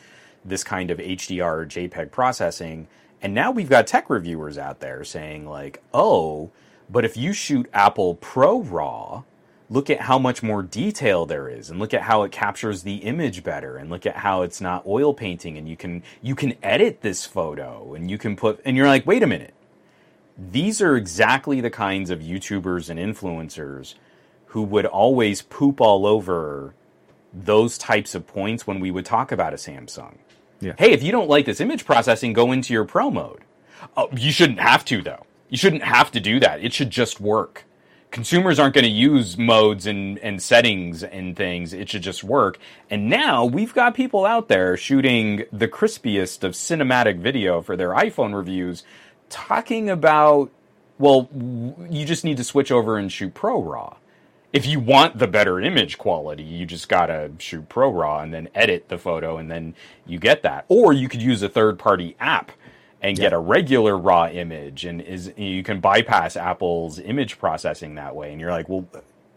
this 0.44 0.64
kind 0.64 0.90
of 0.90 0.98
HDR 0.98 1.68
JPEG 1.68 2.10
processing 2.10 2.88
and 3.26 3.34
now 3.34 3.50
we've 3.50 3.70
got 3.70 3.88
tech 3.88 4.08
reviewers 4.12 4.56
out 4.60 4.82
there 4.82 5.04
saying, 5.04 5.48
like, 5.48 5.82
oh, 5.96 6.52
but 6.88 7.04
if 7.04 7.18
you 7.18 7.34
shoot 7.34 7.68
Apple 7.74 8.14
Pro 8.14 8.60
RAW, 8.60 9.24
look 9.68 9.90
at 9.90 10.02
how 10.02 10.20
much 10.20 10.44
more 10.44 10.62
detail 10.62 11.26
there 11.26 11.50
is 11.50 11.72
and 11.72 11.80
look 11.80 11.92
at 11.92 12.04
how 12.04 12.22
it 12.22 12.32
captures 12.32 12.84
the 12.84 12.98
image 12.98 13.44
better 13.44 13.78
and 13.78 13.90
look 13.90 14.06
at 14.06 14.18
how 14.18 14.44
it's 14.44 14.62
not 14.62 14.86
oil 14.86 15.12
painting 15.12 15.58
and 15.58 15.68
you 15.68 15.76
can 15.76 16.04
you 16.22 16.36
can 16.36 16.54
edit 16.62 17.02
this 17.02 17.26
photo 17.26 17.96
and 17.96 18.12
you 18.12 18.20
can 18.20 18.36
put 18.36 18.62
and 18.64 18.78
you're 18.78 18.86
like 18.86 19.08
wait 19.08 19.24
a 19.24 19.28
minute. 19.28 19.56
These 20.38 20.80
are 20.80 20.96
exactly 20.96 21.62
the 21.62 21.72
kinds 21.72 22.12
of 22.12 22.20
youtubers 22.20 22.92
and 22.92 23.00
influencers 23.00 23.96
who 24.50 24.62
would 24.62 24.86
always 24.86 25.42
poop 25.42 25.82
all 25.82 26.06
over 26.06 26.76
those 27.34 27.80
types 27.80 28.14
of 28.14 28.28
points 28.28 28.68
when 28.68 28.80
we 28.80 28.92
would 28.92 29.06
talk 29.06 29.32
about 29.32 29.52
a 29.52 29.58
Samsung 29.58 30.18
yeah. 30.66 30.74
Hey, 30.78 30.92
if 30.92 31.04
you 31.04 31.12
don't 31.12 31.30
like 31.30 31.46
this 31.46 31.62
image 31.62 31.86
processing, 31.86 32.34
go 32.34 32.52
into 32.52 32.74
your 32.74 32.86
pro 32.86 33.12
mode. 33.12 33.44
Oh, 33.96 34.10
you 34.16 34.32
shouldn't 34.32 34.60
have 34.60 34.84
to 34.86 35.02
though. 35.02 35.26
You 35.50 35.58
shouldn't 35.58 35.84
have 35.84 36.12
to 36.12 36.20
do 36.20 36.40
that. 36.40 36.64
It 36.64 36.74
should 36.74 36.90
just 36.90 37.22
work. 37.22 37.66
Consumers 38.12 38.60
aren't 38.60 38.74
going 38.74 38.86
to 38.86 38.90
use 38.90 39.38
modes 39.38 39.86
and, 39.86 40.18
and 40.20 40.42
settings 40.42 41.04
and 41.04 41.36
things. 41.36 41.74
It 41.74 41.90
should 41.90 42.02
just 42.02 42.24
work. 42.24 42.58
And 42.90 43.10
now 43.10 43.46
we've 43.46 43.74
got 43.74 43.94
people 43.94 44.26
out 44.26 44.48
there 44.48 44.78
shooting 44.78 45.44
the 45.52 45.68
crispiest 45.68 46.44
of 46.44 46.54
cinematic 46.54 47.20
video 47.20 47.62
for 47.62 47.76
their 47.76 47.90
iPhone 47.90 48.34
reviews 48.34 48.84
talking 49.30 49.90
about, 49.90 50.50
well, 50.98 51.30
you 51.90 52.06
just 52.06 52.24
need 52.24 52.38
to 52.38 52.44
switch 52.44 52.72
over 52.72 52.98
and 52.98 53.12
shoot 53.12 53.34
Pro 53.34 53.62
Raw 53.62 53.98
if 54.56 54.66
you 54.66 54.80
want 54.80 55.20
the 55.20 55.28
better 55.28 55.60
image 55.60 55.98
quality, 55.98 56.42
you 56.42 56.66
just 56.66 56.88
gotta 56.88 57.30
shoot 57.40 57.68
Pro 57.68 57.92
Raw 57.92 58.20
and 58.20 58.34
then 58.34 58.48
edit 58.56 58.88
the 58.88 58.98
photo, 58.98 59.36
and 59.36 59.52
then 59.52 59.76
you 60.06 60.18
get 60.18 60.44
that. 60.44 60.64
Or 60.70 60.94
you 60.94 61.10
could 61.10 61.22
use 61.22 61.44
a 61.44 61.50
third 61.50 61.78
party 61.78 62.16
app 62.22 62.54
and 63.02 63.18
yeah. 63.18 63.26
get 63.26 63.34
a 63.34 63.38
regular 63.38 63.98
raw 63.98 64.30
image, 64.30 64.86
and 64.86 65.02
is 65.02 65.34
you 65.36 65.62
can 65.62 65.82
bypass 65.82 66.38
Apple's 66.38 67.00
image 67.00 67.38
processing 67.38 67.96
that 67.96 68.16
way. 68.16 68.32
And 68.32 68.40
you're 68.40 68.52
like, 68.52 68.70
well, 68.70 68.88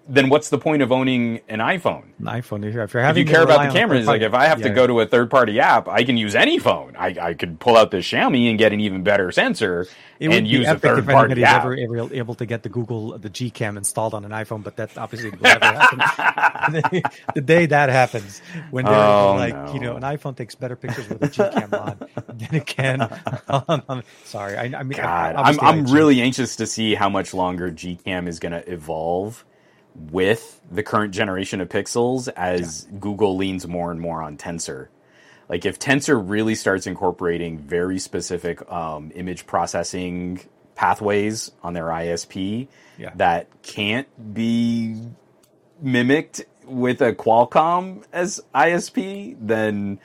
then 0.09 0.31
what's 0.31 0.49
the 0.49 0.59
point 0.59 0.81
of 0.81 0.91
owning 0.91 1.41
an 1.49 1.59
iPhone? 1.59 2.05
An 2.19 2.25
iPhone, 2.25 2.65
if, 2.65 2.75
you're 2.75 2.85
if 2.85 3.17
you 3.17 3.27
care 3.27 3.43
about 3.43 3.67
the 3.67 3.79
cameras, 3.79 4.07
like 4.07 4.23
if 4.23 4.33
I 4.33 4.47
have 4.47 4.61
yeah, 4.61 4.69
to 4.69 4.75
go 4.75 4.87
to 4.87 5.01
a 5.01 5.07
third 5.07 5.31
party 5.31 5.61
app, 5.61 5.87
I 5.87 6.03
can 6.03 6.17
use 6.17 6.35
any 6.35 6.59
phone. 6.59 6.97
I, 6.97 7.15
I 7.21 7.35
could 7.35 7.61
pull 7.61 7.77
out 7.77 7.91
this 7.91 8.07
Xiaomi 8.07 8.49
and 8.49 8.59
get 8.59 8.73
an 8.73 8.81
even 8.81 9.03
better 9.03 9.31
sensor 9.31 9.87
and 10.19 10.49
use 10.49 10.67
a 10.67 10.79
third 10.79 11.07
party 11.07 11.45
app. 11.45 11.65
Ever, 11.65 11.77
ever 11.77 12.15
able 12.15 12.35
to 12.37 12.47
get 12.47 12.63
the 12.63 12.71
Google 12.71 13.19
the 13.19 13.29
Gcam 13.29 13.77
installed 13.77 14.15
on 14.15 14.25
an 14.25 14.31
iPhone, 14.31 14.63
but 14.63 14.77
that 14.77 14.97
obviously 14.97 15.31
will 15.31 15.43
never 15.43 15.65
happen. 15.65 17.03
the 17.35 17.43
day 17.43 17.67
that 17.67 17.91
happens, 17.91 18.41
when 18.71 18.87
they're 18.87 18.95
oh, 18.95 19.35
like, 19.37 19.55
no. 19.55 19.75
you 19.75 19.81
know, 19.81 19.97
an 19.97 20.03
iPhone 20.03 20.37
takes 20.37 20.55
better 20.55 20.77
pictures 20.77 21.09
with 21.09 21.23
a 21.23 21.29
Gcam 21.29 21.73
on 21.79 22.09
than 22.39 22.55
it 22.55 22.67
can. 22.67 23.03
On, 23.49 23.83
on, 23.89 24.03
sorry, 24.25 24.57
I, 24.57 24.65
I 24.79 24.83
mean, 24.83 24.99
God, 24.99 25.35
I'm 25.37 25.59
I'm 25.61 25.85
really 25.87 26.21
anxious 26.21 26.57
to 26.57 26.67
see 26.67 26.95
how 26.95 27.09
much 27.09 27.33
longer 27.33 27.71
Gcam 27.71 28.29
is 28.29 28.39
going 28.39 28.53
to 28.53 28.71
evolve 28.71 29.45
with 29.99 30.61
the 30.71 30.83
current 30.83 31.13
generation 31.13 31.61
of 31.61 31.69
pixels 31.69 32.29
as 32.37 32.87
yeah. 32.91 32.99
Google 32.99 33.37
leans 33.37 33.67
more 33.67 33.91
and 33.91 34.01
more 34.01 34.23
on 34.23 34.37
Tensor. 34.37 34.89
Like 35.49 35.65
if 35.65 35.79
Tensor 35.79 36.23
really 36.25 36.55
starts 36.55 36.87
incorporating 36.87 37.59
very 37.59 37.99
specific 37.99 38.71
um, 38.71 39.11
image 39.15 39.47
processing 39.47 40.41
pathways 40.75 41.51
on 41.63 41.73
their 41.73 41.87
ISP 41.87 42.69
yeah. 42.99 43.13
that 43.17 43.49
can't 43.63 44.35
be 44.35 44.97
mimicked 45.81 46.45
with 46.65 47.01
a 47.01 47.13
Qualcomm 47.15 48.05
as 48.13 48.41
ISP, 48.55 49.37
then 49.41 49.99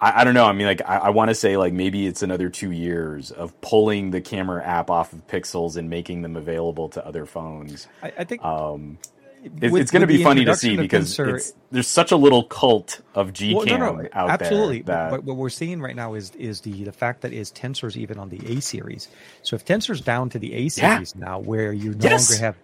I, 0.00 0.20
I 0.20 0.24
don't 0.24 0.34
know. 0.34 0.46
I 0.46 0.52
mean, 0.52 0.66
like 0.66 0.82
I, 0.86 0.96
I 0.96 1.10
want 1.10 1.30
to 1.30 1.34
say 1.34 1.56
like 1.56 1.72
maybe 1.72 2.06
it's 2.06 2.22
another 2.22 2.48
two 2.48 2.70
years 2.70 3.30
of 3.30 3.58
pulling 3.60 4.10
the 4.10 4.20
camera 4.20 4.64
app 4.64 4.90
off 4.90 5.12
of 5.12 5.26
Pixels 5.26 5.76
and 5.76 5.90
making 5.90 6.22
them 6.22 6.36
available 6.36 6.88
to 6.90 7.04
other 7.04 7.26
phones. 7.26 7.88
I, 8.02 8.12
I 8.18 8.24
think. 8.24 8.44
Um, 8.44 8.98
with, 9.44 9.76
it's 9.76 9.90
going 9.90 10.00
to 10.00 10.06
be 10.06 10.22
funny 10.22 10.44
to 10.44 10.56
see 10.56 10.76
because 10.76 11.16
there's 11.16 11.86
such 11.86 12.12
a 12.12 12.16
little 12.16 12.44
cult 12.44 13.00
of 13.14 13.32
Gcam 13.32 13.54
well, 13.54 13.66
no, 13.66 13.76
no, 13.96 14.08
out 14.12 14.30
absolutely. 14.30 14.82
there. 14.82 14.96
Absolutely, 14.96 15.18
but 15.18 15.24
what 15.24 15.36
we're 15.36 15.48
seeing 15.50 15.80
right 15.80 15.96
now 15.96 16.14
is 16.14 16.30
is 16.32 16.60
the 16.62 16.84
the 16.84 16.92
fact 16.92 17.22
that 17.22 17.32
is 17.32 17.50
Tensor's 17.50 17.96
even 17.96 18.18
on 18.18 18.28
the 18.28 18.40
A 18.56 18.60
series. 18.60 19.08
So 19.42 19.56
if 19.56 19.64
Tensor's 19.64 20.00
down 20.00 20.30
to 20.30 20.38
the 20.38 20.54
A 20.54 20.68
series 20.68 21.14
yeah. 21.16 21.24
now, 21.24 21.38
where 21.38 21.72
you 21.72 21.90
no 21.94 22.08
yes. 22.08 22.30
longer 22.30 22.44
have 22.44 22.56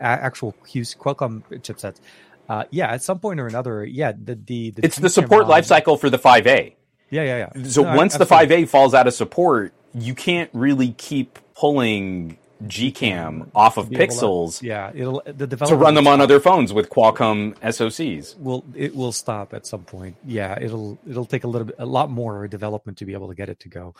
actual 0.00 0.54
Qualcomm 0.64 1.42
chipsets, 1.60 2.00
uh, 2.48 2.64
yeah, 2.70 2.92
at 2.92 3.02
some 3.02 3.18
point 3.18 3.40
or 3.40 3.46
another, 3.46 3.84
yeah, 3.84 4.12
the 4.12 4.34
the, 4.34 4.70
the 4.70 4.84
it's 4.84 4.96
the 4.96 5.10
support 5.10 5.46
lifecycle 5.46 5.98
for 6.00 6.10
the 6.10 6.18
5A. 6.18 6.74
Yeah, 7.10 7.22
yeah, 7.22 7.50
yeah. 7.54 7.64
So 7.64 7.82
no, 7.82 7.96
once 7.96 8.16
the 8.16 8.26
5A 8.26 8.68
falls 8.68 8.94
out 8.94 9.06
of 9.06 9.14
support, 9.14 9.72
you 9.94 10.14
can't 10.14 10.50
really 10.52 10.92
keep 10.92 11.38
pulling 11.54 12.38
Gcam 12.64 13.50
off 13.54 13.76
of 13.76 13.90
Pixels. 13.90 14.60
To, 14.60 14.66
yeah, 14.66 14.90
it'll 14.94 15.22
the 15.26 15.46
to 15.46 15.76
run 15.76 15.94
them 15.94 16.06
on 16.06 16.20
other 16.20 16.40
phones 16.40 16.72
with 16.72 16.88
Qualcomm 16.88 17.54
SoCs. 17.58 18.38
Will 18.38 18.64
it 18.74 18.96
will 18.96 19.12
stop 19.12 19.52
at 19.52 19.66
some 19.66 19.84
point? 19.84 20.16
Yeah, 20.24 20.58
it'll 20.60 20.98
it'll 21.08 21.26
take 21.26 21.44
a 21.44 21.48
little 21.48 21.66
bit, 21.66 21.76
a 21.78 21.86
lot 21.86 22.10
more 22.10 22.48
development 22.48 22.98
to 22.98 23.04
be 23.04 23.12
able 23.12 23.28
to 23.28 23.34
get 23.34 23.48
it 23.48 23.60
to 23.60 23.68
go. 23.68 23.94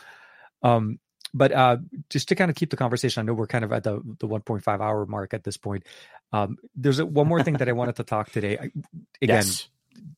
Um, 0.63 0.99
but 1.33 1.51
uh, 1.51 1.77
just 2.09 2.29
to 2.29 2.35
kind 2.35 2.49
of 2.49 2.55
keep 2.55 2.71
the 2.71 2.77
conversation, 2.77 3.21
I 3.21 3.25
know 3.25 3.33
we're 3.33 3.47
kind 3.47 3.63
of 3.63 3.71
at 3.71 3.83
the 3.83 4.01
the 4.19 4.27
1.5 4.27 4.67
hour 4.67 5.05
mark 5.05 5.33
at 5.33 5.43
this 5.43 5.57
point. 5.57 5.85
Um, 6.33 6.57
there's 6.75 6.99
a, 6.99 7.05
one 7.05 7.27
more 7.27 7.43
thing 7.43 7.55
that 7.55 7.69
I 7.69 7.73
wanted 7.73 7.97
to 7.97 8.03
talk 8.03 8.31
today. 8.31 8.57
I, 8.57 8.71
again, 9.21 9.43
yes. 9.43 9.67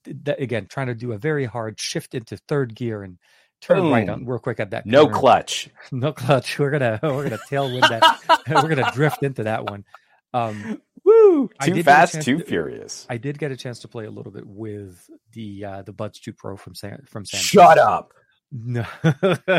th- 0.05 0.39
again, 0.39 0.67
trying 0.67 0.87
to 0.87 0.95
do 0.95 1.11
a 1.11 1.17
very 1.17 1.45
hard 1.45 1.79
shift 1.79 2.15
into 2.15 2.37
third 2.37 2.73
gear 2.73 3.03
and 3.03 3.17
turn 3.61 3.81
Boom. 3.81 3.91
right 3.91 4.09
on 4.09 4.25
real 4.25 4.39
quick 4.39 4.59
at 4.59 4.71
that. 4.71 4.85
No 4.85 5.03
corner. 5.05 5.19
clutch. 5.19 5.69
No 5.91 6.13
clutch. 6.13 6.57
We're 6.59 6.71
gonna 6.71 6.99
we're 7.03 7.23
gonna 7.23 7.39
tailwind 7.49 7.89
that. 7.89 8.43
we're 8.63 8.69
gonna 8.69 8.91
drift 8.93 9.23
into 9.23 9.43
that 9.43 9.65
one. 9.65 9.85
Um, 10.33 10.81
Woo! 11.03 11.49
Too 11.63 11.81
fast, 11.81 12.21
too 12.21 12.39
to, 12.39 12.43
furious. 12.43 13.07
I 13.09 13.17
did 13.17 13.39
get 13.39 13.51
a 13.51 13.57
chance 13.57 13.79
to 13.79 13.87
play 13.87 14.05
a 14.05 14.11
little 14.11 14.31
bit 14.31 14.45
with 14.45 15.09
the 15.33 15.65
uh, 15.65 15.81
the 15.81 15.93
Buds 15.93 16.19
2 16.19 16.33
Pro 16.33 16.55
from 16.55 16.75
Sam, 16.75 17.03
from 17.07 17.25
San. 17.25 17.41
Shut 17.41 17.77
up. 17.79 18.13
No, 18.51 18.85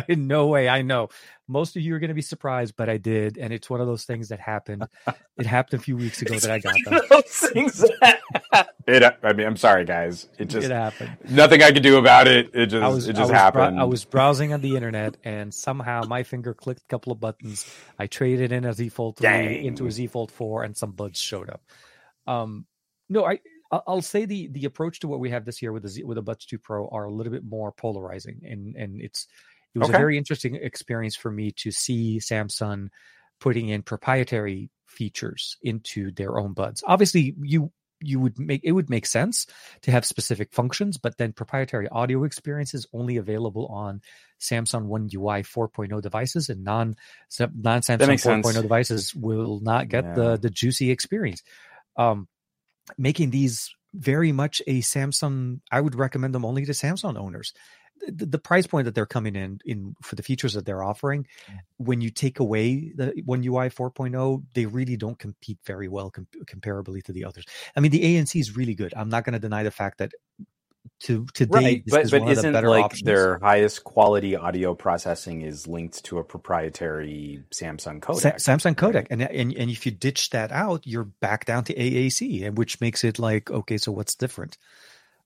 in 0.09 0.27
no 0.27 0.49
way. 0.49 0.69
I 0.69 0.83
know 0.83 1.11
most 1.47 1.77
of 1.77 1.83
you 1.83 1.95
are 1.95 1.99
going 2.01 2.09
to 2.09 2.15
be 2.15 2.23
surprised, 2.23 2.75
but 2.77 2.89
I 2.89 2.97
did, 2.97 3.39
and 3.39 3.53
it's 3.53 3.71
one 3.71 3.81
of 3.81 3.87
those 3.87 4.05
things 4.05 4.29
that 4.31 4.41
happened. 4.41 4.85
it 5.37 5.47
happened 5.47 5.81
a 5.81 5.83
few 5.83 5.97
weeks 5.97 6.23
ago 6.23 6.37
that 6.37 6.51
I 6.51 6.59
got 6.59 6.75
them. 6.85 7.01
those 7.09 7.51
things 7.53 7.79
that 7.79 8.21
it. 8.87 9.19
I 9.23 9.33
mean, 9.33 9.47
I'm 9.47 9.57
sorry, 9.57 9.85
guys. 9.85 10.29
It 10.39 10.47
just 10.47 10.67
it 10.67 10.73
happened. 10.73 11.17
Nothing 11.29 11.63
I 11.63 11.71
could 11.71 11.83
do 11.83 11.99
about 11.99 12.27
it. 12.27 12.51
It 12.55 12.67
just 12.67 12.95
was, 12.95 13.09
it 13.09 13.15
just 13.15 13.31
I 13.33 13.37
happened. 13.37 13.79
I 13.79 13.85
was 13.85 14.05
browsing 14.05 14.53
on 14.53 14.61
the 14.61 14.75
internet, 14.75 15.17
and 15.23 15.55
somehow 15.55 16.03
my 16.03 16.25
finger 16.25 16.55
clicked 16.55 16.83
a 16.83 16.87
couple 16.87 17.13
of 17.13 17.21
buttons. 17.21 17.73
I 17.99 18.07
traded 18.07 18.51
in 18.51 18.65
a 18.65 18.73
Z 18.73 18.89
Fold 18.89 19.19
three 19.19 19.29
Dang. 19.29 19.65
into 19.65 19.87
a 19.87 19.91
Z 19.91 20.09
Fold 20.09 20.33
four, 20.33 20.65
and 20.65 20.77
some 20.77 20.93
buds 20.93 21.21
showed 21.21 21.49
up. 21.49 21.63
Um, 22.27 22.67
no, 23.09 23.25
I 23.25 23.41
I'll 23.71 24.03
say 24.03 24.25
the 24.25 24.49
the 24.49 24.65
approach 24.65 25.01
to 25.01 25.09
what 25.09 25.21
we 25.21 25.31
have 25.31 25.45
this 25.45 25.63
year 25.63 25.73
with 25.73 25.83
the 25.83 26.03
with 26.03 26.17
the 26.17 26.23
Buds 26.23 26.47
2 26.47 26.59
Pro 26.59 26.89
are 26.89 27.05
a 27.05 27.13
little 27.13 27.33
bit 27.33 27.45
more 27.45 27.73
polarizing, 27.73 28.43
and 28.45 28.75
and 28.77 29.01
it's 29.01 29.27
it 29.75 29.79
was 29.79 29.89
okay. 29.89 29.97
a 29.97 30.01
very 30.01 30.19
interesting 30.19 30.57
experience 30.57 31.15
for 31.15 31.31
me 31.31 31.53
to 31.53 31.71
see 31.71 32.19
Samsung 32.19 32.89
putting 33.39 33.69
in 33.69 33.83
proprietary 33.83 34.71
features 34.87 35.57
into 35.63 36.11
their 36.11 36.39
own 36.39 36.53
buds. 36.53 36.83
Obviously, 36.87 37.35
you 37.41 37.71
you 38.01 38.19
would 38.19 38.39
make 38.39 38.63
it 38.65 38.73
would 38.73 38.91
make 38.91 39.07
sense 39.07 39.47
to 39.83 39.91
have 39.91 40.05
specific 40.05 40.53
functions, 40.53 40.99
but 40.99 41.17
then 41.19 41.33
proprietary 41.33 41.89
audio 41.89 42.25
experiences 42.25 42.87
only 42.93 43.19
available 43.19 43.67
on 43.67 44.01
Samsung 44.41 44.87
One 44.87 45.09
UI 45.15 45.43
4.0 45.43 46.01
devices 46.03 46.49
and 46.49 46.65
non 46.65 46.97
non 47.39 47.83
Samsung 47.83 47.99
4.0 47.99 48.43
sense. 48.43 48.57
devices 48.61 49.15
will 49.15 49.61
not 49.61 49.89
get 49.89 50.05
yeah. 50.05 50.15
the 50.15 50.37
the 50.39 50.51
juicy 50.51 50.91
experience. 50.91 51.43
Um, 51.97 52.27
making 52.99 53.31
these 53.31 53.75
very 53.95 54.33
much 54.33 54.63
a 54.67 54.81
Samsung. 54.81 55.61
I 55.71 55.81
would 55.81 55.95
recommend 55.95 56.35
them 56.35 56.45
only 56.45 56.65
to 56.65 56.73
Samsung 56.73 57.19
owners. 57.19 57.53
The, 58.07 58.25
the, 58.25 58.39
price 58.39 58.67
point 58.67 58.87
that 58.87 58.95
they're 58.95 59.05
coming 59.05 59.37
in 59.37 59.59
in 59.67 59.95
for 60.03 60.15
the 60.17 60.23
features 60.23 60.55
that 60.55 60.65
they're 60.65 60.83
offering, 60.83 61.27
when 61.77 62.01
you 62.01 62.09
take 62.09 62.41
away 62.41 62.93
the 62.97 63.13
One 63.27 63.45
UI 63.45 63.69
4.0, 63.69 64.43
they 64.55 64.65
really 64.65 64.97
don't 64.97 65.19
compete 65.19 65.59
very 65.67 65.87
well 65.87 66.11
com- 66.11 66.27
comparably 66.47 67.03
to 67.03 67.13
the 67.13 67.27
others. 67.27 67.45
I 67.77 67.81
mean, 67.81 67.91
the 67.91 68.03
ANC 68.03 68.41
is 68.41 68.57
really 68.57 68.75
good. 68.75 68.95
I'm 68.97 69.11
not 69.11 69.25
going 69.25 69.35
to 69.35 69.39
deny 69.39 69.65
the 69.65 69.71
fact 69.71 69.99
that 69.99 70.13
to 71.01 71.27
to 71.35 71.47
right, 71.47 71.83
but, 71.87 72.03
is 72.03 72.11
but 72.11 72.29
isn't 72.29 72.53
like 72.53 72.85
options. 72.85 73.03
their 73.03 73.39
highest 73.39 73.85
quality 73.85 74.37
audio 74.37 74.75
processing 74.75 75.43
is 75.43 75.67
linked 75.67 76.05
to 76.05 76.19
a 76.19 76.25
proprietary 76.25 77.43
Samsung 77.51 78.01
codec? 78.01 78.41
Sa- 78.41 78.53
Samsung 78.53 78.75
codec, 78.75 79.07
and, 79.11 79.23
and 79.23 79.55
and 79.55 79.71
if 79.71 79.87
you 79.87 79.93
ditch 79.93 80.31
that 80.31 80.53
out, 80.53 80.87
you're 80.87 81.05
back 81.05 81.47
down 81.47 81.65
to 81.65 81.75
AAC, 81.75 82.47
and 82.47 82.59
which 82.59 82.81
makes 82.81 83.03
it 83.05 83.19
like 83.19 83.51
okay, 83.51 83.79
so 83.79 83.93
what's 83.93 84.15
different? 84.15 84.59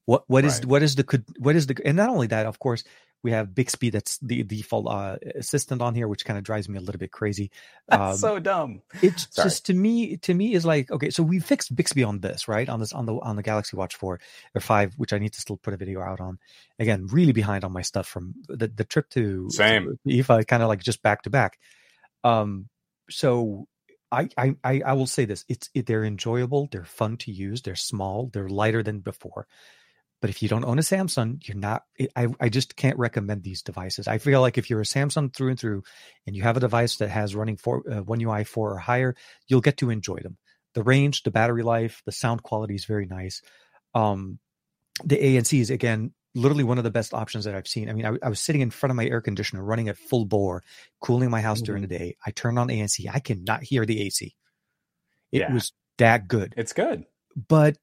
What 0.06 0.24
what 0.28 0.44
is, 0.44 0.58
right. 0.58 0.66
what 0.66 0.82
is 0.82 0.94
the 0.94 1.24
what 1.38 1.56
is 1.56 1.66
the 1.66 1.76
and 1.84 1.96
not 1.96 2.10
only 2.10 2.28
that, 2.28 2.46
of 2.46 2.58
course, 2.58 2.84
we 3.24 3.30
have 3.30 3.54
Bixby 3.54 3.88
that's 3.88 4.18
the 4.18 4.42
default 4.42 4.86
uh, 4.86 5.16
assistant 5.34 5.80
on 5.80 5.94
here, 5.94 6.06
which 6.06 6.26
kind 6.26 6.38
of 6.38 6.44
drives 6.44 6.68
me 6.68 6.76
a 6.76 6.80
little 6.80 6.98
bit 6.98 7.10
crazy. 7.10 7.50
That's 7.88 8.12
um, 8.12 8.16
so 8.18 8.38
dumb. 8.38 8.82
It's 9.02 9.26
Sorry. 9.30 9.46
just 9.46 9.66
to 9.66 9.74
me, 9.74 10.18
to 10.18 10.34
me 10.34 10.52
is 10.54 10.66
like 10.66 10.90
okay, 10.90 11.08
so 11.08 11.22
we 11.22 11.40
fixed 11.40 11.74
Bixby 11.74 12.04
on 12.04 12.20
this, 12.20 12.46
right? 12.46 12.68
On 12.68 12.78
this 12.78 12.92
on 12.92 13.06
the 13.06 13.14
on 13.14 13.36
the 13.36 13.42
Galaxy 13.42 13.76
Watch 13.76 13.96
four 13.96 14.20
or 14.54 14.60
five, 14.60 14.92
which 14.98 15.14
I 15.14 15.18
need 15.18 15.32
to 15.32 15.40
still 15.40 15.56
put 15.56 15.72
a 15.72 15.78
video 15.78 16.02
out 16.02 16.20
on. 16.20 16.38
Again, 16.78 17.06
really 17.06 17.32
behind 17.32 17.64
on 17.64 17.72
my 17.72 17.82
stuff 17.82 18.06
from 18.06 18.34
the 18.46 18.68
the 18.68 18.84
trip 18.84 19.08
to 19.10 19.48
same 19.50 19.98
IFA, 20.06 20.46
kind 20.46 20.62
of 20.62 20.68
like 20.68 20.82
just 20.82 21.02
back 21.02 21.22
to 21.22 21.30
back. 21.30 21.58
Um, 22.22 22.68
so 23.08 23.66
I, 24.12 24.28
I 24.36 24.82
I 24.82 24.92
will 24.92 25.06
say 25.06 25.24
this: 25.24 25.46
it's 25.48 25.70
it, 25.74 25.86
they're 25.86 26.04
enjoyable, 26.04 26.68
they're 26.70 26.84
fun 26.84 27.16
to 27.18 27.32
use, 27.32 27.62
they're 27.62 27.74
small, 27.74 28.30
they're 28.32 28.50
lighter 28.50 28.82
than 28.82 29.00
before. 29.00 29.46
But 30.20 30.30
if 30.30 30.42
you 30.42 30.48
don't 30.48 30.64
own 30.64 30.78
a 30.78 30.82
Samsung, 30.82 31.46
you're 31.46 31.56
not. 31.56 31.82
I, 32.16 32.28
I 32.40 32.48
just 32.48 32.76
can't 32.76 32.98
recommend 32.98 33.42
these 33.42 33.62
devices. 33.62 34.08
I 34.08 34.18
feel 34.18 34.40
like 34.40 34.56
if 34.56 34.70
you're 34.70 34.80
a 34.80 34.84
Samsung 34.84 35.34
through 35.34 35.50
and 35.50 35.60
through, 35.60 35.82
and 36.26 36.34
you 36.34 36.42
have 36.42 36.56
a 36.56 36.60
device 36.60 36.96
that 36.96 37.10
has 37.10 37.34
running 37.34 37.56
for 37.56 37.82
uh, 37.90 38.02
One 38.02 38.22
UI 38.22 38.44
four 38.44 38.72
or 38.72 38.78
higher, 38.78 39.14
you'll 39.48 39.60
get 39.60 39.76
to 39.78 39.90
enjoy 39.90 40.18
them. 40.20 40.38
The 40.74 40.82
range, 40.82 41.22
the 41.22 41.30
battery 41.30 41.62
life, 41.62 42.02
the 42.06 42.12
sound 42.12 42.42
quality 42.42 42.74
is 42.74 42.86
very 42.86 43.06
nice. 43.06 43.42
Um, 43.94 44.38
the 45.04 45.16
ANCs 45.16 45.70
again, 45.70 46.12
literally 46.34 46.64
one 46.64 46.78
of 46.78 46.84
the 46.84 46.90
best 46.90 47.14
options 47.14 47.44
that 47.44 47.54
I've 47.54 47.68
seen. 47.68 47.88
I 47.88 47.92
mean, 47.92 48.06
I, 48.06 48.16
I 48.22 48.28
was 48.28 48.40
sitting 48.40 48.60
in 48.60 48.70
front 48.70 48.90
of 48.90 48.96
my 48.96 49.06
air 49.06 49.20
conditioner, 49.20 49.62
running 49.62 49.88
at 49.88 49.98
full 49.98 50.24
bore, 50.24 50.62
cooling 51.00 51.30
my 51.30 51.40
house 51.40 51.58
mm-hmm. 51.58 51.66
during 51.66 51.82
the 51.82 51.88
day. 51.88 52.16
I 52.24 52.30
turned 52.30 52.58
on 52.58 52.68
ANC. 52.68 53.06
I 53.12 53.20
cannot 53.20 53.62
hear 53.62 53.86
the 53.86 54.02
AC. 54.02 54.34
It 55.32 55.40
yeah. 55.40 55.52
was 55.52 55.72
that 55.98 56.28
good. 56.28 56.54
It's 56.56 56.72
good, 56.72 57.04
but 57.48 57.76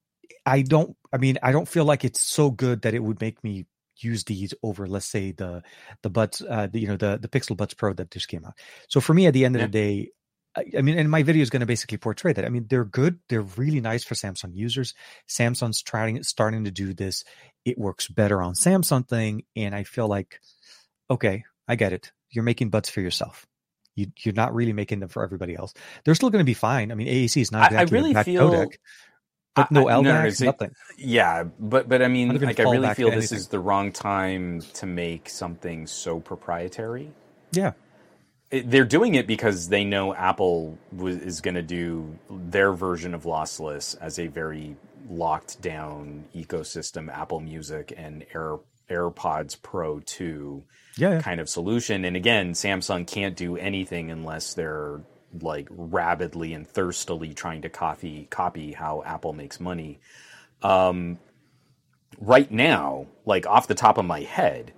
I 0.45 0.61
don't. 0.61 0.95
I 1.13 1.17
mean, 1.17 1.37
I 1.43 1.51
don't 1.51 1.67
feel 1.67 1.85
like 1.85 2.05
it's 2.05 2.21
so 2.21 2.51
good 2.51 2.83
that 2.83 2.93
it 2.93 3.03
would 3.03 3.21
make 3.21 3.43
me 3.43 3.65
use 3.97 4.23
these 4.23 4.53
over, 4.63 4.87
let's 4.87 5.05
say 5.05 5.31
the 5.31 5.63
the 6.01 6.09
buds, 6.09 6.41
uh, 6.47 6.67
the, 6.67 6.79
you 6.79 6.87
know, 6.87 6.97
the 6.97 7.19
the 7.21 7.27
Pixel 7.27 7.57
Buds 7.57 7.73
Pro 7.73 7.93
that 7.93 8.11
just 8.11 8.27
came 8.27 8.45
out. 8.45 8.53
So 8.87 9.01
for 9.01 9.13
me, 9.13 9.27
at 9.27 9.33
the 9.33 9.45
end 9.45 9.55
of 9.55 9.61
yeah. 9.61 9.67
the 9.67 9.71
day, 9.71 10.11
I 10.77 10.81
mean, 10.81 10.97
and 10.97 11.09
my 11.09 11.23
video 11.23 11.41
is 11.41 11.49
going 11.49 11.61
to 11.61 11.65
basically 11.65 11.97
portray 11.97 12.33
that. 12.33 12.45
I 12.45 12.49
mean, 12.49 12.67
they're 12.69 12.85
good. 12.85 13.19
They're 13.29 13.41
really 13.41 13.79
nice 13.79 14.03
for 14.03 14.15
Samsung 14.15 14.51
users. 14.53 14.93
Samsung's 15.29 15.81
trying, 15.81 16.21
starting 16.23 16.65
to 16.65 16.71
do 16.71 16.93
this. 16.93 17.23
It 17.63 17.77
works 17.77 18.07
better 18.07 18.41
on 18.41 18.53
Samsung 18.53 19.07
thing, 19.07 19.43
and 19.55 19.73
I 19.73 19.83
feel 19.83 20.07
like, 20.07 20.39
okay, 21.09 21.43
I 21.67 21.75
get 21.75 21.93
it. 21.93 22.11
You're 22.31 22.43
making 22.43 22.69
buds 22.69 22.89
for 22.89 23.01
yourself. 23.01 23.45
You, 23.95 24.07
you're 24.23 24.33
not 24.33 24.53
really 24.53 24.73
making 24.73 24.99
them 24.99 25.09
for 25.09 25.23
everybody 25.23 25.55
else. 25.55 25.73
They're 26.03 26.15
still 26.15 26.29
going 26.29 26.43
to 26.43 26.45
be 26.45 26.53
fine. 26.53 26.91
I 26.91 26.95
mean, 26.95 27.07
AAC 27.07 27.41
is 27.41 27.51
not 27.51 27.71
exactly 27.71 27.97
I, 27.97 28.01
I 28.01 28.01
really 28.01 28.23
feel, 28.23 28.49
codec, 28.49 28.77
but 29.55 29.71
no 29.71 29.85
LDAC, 29.85 30.41
no, 30.41 30.45
nothing. 30.47 30.71
Yeah, 30.97 31.43
but 31.59 31.89
but 31.89 32.01
I 32.01 32.07
mean, 32.07 32.39
like 32.39 32.59
I 32.59 32.63
really 32.63 32.93
feel 32.93 33.11
this 33.11 33.31
is 33.31 33.47
the 33.47 33.59
wrong 33.59 33.91
time 33.91 34.61
to 34.75 34.85
make 34.85 35.29
something 35.29 35.87
so 35.87 36.19
proprietary. 36.19 37.11
Yeah 37.51 37.73
they're 38.51 38.85
doing 38.85 39.15
it 39.15 39.27
because 39.27 39.69
they 39.69 39.83
know 39.85 40.13
Apple 40.13 40.77
is 40.99 41.39
going 41.39 41.55
to 41.55 41.61
do 41.61 42.17
their 42.29 42.73
version 42.73 43.13
of 43.13 43.23
lossless 43.23 43.95
as 44.01 44.19
a 44.19 44.27
very 44.27 44.75
locked 45.09 45.61
down 45.61 46.25
ecosystem, 46.35 47.09
Apple 47.09 47.39
Music 47.39 47.93
and 47.95 48.25
Air 48.33 48.57
AirPods 48.89 49.61
Pro 49.61 50.01
2 50.01 50.63
yeah, 50.97 51.11
yeah. 51.11 51.21
kind 51.21 51.39
of 51.39 51.47
solution. 51.47 52.03
And 52.03 52.17
again, 52.17 52.51
Samsung 52.51 53.07
can't 53.07 53.37
do 53.37 53.55
anything 53.55 54.11
unless 54.11 54.53
they're 54.53 54.99
like 55.39 55.67
rabidly 55.71 56.53
and 56.53 56.67
thirstily 56.67 57.33
trying 57.33 57.61
to 57.61 57.69
copy 57.69 58.27
copy 58.29 58.73
how 58.73 59.03
Apple 59.05 59.33
makes 59.33 59.59
money. 59.59 59.99
Um, 60.61 61.19
right 62.19 62.51
now, 62.51 63.07
like 63.25 63.45
off 63.47 63.67
the 63.67 63.75
top 63.75 63.97
of 63.97 64.05
my 64.05 64.21
head, 64.21 64.73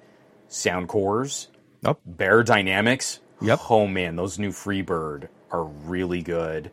sound 0.48 0.88
Soundcores, 0.88 1.48
nope. 1.82 2.00
Beyerdynamics, 2.10 3.20
Yep. 3.44 3.60
Oh 3.70 3.88
man, 3.88 4.16
those 4.16 4.40
new 4.40 4.52
Free 4.52 4.82
Byrd 4.82 5.30
are 5.52 5.64
really 5.64 6.22
good. 6.22 6.68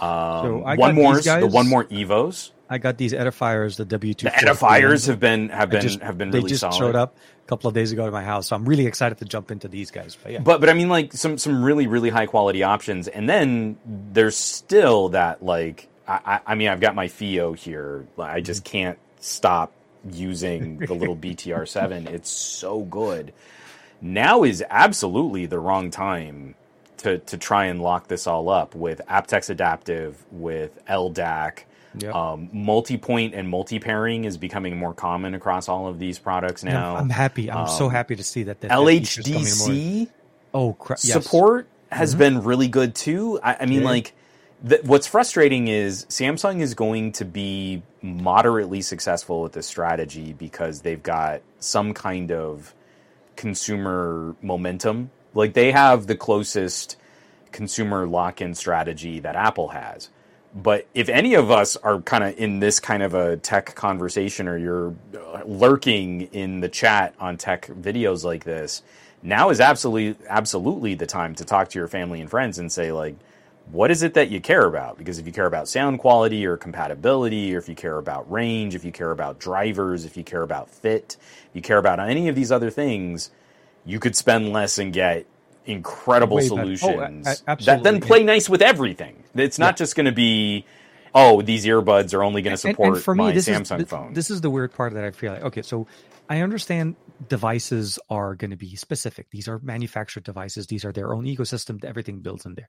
Um, 0.00 0.42
so 0.44 0.62
1MORE, 0.64 1.40
the 1.40 1.48
1MORE 1.48 1.88
Evos. 1.90 2.50
I 2.68 2.78
got 2.78 2.98
these 2.98 3.12
edifiers, 3.12 3.76
the 3.76 3.84
W 3.84 4.14
two. 4.14 4.24
The 4.24 4.30
edifiers 4.30 5.06
have 5.06 5.20
been 5.20 5.48
have 5.48 5.70
been 5.70 5.80
just, 5.80 6.00
have 6.00 6.18
been 6.18 6.30
really 6.30 6.42
they 6.42 6.48
just 6.48 6.60
solid. 6.60 6.76
showed 6.76 6.96
up 6.96 7.16
couple 7.48 7.68
of 7.68 7.74
days 7.74 7.92
ago 7.92 8.06
to 8.06 8.12
my 8.12 8.22
house, 8.22 8.48
so 8.48 8.56
I'm 8.56 8.64
really 8.64 8.86
excited 8.86 9.18
to 9.18 9.24
jump 9.24 9.50
into 9.50 9.68
these 9.68 9.90
guys. 9.90 10.16
But 10.22 10.32
yeah, 10.32 10.38
but 10.40 10.60
but 10.60 10.68
I 10.68 10.74
mean, 10.74 10.88
like 10.88 11.12
some 11.12 11.38
some 11.38 11.64
really 11.64 11.86
really 11.86 12.10
high 12.10 12.26
quality 12.26 12.62
options, 12.62 13.08
and 13.08 13.28
then 13.28 13.78
there's 13.84 14.36
still 14.36 15.10
that 15.10 15.42
like 15.42 15.88
I 16.06 16.40
I 16.46 16.54
mean 16.54 16.68
I've 16.68 16.80
got 16.80 16.94
my 16.94 17.08
FiiO 17.08 17.56
here, 17.56 18.06
I 18.18 18.40
just 18.40 18.64
mm-hmm. 18.64 18.72
can't 18.72 18.98
stop 19.20 19.72
using 20.12 20.78
the 20.78 20.94
little 20.94 21.16
BTR 21.24 21.66
seven. 21.66 22.06
It's 22.06 22.30
so 22.30 22.80
good 22.80 23.32
now 24.00 24.44
is 24.44 24.64
absolutely 24.68 25.46
the 25.46 25.58
wrong 25.58 25.90
time 25.90 26.54
to 26.98 27.18
to 27.18 27.36
try 27.36 27.66
and 27.66 27.82
lock 27.82 28.08
this 28.08 28.26
all 28.26 28.48
up 28.48 28.74
with 28.74 29.00
aptX 29.08 29.50
Adaptive, 29.50 30.24
with 30.30 30.84
LDAC. 30.86 31.60
Yep. 31.96 32.14
Um, 32.14 32.50
multi-point 32.52 33.34
and 33.34 33.48
multi-pairing 33.48 34.24
is 34.24 34.36
becoming 34.36 34.76
more 34.76 34.94
common 34.94 35.34
across 35.34 35.68
all 35.68 35.86
of 35.86 35.98
these 35.98 36.18
products 36.18 36.62
now. 36.62 36.96
I'm 36.96 37.08
happy. 37.08 37.50
I'm 37.50 37.58
um, 37.58 37.68
so 37.68 37.88
happy 37.88 38.14
to 38.16 38.22
see 38.22 38.44
that. 38.44 38.60
that 38.60 38.70
LHDC 38.70 40.08
oh! 40.54 40.76
Yes. 40.90 41.02
support 41.02 41.66
has 41.90 42.10
mm-hmm. 42.10 42.18
been 42.18 42.42
really 42.42 42.68
good 42.68 42.94
too. 42.94 43.40
I, 43.42 43.58
I 43.60 43.66
mean, 43.66 43.80
yeah. 43.80 43.88
like, 43.88 44.12
the, 44.62 44.80
what's 44.84 45.06
frustrating 45.06 45.68
is 45.68 46.04
Samsung 46.06 46.60
is 46.60 46.74
going 46.74 47.12
to 47.12 47.24
be 47.24 47.82
moderately 48.02 48.82
successful 48.82 49.42
with 49.42 49.52
this 49.52 49.66
strategy 49.66 50.32
because 50.32 50.82
they've 50.82 51.02
got 51.02 51.42
some 51.58 51.94
kind 51.94 52.32
of 52.32 52.74
consumer 53.36 54.34
momentum. 54.42 55.10
Like 55.34 55.54
they 55.54 55.72
have 55.72 56.06
the 56.06 56.16
closest 56.16 56.96
consumer 57.52 58.06
lock-in 58.06 58.54
strategy 58.54 59.20
that 59.20 59.36
Apple 59.36 59.68
has. 59.68 60.10
But 60.54 60.86
if 60.94 61.08
any 61.08 61.34
of 61.34 61.50
us 61.50 61.76
are 61.76 62.00
kind 62.00 62.24
of 62.24 62.38
in 62.38 62.60
this 62.60 62.80
kind 62.80 63.02
of 63.02 63.14
a 63.14 63.36
tech 63.36 63.74
conversation 63.74 64.48
or 64.48 64.56
you're 64.56 64.94
uh, 65.14 65.42
lurking 65.44 66.22
in 66.32 66.60
the 66.60 66.68
chat 66.68 67.14
on 67.20 67.36
tech 67.36 67.66
videos 67.66 68.24
like 68.24 68.44
this, 68.44 68.82
now 69.22 69.50
is 69.50 69.60
absolutely 69.60 70.16
absolutely 70.28 70.94
the 70.94 71.06
time 71.06 71.34
to 71.36 71.44
talk 71.44 71.68
to 71.70 71.78
your 71.78 71.88
family 71.88 72.20
and 72.20 72.30
friends 72.30 72.58
and 72.58 72.72
say 72.72 72.92
like 72.92 73.16
what 73.70 73.90
is 73.90 74.02
it 74.02 74.14
that 74.14 74.30
you 74.30 74.40
care 74.40 74.64
about? 74.64 74.96
Because 74.96 75.18
if 75.18 75.26
you 75.26 75.32
care 75.32 75.46
about 75.46 75.68
sound 75.68 75.98
quality 75.98 76.46
or 76.46 76.56
compatibility, 76.56 77.54
or 77.54 77.58
if 77.58 77.68
you 77.68 77.74
care 77.74 77.98
about 77.98 78.30
range, 78.30 78.74
if 78.74 78.84
you 78.84 78.92
care 78.92 79.10
about 79.10 79.38
drivers, 79.38 80.04
if 80.04 80.16
you 80.16 80.24
care 80.24 80.42
about 80.42 80.70
fit, 80.70 81.16
if 81.20 81.50
you 81.52 81.60
care 81.62 81.78
about 81.78 82.00
any 82.00 82.28
of 82.28 82.34
these 82.34 82.50
other 82.50 82.70
things, 82.70 83.30
you 83.84 84.00
could 84.00 84.16
spend 84.16 84.52
less 84.52 84.78
and 84.78 84.92
get 84.92 85.26
incredible 85.68 86.36
Way 86.36 86.44
oh, 86.44 86.48
solutions 86.48 87.44
oh, 87.46 87.56
that 87.64 87.82
then 87.82 88.00
play 88.00 88.22
nice 88.22 88.48
with 88.48 88.62
everything. 88.62 89.22
It's 89.34 89.58
not 89.58 89.74
yeah. 89.74 89.84
just 89.84 89.94
going 89.94 90.06
to 90.06 90.12
be, 90.12 90.64
oh, 91.14 91.42
these 91.42 91.64
earbuds 91.66 92.14
are 92.14 92.24
only 92.24 92.42
going 92.42 92.54
to 92.54 92.58
support 92.58 92.88
and, 92.88 92.96
and 92.96 93.04
for 93.04 93.14
me, 93.14 93.24
my 93.24 93.32
this 93.32 93.48
Samsung 93.48 93.82
is, 93.82 93.88
phone. 93.88 94.14
This 94.14 94.30
is 94.30 94.40
the 94.40 94.50
weird 94.50 94.72
part 94.72 94.94
that 94.94 95.04
I 95.04 95.10
feel 95.10 95.32
like, 95.32 95.42
okay, 95.42 95.62
so 95.62 95.86
I 96.28 96.40
understand 96.40 96.96
devices 97.28 97.98
are 98.10 98.34
going 98.34 98.50
to 98.50 98.56
be 98.56 98.76
specific. 98.76 99.30
These 99.30 99.48
are 99.48 99.58
manufactured 99.60 100.24
devices. 100.24 100.66
These 100.66 100.84
are 100.84 100.92
their 100.92 101.14
own 101.14 101.24
ecosystem. 101.24 101.84
Everything 101.84 102.20
builds 102.20 102.46
in 102.46 102.54
there 102.54 102.68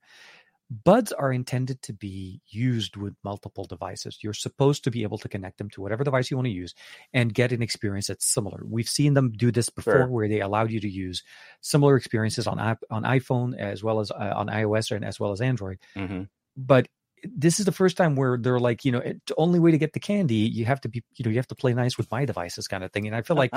buds 0.70 1.12
are 1.12 1.34
intended 1.34 1.82
to 1.82 1.94
be 1.94 2.42
used 2.48 2.96
with 2.96 3.16
multiple 3.24 3.66
devices 3.66 4.20
you're 4.22 4.34
supposed 4.34 4.84
to 4.84 4.92
be 4.92 5.04
able 5.04 5.18
to 5.18 5.28
connect 5.28 5.58
them 5.58 5.70
to 5.70 5.82
whatever 5.82 6.04
device 6.04 6.30
you 6.30 6.38
want 6.38 6.46
to 6.46 6.52
use 6.52 6.76
and 7.14 7.34
get 7.34 7.52
an 7.52 7.62
experience 7.62 8.08
that's 8.08 8.26
similar 8.26 8.62
we've 8.66 8.90
seen 8.90 9.14
them 9.14 9.32
do 9.32 9.52
this 9.52 9.70
before 9.70 9.94
sure. 9.94 10.08
where 10.08 10.28
they 10.28 10.42
allowed 10.42 10.72
you 10.72 10.80
to 10.80 10.90
use 10.90 11.24
similar 11.62 11.96
experiences 11.96 12.46
on 12.46 12.60
app 12.60 12.84
on 12.92 13.04
iphone 13.04 13.58
as 13.58 13.84
well 13.84 14.00
as 14.00 14.12
uh, 14.12 14.34
on 14.36 14.48
ios 14.48 14.96
and 14.96 15.04
as 15.04 15.20
well 15.20 15.32
as 15.32 15.42
android 15.42 15.80
mm-hmm. 15.96 16.24
but 16.56 16.88
this 17.24 17.60
is 17.60 17.66
the 17.66 17.72
first 17.72 17.98
time 17.98 18.16
where 18.16 18.38
they're 18.38 18.60
like, 18.60 18.86
you 18.86 18.92
know, 18.92 19.00
the 19.00 19.36
only 19.38 19.60
way 19.60 19.72
to 19.72 19.78
get 19.78 19.94
the 19.94 20.00
candy, 20.00 20.36
you 20.36 20.66
have 20.66 20.82
to 20.82 20.90
be, 20.90 21.04
you 21.16 21.26
know, 21.26 21.32
you 21.32 21.38
have 21.38 21.48
to 21.48 21.56
play 21.56 21.74
nice 21.74 21.98
with 21.98 22.10
my 22.12 22.26
devices, 22.26 22.68
kind 22.68 22.84
of 22.84 22.92
thing. 22.92 23.08
And 23.08 23.16
I 23.16 23.22
feel 23.22 23.36
like, 23.36 23.52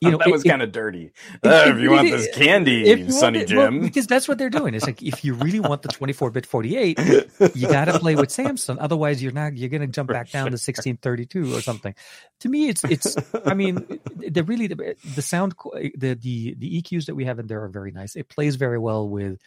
you 0.00 0.10
know, 0.10 0.18
that 0.18 0.28
it, 0.28 0.32
was 0.32 0.42
kind 0.42 0.62
of 0.62 0.72
dirty. 0.72 1.12
It, 1.42 1.46
uh, 1.46 1.64
if 1.66 1.80
you 1.80 1.90
want 1.90 2.10
this 2.10 2.28
candy, 2.34 3.10
Sonny 3.10 3.40
it, 3.40 3.48
Jim, 3.48 3.58
well, 3.58 3.82
because 3.82 4.06
that's 4.06 4.28
what 4.28 4.38
they're 4.38 4.50
doing. 4.50 4.74
It's 4.74 4.86
like 4.86 5.02
if 5.02 5.24
you 5.24 5.34
really 5.34 5.60
want 5.60 5.82
the 5.82 5.88
24-bit 5.88 6.46
48, 6.46 6.98
you 7.54 7.68
got 7.68 7.86
to 7.86 7.98
play 7.98 8.14
with 8.14 8.28
Samsung. 8.36 8.78
Otherwise, 8.80 9.22
you're 9.22 9.32
not. 9.32 9.56
You're 9.56 9.70
going 9.70 9.82
to 9.82 9.86
jump 9.86 10.10
back 10.10 10.30
down 10.30 10.46
to 10.46 10.58
1632 10.58 11.54
or 11.54 11.60
something. 11.60 11.94
To 12.40 12.48
me, 12.48 12.68
it's 12.68 12.84
it's. 12.84 13.16
I 13.46 13.54
mean, 13.54 14.00
the 14.16 14.42
really 14.42 14.66
the, 14.66 14.96
the 15.14 15.22
sound, 15.22 15.54
the 15.72 16.14
the 16.14 16.54
the 16.58 16.82
EQs 16.82 17.06
that 17.06 17.14
we 17.14 17.24
have 17.24 17.38
in 17.38 17.46
there 17.46 17.62
are 17.62 17.68
very 17.68 17.92
nice. 17.92 18.16
It 18.16 18.28
plays 18.28 18.56
very 18.56 18.78
well 18.78 19.08
with 19.08 19.38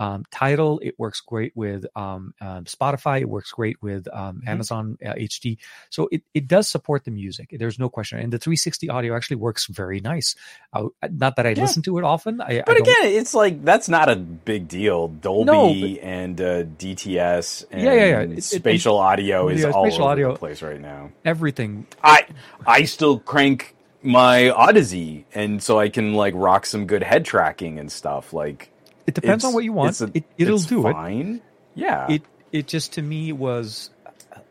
um, 0.00 0.24
Tidal. 0.30 0.80
It 0.82 0.98
works 0.98 1.20
great 1.20 1.52
with 1.54 1.84
um, 1.94 2.34
uh, 2.40 2.62
Spotify. 2.62 3.20
It 3.20 3.28
works 3.28 3.52
great 3.52 3.80
with 3.82 4.08
um, 4.12 4.38
mm-hmm. 4.38 4.48
Amazon 4.48 4.98
uh, 5.04 5.12
HD. 5.12 5.58
So 5.90 6.08
it, 6.10 6.22
it 6.32 6.48
does 6.48 6.68
support 6.68 7.04
the 7.04 7.10
music. 7.10 7.54
There's 7.56 7.78
no 7.78 7.90
question. 7.90 8.18
And 8.18 8.32
the 8.32 8.38
360 8.38 8.88
audio 8.88 9.14
actually 9.14 9.36
works 9.36 9.66
very 9.66 10.00
nice. 10.00 10.34
Uh, 10.72 10.88
not 11.10 11.36
that 11.36 11.46
I 11.46 11.50
yeah. 11.50 11.62
listen 11.62 11.82
to 11.82 11.98
it 11.98 12.04
often. 12.04 12.40
I, 12.40 12.62
but 12.64 12.76
I 12.76 12.78
again, 12.78 12.96
it's 13.02 13.34
like 13.34 13.62
that's 13.62 13.88
not 13.88 14.08
a 14.08 14.16
big 14.16 14.68
deal. 14.68 15.08
Dolby 15.08 15.44
no, 15.44 15.68
but, 15.68 16.02
and 16.02 16.40
uh, 16.40 16.64
DTS 16.64 17.66
and 17.70 17.82
yeah, 17.82 17.92
yeah, 17.92 18.22
yeah. 18.22 18.40
spatial 18.40 18.96
it, 18.96 19.00
audio 19.02 19.48
is 19.48 19.64
all 19.66 19.86
over 19.86 20.02
audio, 20.02 20.32
the 20.32 20.38
place 20.38 20.62
right 20.62 20.80
now. 20.80 21.10
Everything. 21.26 21.86
I 22.02 22.26
I 22.66 22.84
still 22.84 23.18
crank 23.18 23.76
my 24.02 24.52
Audeze, 24.56 25.24
and 25.34 25.62
so 25.62 25.78
I 25.78 25.90
can 25.90 26.14
like 26.14 26.32
rock 26.36 26.64
some 26.64 26.86
good 26.86 27.02
head 27.02 27.26
tracking 27.26 27.78
and 27.78 27.92
stuff. 27.92 28.32
Like 28.32 28.70
it 29.10 29.20
depends 29.20 29.44
on 29.44 29.52
what 29.52 29.64
you 29.64 29.72
want. 29.72 30.00
A, 30.00 30.10
it, 30.14 30.24
it'll 30.38 30.58
do 30.58 30.82
fine. 30.82 31.36
it. 31.36 31.42
Yeah. 31.74 32.06
It 32.10 32.22
it 32.52 32.66
just 32.66 32.94
to 32.94 33.02
me 33.02 33.32
was 33.32 33.90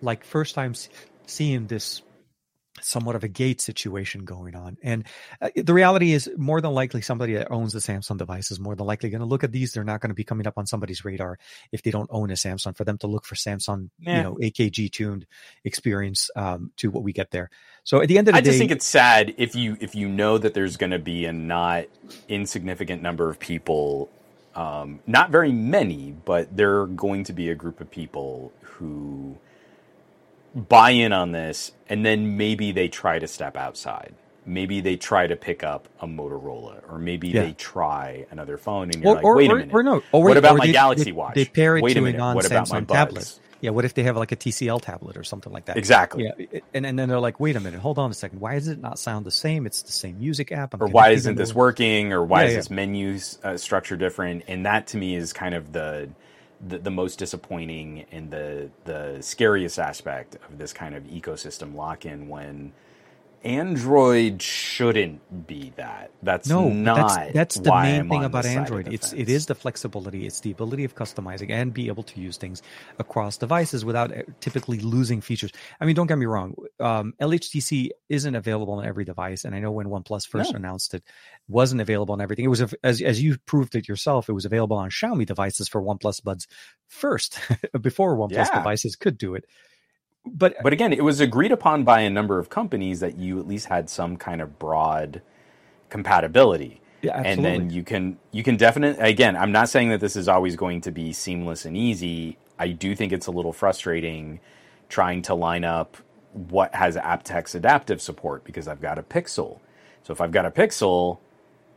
like 0.02 0.24
first 0.24 0.56
time 0.56 0.74
seeing 1.26 1.68
this 1.68 2.02
somewhat 2.82 3.16
of 3.16 3.24
a 3.24 3.28
gate 3.28 3.62
situation 3.62 4.24
going 4.26 4.56
on. 4.56 4.78
And 4.82 5.06
uh, 5.42 5.50
the 5.56 5.74
reality 5.74 6.14
is 6.14 6.30
more 6.38 6.62
than 6.62 6.72
likely 6.72 7.02
somebody 7.02 7.34
that 7.34 7.52
owns 7.52 7.74
the 7.74 7.80
Samsung 7.80 8.18
device 8.18 8.52
is 8.52 8.60
more 8.60 8.76
than 8.76 8.86
likely 8.86 9.10
going 9.10 9.20
to 9.20 9.26
look 9.26 9.44
at 9.44 9.52
these. 9.52 9.74
They're 9.74 9.84
not 9.84 10.02
going 10.02 10.10
to 10.10 10.16
be 10.16 10.24
coming 10.24 10.48
up 10.48 10.58
on 10.58 10.66
somebody's 10.66 11.04
radar 11.04 11.38
if 11.72 11.82
they 11.82 11.92
don't 11.92 12.10
own 12.12 12.30
a 12.32 12.36
Samsung 12.36 12.76
for 12.76 12.84
them 12.84 12.98
to 13.00 13.08
look 13.08 13.26
for 13.26 13.36
Samsung, 13.36 13.90
yeah. 14.00 14.18
you 14.18 14.24
know, 14.24 14.36
AKG 14.36 14.92
tuned 14.92 15.26
experience 15.64 16.30
um, 16.36 16.72
to 16.78 16.90
what 16.90 17.04
we 17.04 17.14
get 17.14 17.32
there. 17.32 17.50
So 17.84 18.02
at 18.02 18.08
the 18.08 18.18
end 18.18 18.28
of 18.28 18.34
the 18.34 18.38
I 18.38 18.42
day, 18.42 18.50
I 18.50 18.52
just 18.52 18.60
think 18.60 18.72
it's 18.72 18.88
sad 18.88 19.34
if 19.38 19.56
you, 19.56 19.78
if 19.80 19.96
you 19.96 20.08
know 20.08 20.38
that 20.38 20.54
there's 20.54 20.78
going 20.78 20.92
to 20.92 21.00
be 21.00 21.26
a 21.26 21.34
not 21.34 21.86
insignificant 22.28 23.02
number 23.02 23.30
of 23.30 23.40
people 23.40 24.10
um, 24.56 25.00
not 25.06 25.30
very 25.30 25.52
many, 25.52 26.16
but 26.26 26.56
there 26.56 26.82
are 26.82 26.88
going 26.88 27.24
to 27.26 27.34
be 27.34 27.50
a 27.50 27.56
group 27.56 27.80
of 27.82 27.90
people 27.92 28.52
who 28.62 29.38
buy 30.56 30.92
in 30.92 31.14
on 31.14 31.32
this 31.32 31.72
and 31.88 32.06
then 32.06 32.38
maybe 32.38 32.72
they 32.72 32.88
try 32.88 33.20
to 33.20 33.28
step 33.28 33.56
outside. 33.56 34.14
maybe 34.50 34.82
they 34.82 34.98
try 34.98 35.28
to 35.28 35.36
pick 35.36 35.64
up 35.64 35.88
a 36.02 36.08
Motorola, 36.08 36.82
or 36.92 36.98
maybe 36.98 37.30
yeah. 37.30 37.44
they 37.44 37.52
try 37.54 38.26
another 38.32 38.58
phone, 38.58 38.90
and 38.90 39.04
you're 39.04 39.12
or, 39.12 39.16
like, 39.16 39.24
wait 39.24 39.52
or, 39.52 39.56
a 39.56 39.60
minute, 39.60 39.74
or 39.74 39.84
no, 39.84 40.02
what 40.12 40.38
about 40.38 40.58
my 40.58 40.66
they, 40.66 40.72
Galaxy 40.72 41.06
they, 41.06 41.12
Watch? 41.12 41.36
They 41.36 41.46
pair 41.46 41.78
it 41.78 41.84
wait 41.84 41.94
to 41.94 42.00
a, 42.00 42.02
minute, 42.02 42.16
a 42.16 42.20
non-Samsung 42.20 42.88
tablet. 42.88 43.40
Yeah, 43.62 43.72
what 43.72 43.86
if 43.86 43.94
they 43.94 44.04
have 44.04 44.16
like 44.16 44.32
a 44.32 44.36
TCL 44.36 44.82
tablet 44.82 45.18
or 45.18 45.24
something 45.24 45.52
like 45.52 45.66
that? 45.66 45.78
Exactly. 45.78 46.24
Yeah, 46.24 46.60
and, 46.74 46.86
and 46.86 46.98
then 46.98 47.10
they're 47.10 47.20
like, 47.20 47.40
wait 47.40 47.56
a 47.56 47.60
minute, 47.60 47.80
hold 47.80 48.00
on 48.00 48.10
a 48.10 48.14
second. 48.14 48.40
Why 48.40 48.56
does 48.56 48.68
it 48.68 48.80
not 48.80 49.00
sound 49.00 49.26
the 49.26 49.32
same? 49.32 49.66
It's 49.66 49.82
the 49.82 49.92
same 49.92 50.20
music 50.20 50.52
app. 50.52 50.74
I'm 50.74 50.82
or 50.82 50.88
why 50.88 51.10
isn't 51.10 51.36
this 51.36 51.54
working? 51.54 52.14
Or 52.14 52.24
why 52.24 52.42
yeah, 52.42 52.48
is 52.48 52.52
yeah. 52.54 52.60
this 52.60 52.70
menu 52.70 53.20
uh, 53.44 53.58
structure 53.58 53.98
different? 53.98 54.44
And 54.48 54.66
that 54.66 54.88
to 54.88 54.98
me 54.98 55.16
is 55.16 55.34
kind 55.34 55.56
of 55.56 55.74
the, 55.74 56.10
the 56.66 56.78
the 56.78 56.92
most 56.92 57.20
disappointing 57.20 58.06
and 58.12 58.32
the 58.32 58.70
the 58.86 59.18
scariest 59.22 59.80
aspect 59.80 60.36
of 60.36 60.58
this 60.58 60.74
kind 60.74 60.96
of 60.96 61.04
ecosystem 61.04 61.76
lock 61.76 62.06
in 62.06 62.28
when 62.28 62.72
Android 63.44 64.42
shouldn't 64.42 65.48
be 65.48 65.72
that. 65.78 66.12
That's 66.22 66.50
no, 66.50 66.68
not 66.68 66.96
that's, 66.96 67.34
that's 67.34 67.56
the 67.60 67.74
main 67.74 68.10
thing 68.10 68.26
about 68.26 68.46
Android. 68.46 68.92
It's 68.92 69.14
it 69.14 69.30
is 69.30 69.46
the 69.46 69.56
flexibility. 69.56 70.26
It's 70.26 70.42
the 70.42 70.52
ability 70.52 70.84
of 70.84 70.96
customizing 70.96 71.50
and 71.50 71.74
be 71.74 71.88
able 71.88 72.04
to 72.04 72.20
use 72.20 72.36
things 72.36 72.62
across 72.98 73.38
devices 73.38 73.86
without 73.86 74.12
uh, 74.12 74.24
typically 74.42 74.80
losing 74.80 75.22
features. 75.22 75.52
I 75.80 75.86
mean, 75.86 75.96
don't 75.96 76.08
get 76.08 76.18
me 76.18 76.26
wrong. 76.26 76.54
Um, 76.80 77.14
LHDC 77.22 77.90
isn't 78.10 78.36
available 78.36 78.74
on 78.74 78.86
every 78.86 79.06
device, 79.06 79.46
and 79.46 79.56
I 79.56 79.60
know 79.60 79.72
when 79.72 79.88
OnePlus 79.88 80.28
first 80.28 80.52
no. 80.52 80.58
announced 80.58 80.94
it, 80.94 81.04
wasn't 81.48 81.80
available 81.80 82.14
on 82.14 82.22
everything. 82.22 82.44
It 82.44 82.50
was 82.50 82.62
as 82.84 83.02
as 83.02 83.22
you 83.22 83.38
proved 83.46 83.76
it 83.76 83.88
yourself. 83.88 84.28
It 84.28 84.34
was 84.34 84.46
available 84.46 84.76
on 84.76 84.90
Xiaomi 84.90 85.26
devices 85.26 85.70
for 85.70 85.82
OnePlus 85.82 86.24
Buds 86.24 86.46
first, 86.88 87.40
before 87.82 88.18
OnePlus 88.18 88.32
yeah. 88.32 88.56
devices 88.56 88.98
could 88.98 89.18
do 89.18 89.36
it 89.36 89.46
but 90.34 90.56
but 90.64 90.74
again, 90.74 90.94
it 90.94 91.04
was 91.04 91.20
agreed 91.20 91.52
upon 91.52 91.84
by 91.84 92.02
a 92.02 92.10
number 92.10 92.40
of 92.40 92.50
companies 92.50 93.00
that 93.00 93.18
you 93.18 93.40
at 93.40 93.48
least 93.48 93.68
had 93.68 93.90
some 93.90 94.18
kind 94.18 94.42
of 94.42 94.60
broad 94.60 95.22
compatibility. 95.90 96.82
Yeah, 97.02 97.22
and 97.24 97.44
then 97.44 97.70
you 97.70 97.84
can 97.84 98.18
you 98.32 98.44
can 98.44 98.58
definitely 98.58 99.02
again, 99.04 99.36
I'm 99.36 99.52
not 99.52 99.70
saying 99.70 99.90
that 99.90 100.02
this 100.02 100.16
is 100.16 100.28
always 100.28 100.56
going 100.56 100.82
to 100.82 100.92
be 100.92 101.14
seamless 101.14 101.66
and 101.66 101.78
easy. 101.78 102.38
I 102.58 102.70
do 102.70 102.96
think 102.96 103.14
it's 103.14 103.28
a 103.28 103.32
little 103.32 103.54
frustrating 103.54 104.40
trying 104.90 105.22
to 105.24 105.34
line 105.34 105.64
up 105.64 105.98
what 106.34 106.76
has 106.76 106.96
aptX 106.98 107.56
adaptive 107.56 108.02
support 108.02 108.44
because 108.44 108.68
I've 108.68 108.82
got 108.82 108.98
a 108.98 109.04
Pixel. 109.04 109.60
So 110.04 110.12
if 110.12 110.22
I've 110.22 110.32
got 110.32 110.46
a 110.46 110.52
Pixel, 110.52 111.20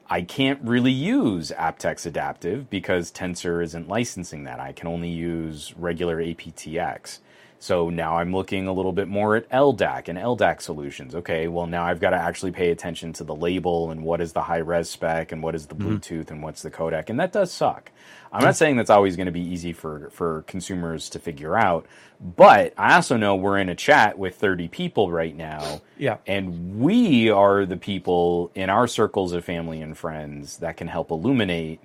I 0.09 0.23
can't 0.23 0.61
really 0.63 0.93
use 0.93 1.53
aptX 1.57 2.05
adaptive 2.05 2.69
because 2.69 3.11
Tensor 3.11 3.63
isn't 3.63 3.89
licensing 3.89 4.45
that. 4.45 4.61
I 4.61 4.73
can 4.73 4.89
only 4.89 5.09
use 5.09 5.73
regular 5.77 6.19
aptX. 6.19 7.21
So 7.63 7.91
now 7.91 8.17
I'm 8.19 8.35
looking 8.35 8.67
a 8.67 8.73
little 8.73 8.93
bit 8.93 9.07
more 9.07 9.37
at 9.37 9.49
LDAC 9.51 10.09
and 10.09 10.19
LDAC 10.19 10.61
solutions. 10.61 11.15
Okay, 11.15 11.47
well 11.47 11.69
now 11.69 11.85
I've 11.85 12.01
got 12.01 12.11
to 12.11 12.17
actually 12.17 12.51
pay 12.51 12.73
attention 12.73 13.13
to 13.13 13.25
the 13.25 13.37
label 13.37 13.93
and 13.93 14.03
what 14.03 14.21
is 14.21 14.33
the 14.33 14.43
high 14.43 14.59
res 14.59 14.91
spec 14.91 15.31
and 15.31 15.45
what 15.45 15.55
is 15.55 15.69
the 15.69 15.77
mm-hmm. 15.77 15.95
Bluetooth 15.95 16.33
and 16.33 16.43
what's 16.43 16.63
the 16.63 16.73
codec, 16.73 17.09
and 17.09 17.21
that 17.21 17.31
does 17.31 17.53
suck. 17.53 17.93
I'm 18.33 18.43
not 18.43 18.57
saying 18.57 18.79
that's 18.79 18.91
always 18.91 19.15
going 19.15 19.27
to 19.27 19.33
be 19.33 19.41
easy 19.41 19.73
for 19.73 20.11
for 20.11 20.43
consumers 20.49 21.09
to 21.11 21.21
figure 21.21 21.57
out, 21.57 21.87
but 22.21 22.75
I 22.77 22.97
also 22.97 23.17
know 23.17 23.37
we're 23.37 23.59
in 23.59 23.69
a 23.69 23.77
chat 23.77 24.19
with 24.19 24.35
30 24.35 24.67
people 24.67 25.13
right 25.13 25.37
now. 25.37 25.83
Yeah. 25.97 26.17
And 26.27 26.81
we 26.81 27.31
are 27.31 27.65
the 27.65 27.77
people 27.77 28.51
in 28.57 28.71
our 28.71 28.89
circles 28.89 29.31
of 29.31 29.45
family 29.45 29.81
and 29.81 29.97
friends 29.97 30.57
that 30.57 30.77
can 30.77 30.89
help 30.89 31.13
illuminate 31.13 31.79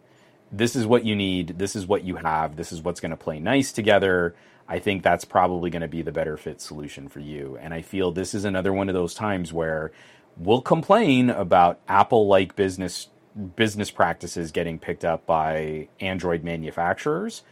this 0.51 0.75
is 0.75 0.87
what 0.87 1.05
you 1.05 1.15
need, 1.15 1.59
this 1.59 1.75
is 1.75 1.85
what 1.85 2.03
you 2.03 2.15
have, 2.15 2.55
this 2.55 2.71
is 2.71 2.81
what's 2.81 2.99
going 2.99 3.11
to 3.11 3.17
play 3.17 3.39
nice 3.39 3.71
together 3.71 4.33
I 4.68 4.80
think 4.80 5.03
that's 5.03 5.26
probably 5.26 5.69
going 5.69 5.81
to 5.81 5.88
be 5.88 6.02
the 6.02 6.11
better 6.11 6.38
fit 6.38 6.60
solution 6.61 7.07
for 7.07 7.19
you. 7.19 7.57
And 7.61 7.73
I 7.73 7.81
feel 7.81 8.11
this 8.11 8.34
is 8.34 8.45
another 8.45 8.73
one 8.73 8.89
of 8.89 8.95
those 8.95 9.14
times 9.14 9.53
where 9.53 9.91
we'll 10.35 10.61
complain 10.61 11.30
about 11.30 11.80
Apple 11.88 12.27
like 12.27 12.56
business 12.56 13.10
business 13.56 13.91
practices 13.91 14.52
getting 14.52 14.80
picked 14.80 15.06
up 15.06 15.26
by 15.27 15.88
Android 15.99 16.44
manufacturers. 16.44 17.44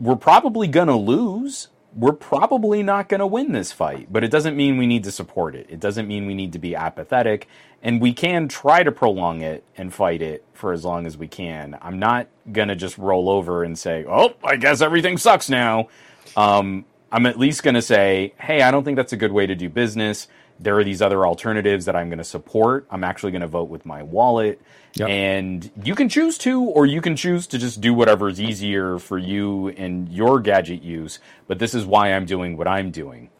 We're 0.00 0.16
probably 0.16 0.66
going 0.66 0.88
to 0.88 0.96
lose. 0.96 1.68
We're 1.94 2.12
probably 2.12 2.82
not 2.82 3.08
going 3.08 3.20
to 3.20 3.26
win 3.26 3.52
this 3.52 3.72
fight, 3.72 4.12
but 4.12 4.24
it 4.24 4.30
doesn't 4.30 4.56
mean 4.56 4.78
we 4.78 4.86
need 4.86 5.04
to 5.04 5.12
support 5.12 5.54
it. 5.54 5.66
It 5.68 5.80
doesn't 5.80 6.08
mean 6.08 6.26
we 6.26 6.34
need 6.34 6.52
to 6.54 6.58
be 6.58 6.74
apathetic 6.74 7.48
and 7.82 8.00
we 8.00 8.12
can 8.12 8.48
try 8.48 8.82
to 8.82 8.92
prolong 8.92 9.42
it 9.42 9.64
and 9.76 9.92
fight 9.92 10.22
it 10.22 10.44
for 10.54 10.72
as 10.72 10.84
long 10.84 11.06
as 11.06 11.16
we 11.18 11.28
can. 11.28 11.76
I'm 11.82 11.98
not 11.98 12.28
gonna 12.50 12.76
just 12.76 12.96
roll 12.96 13.28
over 13.28 13.64
and 13.64 13.78
say, 13.78 14.04
"Oh, 14.08 14.34
I 14.44 14.56
guess 14.56 14.80
everything 14.80 15.18
sucks 15.18 15.50
now." 15.50 15.88
Um, 16.36 16.84
I'm 17.10 17.26
at 17.26 17.38
least 17.38 17.62
gonna 17.62 17.82
say, 17.82 18.34
"Hey, 18.38 18.62
I 18.62 18.70
don't 18.70 18.84
think 18.84 18.96
that's 18.96 19.12
a 19.12 19.16
good 19.16 19.32
way 19.32 19.46
to 19.46 19.54
do 19.54 19.68
business." 19.68 20.28
There 20.62 20.78
are 20.78 20.84
these 20.84 21.02
other 21.02 21.26
alternatives 21.26 21.86
that 21.86 21.96
I'm 21.96 22.08
going 22.08 22.18
to 22.18 22.24
support. 22.24 22.86
I'm 22.90 23.04
actually 23.04 23.32
going 23.32 23.42
to 23.42 23.48
vote 23.48 23.68
with 23.68 23.84
my 23.84 24.02
wallet. 24.02 24.60
Yep. 24.94 25.08
And 25.08 25.70
you 25.82 25.94
can 25.94 26.08
choose 26.08 26.38
to, 26.38 26.62
or 26.62 26.86
you 26.86 27.00
can 27.00 27.16
choose 27.16 27.46
to 27.48 27.58
just 27.58 27.80
do 27.80 27.94
whatever 27.94 28.28
is 28.28 28.40
easier 28.40 28.98
for 28.98 29.18
you 29.18 29.68
and 29.70 30.08
your 30.08 30.38
gadget 30.40 30.82
use. 30.82 31.18
But 31.46 31.58
this 31.58 31.74
is 31.74 31.84
why 31.84 32.12
I'm 32.12 32.26
doing 32.26 32.56
what 32.56 32.68
I'm 32.68 32.90
doing. 32.90 33.30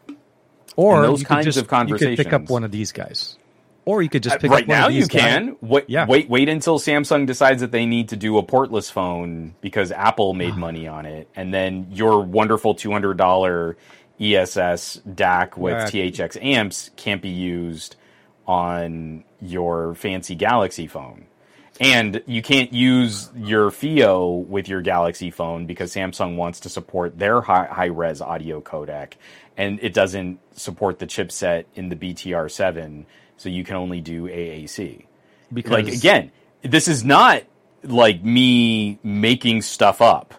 Or 0.75 0.95
and 0.95 1.05
those 1.05 1.23
kinds 1.23 1.45
just, 1.45 1.59
of 1.59 1.67
conversations. 1.67 2.11
You 2.11 2.17
could 2.17 2.23
pick 2.25 2.33
up 2.33 2.49
one 2.49 2.63
of 2.63 2.71
these 2.71 2.91
guys. 2.91 3.37
Or 3.85 4.01
you 4.01 4.09
could 4.09 4.23
just 4.23 4.37
uh, 4.37 4.39
pick 4.39 4.49
uh, 4.49 4.53
right 4.53 4.67
now. 4.67 4.87
you 4.87 5.07
can 5.07 5.57
wait. 5.61 5.85
Yeah. 5.87 6.07
Wait. 6.07 6.29
Wait 6.29 6.47
until 6.49 6.79
Samsung 6.79 7.27
decides 7.27 7.61
that 7.61 7.71
they 7.71 7.85
need 7.85 8.09
to 8.09 8.15
do 8.15 8.37
a 8.37 8.43
portless 8.43 8.89
phone 8.89 9.55
because 9.61 9.91
Apple 9.91 10.33
made 10.33 10.55
money 10.55 10.87
on 10.87 11.05
it, 11.05 11.27
and 11.35 11.53
then 11.53 11.87
your 11.91 12.23
wonderful 12.23 12.75
two 12.75 12.91
hundred 12.91 13.17
dollar 13.17 13.75
ESS 14.19 15.01
DAC 15.07 15.57
with. 15.57 15.73
THX 15.91 16.43
amps 16.43 16.91
can't 16.95 17.21
be 17.21 17.29
used 17.29 17.95
on 18.47 19.23
your 19.41 19.95
fancy 19.95 20.35
Galaxy 20.35 20.87
phone. 20.87 21.25
And 21.79 22.21
you 22.27 22.43
can't 22.43 22.71
use 22.71 23.31
your 23.35 23.71
FiiO 23.71 24.45
with 24.45 24.67
your 24.69 24.81
Galaxy 24.81 25.31
phone 25.31 25.65
because 25.65 25.93
Samsung 25.93 26.35
wants 26.35 26.59
to 26.61 26.69
support 26.69 27.17
their 27.17 27.41
high, 27.41 27.65
high 27.65 27.85
res 27.85 28.21
audio 28.21 28.61
codec, 28.61 29.13
and 29.57 29.79
it 29.81 29.93
doesn't 29.93 30.39
support 30.55 30.99
the 30.99 31.07
chipset 31.07 31.65
in 31.73 31.89
the 31.89 31.95
BTR7 31.95 33.05
so 33.37 33.49
you 33.49 33.63
can 33.63 33.75
only 33.75 34.01
do 34.01 34.25
AAC. 34.25 35.05
Because 35.51 35.71
like 35.71 35.87
again, 35.87 36.31
this 36.61 36.87
is 36.87 37.03
not 37.03 37.43
like 37.83 38.23
me 38.23 38.99
making 39.01 39.63
stuff 39.63 39.99
up. 40.01 40.35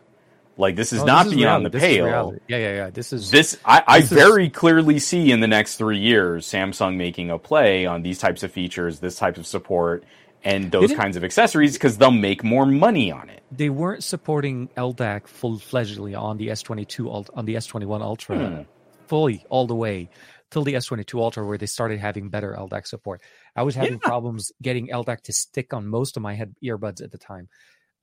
Like 0.56 0.76
this 0.76 0.92
is 0.92 1.00
oh, 1.00 1.04
not 1.04 1.24
this 1.24 1.32
is 1.32 1.38
beyond 1.38 1.64
reality. 1.64 1.78
the 1.78 1.80
pale. 1.80 2.34
Yeah, 2.48 2.56
yeah, 2.58 2.74
yeah. 2.74 2.90
This 2.90 3.12
is 3.12 3.30
this. 3.30 3.58
I, 3.64 3.82
I 3.86 4.00
very 4.02 4.48
clearly 4.48 4.98
see 4.98 5.32
in 5.32 5.40
the 5.40 5.48
next 5.48 5.76
three 5.76 5.98
years 5.98 6.46
Samsung 6.46 6.96
making 6.96 7.30
a 7.30 7.38
play 7.38 7.86
on 7.86 8.02
these 8.02 8.18
types 8.18 8.42
of 8.42 8.52
features, 8.52 9.00
this 9.00 9.16
type 9.16 9.36
of 9.36 9.46
support, 9.46 10.04
and 10.44 10.70
those 10.70 10.92
kinds 10.92 11.16
of 11.16 11.24
accessories 11.24 11.72
because 11.72 11.98
they'll 11.98 12.10
make 12.10 12.44
more 12.44 12.66
money 12.66 13.10
on 13.10 13.30
it. 13.30 13.42
They 13.50 13.70
weren't 13.70 14.04
supporting 14.04 14.68
LDAC 14.76 15.26
full 15.26 15.58
fledgedly 15.58 16.18
on 16.18 16.36
the 16.36 16.48
S22 16.48 17.28
on 17.34 17.44
the 17.46 17.54
S21 17.54 18.02
Ultra 18.02 18.48
hmm. 18.48 18.62
fully 19.06 19.44
all 19.48 19.66
the 19.66 19.74
way 19.74 20.10
till 20.50 20.62
the 20.62 20.74
S22 20.74 21.18
Ultra 21.18 21.46
where 21.46 21.58
they 21.58 21.66
started 21.66 21.98
having 21.98 22.28
better 22.28 22.54
LDAC 22.56 22.86
support. 22.86 23.22
I 23.56 23.62
was 23.62 23.74
having 23.74 23.94
yeah. 23.94 24.08
problems 24.08 24.52
getting 24.62 24.88
LDAC 24.88 25.22
to 25.22 25.32
stick 25.32 25.74
on 25.74 25.88
most 25.88 26.16
of 26.16 26.22
my 26.22 26.34
head 26.34 26.54
earbuds 26.62 27.02
at 27.02 27.10
the 27.10 27.18
time. 27.18 27.48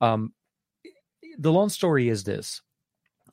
Um, 0.00 0.32
the 1.38 1.52
long 1.52 1.68
story 1.68 2.08
is 2.08 2.24
this. 2.24 2.60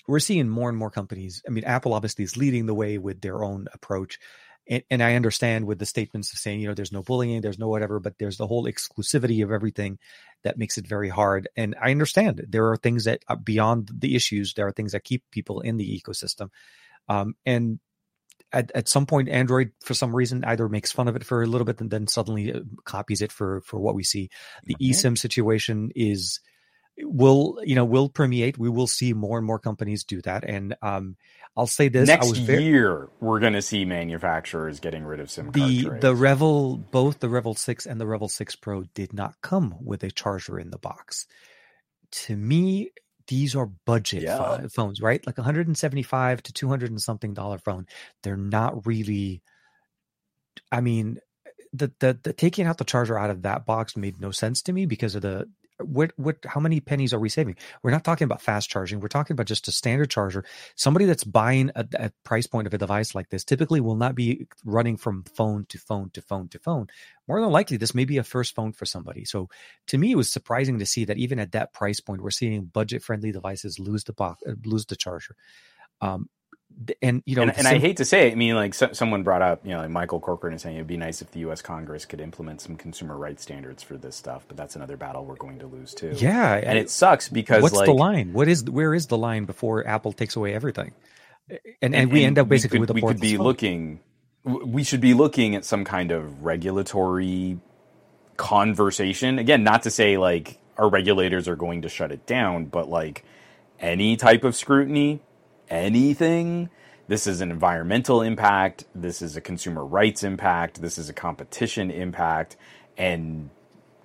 We're 0.08 0.20
seeing 0.20 0.50
more 0.50 0.70
and 0.70 0.78
more 0.78 0.90
companies. 0.90 1.42
I 1.48 1.52
mean, 1.52 1.64
Apple 1.66 1.94
obviously 1.94 2.24
is 2.24 2.38
leading 2.38 2.66
the 2.66 2.74
way 2.74 2.98
with 2.98 3.22
their 3.22 3.44
own 3.44 3.68
approach. 3.74 4.18
And, 4.68 4.84
and 4.90 5.04
I 5.04 5.16
understand 5.16 5.66
with 5.66 5.80
the 5.80 5.86
statements 5.86 6.34
of 6.34 6.40
saying, 6.40 6.62
you 6.62 6.68
know, 6.68 6.74
there's 6.74 6.92
no 6.92 7.04
bullying, 7.04 7.42
there's 7.42 7.60
no 7.60 7.68
whatever, 7.68 8.00
but 8.00 8.18
there's 8.18 8.38
the 8.38 8.48
whole 8.48 8.66
exclusivity 8.66 9.44
of 9.44 9.52
everything 9.52 10.00
that 10.44 10.58
makes 10.58 10.78
it 10.78 10.88
very 10.88 11.10
hard. 11.10 11.50
And 11.56 11.76
I 11.82 11.92
understand 11.92 12.44
there 12.48 12.72
are 12.72 12.78
things 12.78 13.04
that 13.04 13.24
are 13.28 13.36
beyond 13.36 13.92
the 13.94 14.16
issues. 14.16 14.54
There 14.54 14.68
are 14.68 14.72
things 14.72 14.94
that 14.94 15.04
keep 15.04 15.24
people 15.32 15.62
in 15.62 15.78
the 15.78 16.02
ecosystem. 16.02 16.50
Um, 17.08 17.36
and 17.46 17.80
at, 18.52 18.72
at 18.74 18.88
some 18.88 19.06
point 19.06 19.30
android 19.30 19.72
for 19.82 19.94
some 19.94 20.16
reason 20.16 20.44
either 20.44 20.68
makes 20.68 20.92
fun 20.92 21.08
of 21.08 21.16
it 21.16 21.24
for 21.24 21.44
a 21.44 21.48
little 21.48 21.66
bit 21.66 21.80
and 21.82 21.92
then 21.92 22.08
suddenly 22.08 22.54
uh, 22.54 22.62
copies 22.84 23.22
it 23.22 23.32
for 23.32 23.62
for 23.62 23.80
what 23.80 23.96
we 23.96 24.04
see 24.04 24.30
the 24.64 24.76
okay. 24.76 24.86
esim 24.86 25.18
situation 25.18 25.92
is 25.96 26.40
will 27.04 27.60
you 27.64 27.76
know 27.76 27.86
will 27.86 28.10
permeate 28.10 28.58
we 28.58 28.70
will 28.70 28.88
see 28.88 29.14
more 29.14 29.38
and 29.38 29.48
more 29.48 29.60
companies 29.60 30.04
do 30.04 30.22
that 30.22 30.44
and 30.44 30.76
um 30.82 31.16
i'll 31.56 31.68
say 31.68 31.88
this 31.88 32.08
next 32.08 32.32
very, 32.32 32.64
year 32.64 33.10
we're 33.20 33.40
going 33.40 33.54
to 33.54 33.62
see 33.62 33.86
manufacturers 33.86 34.80
getting 34.80 35.04
rid 35.04 35.20
of 35.20 35.30
sim 35.30 35.52
the 35.52 35.84
the 36.02 36.14
REVVL 36.14 36.92
both 36.92 37.20
the 37.20 37.28
REVVL 37.28 37.58
6 37.58 37.86
and 37.86 38.00
the 38.00 38.08
revel 38.08 38.28
6 38.28 38.56
pro 38.58 38.84
did 38.94 39.14
not 39.14 39.36
come 39.42 39.76
with 39.82 40.04
a 40.04 40.12
charger 40.12 40.60
in 40.60 40.72
the 40.72 40.78
box 40.78 41.28
to 42.12 42.36
me 42.36 42.92
these 43.30 43.56
are 43.56 43.68
budget 43.68 44.24
yeah. 44.24 44.66
phones, 44.74 45.02
right? 45.02 45.26
Like 45.26 45.38
175 45.38 46.44
to 46.44 46.52
200 46.52 46.90
and 46.90 47.00
something 47.00 47.36
dollar 47.36 47.60
phone. 47.60 47.86
They're 48.24 48.36
not 48.36 48.88
really. 48.88 49.44
I 50.72 50.82
mean, 50.82 51.20
the, 51.72 51.92
the 52.00 52.20
the 52.22 52.34
taking 52.34 52.66
out 52.66 52.80
the 52.80 52.84
charger 52.84 53.18
out 53.18 53.30
of 53.30 53.44
that 53.44 53.68
box 53.68 53.96
made 53.96 54.20
no 54.20 54.32
sense 54.32 54.64
to 54.64 54.74
me 54.74 54.88
because 54.88 55.14
of 55.14 55.22
the 55.22 55.48
what 55.82 56.12
what 56.18 56.38
how 56.46 56.60
many 56.60 56.80
pennies 56.80 57.14
are 57.14 57.20
we 57.20 57.30
saving? 57.30 57.56
We're 57.84 57.92
not 57.92 58.04
talking 58.04 58.26
about 58.26 58.42
fast 58.42 58.70
charging. 58.70 59.00
We're 59.00 59.08
talking 59.08 59.34
about 59.34 59.48
just 59.48 59.68
a 59.68 59.72
standard 59.72 60.10
charger. 60.10 60.46
Somebody 60.76 61.06
that's 61.06 61.24
buying 61.24 61.72
a, 61.76 61.86
a 61.94 62.12
price 62.24 62.48
point 62.48 62.68
of 62.68 62.74
a 62.74 62.78
device 62.78 63.16
like 63.16 63.30
this 63.30 63.44
typically 63.44 63.82
will 63.82 63.96
not 63.96 64.16
be 64.16 64.48
running 64.66 64.98
from 64.98 65.24
phone 65.36 65.66
to 65.70 65.78
phone 65.78 66.10
to 66.12 66.22
phone 66.22 66.50
to 66.50 66.60
phone. 66.60 66.88
More 67.28 67.42
than 67.42 67.52
likely, 67.52 67.78
this 67.78 67.96
may 67.96 68.06
be 68.06 68.18
a 68.18 68.24
first 68.24 68.56
phone 68.56 68.74
for 68.74 68.86
somebody. 68.86 69.26
So 69.26 69.50
to 69.88 69.98
me, 69.98 70.12
it 70.12 70.18
was 70.18 70.32
surprising 70.32 70.80
to 70.80 70.86
see 70.86 71.06
that 71.06 71.18
even 71.18 71.40
at 71.40 71.54
that 71.54 71.74
price 71.74 72.00
point, 72.00 72.22
we're 72.22 72.32
seeing 72.32 72.66
budget 72.66 73.04
friendly 73.04 73.32
devices 73.32 73.80
lose 73.80 74.04
the 74.04 74.14
box, 74.14 74.44
lose 74.66 74.86
the 74.86 74.96
charger. 74.96 75.36
Um, 76.02 76.30
and 77.02 77.22
you 77.26 77.36
know, 77.36 77.42
and, 77.44 77.58
and 77.58 77.68
I 77.68 77.78
hate 77.78 77.98
to 77.98 78.06
say 78.06 78.28
it. 78.28 78.32
I 78.32 78.36
mean, 78.36 78.56
like 78.56 78.74
so, 78.74 78.94
someone 78.94 79.24
brought 79.24 79.42
up, 79.42 79.66
you 79.66 79.72
know, 79.72 79.82
like 79.82 79.90
Michael 79.90 80.20
Corcoran 80.20 80.54
is 80.54 80.62
saying 80.62 80.76
it'd 80.76 80.88
be 80.88 80.98
nice 80.98 81.22
if 81.22 81.32
the 81.32 81.40
U.S. 81.42 81.62
Congress 81.62 82.06
could 82.06 82.22
implement 82.22 82.62
some 82.62 82.76
consumer 82.78 83.18
rights 83.18 83.44
standards 83.44 83.84
for 83.84 83.98
this 83.98 84.16
stuff, 84.16 84.46
but 84.48 84.56
that's 84.56 84.76
another 84.76 84.96
battle 84.96 85.26
we're 85.26 85.36
going 85.36 85.60
to 85.60 85.68
lose 85.68 85.94
too. 85.94 86.14
Yeah, 86.16 86.56
and 86.56 86.78
it 86.78 86.90
sucks 86.90 87.28
because 87.28 87.62
what's 87.62 87.76
like, 87.76 87.86
the 87.86 87.94
line? 87.94 88.34
What 88.34 88.48
is 88.48 88.64
where 88.64 88.94
is 88.94 89.08
the 89.08 89.18
line 89.18 89.46
before 89.46 89.86
Apple 89.86 90.14
takes 90.14 90.36
away 90.36 90.54
everything? 90.54 90.94
And 91.50 91.60
and, 91.82 91.96
and 91.96 92.12
we 92.12 92.24
end 92.24 92.40
up 92.40 92.48
basically 92.48 92.80
we 92.80 92.88
could, 92.88 92.96
with 92.96 93.04
a 93.04 93.06
we 93.06 93.14
could 93.14 93.22
be 93.22 93.36
phone. 93.36 93.46
looking. 93.46 94.00
We 94.46 94.84
should 94.84 95.02
be 95.02 95.14
looking 95.14 95.56
at 95.56 95.66
some 95.66 95.84
kind 95.84 96.12
of 96.12 96.44
regulatory 96.44 97.60
conversation 98.38 99.38
again. 99.38 99.64
Not 99.64 99.84
to 99.84 99.92
say 99.92 100.18
like 100.18 100.60
our 100.78 100.90
regulators 100.90 101.48
are 101.50 101.58
going 101.58 101.82
to 101.82 101.90
shut 101.90 102.12
it 102.12 102.26
down, 102.26 102.66
but 102.66 102.90
like 102.90 103.26
any 103.80 104.16
type 104.16 104.44
of 104.44 104.56
scrutiny 104.56 105.20
anything. 105.70 106.70
This 107.08 107.26
is 107.26 107.42
an 107.42 107.52
environmental 107.52 108.22
impact. 108.22 108.86
This 108.94 109.22
is 109.22 109.36
a 109.36 109.42
consumer 109.42 109.84
rights 109.84 110.24
impact. 110.24 110.82
This 110.82 110.98
is 110.98 111.10
a 111.10 111.14
competition 111.14 111.90
impact. 111.90 112.56
And 112.98 113.50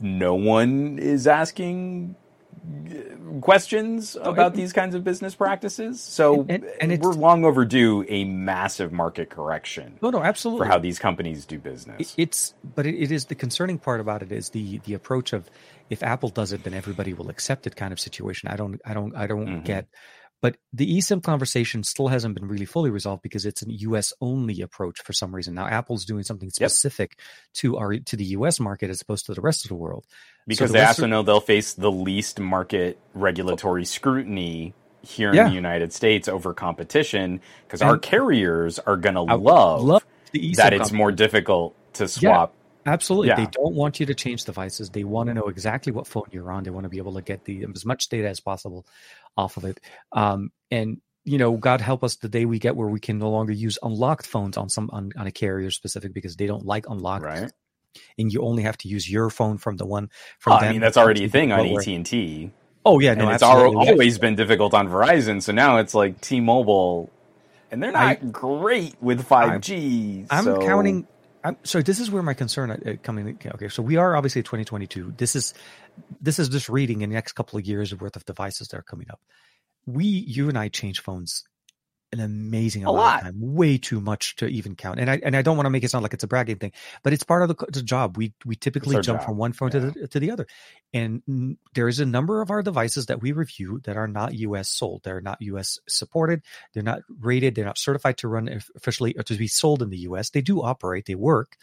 no 0.00 0.34
one 0.34 0.98
is 0.98 1.26
asking 1.26 2.16
questions 3.40 4.16
about 4.20 4.54
these 4.54 4.72
kinds 4.72 4.94
of 4.94 5.04
business 5.04 5.34
practices. 5.34 6.00
So 6.00 6.46
and, 6.48 6.64
and, 6.80 6.92
and 6.92 7.02
we're 7.02 7.12
long 7.12 7.44
overdue 7.44 8.06
a 8.08 8.24
massive 8.24 8.92
market 8.92 9.28
correction. 9.28 9.98
No, 10.00 10.10
no, 10.10 10.22
absolutely 10.22 10.64
for 10.64 10.70
how 10.70 10.78
these 10.78 10.98
companies 10.98 11.44
do 11.44 11.58
business. 11.58 12.14
It's 12.16 12.54
but 12.74 12.86
it, 12.86 12.94
it 12.94 13.10
is 13.10 13.26
the 13.26 13.34
concerning 13.34 13.78
part 13.78 14.00
about 14.00 14.22
it 14.22 14.32
is 14.32 14.50
the 14.50 14.78
the 14.78 14.94
approach 14.94 15.32
of 15.32 15.50
if 15.90 16.02
Apple 16.02 16.30
does 16.30 16.52
it, 16.52 16.64
then 16.64 16.74
everybody 16.74 17.12
will 17.12 17.28
accept 17.28 17.66
it 17.66 17.76
kind 17.76 17.92
of 17.92 18.00
situation. 18.00 18.48
I 18.48 18.56
don't, 18.56 18.80
I 18.84 18.94
don't, 18.94 19.14
I 19.14 19.26
don't 19.26 19.46
mm-hmm. 19.46 19.64
get 19.64 19.86
but 20.44 20.58
the 20.74 20.98
eSIM 20.98 21.22
conversation 21.22 21.82
still 21.82 22.08
hasn't 22.08 22.34
been 22.34 22.46
really 22.46 22.66
fully 22.66 22.90
resolved 22.90 23.22
because 23.22 23.46
it's 23.46 23.62
a 23.62 23.72
US 23.72 24.12
only 24.20 24.60
approach 24.60 25.00
for 25.02 25.14
some 25.14 25.34
reason. 25.34 25.54
Now 25.54 25.66
Apple's 25.66 26.04
doing 26.04 26.22
something 26.22 26.50
specific 26.50 27.14
yep. 27.16 27.54
to 27.54 27.78
our 27.78 27.96
to 27.96 28.14
the 28.14 28.26
US 28.36 28.60
market 28.60 28.90
as 28.90 29.00
opposed 29.00 29.24
to 29.24 29.32
the 29.32 29.40
rest 29.40 29.64
of 29.64 29.70
the 29.70 29.74
world. 29.74 30.04
Because 30.46 30.68
so 30.68 30.74
the 30.74 30.80
they 30.80 30.84
also 30.84 31.06
know 31.06 31.22
they'll 31.22 31.40
face 31.40 31.72
the 31.72 31.90
least 31.90 32.40
market 32.40 32.98
regulatory 33.14 33.86
scrutiny 33.86 34.74
here 35.00 35.32
in 35.32 35.46
the 35.46 35.54
United 35.54 35.94
States 35.94 36.28
over 36.28 36.52
competition 36.52 37.40
because 37.66 37.80
our 37.80 37.96
carriers 37.96 38.78
are 38.78 38.98
going 38.98 39.14
to 39.14 39.22
love, 39.22 39.82
love 39.82 40.04
that 40.56 40.74
it's 40.74 40.92
more 40.92 41.10
difficult 41.10 41.74
to 41.94 42.06
swap. 42.06 42.52
Yeah, 42.84 42.92
absolutely. 42.92 43.28
Yeah. 43.28 43.36
They 43.36 43.46
don't 43.46 43.74
want 43.74 43.98
you 43.98 44.04
to 44.04 44.14
change 44.14 44.44
devices. 44.44 44.90
They 44.90 45.04
want 45.04 45.28
to 45.28 45.34
know 45.34 45.44
exactly 45.44 45.90
what 45.90 46.06
phone 46.06 46.24
you're 46.32 46.52
on. 46.52 46.64
They 46.64 46.70
want 46.70 46.84
to 46.84 46.90
be 46.90 46.98
able 46.98 47.14
to 47.14 47.22
get 47.22 47.46
the 47.46 47.64
as 47.74 47.86
much 47.86 48.10
data 48.10 48.28
as 48.28 48.40
possible 48.40 48.84
off 49.36 49.56
of 49.56 49.64
it. 49.64 49.80
Um, 50.12 50.50
and 50.70 51.00
you 51.24 51.38
know, 51.38 51.56
God 51.56 51.80
help 51.80 52.04
us 52.04 52.16
the 52.16 52.28
day 52.28 52.44
we 52.44 52.58
get 52.58 52.76
where 52.76 52.88
we 52.88 53.00
can 53.00 53.18
no 53.18 53.30
longer 53.30 53.52
use 53.52 53.78
unlocked 53.82 54.26
phones 54.26 54.56
on 54.56 54.68
some 54.68 54.90
on, 54.92 55.10
on 55.16 55.26
a 55.26 55.32
carrier 55.32 55.70
specific 55.70 56.12
because 56.12 56.36
they 56.36 56.46
don't 56.46 56.64
like 56.64 56.88
unlocked. 56.88 57.24
Right. 57.24 57.50
And 58.18 58.32
you 58.32 58.42
only 58.42 58.64
have 58.64 58.76
to 58.78 58.88
use 58.88 59.10
your 59.10 59.30
phone 59.30 59.56
from 59.56 59.76
the 59.76 59.86
one 59.86 60.10
from 60.38 60.54
oh, 60.54 60.60
them. 60.60 60.68
I 60.68 60.72
mean, 60.72 60.80
that's 60.80 60.96
already 60.96 61.24
a 61.24 61.28
thing 61.28 61.52
on 61.52 61.66
AT 61.66 61.86
and 61.86 62.04
T. 62.04 62.50
Oh 62.84 63.00
yeah, 63.00 63.14
no, 63.14 63.26
and 63.26 63.34
it's 63.34 63.42
always 63.42 64.18
been 64.18 64.34
difficult 64.34 64.74
on 64.74 64.88
Verizon. 64.88 65.40
So 65.42 65.52
now 65.52 65.78
it's 65.78 65.94
like 65.94 66.20
T-Mobile, 66.20 67.10
and 67.70 67.82
they're 67.82 67.92
not 67.92 68.02
I, 68.02 68.14
great 68.16 68.94
with 69.00 69.24
five 69.24 69.62
G. 69.62 70.26
I'm, 70.28 70.44
so. 70.44 70.56
I'm, 70.56 70.66
counting. 70.66 71.06
I'm, 71.44 71.58
so 71.62 71.82
this 71.82 72.00
is 72.00 72.10
where 72.10 72.22
my 72.22 72.34
concern 72.34 72.70
uh, 72.70 72.94
coming. 73.02 73.38
Okay, 73.46 73.68
so 73.68 73.82
we 73.82 73.96
are 73.96 74.16
obviously 74.16 74.42
2022. 74.42 75.14
This 75.16 75.36
is 75.36 75.52
this 76.20 76.38
is 76.38 76.48
just 76.48 76.68
reading 76.68 77.02
in 77.02 77.10
the 77.10 77.14
next 77.14 77.32
couple 77.32 77.58
of 77.58 77.66
years 77.66 77.94
worth 77.94 78.16
of 78.16 78.24
devices 78.24 78.68
that 78.68 78.78
are 78.78 78.82
coming 78.82 79.06
up. 79.10 79.20
We, 79.86 80.06
you 80.06 80.48
and 80.48 80.56
I 80.56 80.68
change 80.68 81.00
phones 81.00 81.44
an 82.14 82.20
amazing 82.20 82.84
amount 82.84 82.98
of 82.98 83.20
time, 83.22 83.34
way 83.38 83.76
too 83.76 84.00
much 84.00 84.36
to 84.36 84.46
even 84.46 84.74
count. 84.76 85.00
And 85.00 85.10
I 85.10 85.20
and 85.22 85.36
I 85.36 85.42
don't 85.42 85.56
want 85.56 85.66
to 85.66 85.70
make 85.70 85.84
it 85.84 85.90
sound 85.90 86.02
like 86.02 86.14
it's 86.14 86.24
a 86.24 86.28
bragging 86.28 86.56
thing, 86.56 86.72
but 87.02 87.12
it's 87.12 87.24
part 87.24 87.42
of 87.42 87.48
the, 87.48 87.66
the 87.68 87.82
job. 87.82 88.16
We 88.16 88.32
we 88.44 88.56
typically 88.56 88.94
jump 89.00 89.20
job. 89.20 89.26
from 89.26 89.36
one 89.36 89.52
phone 89.52 89.70
yeah. 89.74 89.80
to 89.80 89.90
the 89.90 90.08
to 90.08 90.20
the 90.20 90.30
other, 90.30 90.46
and 90.92 91.56
there 91.74 91.88
is 91.88 92.00
a 92.00 92.06
number 92.06 92.40
of 92.40 92.50
our 92.50 92.62
devices 92.62 93.06
that 93.06 93.20
we 93.20 93.32
review 93.32 93.80
that 93.84 93.96
are 93.96 94.08
not 94.08 94.34
U.S. 94.34 94.68
sold. 94.68 95.02
They're 95.04 95.20
not 95.20 95.42
U.S. 95.42 95.78
supported. 95.88 96.42
They're 96.72 96.82
not 96.82 97.02
rated. 97.20 97.54
They're 97.54 97.64
not 97.64 97.78
certified 97.78 98.18
to 98.18 98.28
run 98.28 98.48
officially 98.76 99.14
or 99.16 99.22
to 99.24 99.34
be 99.34 99.48
sold 99.48 99.82
in 99.82 99.90
the 99.90 99.98
U.S. 99.98 100.30
They 100.30 100.40
do 100.40 100.62
operate. 100.62 101.06
They 101.06 101.16
work, 101.16 101.56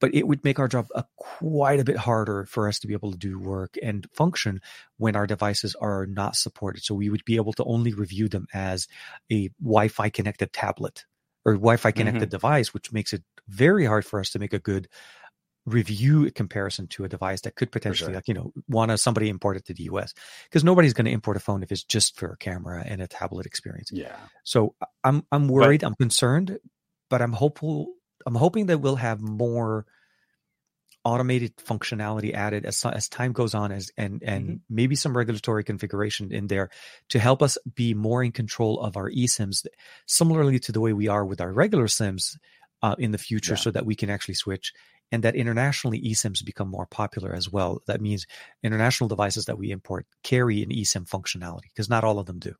but 0.00 0.14
it 0.14 0.26
would 0.26 0.42
make 0.42 0.58
our 0.58 0.68
job 0.68 0.86
a, 0.94 1.04
quite 1.16 1.78
a 1.78 1.84
bit 1.84 1.96
harder 1.96 2.46
for 2.46 2.66
us 2.66 2.78
to 2.80 2.86
be 2.86 2.94
able 2.94 3.12
to 3.12 3.18
do 3.18 3.38
work 3.38 3.76
and 3.82 4.06
function 4.12 4.60
when 4.96 5.14
our 5.14 5.26
devices 5.26 5.76
are 5.80 6.06
not 6.06 6.36
supported. 6.36 6.82
So 6.82 6.94
we 6.94 7.10
would 7.10 7.24
be 7.24 7.36
able 7.36 7.52
to 7.54 7.64
only 7.64 7.92
review 7.92 8.28
them 8.28 8.46
as 8.52 8.88
a 9.30 9.50
Wi-Fi 9.62 10.10
connected 10.10 10.52
tablet 10.52 11.04
or 11.44 11.54
Wi-Fi 11.54 11.92
connected 11.92 12.24
mm-hmm. 12.24 12.30
device, 12.30 12.74
which 12.74 12.92
makes 12.92 13.12
it 13.12 13.22
very 13.48 13.84
hard 13.86 14.04
for 14.04 14.20
us 14.20 14.30
to 14.30 14.38
make 14.38 14.52
a 14.52 14.58
good 14.58 14.88
review 15.66 16.30
comparison 16.30 16.86
to 16.88 17.04
a 17.04 17.08
device 17.08 17.42
that 17.42 17.54
could 17.54 17.70
potentially 17.70 18.08
sure. 18.08 18.14
like 18.14 18.26
you 18.26 18.32
know 18.32 18.50
want 18.66 18.90
to 18.90 18.96
somebody 18.96 19.28
import 19.28 19.58
it 19.58 19.64
to 19.66 19.74
the 19.74 19.84
US 19.84 20.14
because 20.44 20.64
nobody's 20.64 20.94
going 20.94 21.04
to 21.04 21.10
import 21.10 21.36
a 21.36 21.40
phone 21.40 21.62
if 21.62 21.70
it's 21.70 21.84
just 21.84 22.16
for 22.16 22.32
a 22.32 22.36
camera 22.38 22.82
and 22.84 23.02
a 23.02 23.06
tablet 23.06 23.44
experience. 23.44 23.90
Yeah. 23.92 24.16
So 24.42 24.74
I'm 25.04 25.26
I'm 25.30 25.48
worried, 25.48 25.82
but, 25.82 25.88
I'm 25.88 25.94
concerned, 25.96 26.58
but 27.10 27.20
I'm 27.20 27.32
hopeful 27.32 27.92
I'm 28.26 28.34
hoping 28.34 28.66
that 28.66 28.78
we'll 28.78 28.96
have 28.96 29.20
more 29.20 29.86
automated 31.04 31.56
functionality 31.56 32.34
added 32.34 32.66
as 32.66 32.84
as 32.84 33.08
time 33.08 33.32
goes 33.32 33.54
on 33.54 33.72
as 33.72 33.90
and 33.96 34.22
and 34.22 34.44
mm-hmm. 34.44 34.56
maybe 34.68 34.94
some 34.94 35.16
regulatory 35.16 35.64
configuration 35.64 36.30
in 36.30 36.46
there 36.46 36.68
to 37.08 37.18
help 37.18 37.42
us 37.42 37.56
be 37.74 37.94
more 37.94 38.22
in 38.22 38.32
control 38.32 38.78
of 38.80 38.96
our 38.96 39.10
eSIMs 39.10 39.66
similarly 40.06 40.58
to 40.58 40.72
the 40.72 40.80
way 40.80 40.92
we 40.92 41.08
are 41.08 41.24
with 41.24 41.40
our 41.40 41.52
regular 41.52 41.88
SIMs 41.88 42.36
uh, 42.82 42.94
in 42.98 43.12
the 43.12 43.18
future 43.18 43.54
yeah. 43.54 43.58
so 43.58 43.70
that 43.70 43.86
we 43.86 43.94
can 43.94 44.10
actually 44.10 44.34
switch 44.34 44.72
and 45.10 45.24
that 45.24 45.34
internationally 45.34 46.00
eSIMs 46.02 46.44
become 46.44 46.68
more 46.68 46.86
popular 46.86 47.32
as 47.34 47.50
well 47.50 47.80
that 47.86 48.02
means 48.02 48.26
international 48.62 49.08
devices 49.08 49.46
that 49.46 49.58
we 49.58 49.70
import 49.70 50.06
carry 50.22 50.62
an 50.62 50.68
eSIM 50.68 51.08
functionality 51.08 51.68
because 51.74 51.88
not 51.88 52.04
all 52.04 52.18
of 52.18 52.26
them 52.26 52.38
do 52.38 52.54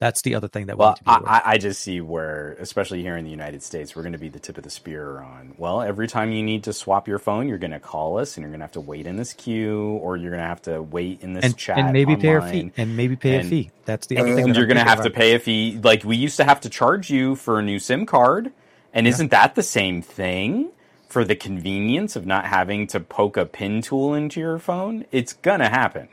that's 0.00 0.22
the 0.22 0.36
other 0.36 0.46
thing 0.46 0.66
that 0.66 0.78
well, 0.78 0.96
I, 1.06 1.42
I, 1.44 1.58
just 1.58 1.80
see 1.80 2.00
where, 2.00 2.56
especially 2.60 3.02
here 3.02 3.16
in 3.16 3.24
the 3.24 3.32
United 3.32 3.64
States, 3.64 3.96
we're 3.96 4.02
going 4.02 4.12
to 4.12 4.18
be 4.18 4.28
the 4.28 4.38
tip 4.38 4.56
of 4.56 4.62
the 4.62 4.70
spear 4.70 5.20
on. 5.20 5.54
Well, 5.58 5.82
every 5.82 6.06
time 6.06 6.30
you 6.30 6.44
need 6.44 6.64
to 6.64 6.72
swap 6.72 7.08
your 7.08 7.18
phone, 7.18 7.48
you're 7.48 7.58
going 7.58 7.72
to 7.72 7.80
call 7.80 8.18
us, 8.18 8.36
and 8.36 8.42
you're 8.42 8.50
going 8.50 8.60
to 8.60 8.64
have 8.64 8.72
to 8.72 8.80
wait 8.80 9.08
in 9.08 9.16
this 9.16 9.32
queue, 9.32 9.80
or 9.80 10.16
you're 10.16 10.30
going 10.30 10.42
to 10.42 10.48
have 10.48 10.62
to 10.62 10.80
wait 10.82 11.22
in 11.22 11.32
this 11.32 11.44
and, 11.44 11.56
chat, 11.56 11.78
and 11.78 11.92
maybe 11.92 12.12
online. 12.12 12.20
pay 12.22 12.34
a 12.34 12.42
fee, 12.42 12.72
and 12.76 12.96
maybe 12.96 13.16
pay 13.16 13.38
and, 13.38 13.46
a 13.46 13.50
fee. 13.50 13.70
That's 13.86 14.06
the 14.06 14.18
other 14.18 14.36
thing. 14.36 14.54
you're 14.54 14.66
going 14.66 14.76
to 14.76 14.84
have 14.84 15.02
to 15.02 15.10
pay 15.10 15.34
a 15.34 15.40
fee. 15.40 15.80
Like 15.82 16.04
we 16.04 16.16
used 16.16 16.36
to 16.36 16.44
have 16.44 16.60
to 16.60 16.70
charge 16.70 17.10
you 17.10 17.34
for 17.34 17.58
a 17.58 17.62
new 17.62 17.80
SIM 17.80 18.06
card, 18.06 18.52
and 18.92 19.04
yeah. 19.04 19.12
isn't 19.12 19.32
that 19.32 19.56
the 19.56 19.64
same 19.64 20.00
thing? 20.02 20.70
For 21.08 21.24
the 21.24 21.34
convenience 21.34 22.16
of 22.16 22.26
not 22.26 22.44
having 22.44 22.86
to 22.88 23.00
poke 23.00 23.38
a 23.38 23.46
pin 23.46 23.80
tool 23.80 24.12
into 24.12 24.40
your 24.40 24.58
phone, 24.58 25.06
it's 25.10 25.32
gonna 25.32 25.70
happen. 25.70 26.08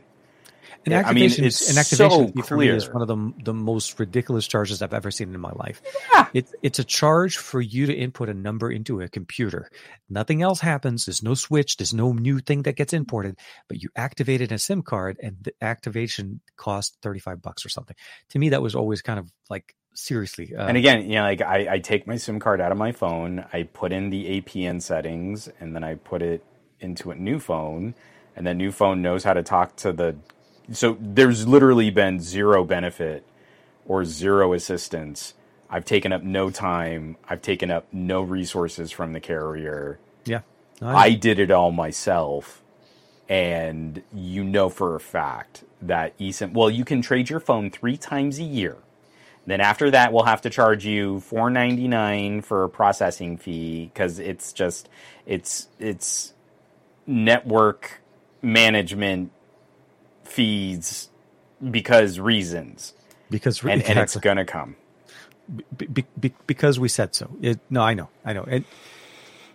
And 0.85 0.93
activation, 0.93 1.41
I 1.41 1.41
mean, 1.41 1.47
it's 1.47 1.71
an 1.71 1.77
activation 1.77 2.33
so 2.35 2.43
for 2.43 2.57
me 2.57 2.69
is 2.69 2.87
one 2.89 3.01
of 3.01 3.07
the 3.07 3.33
the 3.43 3.53
most 3.53 3.99
ridiculous 3.99 4.47
charges 4.47 4.81
I've 4.81 4.93
ever 4.93 5.09
seen 5.09 5.33
in 5.33 5.39
my 5.39 5.51
life. 5.51 5.81
Yeah. 6.13 6.27
It's 6.33 6.53
it's 6.61 6.79
a 6.79 6.83
charge 6.83 7.37
for 7.37 7.59
you 7.59 7.87
to 7.87 7.93
input 7.93 8.29
a 8.29 8.33
number 8.33 8.71
into 8.71 9.01
a 9.01 9.09
computer. 9.09 9.69
Nothing 10.09 10.43
else 10.43 10.59
happens. 10.59 11.05
There's 11.05 11.23
no 11.23 11.33
switch. 11.33 11.77
There's 11.77 11.93
no 11.93 12.13
new 12.13 12.39
thing 12.39 12.63
that 12.63 12.75
gets 12.75 12.93
imported. 12.93 13.39
But 13.67 13.81
you 13.81 13.89
activated 13.95 14.51
a 14.51 14.59
SIM 14.59 14.83
card, 14.83 15.17
and 15.21 15.37
the 15.41 15.53
activation 15.61 16.41
cost 16.55 16.97
thirty 17.01 17.19
five 17.19 17.41
bucks 17.41 17.65
or 17.65 17.69
something. 17.69 17.95
To 18.29 18.39
me, 18.39 18.49
that 18.49 18.61
was 18.61 18.75
always 18.75 19.01
kind 19.01 19.17
of 19.19 19.31
like 19.49 19.75
seriously. 19.95 20.53
Uh, 20.55 20.67
and 20.67 20.77
again, 20.77 21.09
you 21.09 21.15
know, 21.15 21.23
like 21.23 21.41
I, 21.41 21.67
I 21.73 21.79
take 21.79 22.05
my 22.05 22.17
SIM 22.17 22.39
card 22.39 22.61
out 22.61 22.71
of 22.71 22.77
my 22.77 22.91
phone, 22.91 23.45
I 23.51 23.63
put 23.63 23.91
in 23.91 24.09
the 24.09 24.41
APN 24.41 24.81
settings, 24.81 25.49
and 25.59 25.75
then 25.75 25.83
I 25.83 25.95
put 25.95 26.21
it 26.21 26.43
into 26.79 27.11
a 27.11 27.15
new 27.15 27.39
phone, 27.39 27.95
and 28.35 28.45
that 28.45 28.55
new 28.55 28.71
phone 28.71 29.01
knows 29.01 29.23
how 29.23 29.33
to 29.33 29.41
talk 29.41 29.75
to 29.77 29.91
the 29.91 30.15
so 30.71 30.97
there's 30.99 31.47
literally 31.47 31.89
been 31.89 32.19
zero 32.19 32.63
benefit 32.63 33.25
or 33.85 34.05
zero 34.05 34.53
assistance. 34.53 35.33
I've 35.69 35.85
taken 35.85 36.11
up 36.11 36.23
no 36.23 36.49
time. 36.49 37.17
I've 37.27 37.41
taken 37.41 37.71
up 37.71 37.87
no 37.91 38.21
resources 38.21 38.91
from 38.91 39.13
the 39.13 39.19
carrier. 39.19 39.99
Yeah. 40.25 40.41
I 40.81 41.13
did 41.13 41.39
it 41.39 41.51
all 41.51 41.71
myself. 41.71 42.61
And 43.27 44.03
you 44.13 44.43
know 44.43 44.69
for 44.69 44.95
a 44.95 44.99
fact 44.99 45.63
that 45.81 46.17
eSIM, 46.19 46.53
well, 46.53 46.69
you 46.69 46.85
can 46.85 47.01
trade 47.01 47.29
your 47.29 47.39
phone 47.39 47.71
three 47.71 47.97
times 47.97 48.37
a 48.37 48.43
year. 48.43 48.77
Then 49.47 49.61
after 49.61 49.91
that, 49.91 50.11
we'll 50.11 50.23
have 50.25 50.41
to 50.41 50.49
charge 50.49 50.85
you 50.85 51.19
four 51.21 51.49
ninety 51.49 51.87
nine 51.87 52.41
for 52.41 52.63
a 52.63 52.69
processing 52.69 53.37
fee 53.37 53.91
because 53.93 54.17
it's 54.19 54.53
just 54.53 54.89
it's 55.25 55.67
it's 55.79 56.33
network 57.05 58.01
management 58.41 59.31
fees 60.25 61.09
because 61.71 62.19
reasons. 62.19 62.93
Because 63.29 63.63
re- 63.63 63.71
and, 63.71 63.81
exactly. 63.81 63.99
and 63.99 64.03
it's 64.03 64.15
gonna 64.17 64.45
come. 64.45 64.75
Be, 65.77 66.05
be, 66.19 66.33
because 66.47 66.79
we 66.79 66.89
said 66.89 67.13
so. 67.13 67.29
It, 67.41 67.59
no, 67.69 67.81
I 67.81 67.93
know, 67.93 68.09
I 68.23 68.33
know. 68.33 68.43
It 68.43 68.65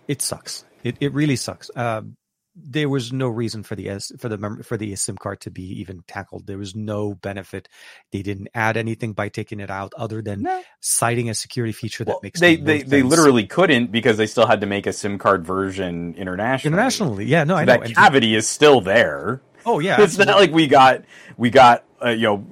it 0.07 0.21
sucks. 0.21 0.65
It 0.83 0.97
it 0.99 1.13
really 1.13 1.35
sucks. 1.35 1.69
Um, 1.75 2.17
there 2.55 2.89
was 2.89 3.13
no 3.13 3.27
reason 3.29 3.63
for 3.63 3.75
the 3.75 3.89
S 3.89 4.11
for 4.17 4.27
the 4.27 4.37
mem- 4.37 4.63
for 4.63 4.77
the 4.77 4.95
SIM 4.95 5.17
card 5.17 5.39
to 5.41 5.51
be 5.51 5.63
even 5.79 6.03
tackled. 6.07 6.47
There 6.47 6.57
was 6.57 6.75
no 6.75 7.15
benefit. 7.15 7.69
They 8.11 8.21
didn't 8.21 8.49
add 8.53 8.77
anything 8.77 9.13
by 9.13 9.29
taking 9.29 9.59
it 9.59 9.69
out, 9.69 9.93
other 9.97 10.21
than 10.21 10.43
no. 10.43 10.61
citing 10.81 11.29
a 11.29 11.33
security 11.33 11.71
feature 11.71 12.03
that 12.03 12.11
well, 12.11 12.19
makes 12.23 12.39
they 12.39 12.57
they, 12.57 12.83
they 12.83 13.03
literally 13.03 13.45
couldn't 13.45 13.91
because 13.91 14.17
they 14.17 14.27
still 14.27 14.47
had 14.47 14.61
to 14.61 14.67
make 14.67 14.85
a 14.85 14.93
SIM 14.93 15.17
card 15.17 15.45
version 15.45 16.13
internationally. 16.15 16.73
Internationally, 16.73 17.25
yeah, 17.25 17.43
no, 17.43 17.55
so 17.55 17.57
I 17.57 17.65
know. 17.65 17.77
That 17.77 17.95
cavity 17.95 18.35
is 18.35 18.47
still 18.47 18.81
there. 18.81 19.41
Oh 19.65 19.79
yeah, 19.79 19.93
it's 19.93 20.03
absolutely. 20.03 20.31
not 20.31 20.39
like 20.39 20.51
we 20.51 20.67
got 20.67 21.03
we 21.37 21.49
got 21.49 21.83
uh, 22.03 22.09
you 22.09 22.23
know 22.23 22.45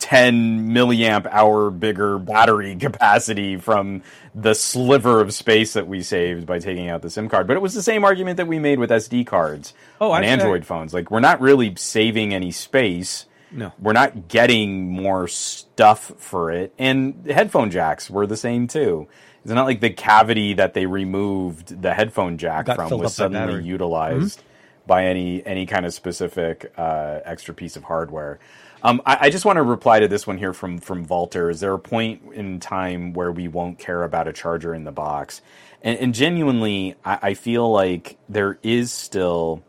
10 0.00 0.70
milliamp 0.70 1.26
hour 1.30 1.70
bigger 1.70 2.18
battery 2.18 2.74
capacity 2.80 3.56
from 3.56 4.02
the 4.34 4.54
sliver 4.54 5.20
of 5.20 5.32
space 5.32 5.74
that 5.74 5.86
we 5.86 6.02
saved 6.02 6.46
by 6.46 6.58
taking 6.58 6.88
out 6.88 7.02
the 7.02 7.10
SIM 7.10 7.28
card. 7.28 7.46
But 7.46 7.56
it 7.56 7.60
was 7.60 7.74
the 7.74 7.82
same 7.82 8.04
argument 8.04 8.38
that 8.38 8.46
we 8.46 8.58
made 8.58 8.78
with 8.78 8.90
SD 8.90 9.26
cards 9.26 9.74
oh, 10.00 10.10
on 10.10 10.24
Android 10.24 10.66
phones. 10.66 10.94
Like 10.94 11.10
we're 11.10 11.20
not 11.20 11.40
really 11.40 11.74
saving 11.76 12.34
any 12.34 12.50
space. 12.50 13.26
No. 13.52 13.72
We're 13.80 13.92
not 13.92 14.28
getting 14.28 14.90
more 14.90 15.28
stuff 15.28 16.12
for 16.18 16.50
it. 16.50 16.72
And 16.78 17.26
headphone 17.28 17.70
jacks 17.70 18.08
were 18.08 18.26
the 18.26 18.36
same 18.36 18.68
too. 18.68 19.08
It's 19.42 19.52
not 19.52 19.66
like 19.66 19.80
the 19.80 19.90
cavity 19.90 20.54
that 20.54 20.74
they 20.74 20.86
removed 20.86 21.82
the 21.82 21.94
headphone 21.94 22.36
jack 22.38 22.66
from 22.66 22.90
was 22.98 23.14
suddenly 23.14 23.64
utilized 23.64 24.38
mm-hmm. 24.38 24.49
By 24.90 25.04
any 25.04 25.46
any 25.46 25.66
kind 25.66 25.86
of 25.86 25.94
specific 25.94 26.72
uh, 26.76 27.20
extra 27.24 27.54
piece 27.54 27.76
of 27.76 27.84
hardware. 27.84 28.40
Um, 28.82 29.00
I, 29.06 29.18
I, 29.26 29.30
just 29.30 29.44
want 29.44 29.58
to 29.58 29.62
reply 29.62 30.00
to 30.00 30.08
this 30.08 30.26
one 30.26 30.36
here 30.36 30.52
from 30.52 30.78
from 30.78 31.06
Walter. 31.06 31.48
Is 31.48 31.60
there 31.60 31.72
a 31.72 31.78
point 31.78 32.22
in 32.34 32.58
time 32.58 33.12
where 33.12 33.30
we 33.30 33.46
won't 33.46 33.78
care 33.78 34.02
about 34.02 34.26
a 34.26 34.32
charger 34.32 34.74
in 34.74 34.82
the 34.82 34.90
box? 34.90 35.42
And, 35.80 35.96
and 36.00 36.12
genuinely, 36.12 36.96
I, 37.04 37.18
I 37.22 37.34
feel 37.34 37.70
like 37.70 38.18
there 38.28 38.58
is 38.64 38.90
still 38.90 39.62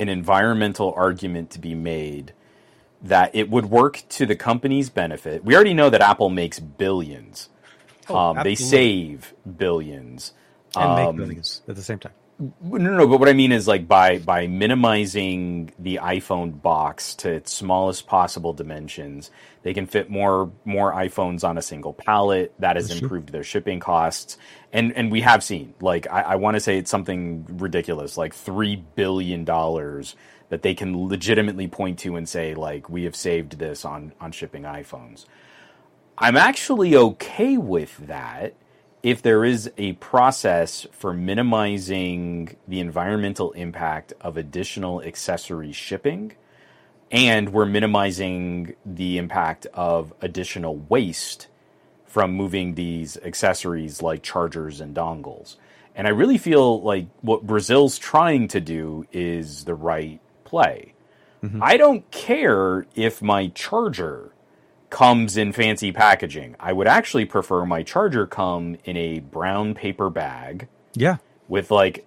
an 0.00 0.08
environmental 0.08 0.92
argument 0.96 1.50
to 1.50 1.60
be 1.60 1.76
made 1.76 2.32
that 3.02 3.36
it 3.36 3.50
would 3.50 3.66
work 3.66 4.02
to 4.08 4.26
the 4.26 4.34
company's 4.34 4.90
benefit. 4.90 5.44
We 5.44 5.54
already 5.54 5.74
know 5.74 5.90
that 5.90 6.00
Apple 6.00 6.28
makes 6.28 6.58
billions. 6.58 7.50
Oh, 8.08 8.16
um, 8.16 8.40
they 8.42 8.56
save 8.56 9.32
billions 9.56 10.32
and 10.74 10.90
um, 10.90 10.96
make 10.96 11.24
billions 11.24 11.62
at 11.68 11.76
the 11.76 11.82
same 11.82 12.00
time. 12.00 12.12
No, 12.60 12.78
no, 12.78 13.06
but 13.06 13.20
what 13.20 13.28
I 13.28 13.34
mean 13.34 13.52
is 13.52 13.68
like 13.68 13.88
by 13.88 14.18
by 14.18 14.48
minimizing 14.48 15.72
the 15.78 16.00
iPhone 16.02 16.60
box 16.60 17.14
to 17.16 17.30
its 17.30 17.52
smallest 17.52 18.06
possible 18.08 18.52
dimensions, 18.52 19.30
they 19.62 19.74
can 19.74 19.86
fit 19.86 20.10
more 20.10 20.50
more 20.64 20.92
iPhones 20.92 21.44
on 21.48 21.58
a 21.58 21.62
single 21.62 21.92
pallet. 21.92 22.52
That 22.58 22.76
has 22.76 22.90
improved 22.90 23.30
their 23.30 23.44
shipping 23.44 23.80
costs, 23.80 24.38
and 24.72 24.92
and 24.96 25.12
we 25.12 25.20
have 25.22 25.44
seen 25.44 25.74
like 25.80 26.08
I, 26.10 26.22
I 26.22 26.36
want 26.36 26.56
to 26.56 26.60
say 26.60 26.78
it's 26.78 26.90
something 26.90 27.46
ridiculous, 27.48 28.16
like 28.16 28.34
three 28.34 28.76
billion 28.76 29.44
dollars 29.44 30.16
that 30.48 30.62
they 30.62 30.74
can 30.74 31.08
legitimately 31.08 31.68
point 31.68 32.00
to 32.00 32.16
and 32.16 32.28
say 32.28 32.54
like 32.54 32.90
we 32.90 33.04
have 33.04 33.16
saved 33.16 33.58
this 33.58 33.84
on 33.84 34.12
on 34.20 34.32
shipping 34.32 34.64
iPhones. 34.64 35.26
I'm 36.18 36.36
actually 36.36 36.96
okay 36.96 37.56
with 37.56 37.96
that 38.06 38.54
if 39.02 39.22
there 39.22 39.44
is 39.44 39.70
a 39.76 39.94
process 39.94 40.86
for 40.92 41.12
minimizing 41.12 42.56
the 42.68 42.80
environmental 42.80 43.52
impact 43.52 44.12
of 44.20 44.36
additional 44.36 45.02
accessory 45.02 45.72
shipping, 45.72 46.32
and 47.10 47.52
we're 47.52 47.66
minimizing 47.66 48.74
the 48.86 49.18
impact 49.18 49.66
of 49.74 50.14
additional 50.22 50.76
waste 50.76 51.48
from 52.06 52.32
moving 52.32 52.74
these 52.74 53.16
accessories 53.18 54.02
like 54.02 54.22
chargers 54.22 54.80
and 54.80 54.94
dongles. 54.94 55.56
And 55.94 56.06
I 56.06 56.10
really 56.10 56.38
feel 56.38 56.80
like 56.80 57.06
what 57.20 57.46
Brazil's 57.46 57.98
trying 57.98 58.48
to 58.48 58.60
do 58.60 59.06
is 59.12 59.64
the 59.64 59.74
right 59.74 60.20
play. 60.44 60.94
Mm-hmm. 61.42 61.62
I 61.62 61.76
don't 61.76 62.10
care 62.10 62.86
if 62.94 63.20
my 63.20 63.48
charger 63.48 64.31
comes 64.92 65.38
in 65.38 65.52
fancy 65.52 65.90
packaging. 65.90 66.54
I 66.60 66.72
would 66.72 66.86
actually 66.86 67.24
prefer 67.24 67.64
my 67.64 67.82
charger 67.82 68.26
come 68.26 68.76
in 68.84 68.96
a 68.96 69.20
brown 69.20 69.74
paper 69.74 70.10
bag. 70.10 70.68
Yeah. 70.94 71.16
With 71.48 71.72
like 71.72 72.06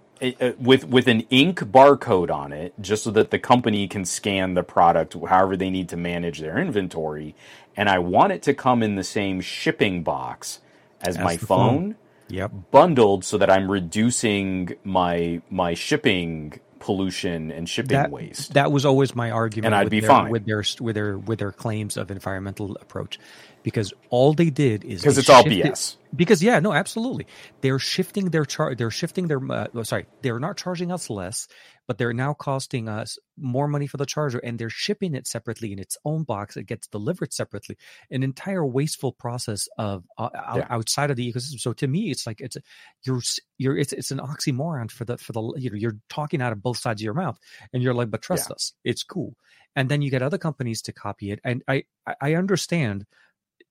with 0.59 0.85
with 0.85 1.07
an 1.09 1.21
ink 1.29 1.59
barcode 1.59 2.31
on 2.31 2.53
it 2.53 2.73
just 2.79 3.03
so 3.03 3.11
that 3.11 3.31
the 3.31 3.39
company 3.39 3.87
can 3.87 4.05
scan 4.05 4.53
the 4.53 4.63
product 4.63 5.13
however 5.27 5.57
they 5.57 5.69
need 5.69 5.89
to 5.89 5.97
manage 5.97 6.39
their 6.39 6.57
inventory 6.57 7.35
and 7.75 7.89
I 7.89 7.99
want 7.99 8.31
it 8.31 8.41
to 8.43 8.53
come 8.53 8.81
in 8.81 8.95
the 8.95 9.03
same 9.03 9.41
shipping 9.41 10.03
box 10.03 10.61
as, 11.01 11.17
as 11.17 11.23
my 11.23 11.35
phone. 11.35 11.47
phone. 11.47 11.95
Yep. 12.29 12.51
Bundled 12.71 13.25
so 13.25 13.37
that 13.37 13.49
I'm 13.49 13.69
reducing 13.69 14.75
my 14.83 15.41
my 15.49 15.73
shipping 15.73 16.59
pollution 16.79 17.51
and 17.51 17.67
shipping 17.67 17.97
that, 17.97 18.11
waste. 18.11 18.53
That 18.53 18.71
was 18.71 18.85
always 18.85 19.15
my 19.15 19.31
argument. 19.31 19.67
And 19.67 19.75
I'd 19.75 19.89
be 19.89 19.99
their, 19.99 20.09
fine 20.09 20.31
with 20.31 20.45
their 20.45 20.63
with 20.79 20.95
their 20.95 21.17
with 21.17 21.39
their 21.39 21.51
claims 21.51 21.97
of 21.97 22.11
environmental 22.11 22.75
approach, 22.81 23.19
because 23.65 23.91
all 24.09 24.31
they 24.33 24.49
did 24.49 24.85
is 24.85 25.01
because 25.01 25.17
it's 25.17 25.29
all 25.29 25.43
BS. 25.43 25.97
Because 26.15 26.41
yeah, 26.41 26.59
no, 26.59 26.71
absolutely, 26.71 27.27
they're 27.59 27.79
shifting 27.79 28.29
their 28.29 28.45
charge. 28.45 28.77
They're 28.77 28.91
shifting 28.91 29.27
their. 29.27 29.41
Uh, 29.51 29.83
sorry, 29.83 30.05
they're 30.21 30.39
not 30.39 30.55
charging 30.55 30.91
us 30.91 31.09
less 31.09 31.47
but 31.87 31.97
they're 31.97 32.13
now 32.13 32.33
costing 32.33 32.89
us 32.89 33.17
more 33.37 33.67
money 33.67 33.87
for 33.87 33.97
the 33.97 34.05
charger 34.05 34.39
and 34.39 34.57
they're 34.57 34.69
shipping 34.69 35.13
it 35.13 35.27
separately 35.27 35.71
in 35.71 35.79
its 35.79 35.97
own 36.05 36.23
box. 36.23 36.57
It 36.57 36.65
gets 36.65 36.87
delivered 36.87 37.33
separately. 37.33 37.77
An 38.09 38.23
entire 38.23 38.65
wasteful 38.65 39.11
process 39.11 39.67
of 39.77 40.03
uh, 40.17 40.29
yeah. 40.33 40.67
outside 40.69 41.11
of 41.11 41.17
the 41.17 41.31
ecosystem. 41.31 41.59
So 41.59 41.73
to 41.73 41.87
me, 41.87 42.11
it's 42.11 42.25
like 42.25 42.41
it's 42.41 42.55
a, 42.55 42.61
you're 43.03 43.21
you're 43.57 43.77
it's 43.77 43.93
it's 43.93 44.11
an 44.11 44.19
oxymoron 44.19 44.89
for 44.89 45.05
the 45.05 45.17
for 45.17 45.33
the 45.33 45.53
you 45.57 45.69
know 45.69 45.77
you're 45.77 45.97
talking 46.09 46.41
out 46.41 46.51
of 46.51 46.61
both 46.61 46.77
sides 46.77 47.01
of 47.01 47.05
your 47.05 47.13
mouth 47.13 47.37
and 47.73 47.83
you're 47.83 47.93
like, 47.93 48.09
but 48.09 48.21
trust 48.21 48.49
yeah. 48.49 48.55
us, 48.55 48.73
it's 48.83 49.03
cool. 49.03 49.35
And 49.75 49.89
then 49.89 50.01
you 50.01 50.09
get 50.09 50.21
other 50.21 50.37
companies 50.37 50.81
to 50.83 50.93
copy 50.93 51.31
it. 51.31 51.39
And 51.43 51.63
I 51.67 51.83
I 52.21 52.35
understand 52.35 53.05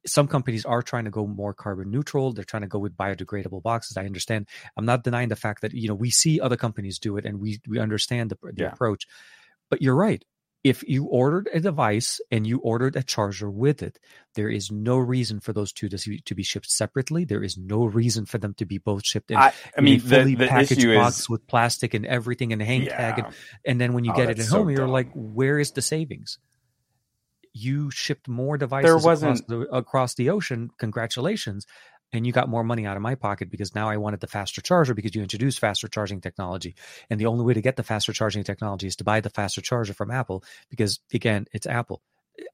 some 0.06 0.28
companies 0.28 0.64
are 0.64 0.82
trying 0.82 1.04
to 1.04 1.10
go 1.10 1.26
more 1.26 1.54
carbon 1.54 1.90
neutral. 1.90 2.32
They're 2.32 2.44
trying 2.44 2.62
to 2.62 2.68
go 2.68 2.78
with 2.78 2.96
biodegradable 2.96 3.62
boxes. 3.62 3.96
I 3.96 4.04
understand. 4.04 4.48
I'm 4.76 4.84
not 4.84 5.04
denying 5.04 5.28
the 5.28 5.36
fact 5.36 5.62
that 5.62 5.72
you 5.72 5.88
know 5.88 5.94
we 5.94 6.10
see 6.10 6.40
other 6.40 6.56
companies 6.56 6.98
do 6.98 7.16
it, 7.16 7.24
and 7.24 7.40
we 7.40 7.60
we 7.66 7.78
understand 7.78 8.30
the, 8.30 8.38
the 8.42 8.62
yeah. 8.62 8.72
approach. 8.72 9.06
But 9.70 9.82
you're 9.82 9.96
right. 9.96 10.24
If 10.62 10.82
you 10.88 11.04
ordered 11.04 11.50
a 11.52 11.60
device 11.60 12.22
and 12.30 12.46
you 12.46 12.58
ordered 12.58 12.96
a 12.96 13.02
charger 13.02 13.50
with 13.50 13.82
it, 13.82 13.98
there 14.34 14.48
is 14.48 14.70
no 14.70 14.96
reason 14.96 15.40
for 15.40 15.52
those 15.52 15.74
two 15.74 15.90
to, 15.90 15.98
to 15.98 16.34
be 16.34 16.42
shipped 16.42 16.70
separately. 16.70 17.26
There 17.26 17.42
is 17.42 17.58
no 17.58 17.84
reason 17.84 18.24
for 18.24 18.38
them 18.38 18.54
to 18.54 18.64
be 18.64 18.78
both 18.78 19.04
shipped 19.04 19.30
in, 19.30 19.36
I, 19.36 19.52
I 19.76 19.82
mean, 19.82 19.96
a 19.96 20.00
fully 20.00 20.36
the, 20.36 20.44
the 20.44 20.48
packaged 20.48 20.86
box 20.86 21.20
is, 21.20 21.28
with 21.28 21.46
plastic 21.46 21.92
and 21.92 22.06
everything 22.06 22.54
and 22.54 22.62
hang 22.62 22.84
yeah. 22.84 22.96
tag. 22.96 23.18
And, 23.18 23.34
and, 23.66 23.80
then 23.80 23.92
when 23.92 24.06
you 24.06 24.12
oh, 24.12 24.16
get 24.16 24.30
it 24.30 24.38
at 24.38 24.46
so 24.46 24.56
home, 24.56 24.70
you're 24.70 24.88
like, 24.88 25.10
where 25.12 25.58
is 25.58 25.72
the 25.72 25.82
savings? 25.82 26.38
You 27.54 27.90
shipped 27.90 28.28
more 28.28 28.58
devices 28.58 28.84
there 28.84 28.98
wasn't... 28.98 29.40
across, 29.40 29.48
the, 29.48 29.60
across 29.74 30.14
the 30.14 30.30
ocean. 30.30 30.70
Congratulations. 30.78 31.66
And 32.12 32.26
you 32.26 32.32
got 32.32 32.48
more 32.48 32.62
money 32.62 32.86
out 32.86 32.96
of 32.96 33.02
my 33.02 33.14
pocket 33.14 33.50
because 33.50 33.74
now 33.74 33.88
I 33.88 33.96
wanted 33.96 34.20
the 34.20 34.26
faster 34.26 34.60
charger 34.60 34.94
because 34.94 35.14
you 35.14 35.22
introduced 35.22 35.58
faster 35.58 35.88
charging 35.88 36.20
technology. 36.20 36.74
And 37.10 37.18
the 37.18 37.26
only 37.26 37.44
way 37.44 37.54
to 37.54 37.62
get 37.62 37.76
the 37.76 37.82
faster 37.82 38.12
charging 38.12 38.44
technology 38.44 38.86
is 38.86 38.96
to 38.96 39.04
buy 39.04 39.20
the 39.20 39.30
faster 39.30 39.60
charger 39.60 39.94
from 39.94 40.10
Apple 40.10 40.44
because, 40.68 41.00
again, 41.12 41.46
it's 41.52 41.66
Apple. 41.66 42.02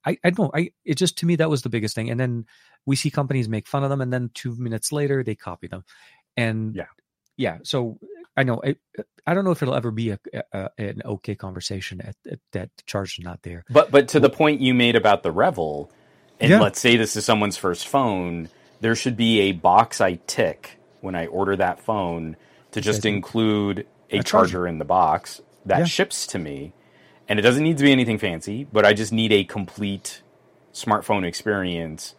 I, 0.05 0.18
I 0.22 0.31
don't 0.31 0.51
I 0.55 0.72
it 0.85 0.97
just 0.97 1.18
to 1.18 1.27
me 1.27 1.36
that 1.36 1.51
was 1.51 1.62
the 1.62 1.70
biggest 1.70 1.94
thing. 1.94 2.10
And 2.10 2.20
then 2.20 2.47
we 2.85 2.97
see 2.97 3.10
companies 3.10 3.48
make 3.48 3.66
fun 3.66 3.82
of 3.82 3.90
them 3.90 4.01
and 4.01 4.12
then 4.12 4.31
two 4.35 4.55
minutes 4.56 4.93
later 4.93 5.24
they 5.24 5.35
copy 5.35 5.66
them. 5.66 5.85
And 6.36 6.74
yeah. 6.74 6.85
Yeah. 7.36 7.59
So 7.62 7.98
I 8.41 8.43
know. 8.43 8.62
I, 8.65 8.75
I 9.27 9.35
don't 9.35 9.45
know 9.45 9.51
if 9.51 9.61
it'll 9.62 9.75
ever 9.75 9.91
be 9.91 10.11
a, 10.11 10.19
a 10.33 10.71
an 10.79 11.03
okay 11.05 11.35
conversation 11.35 12.01
at, 12.01 12.17
at, 12.31 12.39
that 12.53 12.71
charge 12.87 13.19
is 13.19 13.25
not 13.25 13.43
there. 13.43 13.65
But 13.69 13.91
but 13.91 14.09
to 14.09 14.21
the 14.21 14.31
point 14.31 14.62
you 14.62 14.73
made 14.73 14.97
about 14.97 15.23
the 15.23 15.31
REVVL, 15.31 15.91
and 16.41 16.51
yeah. 16.51 16.61
let's 16.61 16.81
say 16.81 16.97
this 16.97 17.17
is 17.17 17.25
someone's 17.27 17.59
first 17.59 17.87
phone, 17.87 18.49
there 18.81 18.95
should 18.95 19.19
be 19.19 19.41
a 19.41 19.53
box 19.53 20.01
I 20.01 20.21
tick 20.27 20.79
when 21.03 21.15
I 21.15 21.27
order 21.27 21.55
that 21.57 21.83
phone 21.83 22.37
to 22.71 22.81
just 22.81 23.05
include 23.05 23.81
a, 24.11 24.21
a 24.21 24.23
charger, 24.23 24.53
charger, 24.53 24.67
in 24.67 24.79
the 24.79 24.87
box 24.87 25.43
that 25.67 25.81
yeah. 25.81 25.85
ships 25.85 26.27
to 26.29 26.39
me, 26.39 26.73
and 27.29 27.39
it 27.39 27.43
doesn't 27.43 27.62
need 27.62 27.77
to 27.77 27.85
be 27.85 27.93
anything 27.93 28.17
fancy, 28.17 28.65
but 28.73 28.87
I 28.87 28.95
just 28.95 29.12
need 29.12 29.33
a 29.33 29.45
complete 29.45 30.23
smartphone 30.73 31.27
experience. 31.27 32.15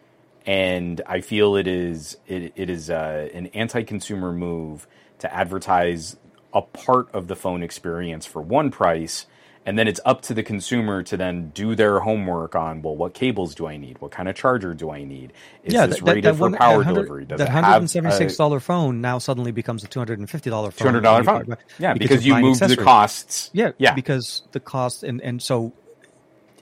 And 0.46 1.02
I 1.08 1.22
feel 1.22 1.56
it 1.56 1.68
is 1.68 2.18
it, 2.28 2.54
it 2.56 2.70
is 2.70 2.92
uh, 2.92 3.28
an 3.34 3.48
anti-consumer 3.48 4.32
move 4.34 4.88
to 5.22 5.34
advertise 5.34 6.18
a 6.54 6.62
part 6.62 7.10
of 7.14 7.28
the 7.28 7.36
phone 7.36 7.64
experience 7.64 8.26
for 8.26 8.42
one 8.42 8.72
price 8.72 9.26
and 9.66 9.78
then 9.78 9.88
it's 9.88 10.00
up 10.06 10.24
to 10.24 10.34
the 10.34 10.42
consumer 10.42 11.04
to 11.04 11.16
then 11.16 11.50
do 11.50 11.76
their 11.76 12.00
homework 12.00 12.56
on 12.56 12.82
well 12.82 12.96
what 12.96 13.14
cables 13.14 13.54
do 13.54 13.68
i 13.68 13.78
need? 13.78 14.00
What 14.02 14.12
kind 14.12 14.28
of 14.28 14.36
charger 14.36 14.74
do 14.74 14.90
i 14.90 15.04
need? 15.04 15.34
Is 15.64 15.74
yeah, 15.74 15.86
this 15.86 16.00
that, 16.00 16.06
rated 16.06 16.24
that 16.24 16.36
for 16.36 16.42
one, 16.42 16.54
power 16.54 16.84
delivery? 16.84 17.26
Does 17.26 17.38
that 17.38 17.50
$176 17.50 18.62
phone 18.62 19.02
now 19.02 19.20
suddenly 19.20 19.52
becomes 19.52 19.84
a 19.84 19.88
$250 19.88 20.74
phone. 20.74 20.94
$200 20.94 21.26
phone. 21.26 21.58
Yeah 21.78 21.94
because, 21.94 22.10
because 22.10 22.26
you 22.26 22.36
move 22.38 22.60
the 22.60 22.76
costs. 22.76 23.52
Yeah 23.54 23.72
yeah. 23.78 23.94
because 23.94 24.44
the 24.52 24.60
cost 24.60 25.04
and 25.04 25.22
and 25.22 25.42
so 25.42 25.74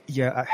yeah, 0.06 0.46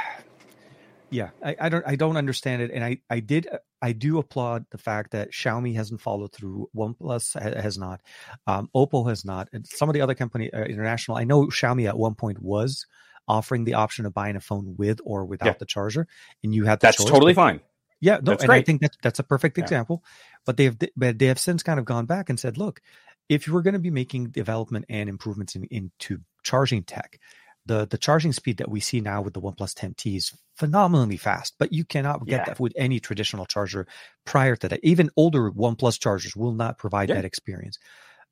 yeah, 1.11 1.31
I, 1.45 1.57
I, 1.61 1.69
don't 1.69 1.87
I 1.87 1.97
don't 1.97 2.16
understand 2.16 2.62
it, 2.62 2.70
and 2.73 2.85
I 2.85 2.99
I 3.09 3.20
did 3.20 3.49
I 3.81 3.93
do 3.93 4.19
applaud 4.19 4.66
the 4.70 4.78
fact 4.78 5.12
that 5.12 5.33
Xiaomi 5.33 5.74
hasn't 5.77 6.01
followed 6.01 6.33
through, 6.33 6.69
OnePlus 6.74 7.41
has 7.62 7.78
not, 7.78 8.01
um, 8.47 8.69
Oppo 8.74 9.09
has 9.09 9.24
not, 9.24 9.49
and 9.53 9.66
some 9.66 9.89
of 9.89 9.95
the 9.95 10.01
other 10.01 10.15
company 10.15 10.53
uh, 10.53 10.65
international. 10.65 11.16
I 11.16 11.24
know 11.24 11.47
Xiaomi 11.47 11.89
at 11.89 11.97
one 11.97 12.15
point 12.15 12.43
was 12.43 12.87
offering 13.28 13.65
the 13.65 13.74
option 13.74 14.07
of 14.07 14.15
buying 14.15 14.37
a 14.37 14.41
phone 14.41 14.74
with 14.77 15.01
or 15.05 15.24
without 15.24 15.47
yeah. 15.47 15.55
the 15.59 15.66
charger, 15.66 16.09
and 16.43 16.55
you 16.55 16.65
had 16.65 16.81
that's 16.81 16.97
choice, 16.97 17.11
totally 17.11 17.35
but, 17.35 17.43
fine. 17.43 17.61
Yeah, 18.01 18.16
no, 18.16 18.33
that's 18.33 18.43
and 18.43 18.49
great. 18.49 18.59
I 18.59 18.62
think 18.62 18.81
that's 18.81 18.97
that's 19.03 19.19
a 19.19 19.24
perfect 19.24 19.59
yeah. 19.59 19.65
example. 19.65 20.03
But 20.45 20.57
they 20.57 20.65
have 20.65 20.77
but 20.97 21.19
they 21.19 21.27
have 21.27 21.39
since 21.39 21.62
kind 21.62 21.78
of 21.78 21.85
gone 21.85 22.07
back 22.07 22.28
and 22.28 22.39
said, 22.39 22.59
look, 22.59 22.81
if 23.28 23.47
you 23.47 23.53
were 23.53 23.62
going 23.62 23.74
to 23.74 23.81
be 23.81 23.91
making 23.91 24.31
development 24.31 24.87
and 24.89 25.09
improvements 25.09 25.57
in, 25.57 25.65
into 25.65 26.20
charging 26.43 26.83
tech, 26.83 27.19
the 27.66 27.86
the 27.86 27.98
charging 27.98 28.32
speed 28.32 28.59
that 28.59 28.70
we 28.70 28.80
see 28.80 29.01
now 29.01 29.20
with 29.20 29.34
the 29.34 29.40
OnePlus 29.40 29.74
10T 29.74 30.16
is 30.16 30.32
phenomenally 30.56 31.16
fast, 31.16 31.55
but 31.59 31.72
you 31.72 31.84
cannot 31.84 32.24
get 32.26 32.40
yeah. 32.40 32.44
that 32.44 32.60
with 32.60 32.72
any 32.76 33.01
traditional 33.01 33.47
charger 33.47 33.86
prior 34.24 34.56
to 34.56 34.68
that. 34.68 34.80
Even 34.82 35.10
older 35.16 35.51
OnePlus 35.51 36.01
chargers 36.01 36.34
will 36.34 36.52
not 36.52 36.78
provide 36.78 37.09
yeah. 37.09 37.16
that 37.16 37.24
experience. 37.24 37.78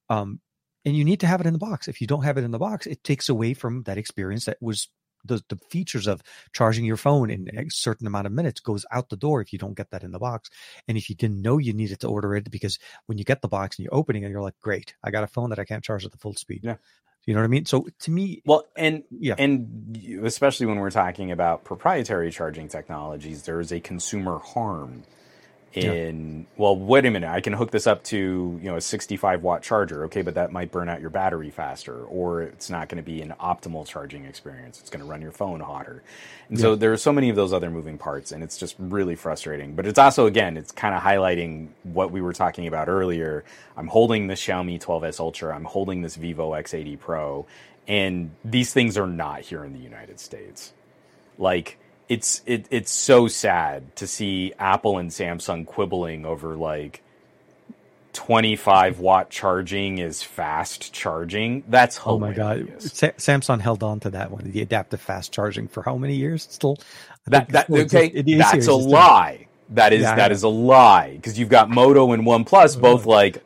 Um, 0.09 0.40
and 0.85 0.97
you 0.97 1.05
need 1.05 1.20
to 1.20 1.27
have 1.27 1.40
it 1.40 1.47
in 1.47 1.52
the 1.52 1.59
box. 1.59 1.89
If 1.89 2.01
you 2.01 2.06
don't 2.06 2.24
have 2.24 2.39
it 2.39 2.44
in 2.44 2.51
the 2.51 2.59
box, 2.59 2.86
it 2.86 3.02
takes 3.05 3.28
away 3.28 3.55
from 3.55 3.82
that 3.85 3.98
experience 3.98 4.44
that 4.44 4.59
was 4.61 4.89
the, 5.24 5.43
the 5.48 5.59
features 5.70 6.06
of 6.06 6.23
charging 6.52 6.85
your 6.85 6.97
phone 6.97 7.31
in 7.31 7.48
a 7.56 7.70
certain 7.70 8.06
amount 8.06 8.27
of 8.27 8.32
minutes 8.32 8.61
goes 8.61 8.85
out 8.93 9.09
the 9.09 9.16
door 9.16 9.40
if 9.40 9.52
you 9.52 9.59
don't 9.59 9.77
get 9.77 9.90
that 9.90 10.02
in 10.02 10.12
the 10.12 10.19
box. 10.19 10.51
And 10.86 10.98
if 10.98 11.09
you 11.09 11.16
didn't 11.16 11.40
know 11.40 11.59
you 11.59 11.73
needed 11.73 12.01
to 12.01 12.09
order 12.09 12.35
it, 12.35 12.51
because 12.51 12.78
when 13.06 13.19
you 13.19 13.24
get 13.24 13.40
the 13.40 13.48
box 13.48 13.78
and 13.78 13.85
you're 13.85 13.94
opening 13.94 14.23
it, 14.23 14.31
you're 14.31 14.43
like, 14.43 14.61
great, 14.61 14.94
I 15.02 15.11
got 15.11 15.24
a 15.24 15.28
phone 15.28 15.51
that 15.51 15.59
I 15.59 15.65
can't 15.65 15.85
charge 15.85 16.05
at 16.05 16.12
the 16.12 16.19
full 16.19 16.35
speed. 16.35 16.61
Yeah. 16.62 16.77
You 17.27 17.35
know 17.35 17.41
what 17.41 17.47
I 17.47 17.49
mean? 17.49 17.65
So 17.65 17.87
to 18.01 18.11
me, 18.11 18.43
well, 18.45 18.67
and 18.77 19.03
yeah, 19.11 19.35
and 19.39 19.99
especially 20.25 20.67
when 20.67 20.79
we're 20.79 20.91
talking 20.91 21.31
about 21.31 21.65
proprietary 21.65 22.31
charging 22.31 22.69
technologies, 22.69 23.45
there 23.45 23.61
is 23.61 23.73
a 23.73 23.81
consumer 23.81 24.39
harm 24.39 25.05
in 25.77 26.41
yeah. 26.41 26.45
well 26.57 26.77
wait 26.77 27.05
a 27.05 27.11
minute. 27.11 27.29
I 27.29 27.41
can 27.41 27.53
hook 27.53 27.71
this 27.71 27.87
up 27.87 28.03
to 28.05 28.59
you 28.63 28.71
know 28.71 28.77
a 28.77 28.81
65 28.81 29.43
watt 29.43 29.63
charger 29.63 30.05
okay 30.05 30.23
but 30.23 30.35
that 30.35 30.53
might 30.53 30.71
burn 30.71 30.89
out 30.89 31.01
your 31.01 31.11
battery 31.11 31.51
faster 31.51 32.05
or 32.05 32.43
it's 32.43 32.71
not 32.71 32.89
going 32.89 33.03
to 33.03 33.03
be 33.03 33.23
an 33.23 33.35
optimal 33.41 33.87
charging 33.87 34.25
experience. 34.25 34.81
It's 34.81 34.91
going 34.91 35.05
to 35.05 35.11
run 35.11 35.23
your 35.23 35.33
phone 35.33 35.61
hotter. 35.61 36.03
And 36.49 36.59
yeah. 36.59 36.63
so 36.63 36.77
there 36.77 36.93
are 36.93 36.97
so 36.97 37.13
many 37.13 37.29
of 37.29 37.37
those 37.37 37.53
other 37.53 37.71
moving 37.71 37.99
parts 37.99 38.33
and 38.33 38.43
it's 38.43 38.57
just 38.57 38.77
really 38.79 39.17
frustrating. 39.17 39.75
But 39.75 39.87
it's 39.87 39.99
also 39.99 40.27
again 40.27 40.57
it's 40.57 40.73
kind 40.73 40.95
of 40.95 41.03
highlighting 41.03 41.69
what 41.83 42.11
we 42.11 42.21
were 42.21 42.33
talking 42.33 42.67
about 42.67 42.89
earlier. 42.89 43.45
I'm 43.77 43.89
holding 43.89 44.27
the 44.27 44.35
xiaomi 44.35 44.81
12s 44.81 45.21
ultra. 45.21 45.55
I'm 45.55 45.65
holding 45.65 46.03
this 46.03 46.17
vivo 46.17 46.51
x80 46.53 46.99
pro. 46.99 47.47
And 47.87 48.31
these 48.45 48.73
things 48.73 48.97
are 48.97 49.07
not 49.07 49.41
here 49.41 49.65
in 49.65 49.73
the 49.73 49.79
united 49.79 50.21
states. 50.21 50.73
Like 51.39 51.79
it's 52.09 52.43
it, 52.47 52.66
it's 52.70 52.90
so 52.90 53.28
sad 53.28 53.94
to 53.97 54.06
see 54.06 54.52
Apple 54.59 54.98
and 54.98 55.10
Samsung 55.10 55.66
quibbling 55.66 56.24
over 56.24 56.56
like 56.56 57.02
25 58.14 59.01
watt 59.01 59.31
charging 59.31 59.98
is 59.98 60.22
fast 60.22 60.93
charging. 60.93 61.64
That's 61.68 61.98
hilarious. 61.98 62.39
oh 62.39 62.43
my 62.43 62.64
god. 62.66 62.82
Sa- 62.82 63.06
Samsung 63.09 63.60
held 63.60 63.82
on 63.82 64.01
to 64.01 64.10
that 64.10 64.31
one, 64.31 64.51
the 64.51 64.62
adaptive 64.62 65.01
fast 65.01 65.32
charging 65.32 65.68
for 65.68 65.82
how 65.82 65.97
many 65.97 66.14
years? 66.14 66.47
Still, 66.51 66.78
that, 67.26 67.48
that 67.51 67.70
okay, 67.70 68.22
that's 68.22 68.66
a 68.66 68.74
lie. 68.74 69.48
That 69.70 69.93
is 69.93 70.02
yeah, 70.02 70.16
that 70.16 70.31
is 70.31 70.43
a 70.43 70.48
lie 70.48 71.14
because 71.16 71.39
you've 71.39 71.48
got 71.48 71.70
Moto 71.70 72.12
and 72.12 72.24
OnePlus 72.24 72.76
oh 72.76 72.81
both 72.81 73.06
like 73.06 73.43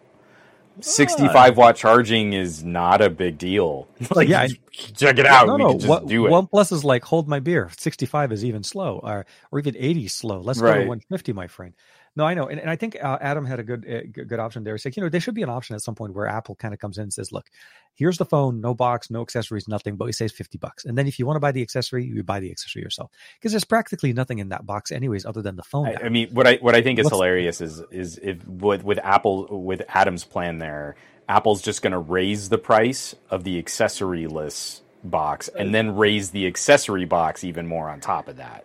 65 0.81 1.35
ah. 1.37 1.61
watt 1.61 1.77
charging 1.77 2.33
is 2.33 2.65
not 2.65 3.01
a 3.01 3.11
big 3.11 3.39
deal. 3.39 3.89
like, 4.11 4.29
yeah, 4.29 4.49
check 4.71 5.19
it 5.19 5.27
out. 5.27 5.47
No, 5.47 5.57
no, 5.57 5.79
just 5.79 6.07
do 6.07 6.27
it. 6.27 6.31
OnePlus 6.31 6.73
is 6.73 6.85
like, 6.85 7.05
hold 7.05 7.29
my 7.29 7.41
beer. 7.41 7.71
65 7.77 8.33
is 8.33 8.45
even 8.45 8.63
slow, 8.63 9.01
or, 9.03 9.27
or 9.51 9.59
even 9.59 9.77
80 9.77 10.09
slow. 10.09 10.41
Let's 10.41 10.61
right. 10.61 10.75
go 10.75 10.83
to 10.83 10.89
150, 10.89 11.33
my 11.33 11.47
friend. 11.47 11.75
No, 12.19 12.24
I 12.24 12.35
know, 12.35 12.49
and, 12.49 12.59
and 12.59 12.69
I 12.69 12.74
think 12.74 12.97
uh, 13.01 13.16
Adam 13.20 13.47
had 13.47 13.61
a 13.61 13.62
good 13.62 13.86
uh, 13.89 14.01
good 14.11 14.40
option 14.40 14.65
there. 14.65 14.74
He's 14.74 14.85
like, 14.85 14.97
you 14.97 15.05
know, 15.05 15.09
there 15.09 15.20
should 15.20 15.36
be 15.36 15.45
an 15.45 15.49
option 15.49 15.77
at 15.77 15.82
some 15.82 15.95
point 15.95 16.15
where 16.15 16.27
Apple 16.27 16.57
kind 16.57 16.74
of 16.74 16.81
comes 16.81 16.99
in 16.99 17.05
and 17.05 17.12
says, 17.12 17.31
"Look, 17.31 17.49
here's 17.95 18.19
the 18.19 18.24
phone, 18.24 18.61
no 18.61 18.74
box, 18.74 19.09
no 19.09 19.23
accessories, 19.23 19.69
nothing, 19.69 19.95
but 19.95 20.07
we 20.07 20.11
says 20.11 20.32
fifty 20.32 20.59
bucks, 20.59 20.85
and 20.85 20.99
then 20.99 21.07
if 21.07 21.20
you 21.20 21.27
want 21.27 21.36
to 21.36 21.40
buy 21.40 21.53
the 21.53 21.62
accessory, 21.62 22.05
you 22.05 22.24
buy 22.24 22.40
the 22.40 22.51
accessory 22.51 22.82
yourself 22.82 23.12
because 23.39 23.53
there's 23.53 23.62
practically 23.62 24.12
nothing 24.12 24.40
in 24.40 24.49
that 24.49 24.66
box, 24.66 24.90
anyways, 24.90 25.24
other 25.24 25.43
than 25.43 25.55
the 25.55 25.62
phone." 25.62 25.86
I, 25.86 26.07
I 26.07 26.09
mean, 26.09 26.31
what 26.32 26.45
I 26.49 26.57
what 26.57 26.74
I 26.74 26.82
think 26.82 26.99
is 26.99 27.05
What's, 27.05 27.15
hilarious 27.15 27.61
is 27.61 27.81
is 27.93 28.19
if 28.20 28.45
with 28.49 28.82
with 28.82 28.99
Apple 28.99 29.47
with 29.62 29.82
Adam's 29.89 30.24
plan 30.24 30.59
there, 30.59 30.97
Apple's 31.28 31.62
just 31.62 31.82
going 31.82 31.93
to 31.93 32.01
raise 32.01 32.49
the 32.49 32.59
price 32.59 33.15
of 33.31 33.45
the 33.45 33.62
accessoryless 33.62 34.81
box 35.05 35.47
and 35.57 35.73
then 35.73 35.95
raise 35.95 36.31
the 36.32 36.49
accessory 36.49 37.05
box 37.05 37.45
even 37.45 37.69
more 37.69 37.89
on 37.89 38.01
top 38.01 38.27
of 38.27 38.39
that 38.39 38.65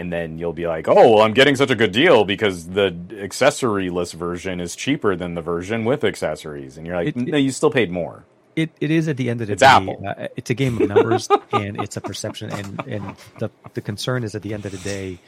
and 0.00 0.10
then 0.10 0.38
you'll 0.38 0.54
be 0.54 0.66
like, 0.66 0.88
"Oh, 0.88 1.12
well, 1.12 1.22
I'm 1.22 1.34
getting 1.34 1.56
such 1.56 1.70
a 1.70 1.74
good 1.74 1.92
deal 1.92 2.24
because 2.24 2.68
the 2.68 2.90
accessoryless 3.10 4.14
version 4.14 4.60
is 4.60 4.74
cheaper 4.74 5.14
than 5.14 5.34
the 5.34 5.42
version 5.42 5.84
with 5.84 6.04
accessories." 6.04 6.78
And 6.78 6.86
you're 6.86 6.96
like, 6.96 7.08
it, 7.08 7.16
"No, 7.16 7.36
you 7.36 7.50
still 7.50 7.70
paid 7.70 7.90
more." 7.90 8.24
It 8.56 8.70
it 8.80 8.90
is 8.90 9.08
at 9.08 9.18
the 9.18 9.28
end 9.28 9.42
of 9.42 9.48
the 9.48 9.52
it's 9.52 9.60
day. 9.60 9.66
Apple. 9.66 10.02
Uh, 10.06 10.28
it's 10.36 10.50
a 10.50 10.54
game 10.54 10.80
of 10.80 10.88
numbers 10.88 11.28
and 11.52 11.80
it's 11.82 11.96
a 11.96 12.00
perception. 12.00 12.50
And 12.50 12.82
and 12.86 13.16
the 13.38 13.50
the 13.74 13.82
concern 13.82 14.24
is 14.24 14.34
at 14.34 14.42
the 14.42 14.54
end 14.54 14.64
of 14.64 14.72
the 14.72 14.78
day 14.78 15.18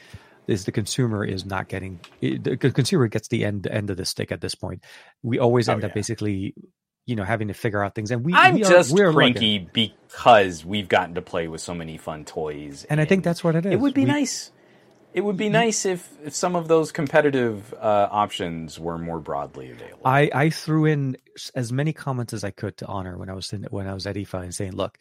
is 0.47 0.65
the 0.65 0.71
consumer 0.71 1.23
is 1.23 1.45
not 1.45 1.69
getting 1.69 1.99
the 2.19 2.57
consumer 2.57 3.07
gets 3.07 3.27
the 3.29 3.45
end 3.45 3.67
end 3.67 3.91
of 3.91 3.97
the 3.97 4.05
stick 4.05 4.31
at 4.31 4.41
this 4.41 4.55
point. 4.55 4.83
We 5.21 5.39
always 5.39 5.69
oh, 5.69 5.73
end 5.73 5.83
oh, 5.83 5.87
yeah. 5.87 5.89
up 5.89 5.93
basically 5.93 6.55
you 7.05 7.15
know 7.15 7.23
having 7.23 7.49
to 7.49 7.53
figure 7.53 7.83
out 7.83 7.95
things 7.95 8.11
and 8.11 8.23
we 8.23 8.33
i'm 8.33 8.55
we 8.55 8.63
are, 8.63 8.69
just 8.69 8.91
we're 8.93 9.11
cranky 9.11 9.59
looking. 9.59 9.69
because 9.73 10.63
we've 10.63 10.87
gotten 10.87 11.15
to 11.15 11.21
play 11.21 11.47
with 11.47 11.61
so 11.61 11.73
many 11.73 11.97
fun 11.97 12.23
toys 12.23 12.83
and, 12.83 12.99
and, 12.99 13.01
i 13.01 13.05
think 13.05 13.23
that's 13.23 13.43
what 13.43 13.55
it 13.55 13.65
is 13.65 13.73
it 13.73 13.79
would 13.79 13.93
be 13.93 14.05
we, 14.05 14.11
nice 14.11 14.51
it 15.13 15.21
would 15.21 15.37
be 15.37 15.49
nice 15.49 15.85
if, 15.85 16.09
if 16.23 16.33
some 16.33 16.55
of 16.55 16.67
those 16.67 16.91
competitive 16.91 17.73
uh, 17.73 18.07
options 18.11 18.79
were 18.79 18.97
more 18.97 19.19
broadly 19.19 19.71
available. 19.71 20.01
I, 20.05 20.29
I 20.33 20.49
threw 20.49 20.85
in 20.85 21.17
as 21.55 21.71
many 21.71 21.93
comments 21.93 22.33
as 22.33 22.43
I 22.43 22.51
could 22.51 22.77
to 22.77 22.87
Honor 22.87 23.17
when 23.17 23.29
I 23.29 23.33
was 23.33 23.53
in, 23.53 23.63
when 23.69 23.87
I 23.87 23.93
was 23.93 24.07
at 24.07 24.15
IFA 24.15 24.43
and 24.43 24.55
saying, 24.55 24.73
look, 24.73 24.97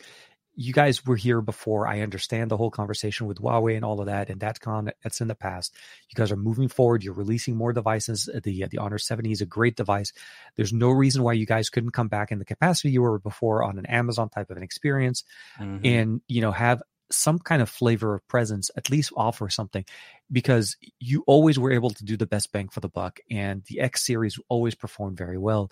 you 0.55 0.73
guys 0.73 1.07
were 1.07 1.17
here 1.17 1.41
before. 1.41 1.89
I 1.89 2.01
understand 2.01 2.51
the 2.51 2.57
whole 2.57 2.71
conversation 2.71 3.27
with 3.27 3.39
Huawei 3.39 3.75
and 3.75 3.85
all 3.85 4.01
of 4.01 4.07
that, 4.07 4.29
and 4.29 4.39
that's 4.39 4.59
gone. 4.59 4.91
That's 5.03 5.21
in 5.21 5.29
the 5.29 5.35
past. 5.35 5.75
You 6.11 6.15
guys 6.15 6.31
are 6.31 6.37
moving 6.37 6.69
forward. 6.69 7.03
You're 7.03 7.15
releasing 7.15 7.57
more 7.57 7.73
devices. 7.73 8.29
The 8.43 8.67
the 8.71 8.79
Honor 8.79 8.99
70 8.99 9.33
is 9.33 9.41
a 9.41 9.47
great 9.47 9.77
device. 9.77 10.13
There's 10.57 10.73
no 10.73 10.91
reason 10.91 11.23
why 11.23 11.33
you 11.33 11.47
guys 11.47 11.71
couldn't 11.71 11.93
come 11.93 12.09
back 12.09 12.33
in 12.33 12.39
the 12.39 12.45
capacity 12.45 12.91
you 12.91 13.03
were 13.03 13.19
before 13.19 13.63
on 13.63 13.79
an 13.79 13.87
Amazon 13.87 14.29
type 14.29 14.51
of 14.51 14.59
an 14.59 14.63
experience, 14.63 15.25
mm-hmm. 15.59 15.87
and 15.87 16.21
you 16.29 16.43
know 16.43 16.53
have 16.53 16.83
some 17.13 17.39
kind 17.39 17.63
of 17.63 17.69
flavor 17.69 18.15
of 18.15 18.27
presence, 18.29 18.71
at 18.77 18.91
least 18.91 19.13
offer 19.17 19.49
something, 19.49 19.85
because 20.31 20.77
you 20.99 21.25
always 21.27 21.59
were 21.59 21.73
able 21.73 21.91
to 21.91 22.05
do 22.05 22.17
the 22.17 22.27
best 22.27 22.53
bang 22.53 22.69
for 22.69 22.81
the 22.81 22.89
buck, 22.89 23.21
and 23.31 23.63
the 23.65 23.81
X 23.81 24.07
series 24.07 24.39
always 24.49 24.75
performed 24.75 25.19
very 25.19 25.39
well 25.39 25.71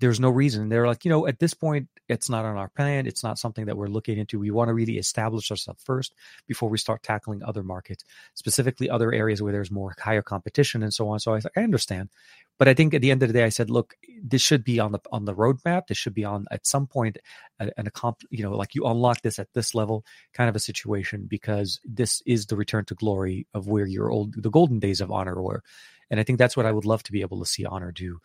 there's 0.00 0.20
no 0.20 0.30
reason. 0.30 0.68
They're 0.68 0.86
like, 0.86 1.04
you 1.04 1.10
know, 1.10 1.26
at 1.26 1.40
this 1.40 1.54
point, 1.54 1.88
it's 2.08 2.30
not 2.30 2.44
on 2.44 2.56
our 2.56 2.68
plan. 2.68 3.06
It's 3.06 3.24
not 3.24 3.38
something 3.38 3.66
that 3.66 3.76
we're 3.76 3.88
looking 3.88 4.16
into. 4.16 4.38
We 4.38 4.50
want 4.50 4.68
to 4.68 4.74
really 4.74 4.96
establish 4.96 5.50
ourselves 5.50 5.82
first 5.84 6.14
before 6.46 6.68
we 6.68 6.78
start 6.78 7.02
tackling 7.02 7.42
other 7.42 7.62
markets, 7.62 8.04
specifically 8.34 8.88
other 8.88 9.12
areas 9.12 9.42
where 9.42 9.52
there's 9.52 9.70
more 9.70 9.94
higher 9.98 10.22
competition 10.22 10.82
and 10.82 10.94
so 10.94 11.08
on. 11.08 11.18
So 11.18 11.34
I, 11.34 11.40
I 11.56 11.62
understand, 11.62 12.10
but 12.58 12.68
I 12.68 12.74
think 12.74 12.94
at 12.94 13.02
the 13.02 13.10
end 13.10 13.22
of 13.22 13.28
the 13.28 13.32
day, 13.32 13.44
I 13.44 13.48
said, 13.48 13.70
look, 13.70 13.94
this 14.22 14.40
should 14.40 14.64
be 14.64 14.78
on 14.78 14.92
the 14.92 15.00
on 15.10 15.24
the 15.24 15.34
roadmap. 15.34 15.88
This 15.88 15.98
should 15.98 16.14
be 16.14 16.24
on 16.24 16.46
at 16.50 16.66
some 16.66 16.86
point 16.86 17.18
an, 17.58 17.70
an 17.76 17.90
comp, 17.92 18.18
you 18.30 18.42
know, 18.44 18.56
like 18.56 18.74
you 18.74 18.84
unlock 18.86 19.22
this 19.22 19.38
at 19.38 19.52
this 19.52 19.74
level, 19.74 20.04
kind 20.32 20.48
of 20.48 20.56
a 20.56 20.60
situation 20.60 21.26
because 21.28 21.80
this 21.84 22.22
is 22.24 22.46
the 22.46 22.56
return 22.56 22.84
to 22.86 22.94
glory 22.94 23.46
of 23.52 23.66
where 23.66 23.86
your 23.86 24.10
old 24.10 24.40
the 24.42 24.50
golden 24.50 24.78
days 24.78 25.00
of 25.00 25.10
Honor 25.10 25.40
were, 25.42 25.62
and 26.10 26.20
I 26.20 26.22
think 26.22 26.38
that's 26.38 26.56
what 26.56 26.66
I 26.66 26.72
would 26.72 26.84
love 26.84 27.02
to 27.04 27.12
be 27.12 27.20
able 27.20 27.40
to 27.40 27.46
see 27.46 27.64
Honor 27.64 27.92
do. 27.92 28.18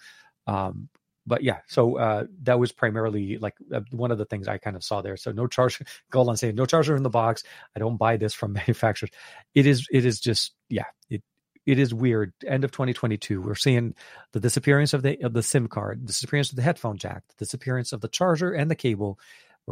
Um, 0.46 0.90
but 1.26 1.44
yeah, 1.44 1.60
so 1.68 1.98
uh, 1.98 2.26
that 2.44 2.60
was 2.60 2.72
primarily 2.72 3.38
like 3.38 3.56
uh, 3.74 3.82
one 3.92 4.12
of 4.12 4.18
the 4.18 4.26
things 4.26 4.48
I 4.48 4.58
kind 4.58 4.76
of 4.76 4.84
saw 4.84 5.02
there. 5.02 5.16
So 5.18 5.32
no 5.32 5.48
charger, 5.48 5.86
Golan 6.12 6.38
saying 6.38 6.56
no 6.56 6.66
charger 6.66 6.96
in 6.96 7.04
the 7.04 7.10
box. 7.10 7.44
I 7.76 7.80
don't 7.80 7.98
buy 7.98 8.18
this 8.18 8.34
from 8.34 8.54
manufacturers. 8.68 9.12
It 9.56 9.66
is, 9.66 9.88
it 9.92 10.06
is 10.06 10.20
just, 10.20 10.54
yeah, 10.70 10.86
it, 11.10 11.24
it 11.66 11.80
is 11.80 11.94
weird. 11.94 12.34
End 12.46 12.64
of 12.64 12.72
2022, 12.72 13.42
we're 13.42 13.56
seeing 13.56 13.96
the 14.34 14.40
disappearance 14.40 14.94
of 14.94 15.02
the 15.02 15.22
of 15.24 15.34
the 15.34 15.44
SIM 15.44 15.68
card, 15.68 16.02
the 16.02 16.08
disappearance 16.08 16.50
of 16.50 16.58
the 16.58 16.62
headphone 16.62 16.98
jack, 16.98 17.24
the 17.30 17.46
disappearance 17.46 17.94
of 17.94 18.02
the 18.02 18.10
charger 18.10 18.52
and 18.52 18.70
the 18.70 18.76
cable. 18.76 19.18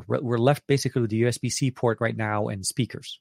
We're, 0.07 0.21
we're 0.21 0.37
left 0.37 0.65
basically 0.67 1.01
with 1.01 1.11
the 1.11 1.23
USB 1.23 1.51
C 1.51 1.69
port 1.69 1.99
right 1.99 2.15
now 2.15 2.47
and 2.47 2.65
speakers. 2.65 3.19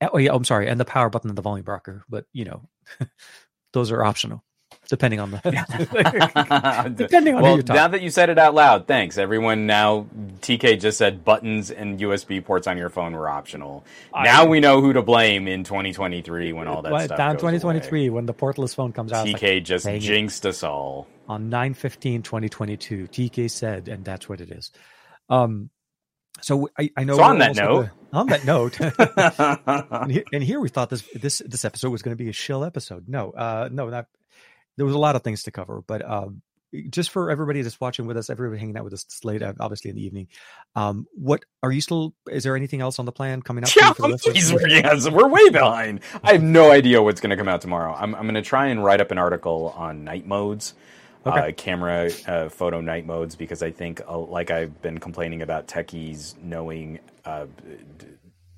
Oh 0.00 0.16
yeah, 0.16 0.32
I'm 0.32 0.44
sorry, 0.44 0.66
and 0.66 0.80
the 0.80 0.86
power 0.86 1.10
button 1.10 1.28
and 1.28 1.36
the 1.36 1.42
volume 1.42 1.66
rocker, 1.66 2.04
but 2.08 2.24
you 2.32 2.46
know, 2.46 2.70
those 3.74 3.92
are 3.92 4.02
optional 4.02 4.42
depending 4.90 5.20
on 5.20 5.30
the 5.30 6.92
depending 6.96 7.36
on 7.36 7.42
well, 7.42 7.56
now 7.68 7.88
that 7.88 8.02
you 8.02 8.10
said 8.10 8.28
it 8.28 8.38
out 8.38 8.54
loud, 8.54 8.86
thanks 8.86 9.16
everyone. 9.16 9.66
Now 9.66 10.06
TK 10.40 10.80
just 10.80 10.98
said 10.98 11.24
buttons 11.24 11.70
and 11.70 11.98
USB 12.00 12.44
ports 12.44 12.66
on 12.66 12.76
your 12.76 12.90
phone 12.90 13.14
were 13.14 13.28
optional. 13.28 13.84
I, 14.12 14.24
now 14.24 14.46
we 14.46 14.60
know 14.60 14.80
who 14.80 14.92
to 14.92 15.02
blame 15.02 15.46
in 15.48 15.64
2023 15.64 16.52
when 16.52 16.66
all 16.66 16.82
that 16.82 16.92
well, 16.92 17.04
stuff 17.04 17.16
down 17.16 17.36
2023 17.36 18.00
away. 18.00 18.10
when 18.10 18.26
the 18.26 18.34
portless 18.34 18.74
phone 18.74 18.92
comes 18.92 19.12
out. 19.12 19.26
TK 19.26 19.54
like, 19.54 19.62
just 19.64 19.86
jinxed 19.86 20.44
us 20.44 20.62
all 20.64 21.06
on 21.28 21.48
9 21.48 21.74
15 21.74 22.22
2022. 22.22 23.06
TK 23.06 23.50
said, 23.50 23.88
and 23.88 24.04
that's 24.04 24.28
what 24.28 24.40
it 24.40 24.50
is. 24.50 24.72
Um, 25.28 25.70
So 26.42 26.68
I, 26.76 26.90
I 26.96 27.04
know. 27.04 27.16
So 27.16 27.22
on 27.22 27.38
that 27.38 27.54
note, 27.54 27.90
the, 28.10 28.16
on 28.18 28.26
that 28.26 28.44
note, 28.44 28.80
and, 30.02 30.10
here, 30.10 30.24
and, 30.32 30.42
here, 30.42 30.58
we 30.58 30.68
thought 30.68 30.90
this 30.90 31.06
this 31.14 31.42
this 31.46 31.64
episode 31.64 31.90
was 31.90 32.02
going 32.02 32.16
to 32.16 32.22
be 32.22 32.28
a 32.28 32.32
shill 32.32 32.64
episode. 32.64 33.08
No, 33.08 33.30
uh, 33.30 33.68
no, 33.70 33.88
not. 33.88 34.06
There 34.76 34.86
was 34.86 34.94
a 34.94 34.98
lot 34.98 35.16
of 35.16 35.22
things 35.22 35.42
to 35.44 35.50
cover, 35.50 35.82
but 35.86 36.08
um, 36.08 36.42
just 36.88 37.10
for 37.10 37.30
everybody 37.30 37.62
that's 37.62 37.80
watching 37.80 38.06
with 38.06 38.16
us, 38.16 38.30
everybody 38.30 38.60
hanging 38.60 38.76
out 38.76 38.84
with 38.84 38.92
us 38.92 39.04
late, 39.24 39.42
uh, 39.42 39.52
obviously 39.60 39.90
in 39.90 39.96
the 39.96 40.04
evening. 40.04 40.28
Um, 40.76 41.06
what 41.12 41.44
are 41.62 41.72
you 41.72 41.80
still? 41.80 42.14
Is 42.30 42.44
there 42.44 42.56
anything 42.56 42.80
else 42.80 42.98
on 42.98 43.04
the 43.04 43.12
plan 43.12 43.42
coming 43.42 43.64
up? 43.64 43.70
Yeah, 43.74 43.92
yes, 44.24 45.10
we're 45.10 45.28
way 45.28 45.48
behind. 45.50 46.00
I 46.22 46.32
have 46.32 46.42
no 46.42 46.70
idea 46.70 47.02
what's 47.02 47.20
going 47.20 47.30
to 47.30 47.36
come 47.36 47.48
out 47.48 47.60
tomorrow. 47.60 47.94
I'm 47.94 48.14
I'm 48.14 48.22
going 48.22 48.34
to 48.34 48.42
try 48.42 48.68
and 48.68 48.84
write 48.84 49.00
up 49.00 49.10
an 49.10 49.18
article 49.18 49.74
on 49.76 50.04
night 50.04 50.26
modes 50.26 50.74
okay. 51.26 51.48
uh, 51.48 51.52
camera 51.52 52.10
uh, 52.26 52.48
photo 52.48 52.80
night 52.80 53.06
modes 53.06 53.34
because 53.34 53.62
I 53.62 53.70
think, 53.70 54.00
uh, 54.08 54.18
like 54.18 54.50
I've 54.50 54.80
been 54.82 54.98
complaining 54.98 55.42
about 55.42 55.66
techies 55.66 56.40
knowing 56.42 56.98
uh, 57.24 57.46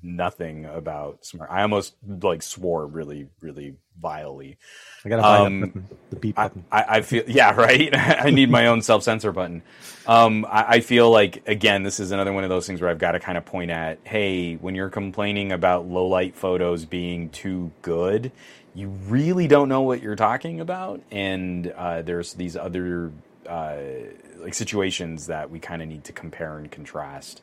nothing 0.03 0.65
about 0.65 1.25
smart. 1.25 1.49
I 1.49 1.61
almost 1.61 1.95
like 2.21 2.43
swore 2.43 2.85
really, 2.85 3.27
really 3.41 3.75
vilely. 3.99 4.57
I 5.05 5.09
gotta 5.09 5.21
find 5.21 5.63
um, 5.63 5.87
the 6.09 6.15
beep 6.17 6.35
button. 6.35 6.65
I, 6.71 6.85
I, 6.87 7.01
feel 7.01 7.23
yeah, 7.27 7.51
right. 7.55 7.89
I 7.93 8.29
need 8.29 8.49
my 8.49 8.67
own 8.67 8.81
self 8.81 9.03
censor 9.03 9.31
button. 9.31 9.63
Um, 10.05 10.45
I, 10.45 10.65
I, 10.67 10.79
feel 10.81 11.09
like 11.09 11.47
again, 11.47 11.83
this 11.83 11.99
is 11.99 12.11
another 12.11 12.33
one 12.33 12.43
of 12.43 12.49
those 12.49 12.67
things 12.67 12.81
where 12.81 12.89
I've 12.89 12.99
got 12.99 13.13
to 13.13 13.19
kind 13.19 13.37
of 13.37 13.45
point 13.45 13.71
at, 13.71 13.99
hey, 14.03 14.55
when 14.55 14.75
you're 14.75 14.89
complaining 14.89 15.51
about 15.51 15.87
low 15.87 16.07
light 16.07 16.35
photos 16.35 16.85
being 16.85 17.29
too 17.29 17.71
good, 17.81 18.31
you 18.75 18.89
really 18.89 19.47
don't 19.47 19.69
know 19.69 19.81
what 19.81 20.01
you're 20.01 20.15
talking 20.15 20.59
about, 20.59 21.01
and 21.11 21.67
uh, 21.67 22.01
there's 22.01 22.33
these 22.33 22.57
other 22.57 23.11
uh, 23.47 23.77
like 24.37 24.53
situations 24.53 25.27
that 25.27 25.49
we 25.49 25.59
kind 25.59 25.81
of 25.81 25.87
need 25.87 26.03
to 26.05 26.13
compare 26.13 26.57
and 26.57 26.71
contrast. 26.71 27.41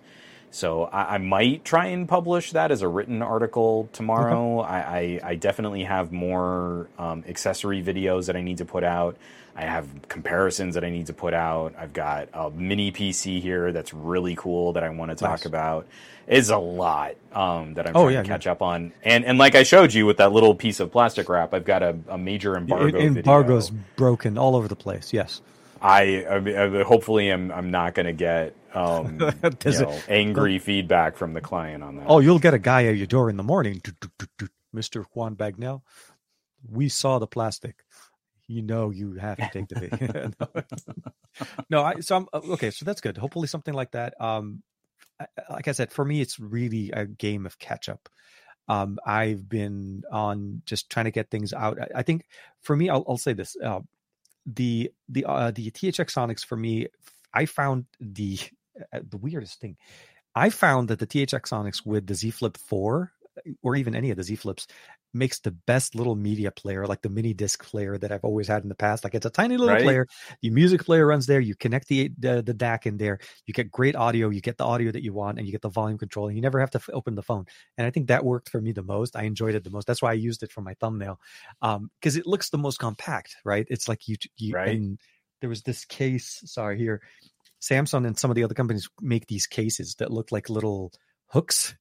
So 0.50 0.84
I, 0.84 1.14
I, 1.14 1.18
might 1.18 1.64
try 1.64 1.86
and 1.86 2.08
publish 2.08 2.52
that 2.52 2.72
as 2.72 2.82
a 2.82 2.88
written 2.88 3.22
article 3.22 3.88
tomorrow. 3.92 4.60
Okay. 4.60 4.68
I, 4.68 4.98
I, 4.98 5.20
I, 5.30 5.34
definitely 5.36 5.84
have 5.84 6.10
more 6.10 6.88
um, 6.98 7.22
accessory 7.28 7.82
videos 7.82 8.26
that 8.26 8.34
I 8.34 8.42
need 8.42 8.58
to 8.58 8.64
put 8.64 8.82
out. 8.82 9.16
I 9.54 9.62
have 9.62 9.86
comparisons 10.08 10.74
that 10.74 10.84
I 10.84 10.90
need 10.90 11.06
to 11.06 11.12
put 11.12 11.34
out. 11.34 11.74
I've 11.78 11.92
got 11.92 12.28
a 12.32 12.50
mini 12.50 12.90
PC 12.90 13.40
here 13.40 13.72
that's 13.72 13.92
really 13.92 14.34
cool 14.34 14.72
that 14.72 14.82
I 14.82 14.88
want 14.90 15.10
to 15.10 15.16
talk 15.16 15.30
nice. 15.30 15.46
about. 15.46 15.86
It's 16.26 16.48
a 16.48 16.58
lot 16.58 17.16
um, 17.32 17.74
that 17.74 17.86
I'm 17.86 17.96
oh, 17.96 18.04
trying 18.04 18.14
yeah, 18.14 18.22
to 18.22 18.28
catch 18.28 18.46
yeah. 18.46 18.52
up 18.52 18.62
on. 18.62 18.92
And 19.02 19.24
and 19.24 19.38
like 19.38 19.54
I 19.54 19.64
showed 19.64 19.92
you 19.92 20.06
with 20.06 20.18
that 20.18 20.32
little 20.32 20.54
piece 20.54 20.80
of 20.80 20.92
plastic 20.92 21.28
wrap, 21.28 21.52
I've 21.52 21.64
got 21.64 21.82
a, 21.82 21.98
a 22.08 22.18
major 22.18 22.56
embargo. 22.56 22.98
Embargo's 22.98 23.68
video. 23.68 23.84
broken 23.96 24.38
all 24.38 24.56
over 24.56 24.68
the 24.68 24.76
place. 24.76 25.12
Yes. 25.12 25.42
I, 25.82 26.24
I 26.26 26.82
hopefully 26.82 27.30
I'm 27.30 27.50
I'm 27.50 27.70
not 27.70 27.94
going 27.94 28.06
to 28.06 28.12
get 28.12 28.54
um, 28.74 29.18
you 29.64 29.72
know, 29.72 29.98
angry 30.08 30.58
feedback 30.58 31.16
from 31.16 31.34
the 31.34 31.40
client 31.40 31.82
on 31.82 31.96
that. 31.96 32.06
Oh, 32.06 32.20
you'll 32.20 32.38
get 32.38 32.54
a 32.54 32.58
guy 32.58 32.84
at 32.86 32.96
your 32.96 33.06
door 33.06 33.30
in 33.30 33.36
the 33.36 33.42
morning, 33.42 33.80
Mr. 34.74 35.04
Juan 35.14 35.36
Bagnell. 35.36 35.82
We 36.68 36.88
saw 36.88 37.18
the 37.18 37.26
plastic 37.26 37.84
you 38.50 38.62
know 38.62 38.90
you 38.90 39.14
have 39.14 39.36
to 39.36 39.48
take 39.52 39.68
the 39.68 39.78
video. 40.50 41.56
no, 41.70 41.84
I, 41.84 42.00
so 42.00 42.16
I'm 42.16 42.26
uh, 42.32 42.40
okay. 42.54 42.70
So 42.72 42.84
that's 42.84 43.00
good. 43.00 43.16
Hopefully 43.16 43.46
something 43.46 43.72
like 43.72 43.92
that. 43.92 44.20
Um, 44.20 44.62
like 45.48 45.68
I 45.68 45.72
said, 45.72 45.92
for 45.92 46.04
me, 46.04 46.20
it's 46.20 46.40
really 46.40 46.90
a 46.90 47.06
game 47.06 47.46
of 47.46 47.58
catch 47.58 47.88
up. 47.88 48.08
Um, 48.66 48.98
I've 49.06 49.48
been 49.48 50.02
on 50.10 50.62
just 50.66 50.90
trying 50.90 51.04
to 51.04 51.10
get 51.12 51.30
things 51.30 51.52
out. 51.52 51.80
I, 51.80 52.00
I 52.00 52.02
think 52.02 52.26
for 52.60 52.74
me, 52.74 52.88
I'll, 52.90 53.04
I'll 53.08 53.18
say 53.18 53.34
this: 53.34 53.56
uh, 53.64 53.80
the 54.46 54.90
the 55.08 55.24
uh, 55.24 55.50
the 55.50 55.70
THX 55.70 56.16
Onyx 56.16 56.44
for 56.44 56.56
me, 56.56 56.86
I 57.34 57.46
found 57.46 57.86
the 58.00 58.38
uh, 58.92 59.00
the 59.08 59.16
weirdest 59.16 59.60
thing. 59.60 59.76
I 60.34 60.50
found 60.50 60.88
that 60.88 60.98
the 60.98 61.06
THX 61.06 61.52
Onyx 61.52 61.84
with 61.84 62.06
the 62.06 62.14
Z 62.14 62.30
Flip 62.30 62.56
Four 62.56 63.12
or 63.62 63.76
even 63.76 63.94
any 63.94 64.10
of 64.10 64.16
the 64.16 64.22
Z 64.22 64.36
Flips 64.36 64.66
makes 65.12 65.40
the 65.40 65.50
best 65.50 65.94
little 65.94 66.14
media 66.14 66.50
player, 66.50 66.86
like 66.86 67.02
the 67.02 67.08
mini 67.08 67.34
disc 67.34 67.64
player 67.64 67.98
that 67.98 68.12
I've 68.12 68.24
always 68.24 68.48
had 68.48 68.62
in 68.62 68.68
the 68.68 68.74
past. 68.74 69.02
Like 69.02 69.14
it's 69.14 69.26
a 69.26 69.30
tiny 69.30 69.56
little 69.56 69.74
right? 69.74 69.82
player. 69.82 70.06
Your 70.40 70.54
music 70.54 70.84
player 70.84 71.06
runs 71.06 71.26
there. 71.26 71.40
You 71.40 71.54
connect 71.54 71.88
the, 71.88 72.10
the, 72.18 72.42
the 72.42 72.54
DAC 72.54 72.86
in 72.86 72.96
there. 72.96 73.18
You 73.46 73.54
get 73.54 73.70
great 73.70 73.96
audio. 73.96 74.30
You 74.30 74.40
get 74.40 74.56
the 74.56 74.64
audio 74.64 74.92
that 74.92 75.02
you 75.02 75.12
want, 75.12 75.38
and 75.38 75.46
you 75.46 75.52
get 75.52 75.62
the 75.62 75.68
volume 75.68 75.98
control. 75.98 76.28
And 76.28 76.36
you 76.36 76.42
never 76.42 76.60
have 76.60 76.70
to 76.70 76.78
f- 76.78 76.90
open 76.92 77.14
the 77.14 77.22
phone. 77.22 77.46
And 77.76 77.86
I 77.86 77.90
think 77.90 78.08
that 78.08 78.24
worked 78.24 78.48
for 78.48 78.60
me 78.60 78.72
the 78.72 78.82
most. 78.82 79.16
I 79.16 79.22
enjoyed 79.22 79.54
it 79.54 79.64
the 79.64 79.70
most. 79.70 79.86
That's 79.86 80.02
why 80.02 80.10
I 80.10 80.14
used 80.14 80.42
it 80.42 80.52
for 80.52 80.60
my 80.60 80.74
thumbnail, 80.74 81.18
because 81.60 82.16
um, 82.16 82.20
it 82.20 82.26
looks 82.26 82.50
the 82.50 82.58
most 82.58 82.78
compact. 82.78 83.36
Right? 83.44 83.66
It's 83.68 83.88
like 83.88 84.06
you. 84.06 84.16
you 84.36 84.54
right. 84.54 84.76
And 84.76 84.98
there 85.40 85.50
was 85.50 85.62
this 85.62 85.84
case. 85.84 86.42
Sorry 86.44 86.78
here. 86.78 87.02
Samsung 87.60 88.06
and 88.06 88.18
some 88.18 88.30
of 88.30 88.36
the 88.36 88.44
other 88.44 88.54
companies 88.54 88.88
make 89.00 89.26
these 89.26 89.46
cases 89.46 89.96
that 89.96 90.10
look 90.10 90.32
like 90.32 90.48
little 90.48 90.92
hooks 91.26 91.74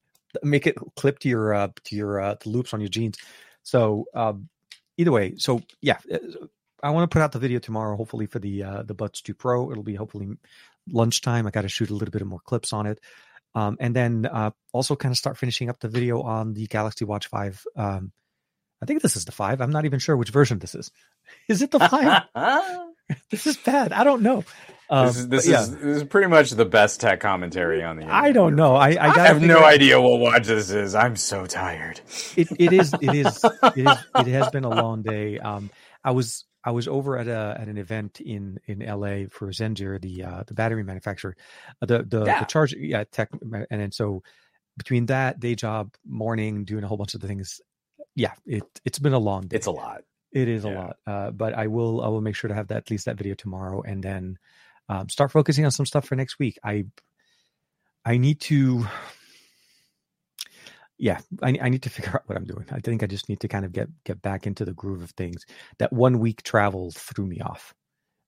make 0.44 0.68
it 0.68 0.76
clip 0.96 1.20
to 1.20 1.30
your 1.30 1.54
uh, 1.54 1.70
to 1.86 1.96
your 1.96 2.20
uh, 2.20 2.36
the 2.42 2.50
loops 2.50 2.74
on 2.74 2.80
your 2.80 2.90
jeans. 2.90 3.18
So 3.64 4.06
um, 4.14 4.50
either 4.98 5.12
way, 5.12 5.36
so 5.38 5.62
yeah, 5.82 5.98
uh, 6.12 6.18
I 6.82 6.92
want 6.92 7.10
to 7.10 7.14
put 7.14 7.22
out 7.22 7.32
the 7.32 7.40
video 7.40 7.60
tomorrow. 7.60 7.96
Hopefully 7.96 8.26
for 8.26 8.40
the 8.40 8.64
uh, 8.64 8.84
the 8.84 8.94
Buds 8.94 9.22
2 9.22 9.34
Pro, 9.34 9.72
it'll 9.72 9.84
be 9.84 9.96
hopefully 9.96 10.30
lunchtime. 10.90 11.48
I 11.48 11.52
got 11.52 11.62
to 11.62 11.70
shoot 11.70 11.90
a 11.90 11.94
little 11.94 12.12
bit 12.12 12.22
of 12.22 12.28
more 12.28 12.40
clips 12.40 12.74
on 12.74 12.86
it, 12.86 13.00
um, 13.56 13.78
and 13.80 13.96
then 13.96 14.26
uh, 14.26 14.52
also 14.72 14.96
kind 14.96 15.12
of 15.12 15.18
start 15.18 15.38
finishing 15.38 15.70
up 15.70 15.80
the 15.80 15.90
video 15.90 16.22
on 16.22 16.54
the 16.54 16.68
Galaxy 16.68 17.06
Watch 17.06 17.28
Five. 17.28 17.64
Um, 17.76 18.12
I 18.82 18.86
think 18.86 19.02
this 19.02 19.16
is 19.16 19.26
the 19.26 19.32
five. 19.32 19.62
I'm 19.62 19.72
not 19.72 19.86
even 19.86 20.00
sure 20.00 20.16
which 20.16 20.30
version 20.30 20.60
this 20.60 20.76
is. 20.76 20.92
Is 21.48 21.62
it 21.62 21.72
the 21.72 21.80
five? 21.80 22.24
this 23.30 23.46
is 23.46 23.58
bad. 23.58 23.92
I 23.94 24.04
don't 24.04 24.22
know. 24.22 24.46
Um, 24.92 25.08
this, 25.08 25.18
is, 25.18 25.28
this, 25.28 25.48
yeah. 25.48 25.62
is, 25.62 25.72
this 25.72 25.98
is 25.98 26.04
pretty 26.04 26.28
much 26.28 26.50
the 26.52 26.66
best 26.66 27.00
tech 27.00 27.20
commentary 27.20 27.84
on 27.84 27.98
the 27.98 28.04
internet. 28.04 28.24
I 28.24 28.32
don't 28.32 28.56
know. 28.56 28.76
I, 28.76 28.94
I, 28.94 29.10
I 29.10 29.28
have 29.28 29.42
no 29.42 29.60
out. 29.60 29.66
idea 29.66 30.02
what 30.02 30.20
watch 30.20 30.48
this 30.48 30.72
is. 30.72 30.96
I'm 30.96 31.16
so 31.16 31.46
tired. 31.46 32.02
It, 32.36 32.48
it 32.58 32.74
is. 32.74 32.94
It 33.00 33.16
is. 33.16 33.46
It 33.76 33.88
is. 33.88 33.98
It 34.16 34.28
has 34.32 34.50
been 34.50 34.64
a 34.64 34.70
long 34.70 35.04
day. 35.04 35.38
Um, 35.38 35.70
I 36.04 36.12
was 36.12 36.46
I 36.64 36.72
was 36.72 36.88
over 36.88 37.18
at 37.18 37.28
a 37.28 37.58
at 37.60 37.68
an 37.68 37.78
event 37.78 38.20
in 38.20 38.60
in 38.66 38.80
LA 38.80 39.28
for 39.30 39.50
Zendure, 39.50 40.02
the 40.02 40.24
uh, 40.24 40.44
the 40.48 40.54
battery 40.54 40.84
manufacturer, 40.84 41.36
uh, 41.82 41.86
the 41.86 42.04
the, 42.04 42.26
yeah. 42.26 42.40
the 42.40 42.46
charge 42.46 42.74
yeah 42.74 43.04
tech, 43.12 43.30
and 43.42 43.66
then 43.70 43.92
so 43.92 44.24
between 44.78 45.06
that 45.08 45.40
day 45.40 45.56
job, 45.56 45.94
morning, 46.06 46.66
doing 46.66 46.84
a 46.84 46.88
whole 46.88 46.98
bunch 46.98 47.14
of 47.14 47.22
the 47.22 47.28
things, 47.28 47.62
yeah, 48.16 48.34
it 48.46 48.64
it's 48.86 49.00
been 49.00 49.14
a 49.14 49.20
long 49.20 49.48
day. 49.48 49.56
It's 49.56 49.68
a 49.68 49.72
lot. 49.72 50.02
It 50.32 50.48
is 50.48 50.64
yeah. 50.64 50.72
a 50.72 50.74
lot. 50.74 50.98
Uh, 51.08 51.32
but 51.32 51.54
I 51.54 51.68
will 51.68 52.02
I 52.02 52.08
will 52.08 52.22
make 52.22 52.36
sure 52.36 52.48
to 52.48 52.56
have 52.56 52.68
that 52.68 52.78
at 52.78 52.92
least 52.92 53.06
that 53.06 53.18
video 53.18 53.36
tomorrow, 53.36 53.82
and 53.82 54.04
then 54.04 54.38
um, 54.90 55.08
start 55.08 55.32
focusing 55.32 55.64
on 55.66 55.72
some 55.72 55.86
stuff 55.86 56.06
for 56.06 56.16
next 56.16 56.40
week. 56.40 56.58
I 56.64 56.86
I 58.04 58.18
need 58.18 58.42
to. 58.42 58.88
Yeah, 60.98 61.20
I, 61.42 61.58
I 61.62 61.70
need 61.70 61.84
to 61.84 61.90
figure 61.90 62.12
out 62.16 62.24
what 62.26 62.38
I'm 62.38 62.46
doing. 62.46 62.66
I 62.72 62.80
think 62.80 63.04
I 63.04 63.08
just 63.08 63.30
need 63.30 63.40
to 63.42 63.48
kind 63.48 63.64
of 63.64 63.72
get 63.72 63.88
get 64.04 64.22
back 64.22 64.48
into 64.48 64.66
the 64.66 64.74
groove 64.74 65.04
of 65.04 65.12
things. 65.12 65.46
That 65.78 65.94
one 65.94 66.20
week 66.20 66.44
travel 66.44 66.92
threw 66.92 67.26
me 67.26 67.40
off. 67.40 67.74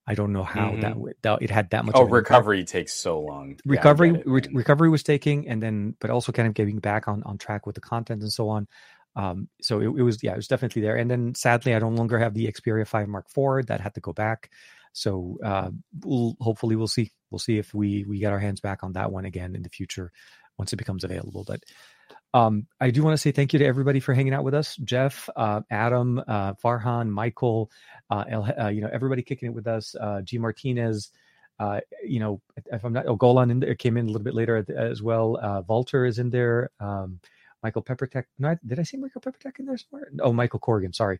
I 0.07 0.15
don't 0.15 0.33
know 0.33 0.43
how 0.43 0.71
mm-hmm. 0.71 0.81
that, 0.81 1.15
that, 1.21 1.41
it 1.43 1.51
had 1.51 1.69
that 1.69 1.85
much. 1.85 1.95
Oh, 1.95 2.03
recovery 2.03 2.63
takes 2.63 2.93
so 2.93 3.19
long. 3.19 3.59
Recovery, 3.65 4.09
yeah, 4.11 4.23
re- 4.25 4.49
recovery 4.51 4.89
was 4.89 5.03
taking, 5.03 5.47
and 5.47 5.61
then 5.61 5.95
but 5.99 6.09
also 6.09 6.31
kind 6.31 6.47
of 6.47 6.53
getting 6.53 6.79
back 6.79 7.07
on 7.07 7.23
on 7.23 7.37
track 7.37 7.65
with 7.65 7.75
the 7.75 7.81
content 7.81 8.21
and 8.21 8.31
so 8.31 8.49
on. 8.49 8.67
Um, 9.15 9.49
so 9.61 9.79
it, 9.79 9.85
it, 9.85 10.03
was 10.03 10.23
yeah, 10.23 10.33
it 10.33 10.37
was 10.37 10.47
definitely 10.47 10.81
there. 10.81 10.95
And 10.95 11.09
then 11.09 11.35
sadly, 11.35 11.75
I 11.75 11.79
no 11.79 11.89
longer 11.89 12.17
have 12.17 12.33
the 12.33 12.47
Xperia 12.47 12.87
5 12.87 13.07
Mark 13.07 13.27
IV. 13.35 13.67
That 13.67 13.81
had 13.81 13.93
to 13.95 14.01
go 14.01 14.13
back. 14.13 14.49
So 14.93 15.37
uh, 15.43 15.71
we'll 16.03 16.35
hopefully 16.39 16.75
we'll 16.75 16.87
see 16.87 17.11
we'll 17.29 17.39
see 17.39 17.57
if 17.57 17.73
we 17.73 18.05
we 18.05 18.19
get 18.19 18.33
our 18.33 18.39
hands 18.39 18.59
back 18.59 18.83
on 18.83 18.93
that 18.93 19.11
one 19.11 19.25
again 19.25 19.55
in 19.55 19.63
the 19.63 19.69
future 19.69 20.11
once 20.57 20.73
it 20.73 20.77
becomes 20.77 21.03
available. 21.03 21.43
But 21.47 21.61
um, 22.33 22.67
I 22.79 22.91
do 22.91 23.03
want 23.03 23.13
to 23.13 23.17
say 23.17 23.31
thank 23.31 23.53
you 23.53 23.59
to 23.59 23.65
everybody 23.65 23.99
for 23.99 24.13
hanging 24.13 24.33
out 24.33 24.43
with 24.43 24.53
us, 24.53 24.77
Jeff, 24.77 25.29
uh, 25.35 25.61
Adam, 25.69 26.21
uh, 26.27 26.53
Farhan, 26.53 27.09
Michael, 27.09 27.69
uh, 28.09 28.23
El, 28.29 28.53
uh, 28.59 28.69
you 28.69 28.81
know 28.81 28.89
everybody 28.91 29.21
kicking 29.21 29.47
it 29.47 29.53
with 29.53 29.67
us, 29.67 29.95
uh, 29.99 30.21
G 30.21 30.37
Martinez. 30.37 31.11
You 32.03 32.19
know, 32.19 32.41
if 32.71 32.83
I'm 32.83 32.93
not, 32.93 33.05
oh, 33.07 33.15
Golan 33.15 33.51
in 33.51 33.59
there, 33.59 33.75
came 33.75 33.95
in 33.95 34.05
a 34.05 34.07
little 34.07 34.23
bit 34.23 34.33
later 34.33 34.65
as 34.75 35.01
well. 35.03 35.37
Uh, 35.41 35.61
Walter 35.67 36.05
is 36.05 36.17
in 36.17 36.31
there. 36.31 36.71
Um, 36.79 37.19
Michael 37.63 37.83
Peppertech. 37.83 38.25
No, 38.39 38.57
did 38.65 38.79
I 38.79 38.83
see 38.83 38.97
Michael 38.97 39.21
Peppertech 39.21 39.59
in 39.59 39.65
there 39.65 39.77
somewhere? 39.77 40.09
Oh, 40.21 40.33
Michael 40.33 40.59
Corrigan. 40.59 40.93
Sorry. 40.93 41.19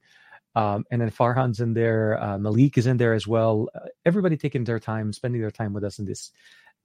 Um, 0.56 0.86
and 0.92 1.02
then 1.02 1.10
Farhan's 1.12 1.60
in 1.60 1.74
there. 1.74 2.22
Uh, 2.22 2.38
Malik 2.38 2.78
is 2.78 2.88
in 2.88 2.98
there 2.98 3.14
as 3.14 3.26
well. 3.26 3.70
Uh, 3.74 3.88
everybody 4.06 4.38
taking 4.38 4.64
their 4.64 4.80
time, 4.80 5.14
spending 5.14 5.42
their 5.42 5.52
time 5.52 5.74
with 5.74 5.84
us 5.84 6.00
in 6.00 6.06
this 6.06 6.32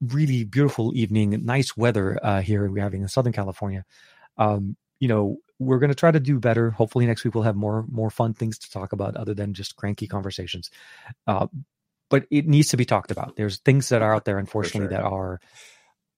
really 0.01 0.43
beautiful 0.43 0.95
evening. 0.95 1.45
Nice 1.45 1.75
weather 1.75 2.17
uh, 2.23 2.41
here 2.41 2.69
we're 2.69 2.83
having 2.83 3.01
in 3.01 3.07
Southern 3.07 3.33
California. 3.33 3.83
Um, 4.37 4.77
you 4.99 5.07
know, 5.07 5.37
we're 5.59 5.79
going 5.79 5.89
to 5.89 5.95
try 5.95 6.11
to 6.11 6.19
do 6.19 6.39
better. 6.39 6.71
Hopefully 6.71 7.05
next 7.05 7.23
week 7.23 7.33
we'll 7.33 7.43
have 7.43 7.55
more 7.55 7.85
more 7.89 8.09
fun 8.09 8.33
things 8.33 8.59
to 8.59 8.71
talk 8.71 8.93
about 8.93 9.15
other 9.15 9.33
than 9.33 9.53
just 9.53 9.75
cranky 9.75 10.07
conversations. 10.07 10.69
Uh, 11.25 11.47
but 12.09 12.25
it 12.31 12.47
needs 12.47 12.69
to 12.69 12.77
be 12.77 12.85
talked 12.85 13.11
about. 13.11 13.35
There's 13.35 13.59
things 13.59 13.89
that 13.89 14.01
are 14.01 14.15
out 14.15 14.25
there, 14.25 14.37
unfortunately, 14.39 14.89
sure. 14.93 15.01
that 15.01 15.03
are 15.03 15.39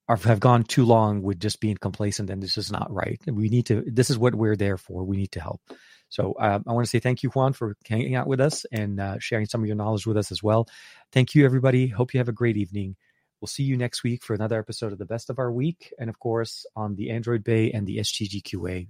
are, 0.10 0.18
have 0.18 0.40
gone 0.40 0.64
too 0.64 0.84
long 0.84 1.22
with 1.22 1.40
just 1.40 1.62
being 1.62 1.78
complacent 1.78 2.30
and 2.30 2.42
this 2.42 2.58
is 2.58 2.72
not 2.72 2.92
right. 2.92 3.22
We 3.28 3.48
need 3.48 3.68
to, 3.68 3.84
this 3.86 4.10
is 4.10 4.18
what 4.18 4.36
we're 4.36 4.56
there 4.56 4.78
for. 4.78 5.04
We 5.04 5.18
need 5.18 5.32
to 5.34 5.40
help. 5.40 5.62
So 6.10 6.34
uh, 6.34 6.60
I 6.68 6.74
want 6.74 6.86
to 6.86 6.90
say 6.90 7.00
thank 7.00 7.24
you, 7.24 7.30
Juan, 7.30 7.54
for 7.54 7.76
hanging 7.88 8.16
out 8.16 8.28
with 8.28 8.42
us 8.42 8.66
and 8.72 9.00
uh, 9.00 9.20
sharing 9.20 9.46
some 9.46 9.62
of 9.62 9.68
your 9.68 9.76
knowledge 9.76 10.08
with 10.08 10.18
us 10.18 10.32
as 10.32 10.44
well. 10.44 10.68
Thank 11.12 11.36
you, 11.36 11.46
everybody. 11.46 11.88
Hope 11.88 12.14
you 12.14 12.20
have 12.20 12.30
a 12.30 12.34
great 12.34 12.58
evening. 12.58 12.96
We'll 13.42 13.48
see 13.48 13.64
you 13.64 13.78
next 13.78 14.04
week 14.04 14.24
for 14.24 14.34
another 14.34 14.60
episode 14.60 14.92
of 14.92 14.98
the 14.98 15.06
best 15.06 15.30
of 15.30 15.40
our 15.40 15.52
week, 15.52 15.94
and 15.98 16.10
of 16.10 16.20
course 16.20 16.66
on 16.76 16.96
the 16.96 17.10
Android 17.10 17.44
Bay 17.44 17.72
and 17.72 17.88
the 17.88 17.98
SGGQA 17.98 18.88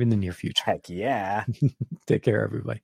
in 0.00 0.08
the 0.08 0.16
near 0.16 0.32
future. 0.32 0.64
Heck 0.64 0.88
yeah! 0.88 1.44
Take 2.06 2.22
care, 2.22 2.42
everybody. 2.42 2.82